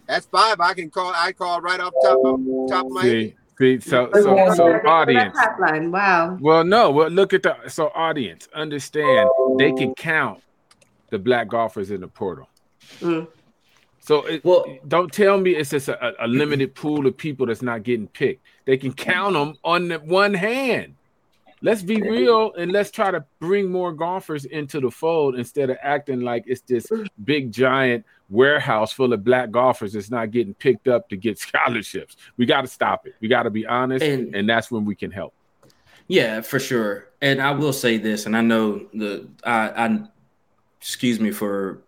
That's 0.06 0.26
five. 0.26 0.60
I 0.60 0.74
can 0.74 0.90
call. 0.90 1.12
I 1.14 1.32
call 1.32 1.60
right 1.60 1.80
off 1.80 1.92
top 2.02 2.18
of 2.24 2.40
top 2.68 2.86
of 2.86 2.92
my 2.92 3.02
see, 3.02 3.22
head. 3.24 3.34
see, 3.58 3.80
so 3.80 4.10
so 4.12 4.54
so 4.54 4.80
audience. 4.86 5.36
Wow. 5.90 6.38
Well, 6.40 6.64
no. 6.64 6.90
Well, 6.90 7.08
look 7.10 7.32
at 7.34 7.42
the 7.42 7.56
so 7.68 7.90
audience. 7.94 8.48
Understand 8.54 9.28
they 9.58 9.72
can 9.72 9.94
count 9.94 10.40
the 11.10 11.18
black 11.18 11.48
golfers 11.48 11.90
in 11.90 12.00
the 12.00 12.08
portal. 12.08 12.48
Mm. 13.00 13.26
So 14.06 14.24
it, 14.26 14.44
Well- 14.44 14.78
don't 14.86 15.12
tell 15.12 15.36
me 15.38 15.50
it's 15.56 15.70
just 15.70 15.88
a, 15.88 16.24
a 16.24 16.28
limited 16.28 16.74
pool 16.76 17.06
of 17.08 17.16
people 17.16 17.46
that's 17.46 17.60
not 17.62 17.82
getting 17.82 18.06
picked. 18.06 18.40
They 18.64 18.76
can 18.76 18.92
count 18.92 19.34
them 19.34 19.56
on 19.64 19.88
the 19.88 19.98
one 19.98 20.32
hand. 20.32 20.94
Let's 21.60 21.82
be 21.82 22.00
real 22.00 22.52
and 22.52 22.70
let's 22.70 22.90
try 22.92 23.10
to 23.10 23.24
bring 23.40 23.72
more 23.72 23.92
golfers 23.92 24.44
into 24.44 24.78
the 24.78 24.90
fold 24.90 25.34
instead 25.36 25.70
of 25.70 25.78
acting 25.82 26.20
like 26.20 26.44
it's 26.46 26.60
this 26.60 26.86
big 27.24 27.50
giant 27.50 28.04
warehouse 28.28 28.92
full 28.92 29.12
of 29.12 29.24
black 29.24 29.50
golfers 29.50 29.94
that's 29.94 30.10
not 30.10 30.30
getting 30.30 30.54
picked 30.54 30.86
up 30.86 31.08
to 31.08 31.16
get 31.16 31.38
scholarships. 31.46 32.16
We 32.36 32.46
got 32.46 32.60
to 32.60 32.68
stop 32.68 33.06
it. 33.08 33.14
We 33.20 33.26
got 33.26 33.42
to 33.44 33.50
be 33.50 33.66
honest, 33.66 34.04
And- 34.04 34.36
and 34.36 34.48
that's 34.48 34.70
when 34.70 34.84
we 34.84 34.94
can 34.94 35.10
help. 35.10 35.32
Yeah, 36.08 36.42
for 36.42 36.60
sure. 36.60 37.08
And 37.20 37.42
I 37.42 37.50
will 37.50 37.72
say 37.72 37.96
this, 37.96 38.26
and 38.26 38.36
I 38.36 38.40
know 38.40 38.86
the 38.94 39.26
I, 39.42 39.70
I 39.86 40.00
excuse 40.80 41.18
me 41.18 41.32
for 41.32 41.80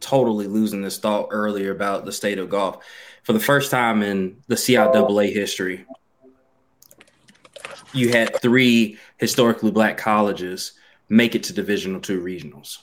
totally 0.00 0.46
losing 0.46 0.82
this 0.82 0.98
thought 0.98 1.28
earlier 1.30 1.70
about 1.70 2.04
the 2.04 2.12
state 2.12 2.38
of 2.38 2.48
golf. 2.48 2.84
For 3.22 3.32
the 3.32 3.40
first 3.40 3.70
time 3.70 4.02
in 4.02 4.38
the 4.46 4.54
CIAA 4.54 5.32
history, 5.32 5.84
you 7.92 8.10
had 8.10 8.40
three 8.40 8.98
historically 9.16 9.70
black 9.70 9.98
colleges 9.98 10.72
make 11.08 11.34
it 11.34 11.44
to 11.44 11.52
divisional 11.52 12.00
two 12.00 12.20
regionals 12.22 12.78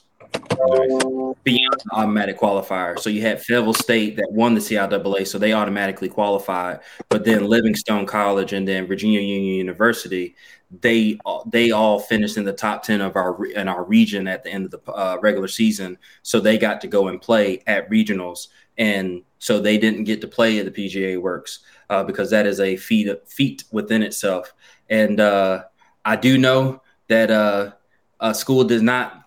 Beyond 0.56 1.34
the 1.44 1.90
automatic 1.92 2.38
qualifier. 2.38 2.98
So 2.98 3.10
you 3.10 3.20
had 3.20 3.42
Fayetteville 3.42 3.74
State 3.74 4.16
that 4.16 4.30
won 4.30 4.54
the 4.54 4.60
CIAA, 4.60 5.26
so 5.26 5.38
they 5.38 5.52
automatically 5.52 6.08
qualified. 6.08 6.80
But 7.08 7.24
then 7.24 7.46
Livingstone 7.46 8.06
College 8.06 8.52
and 8.52 8.66
then 8.66 8.86
Virginia 8.86 9.20
Union 9.20 9.54
University, 9.54 10.34
they 10.80 11.18
they 11.46 11.70
all 11.70 12.00
finished 12.00 12.36
in 12.36 12.44
the 12.44 12.52
top 12.52 12.82
ten 12.82 13.00
of 13.00 13.16
our 13.16 13.44
in 13.46 13.68
our 13.68 13.84
region 13.84 14.26
at 14.26 14.42
the 14.42 14.50
end 14.50 14.64
of 14.64 14.70
the 14.70 14.92
uh, 14.92 15.18
regular 15.20 15.48
season. 15.48 15.98
So 16.22 16.40
they 16.40 16.58
got 16.58 16.80
to 16.80 16.88
go 16.88 17.08
and 17.08 17.20
play 17.20 17.62
at 17.66 17.88
regionals, 17.90 18.48
and 18.78 19.22
so 19.38 19.60
they 19.60 19.78
didn't 19.78 20.04
get 20.04 20.20
to 20.22 20.28
play 20.28 20.58
at 20.58 20.64
the 20.64 20.88
PGA 20.88 21.20
Works 21.20 21.60
uh, 21.90 22.02
because 22.02 22.30
that 22.30 22.46
is 22.46 22.60
a 22.60 22.76
feat 22.76 23.08
feat 23.28 23.64
within 23.70 24.02
itself. 24.02 24.52
And 24.88 25.20
uh, 25.20 25.64
I 26.04 26.16
do 26.16 26.38
know 26.38 26.82
that 27.08 27.30
uh, 27.30 27.72
a 28.20 28.34
school 28.34 28.64
does 28.64 28.82
not 28.82 29.25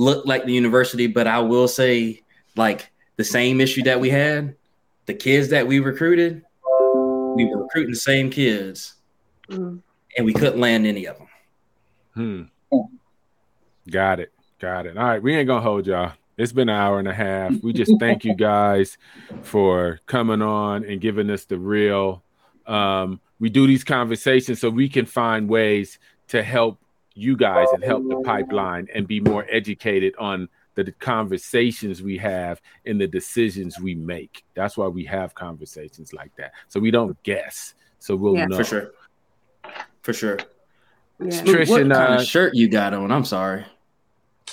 look 0.00 0.24
like 0.24 0.46
the 0.46 0.52
university, 0.52 1.06
but 1.06 1.26
I 1.26 1.40
will 1.40 1.68
say, 1.68 2.22
like 2.56 2.90
the 3.16 3.24
same 3.24 3.60
issue 3.60 3.82
that 3.82 4.00
we 4.00 4.08
had, 4.08 4.56
the 5.04 5.12
kids 5.12 5.50
that 5.50 5.66
we 5.66 5.78
recruited, 5.78 6.42
we 7.36 7.44
were 7.44 7.62
recruiting 7.64 7.90
the 7.90 7.96
same 8.00 8.30
kids, 8.30 8.94
Mm. 9.50 9.82
and 10.16 10.24
we 10.26 10.32
couldn't 10.32 10.58
land 10.60 10.86
any 10.86 11.06
of 11.06 11.18
them. 11.18 11.28
Hmm. 12.70 12.80
Got 13.90 14.20
it. 14.20 14.32
Got 14.60 14.86
it. 14.86 14.96
All 14.96 15.04
right. 15.04 15.22
We 15.22 15.34
ain't 15.34 15.46
gonna 15.46 15.60
hold 15.60 15.86
y'all. 15.86 16.12
It's 16.38 16.52
been 16.52 16.68
an 16.68 16.76
hour 16.76 16.98
and 16.98 17.08
a 17.08 17.12
half. 17.12 17.52
We 17.62 17.72
just 17.72 17.92
thank 18.00 18.24
you 18.24 18.34
guys 18.34 18.96
for 19.42 20.00
coming 20.06 20.40
on 20.40 20.84
and 20.84 21.00
giving 21.00 21.28
us 21.30 21.44
the 21.44 21.58
real. 21.58 22.22
Um, 22.66 23.20
we 23.40 23.50
do 23.50 23.66
these 23.66 23.84
conversations 23.84 24.60
so 24.60 24.70
we 24.70 24.88
can 24.88 25.04
find 25.06 25.48
ways 25.48 25.98
to 26.28 26.42
help 26.42 26.78
you 27.14 27.36
guys 27.36 27.68
and 27.72 27.82
help 27.82 28.08
the 28.08 28.20
pipeline 28.22 28.88
and 28.94 29.06
be 29.06 29.20
more 29.20 29.46
educated 29.50 30.14
on 30.18 30.48
the 30.74 30.92
conversations 30.92 32.02
we 32.02 32.16
have 32.16 32.60
and 32.86 33.00
the 33.00 33.06
decisions 33.06 33.78
we 33.80 33.94
make. 33.94 34.44
That's 34.54 34.76
why 34.76 34.86
we 34.86 35.04
have 35.04 35.34
conversations 35.34 36.12
like 36.12 36.34
that. 36.36 36.52
So 36.68 36.80
we 36.80 36.90
don't 36.90 37.20
guess. 37.22 37.74
So 37.98 38.16
we'll 38.16 38.36
Yeah. 38.36 38.46
know. 38.46 38.56
For 38.56 38.64
sure, 38.64 38.90
for 40.02 40.12
sure. 40.12 40.38
Yeah. 41.18 41.42
Trish 41.42 41.68
what 41.68 41.82
and, 41.82 41.92
kind 41.92 42.14
uh, 42.14 42.16
of 42.20 42.26
shirt 42.26 42.54
you 42.54 42.68
got 42.68 42.94
on? 42.94 43.10
I'm 43.10 43.24
sorry. 43.26 43.64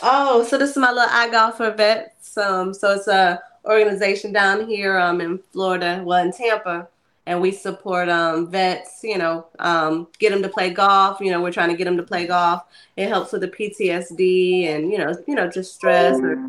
Oh, 0.02 0.44
so 0.44 0.58
this 0.58 0.72
is 0.72 0.78
my 0.78 0.92
little 0.92 1.10
I 1.10 1.30
Golf 1.30 1.58
for 1.58 1.72
Vets. 1.72 2.38
Um, 2.38 2.74
so 2.74 2.94
it's 2.94 3.08
a 3.08 3.42
organization 3.66 4.32
down 4.34 4.68
here 4.68 4.98
um 4.98 5.22
in 5.22 5.40
Florida, 5.52 6.02
well 6.06 6.24
in 6.24 6.32
Tampa, 6.32 6.88
and 7.28 7.42
we 7.42 7.52
support 7.52 8.10
um 8.10 8.50
vets. 8.50 9.02
You 9.04 9.18
know, 9.20 9.46
um, 9.60 10.08
get 10.18 10.32
them 10.32 10.42
to 10.42 10.50
play 10.50 10.72
golf. 10.72 11.20
You 11.20 11.30
know, 11.30 11.42
we're 11.42 11.52
trying 11.52 11.70
to 11.70 11.76
get 11.78 11.86
them 11.86 11.98
to 11.98 12.04
play 12.04 12.26
golf. 12.26 12.64
It 12.96 13.10
helps 13.10 13.32
with 13.34 13.42
the 13.42 13.50
PTSD 13.50 14.66
and 14.68 14.92
you 14.92 14.98
know, 14.98 15.14
you 15.28 15.36
know, 15.36 15.48
just 15.48 15.76
stress 15.76 16.20
or 16.24 16.40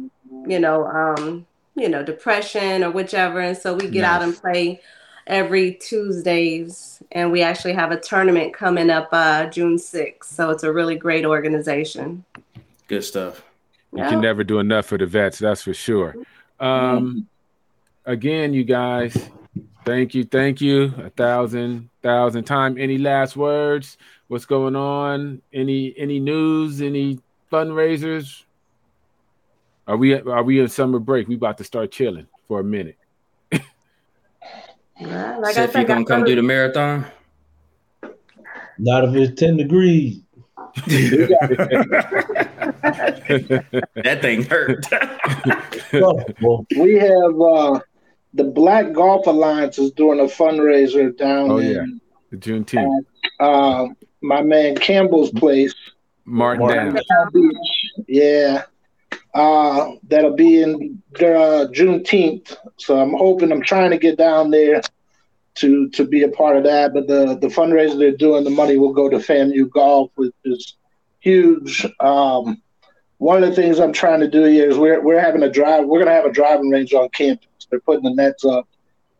you 0.46 0.58
know, 0.60 0.86
um, 0.86 1.46
you 1.74 1.88
know, 1.88 2.02
depression 2.02 2.82
or 2.84 2.90
whichever. 2.90 3.40
And 3.40 3.58
so 3.58 3.74
we 3.74 3.88
get 3.88 4.04
out 4.04 4.22
and 4.22 4.34
play 4.34 4.80
every 5.26 5.74
Tuesdays, 5.74 7.02
and 7.12 7.30
we 7.30 7.42
actually 7.42 7.74
have 7.74 7.90
a 7.90 8.00
tournament 8.00 8.54
coming 8.54 8.88
up 8.88 9.08
uh 9.12 9.46
June 9.46 9.76
6th. 9.76 10.24
So 10.24 10.50
it's 10.50 10.62
a 10.62 10.72
really 10.72 10.96
great 10.96 11.26
organization. 11.26 12.24
Good 12.86 13.04
stuff. 13.04 13.42
You 13.92 13.98
Yeah. 13.98 14.08
can 14.10 14.20
never 14.20 14.44
do 14.44 14.60
enough 14.60 14.86
for 14.86 14.96
the 14.96 15.06
vets, 15.06 15.38
that's 15.40 15.62
for 15.62 15.74
sure. 15.74 16.16
Um, 16.60 17.26
again, 18.04 18.54
you 18.54 18.64
guys, 18.64 19.16
thank 19.88 20.14
you, 20.14 20.24
thank 20.24 20.60
you, 20.60 20.92
a 20.98 21.08
thousand, 21.10 21.88
thousand 22.02 22.44
time. 22.44 22.76
Any 22.78 22.98
last 22.98 23.36
words? 23.36 23.96
What's 24.28 24.44
going 24.44 24.76
on? 24.76 25.40
Any 25.52 25.94
any 25.96 26.20
news? 26.20 26.82
Any 26.82 27.20
fundraisers? 27.50 28.44
Are 29.86 29.96
we 29.96 30.12
are 30.20 30.42
we 30.42 30.60
in 30.60 30.68
summer 30.68 30.98
break? 30.98 31.26
We 31.26 31.36
about 31.36 31.56
to 31.58 31.64
start 31.64 31.90
chilling 31.90 32.26
for 32.46 32.60
a 32.60 32.64
minute. 32.64 32.98
like 33.50 33.62
so 35.54 35.62
I 35.62 35.64
if 35.64 35.72
you're 35.74 35.84
gonna 35.84 36.04
got 36.04 36.06
come 36.06 36.20
some- 36.20 36.24
do 36.24 36.34
the 36.34 36.42
marathon, 36.42 37.06
Not 38.78 39.04
if 39.04 39.14
it's 39.14 39.40
10 39.40 39.56
degrees. 39.56 40.20
that 44.04 44.18
thing 44.20 44.42
hurt. 44.44 44.84
Well, 45.90 46.66
We 46.76 46.96
have 46.96 47.40
uh, 47.40 47.80
the 48.34 48.44
Black 48.44 48.92
Golf 48.92 49.26
Alliance 49.26 49.78
is 49.78 49.90
doing 49.92 50.20
a 50.20 50.24
fundraiser 50.24 51.16
down 51.16 51.50
Oh, 51.50 51.58
yeah. 51.58 51.82
in 51.82 52.00
Juneteenth. 52.38 53.04
uh, 53.40 53.86
my 54.20 54.42
man 54.42 54.76
Campbell's 54.76 55.30
place. 55.30 55.74
Martin 56.24 56.66
Martin. 56.66 56.98
Beach. 57.32 58.06
Yeah. 58.06 58.64
Uh, 59.34 59.92
that'll 60.08 60.34
be 60.36 60.62
in 60.62 61.02
uh, 61.16 61.66
Juneteenth. 61.72 62.56
So 62.76 63.00
I'm 63.00 63.12
hoping, 63.12 63.50
I'm 63.52 63.62
trying 63.62 63.90
to 63.90 63.98
get 63.98 64.18
down 64.18 64.50
there 64.50 64.82
to 65.56 65.88
to 65.90 66.04
be 66.04 66.22
a 66.22 66.28
part 66.28 66.56
of 66.56 66.64
that. 66.64 66.92
But 66.92 67.06
the, 67.08 67.36
the 67.40 67.48
fundraiser 67.48 67.98
they're 67.98 68.12
doing, 68.12 68.44
the 68.44 68.50
money 68.50 68.76
will 68.76 68.92
go 68.92 69.08
to 69.08 69.16
FAMU 69.16 69.70
Golf, 69.70 70.10
which 70.16 70.34
is 70.44 70.76
huge. 71.20 71.86
Um, 72.00 72.60
one 73.18 73.42
of 73.42 73.48
the 73.48 73.56
things 73.56 73.80
I'm 73.80 73.92
trying 73.92 74.20
to 74.20 74.28
do 74.28 74.44
here 74.44 74.68
is 74.70 74.78
we're, 74.78 75.02
we're 75.02 75.18
having 75.20 75.42
a 75.42 75.50
drive, 75.50 75.86
we're 75.86 75.98
going 75.98 76.06
to 76.06 76.12
have 76.12 76.24
a 76.26 76.32
driving 76.32 76.70
range 76.70 76.92
on 76.94 77.08
campus. 77.08 77.46
They're 77.70 77.80
putting 77.80 78.04
the 78.04 78.14
nets 78.14 78.44
up 78.44 78.68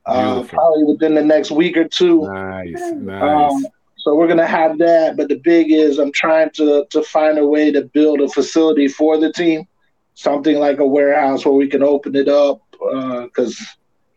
uh, 0.07 0.43
probably 0.45 0.85
within 0.85 1.15
the 1.15 1.23
next 1.23 1.51
week 1.51 1.77
or 1.77 1.87
two. 1.87 2.27
Nice, 2.27 2.81
Um, 2.83 3.67
so 3.99 4.15
we're 4.15 4.29
gonna 4.29 4.47
have 4.47 4.79
that, 4.79 5.17
but 5.17 5.29
the 5.29 5.37
big 5.37 5.71
is 5.71 5.99
I'm 5.99 6.13
trying 6.13 6.51
to 6.55 6.87
to 6.91 7.03
find 7.03 7.39
a 7.39 7.47
way 7.47 7.71
to 7.73 7.83
build 7.83 8.21
a 8.21 8.29
facility 8.29 8.89
for 8.89 9.19
the 9.19 9.33
team, 9.33 9.67
something 10.15 10.59
like 10.59 10.79
a 10.79 10.87
warehouse 10.87 11.45
where 11.45 11.55
we 11.55 11.69
can 11.69 11.83
open 11.83 12.17
it 12.17 12.29
up. 12.29 12.61
Because 12.71 13.61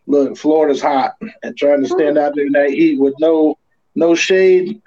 look, 0.06 0.36
Florida's 0.36 0.80
hot, 0.80 1.14
and 1.42 1.56
trying 1.56 1.82
to 1.82 1.88
stand 1.88 2.16
out 2.16 2.34
there 2.34 2.46
in 2.46 2.52
that 2.52 2.70
heat 2.70 2.98
with 2.98 3.14
no 3.20 3.58
no 3.94 4.14
shade, 4.14 4.80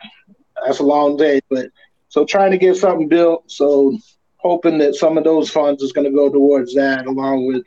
that's 0.66 0.80
a 0.80 0.84
long 0.84 1.18
day. 1.18 1.40
But 1.50 1.68
so 2.10 2.26
trying 2.26 2.52
to 2.52 2.58
get 2.58 2.78
something 2.78 3.08
built. 3.08 3.44
So 3.52 3.98
hoping 4.38 4.78
that 4.80 4.96
some 4.96 5.18
of 5.18 5.24
those 5.24 5.50
funds 5.50 5.84
is 5.84 5.92
going 5.92 6.06
to 6.06 6.16
go 6.16 6.30
towards 6.30 6.74
that, 6.76 7.06
along 7.06 7.48
with 7.48 7.64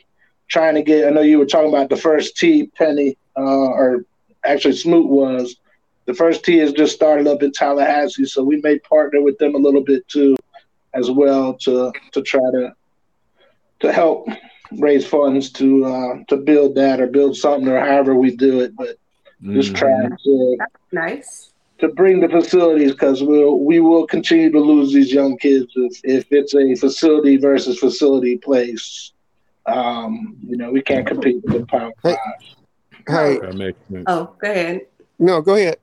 trying 0.48 0.74
to 0.74 0.82
get. 0.82 1.06
I 1.06 1.10
know 1.10 1.20
you 1.20 1.38
were 1.38 1.46
talking 1.46 1.68
about 1.68 1.90
the 1.90 1.96
first 1.96 2.36
tee, 2.36 2.70
Penny, 2.76 3.16
uh, 3.36 3.42
or 3.42 4.04
actually 4.44 4.74
Smoot 4.74 5.06
was. 5.08 5.56
The 6.06 6.14
first 6.14 6.44
tee 6.44 6.58
has 6.58 6.72
just 6.72 6.94
started 6.94 7.26
up 7.26 7.42
in 7.42 7.52
Tallahassee, 7.52 8.24
so 8.24 8.42
we 8.42 8.60
may 8.62 8.78
partner 8.78 9.20
with 9.22 9.36
them 9.38 9.54
a 9.54 9.58
little 9.58 9.84
bit 9.84 10.06
too, 10.08 10.36
as 10.94 11.10
well 11.10 11.54
to 11.64 11.92
to 12.12 12.22
try 12.22 12.40
to 12.52 12.72
to 13.80 13.92
help 13.92 14.26
raise 14.78 15.06
funds 15.06 15.50
to 15.52 15.84
uh, 15.84 16.14
to 16.28 16.36
build 16.36 16.74
that 16.76 17.00
or 17.00 17.06
build 17.06 17.36
something 17.36 17.68
or 17.68 17.78
however 17.78 18.14
we 18.14 18.34
do 18.36 18.60
it. 18.60 18.74
But 18.76 18.96
just 19.52 19.72
Mhm. 19.72 19.76
trying 19.76 20.16
to 20.24 20.56
Nice. 20.92 21.52
to 21.78 21.88
bring 21.88 22.20
the 22.20 22.28
facilities 22.28 22.92
because 22.92 23.22
we'll 23.22 23.60
we 23.60 23.80
will 23.80 24.06
continue 24.06 24.50
to 24.50 24.60
lose 24.60 24.92
these 24.92 25.12
young 25.12 25.36
kids 25.38 25.70
if, 25.76 26.00
if 26.04 26.26
it's 26.32 26.54
a 26.54 26.74
facility 26.74 27.36
versus 27.36 27.78
facility 27.78 28.36
place. 28.38 29.12
Um, 29.68 30.36
you 30.46 30.56
know, 30.56 30.70
we 30.70 30.82
can't 30.82 31.06
compete 31.06 31.42
with 31.44 31.60
the 31.60 31.66
power 31.66 31.92
Hey. 32.02 32.14
five. 32.14 32.18
Hey, 33.06 33.38
That. 33.38 33.74
Oh, 34.06 34.34
go 34.40 34.50
ahead. 34.50 34.82
no, 35.18 35.40
go 35.40 35.54
ahead. 35.54 35.76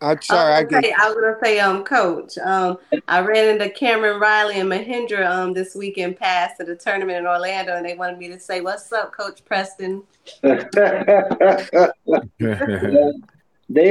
I'm 0.00 0.22
sorry. 0.22 0.52
I 0.52 0.58
I 0.58 0.62
was, 0.62 0.70
gonna 0.70 0.82
say, 0.82 0.94
I 0.96 1.08
was 1.08 1.14
gonna 1.16 1.36
say, 1.42 1.58
um, 1.58 1.84
Coach. 1.84 2.38
Um, 2.38 2.78
I 3.08 3.20
ran 3.20 3.48
into 3.48 3.68
Cameron 3.70 4.20
Riley 4.20 4.60
and 4.60 4.70
Mahindra 4.70 5.28
um 5.28 5.54
this 5.54 5.74
weekend 5.74 6.16
past 6.16 6.60
at 6.60 6.68
a 6.68 6.76
tournament 6.76 7.18
in 7.18 7.26
Orlando, 7.26 7.74
and 7.74 7.84
they 7.84 7.94
wanted 7.94 8.18
me 8.18 8.28
to 8.28 8.38
say, 8.38 8.60
"What's 8.60 8.92
up, 8.92 9.12
Coach 9.12 9.44
Preston?" 9.44 10.04
they 10.42 10.52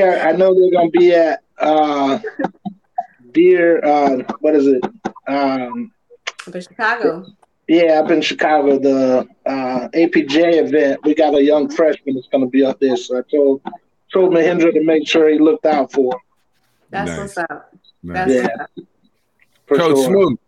are. 0.01 0.17
I 0.19 0.31
know 0.31 0.53
they're 0.53 0.71
going 0.71 0.91
to 0.91 0.97
be 0.97 1.13
at 1.13 1.43
uh, 1.59 2.19
Deer. 3.33 3.83
Uh, 3.83 4.19
what 4.39 4.55
is 4.55 4.67
it? 4.67 4.83
Um, 5.27 5.91
Up 6.47 6.61
Chicago. 6.61 7.25
Yeah, 7.67 7.99
up 7.99 8.11
in 8.11 8.21
Chicago, 8.21 8.79
the 8.79 9.27
uh, 9.45 9.89
APJ 9.89 10.63
event. 10.65 11.01
We 11.03 11.13
got 11.13 11.35
a 11.35 11.43
young 11.43 11.69
freshman 11.69 12.15
that's 12.15 12.27
going 12.27 12.43
to 12.43 12.49
be 12.49 12.63
up 12.63 12.79
there. 12.79 12.95
So 12.95 13.17
I 13.17 13.21
told 13.29 13.61
told 14.11 14.33
Mahindra 14.33 14.71
to 14.73 14.83
make 14.83 15.07
sure 15.07 15.29
he 15.29 15.37
looked 15.37 15.65
out 15.65 15.91
for 15.91 16.13
him. 16.13 16.21
That's 16.89 17.09
Nice. 17.09 17.19
what's 17.19 17.37
up. 17.37 17.75
Nice. 18.03 18.15
That's 18.15 18.31
Yeah. 18.31 18.65
what's 19.67 19.79
up. 19.79 19.79
Coach 19.79 19.97
sure. 19.97 20.05
Smoot, 20.05 20.39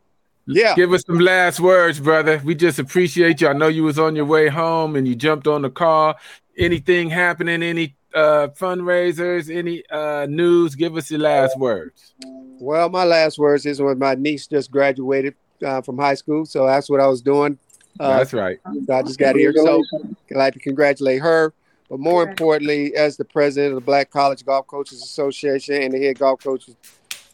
yeah. 0.47 0.75
give 0.75 0.93
us 0.93 1.03
some 1.05 1.19
last 1.19 1.59
words, 1.59 1.99
brother. 1.99 2.41
We 2.45 2.55
just 2.55 2.79
appreciate 2.79 3.41
you. 3.41 3.49
I 3.49 3.53
know 3.53 3.67
you 3.67 3.83
was 3.83 3.99
on 3.99 4.15
your 4.15 4.25
way 4.25 4.47
home 4.47 4.95
and 4.95 5.05
you 5.05 5.13
jumped 5.15 5.45
on 5.45 5.61
the 5.63 5.69
car. 5.69 6.15
Anything 6.57 7.09
happening? 7.09 7.61
Any 7.61 7.95
uh, 8.13 8.47
fundraisers? 8.57 9.53
Any 9.53 9.83
uh, 9.89 10.25
news? 10.29 10.75
Give 10.75 10.95
us 10.95 11.11
your 11.11 11.19
last 11.19 11.57
words. 11.59 12.13
Well, 12.61 12.89
my 12.89 13.03
last 13.03 13.37
words 13.37 13.65
is 13.65 13.81
when 13.81 13.99
my 13.99 14.15
niece 14.15 14.47
just 14.47 14.71
graduated 14.71 15.35
uh, 15.64 15.81
from 15.81 15.98
high 15.98 16.15
school, 16.15 16.45
so 16.45 16.65
that's 16.65 16.90
what 16.90 16.99
I 16.99 17.07
was 17.07 17.22
doing. 17.22 17.57
Uh, 17.99 18.18
That's 18.18 18.34
right. 18.34 18.60
I 18.65 19.02
just 19.02 19.19
got 19.19 19.36
here, 19.36 19.52
so 19.53 19.84
I'd 20.31 20.38
like 20.38 20.53
to 20.53 20.60
congratulate 20.60 21.22
her. 21.22 21.53
But 21.90 21.99
more 21.99 22.23
importantly, 22.23 22.95
as 22.95 23.18
the 23.18 23.26
president 23.26 23.73
of 23.73 23.76
the 23.76 23.86
Black 23.86 24.11
College 24.11 24.45
Golf 24.45 24.68
Coaches 24.68 25.02
Association 25.02 25.81
and 25.81 25.94
the 25.94 25.99
head 25.99 26.19
golf 26.19 26.41
coaches 26.41 26.76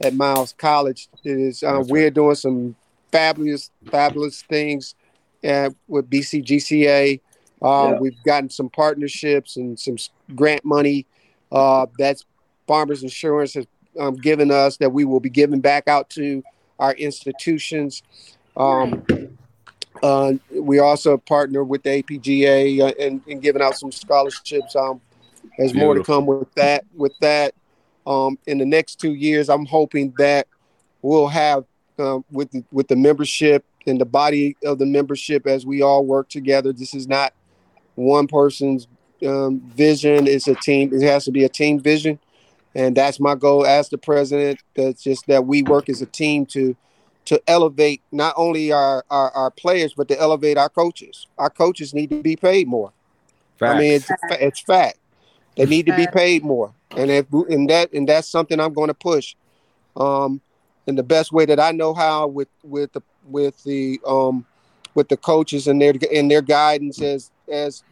at 0.01 0.13
Miles 0.13 0.53
College, 0.57 1.09
it 1.23 1.37
is 1.37 1.61
um, 1.61 1.85
we're 1.87 2.09
doing 2.09 2.35
some 2.35 2.75
fabulous, 3.11 3.69
fabulous 3.91 4.41
things 4.43 4.95
uh, 5.43 5.69
with 5.87 6.09
BCGCA. 6.09 7.19
Uh, 7.61 7.91
Yeah. 7.91 7.99
We've 7.99 8.23
gotten 8.23 8.49
some 8.49 8.69
partnerships 8.69 9.57
and 9.57 9.79
some 9.79 9.97
grant 10.35 10.63
money 10.65 11.05
uh, 11.51 11.85
that's 11.97 12.25
Farmers 12.65 13.03
Insurance 13.03 13.53
has 13.53 13.67
um, 13.99 14.15
given 14.15 14.51
us 14.51 14.77
that 14.77 14.91
we 14.91 15.05
will 15.05 15.19
be 15.19 15.29
giving 15.29 15.59
back 15.59 15.87
out 15.87 16.09
to 16.11 16.43
our 16.79 16.93
institutions. 16.93 18.03
Um, 18.57 19.05
uh, 20.03 20.33
we 20.51 20.79
also 20.79 21.17
partner 21.17 21.63
with 21.63 21.83
the 21.83 22.03
APGA 22.03 22.81
uh, 22.81 22.93
and, 22.99 23.21
and 23.27 23.41
giving 23.41 23.61
out 23.61 23.77
some 23.77 23.91
scholarships. 23.91 24.75
Um, 24.75 25.01
there's 25.57 25.73
more 25.73 25.95
to 25.95 26.03
come 26.03 26.25
with 26.25 26.53
that. 26.55 26.85
With 26.93 27.13
that, 27.21 27.53
um, 28.05 28.37
in 28.45 28.57
the 28.57 28.65
next 28.65 28.99
two 28.99 29.13
years, 29.13 29.49
I'm 29.49 29.65
hoping 29.65 30.13
that 30.17 30.47
we'll 31.01 31.27
have 31.27 31.65
uh, 31.97 32.19
with 32.31 32.51
the, 32.51 32.63
with 32.71 32.87
the 32.87 32.95
membership 32.95 33.63
and 33.87 33.99
the 33.99 34.05
body 34.05 34.57
of 34.65 34.79
the 34.79 34.85
membership 34.85 35.47
as 35.47 35.65
we 35.65 35.81
all 35.81 36.05
work 36.05 36.29
together. 36.29 36.73
This 36.73 36.93
is 36.93 37.07
not 37.07 37.33
one 37.95 38.27
person's 38.27 38.87
um, 39.25 39.61
vision; 39.75 40.27
it's 40.27 40.47
a 40.47 40.55
team. 40.55 40.93
It 40.93 41.03
has 41.03 41.25
to 41.25 41.31
be 41.31 41.45
a 41.45 41.49
team 41.49 41.79
vision, 41.79 42.19
and 42.75 42.95
that's 42.95 43.19
my 43.19 43.35
goal 43.35 43.65
as 43.65 43.89
the 43.89 43.97
president. 43.97 44.59
That's 44.75 45.01
just 45.01 45.25
that 45.27 45.45
we 45.45 45.63
work 45.63 45.89
as 45.89 46.01
a 46.01 46.05
team 46.05 46.45
to 46.47 46.75
to 47.25 47.41
elevate 47.47 48.03
not 48.11 48.35
only 48.37 48.71
our, 48.71 49.03
our, 49.09 49.31
our 49.31 49.49
players, 49.49 49.95
but 49.95 50.07
to 50.09 50.19
elevate 50.19 50.59
our 50.59 50.69
coaches. 50.69 51.25
Our 51.39 51.49
coaches 51.49 51.91
need 51.91 52.11
to 52.11 52.21
be 52.21 52.35
paid 52.35 52.67
more. 52.67 52.93
I 53.59 53.79
mean, 53.79 53.93
it's, 53.93 54.07
it's 54.29 54.59
fact. 54.59 54.99
They 55.55 55.65
need 55.65 55.87
to 55.87 55.95
be 55.95 56.05
paid 56.13 56.43
more, 56.43 56.73
and 56.91 57.09
if 57.09 57.31
and 57.31 57.69
that 57.69 57.93
and 57.93 58.07
that's 58.07 58.27
something 58.27 58.59
I'm 58.59 58.73
going 58.73 58.89
to 58.89 58.93
push, 58.93 59.35
um, 59.95 60.41
in 60.85 60.95
the 60.95 61.03
best 61.03 61.31
way 61.31 61.45
that 61.45 61.61
I 61.61 61.71
know 61.71 61.93
how 61.93 62.27
with 62.27 62.49
with 62.61 62.91
the 62.91 63.01
with 63.29 63.63
the 63.63 64.01
um 64.05 64.45
with 64.95 65.07
the 65.07 65.15
coaches 65.15 65.67
and 65.67 65.81
their 65.81 65.93
and 66.13 66.29
their 66.29 66.41
guidance 66.41 67.01
as 67.01 67.31
as 67.49 67.83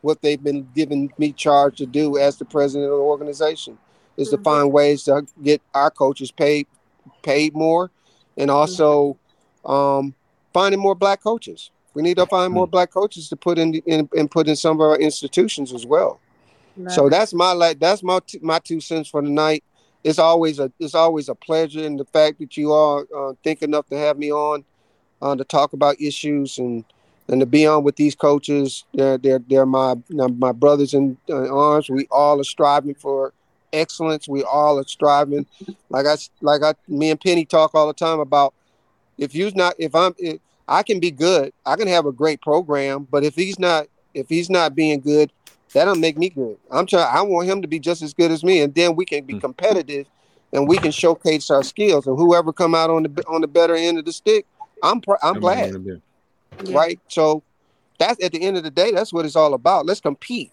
what 0.00 0.22
they've 0.22 0.42
been 0.42 0.66
giving 0.74 1.12
me 1.18 1.32
charge 1.32 1.76
to 1.76 1.86
do 1.86 2.16
as 2.16 2.38
the 2.38 2.46
president 2.46 2.90
of 2.90 2.96
the 2.96 3.04
organization 3.04 3.76
is 4.16 4.30
to 4.30 4.38
Mhm. 4.38 4.44
find 4.44 4.72
ways 4.72 5.04
to 5.04 5.26
get 5.42 5.60
our 5.74 5.90
coaches 5.90 6.30
paid 6.30 6.66
paid 7.22 7.54
more, 7.54 7.90
and 8.36 8.50
also 8.50 9.16
um, 9.64 10.14
finding 10.52 10.80
more 10.80 10.94
black 10.94 11.22
coaches. 11.22 11.70
We 11.94 12.02
need 12.02 12.16
to 12.18 12.26
find 12.26 12.52
more 12.52 12.66
black 12.66 12.90
coaches 12.92 13.28
to 13.30 13.36
put 13.36 13.58
in, 13.58 13.74
in 13.86 14.08
and 14.16 14.30
put 14.30 14.48
in 14.48 14.54
some 14.56 14.76
of 14.76 14.80
our 14.80 14.96
institutions 14.96 15.72
as 15.72 15.84
well. 15.86 16.20
So 16.90 17.08
that's 17.08 17.32
my 17.34 17.52
like 17.52 17.78
that's 17.80 18.02
my 18.02 18.20
t- 18.26 18.38
my 18.42 18.58
two 18.60 18.80
cents 18.80 19.08
for 19.08 19.22
tonight. 19.22 19.64
It's 20.04 20.18
always 20.18 20.58
a 20.60 20.70
it's 20.78 20.94
always 20.94 21.28
a 21.28 21.34
pleasure, 21.34 21.84
and 21.84 21.98
the 21.98 22.04
fact 22.04 22.38
that 22.38 22.56
you 22.56 22.72
all 22.72 23.04
uh, 23.16 23.32
think 23.42 23.62
enough 23.62 23.86
to 23.88 23.96
have 23.98 24.18
me 24.18 24.30
on 24.30 24.64
uh, 25.22 25.34
to 25.34 25.44
talk 25.44 25.72
about 25.72 26.00
issues 26.00 26.58
and 26.58 26.84
and 27.28 27.40
to 27.40 27.46
be 27.46 27.66
on 27.66 27.82
with 27.82 27.96
these 27.96 28.14
coaches. 28.14 28.84
They're 28.94 29.18
they're, 29.18 29.40
they're 29.40 29.66
my 29.66 29.96
my 30.10 30.52
brothers 30.52 30.94
in 30.94 31.16
arms. 31.28 31.88
We 31.90 32.06
all 32.10 32.38
are 32.40 32.44
striving 32.44 32.94
for 32.94 33.32
excellence. 33.76 34.28
We 34.28 34.42
all 34.42 34.78
are 34.78 34.84
striving. 34.84 35.46
Like 35.90 36.06
I 36.06 36.16
like 36.40 36.62
I 36.62 36.74
me 36.88 37.10
and 37.10 37.20
Penny 37.20 37.44
talk 37.44 37.74
all 37.74 37.86
the 37.86 37.92
time 37.94 38.20
about 38.20 38.54
if 39.18 39.34
you's 39.34 39.54
not 39.54 39.74
if 39.78 39.94
I'm 39.94 40.14
if 40.18 40.40
I 40.68 40.82
can 40.82 40.98
be 40.98 41.10
good, 41.10 41.52
I 41.64 41.76
can 41.76 41.86
have 41.88 42.06
a 42.06 42.12
great 42.12 42.40
program, 42.42 43.06
but 43.10 43.22
if 43.24 43.34
he's 43.34 43.58
not 43.58 43.86
if 44.14 44.28
he's 44.28 44.50
not 44.50 44.74
being 44.74 45.00
good, 45.00 45.30
that 45.74 45.84
don't 45.84 46.00
make 46.00 46.16
me 46.18 46.30
good. 46.30 46.56
I'm 46.70 46.86
trying. 46.86 47.06
I 47.14 47.22
want 47.22 47.48
him 47.48 47.62
to 47.62 47.68
be 47.68 47.78
just 47.78 48.02
as 48.02 48.14
good 48.14 48.30
as 48.30 48.42
me, 48.42 48.60
and 48.62 48.74
then 48.74 48.96
we 48.96 49.04
can 49.04 49.24
be 49.24 49.34
Mm. 49.34 49.40
competitive, 49.40 50.06
and 50.52 50.66
we 50.66 50.78
can 50.78 50.90
showcase 50.90 51.50
our 51.50 51.62
skills. 51.62 52.06
And 52.06 52.18
whoever 52.18 52.52
come 52.52 52.74
out 52.74 52.90
on 52.90 53.02
the 53.04 53.24
on 53.28 53.42
the 53.42 53.48
better 53.48 53.76
end 53.76 53.98
of 53.98 54.04
the 54.04 54.12
stick, 54.12 54.46
I'm 54.82 55.00
pr- 55.00 55.22
I'm 55.22 55.38
glad, 55.40 55.84
Yeah. 55.84 56.74
right? 56.74 56.98
So 57.08 57.42
that's 57.98 58.22
at 58.24 58.32
the 58.32 58.42
end 58.42 58.56
of 58.56 58.62
the 58.62 58.70
day, 58.70 58.90
that's 58.90 59.12
what 59.12 59.24
it's 59.24 59.36
all 59.36 59.54
about. 59.54 59.86
Let's 59.86 60.00
compete. 60.00 60.52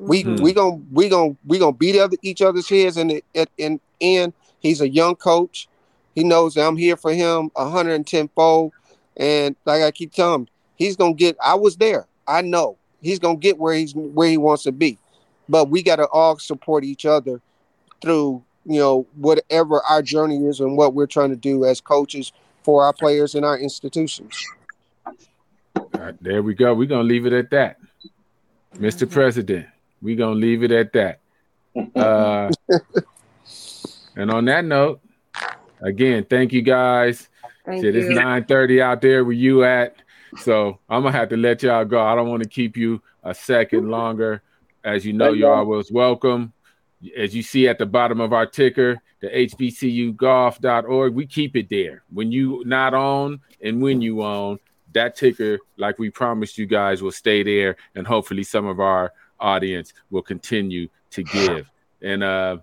We 0.00 0.24
Mhm. 0.24 0.40
we 0.40 0.52
gonna 0.54 0.80
we 0.92 1.08
gonna 1.08 1.36
we 1.46 1.58
gonna 1.58 1.72
beat 1.72 1.98
other, 1.98 2.16
each 2.22 2.40
other's 2.40 2.68
heads 2.68 2.96
in 2.96 3.08
the 3.08 3.24
at, 3.34 3.50
in 3.58 3.80
end. 4.00 4.32
He's 4.58 4.80
a 4.80 4.88
young 4.88 5.14
coach. 5.14 5.68
He 6.14 6.24
knows 6.24 6.54
that 6.54 6.66
I'm 6.66 6.76
here 6.76 6.96
for 6.96 7.12
him 7.12 7.50
110 7.54 8.28
fold. 8.34 8.72
And 9.16 9.54
like 9.66 9.82
I 9.82 9.90
keep 9.90 10.12
telling 10.12 10.42
him, 10.42 10.48
he's 10.76 10.96
gonna 10.96 11.14
get. 11.14 11.36
I 11.44 11.54
was 11.54 11.76
there. 11.76 12.06
I 12.26 12.40
know 12.40 12.76
he's 13.02 13.18
gonna 13.18 13.36
get 13.36 13.58
where 13.58 13.74
he's 13.74 13.94
where 13.94 14.28
he 14.28 14.38
wants 14.38 14.62
to 14.62 14.72
be. 14.72 14.98
But 15.48 15.68
we 15.68 15.82
got 15.82 15.96
to 15.96 16.06
all 16.08 16.38
support 16.38 16.84
each 16.84 17.04
other 17.04 17.40
through 18.00 18.42
you 18.64 18.78
know 18.80 19.06
whatever 19.16 19.82
our 19.88 20.00
journey 20.00 20.46
is 20.46 20.60
and 20.60 20.76
what 20.78 20.94
we're 20.94 21.06
trying 21.06 21.30
to 21.30 21.36
do 21.36 21.64
as 21.64 21.80
coaches 21.80 22.32
for 22.62 22.84
our 22.84 22.92
players 22.92 23.34
and 23.34 23.44
our 23.44 23.58
institutions. 23.58 24.34
All 25.76 25.88
right, 25.94 26.14
there 26.22 26.42
we 26.42 26.54
go. 26.54 26.72
We're 26.74 26.86
gonna 26.86 27.02
leave 27.02 27.26
it 27.26 27.32
at 27.32 27.50
that. 27.50 27.78
Mr. 28.76 29.10
President, 29.10 29.66
we're 30.02 30.16
gonna 30.16 30.34
leave 30.34 30.62
it 30.62 30.70
at 30.70 30.92
that. 30.92 31.20
Uh, 31.94 32.50
and 34.16 34.28
on 34.28 34.44
that 34.44 34.64
note, 34.64 35.00
again, 35.80 36.26
thank 36.28 36.52
you 36.52 36.62
guys. 36.62 37.28
Thank 37.64 37.84
Shit, 37.84 37.94
it's 37.94 38.08
you. 38.08 38.16
9:30 38.16 38.82
out 38.82 39.00
there 39.00 39.24
where 39.24 39.32
you 39.32 39.62
at. 39.64 39.94
So 40.38 40.78
I'm 40.88 41.02
gonna 41.04 41.16
have 41.16 41.28
to 41.28 41.36
let 41.36 41.62
y'all 41.62 41.84
go. 41.84 42.02
I 42.02 42.16
don't 42.16 42.28
want 42.28 42.42
to 42.42 42.48
keep 42.48 42.76
you 42.76 43.00
a 43.22 43.32
second 43.34 43.88
longer. 43.88 44.42
As 44.82 45.06
you 45.06 45.12
know, 45.12 45.26
Thank 45.26 45.38
you're 45.38 45.50
y'all. 45.50 45.60
always 45.60 45.92
welcome. 45.92 46.52
As 47.16 47.34
you 47.34 47.42
see 47.42 47.68
at 47.68 47.78
the 47.78 47.86
bottom 47.86 48.20
of 48.20 48.32
our 48.32 48.46
ticker, 48.46 49.00
the 49.20 49.28
hbcugolf.org, 49.28 51.14
we 51.14 51.26
keep 51.26 51.56
it 51.56 51.68
there. 51.68 52.02
When 52.12 52.32
you 52.32 52.62
not 52.66 52.94
on 52.94 53.40
and 53.62 53.80
when 53.80 54.00
you 54.00 54.22
on, 54.22 54.58
that 54.92 55.16
ticker, 55.16 55.58
like 55.76 55.98
we 55.98 56.10
promised 56.10 56.58
you 56.58 56.66
guys, 56.66 57.02
will 57.02 57.12
stay 57.12 57.42
there, 57.42 57.76
and 57.94 58.06
hopefully 58.06 58.42
some 58.42 58.66
of 58.66 58.80
our 58.80 59.12
audience 59.40 59.92
will 60.10 60.22
continue 60.22 60.88
to 61.10 61.22
give. 61.34 61.70
And 62.02 62.22
uh 62.22 62.58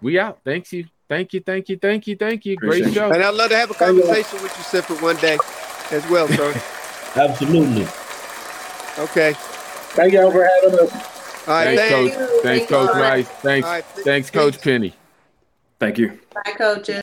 we 0.00 0.18
out. 0.18 0.40
Thank 0.44 0.72
you. 0.72 0.86
Thank 1.08 1.32
you. 1.32 1.40
Thank 1.40 1.68
you. 1.68 1.76
Thank 1.76 2.06
you. 2.06 2.16
Thank 2.16 2.46
you. 2.46 2.56
Great 2.56 2.82
Appreciate 2.82 2.94
show. 2.94 3.12
And 3.12 3.22
I'd 3.22 3.34
love 3.34 3.50
to 3.50 3.56
have 3.56 3.70
a 3.70 3.74
conversation 3.74 4.42
with 4.42 4.56
you, 4.56 4.62
Siffer, 4.62 4.94
one 4.96 5.16
day 5.16 5.36
as 5.90 6.08
well, 6.08 6.28
sir. 6.28 6.52
Absolutely. 7.16 7.82
Okay. 8.98 9.34
Thank 9.94 10.12
y'all 10.12 10.30
for 10.30 10.48
having 10.48 10.78
us. 10.78 10.92
All 11.48 11.54
right. 11.54 11.76
Thanks, 11.76 12.14
Thanks. 12.14 12.16
Coach. 12.16 12.28
Thanks, 12.28 12.42
Thank 12.42 12.60
you. 12.60 12.76
Coach 12.76 12.94
Rice. 12.94 13.28
Thanks, 13.28 13.66
All 13.66 13.72
right. 13.72 13.84
thanks, 13.84 14.30
Coach 14.30 14.60
Penny. 14.60 14.94
Thank 15.80 15.98
you. 15.98 16.18
Bye, 16.32 16.52
coaches. 16.56 16.99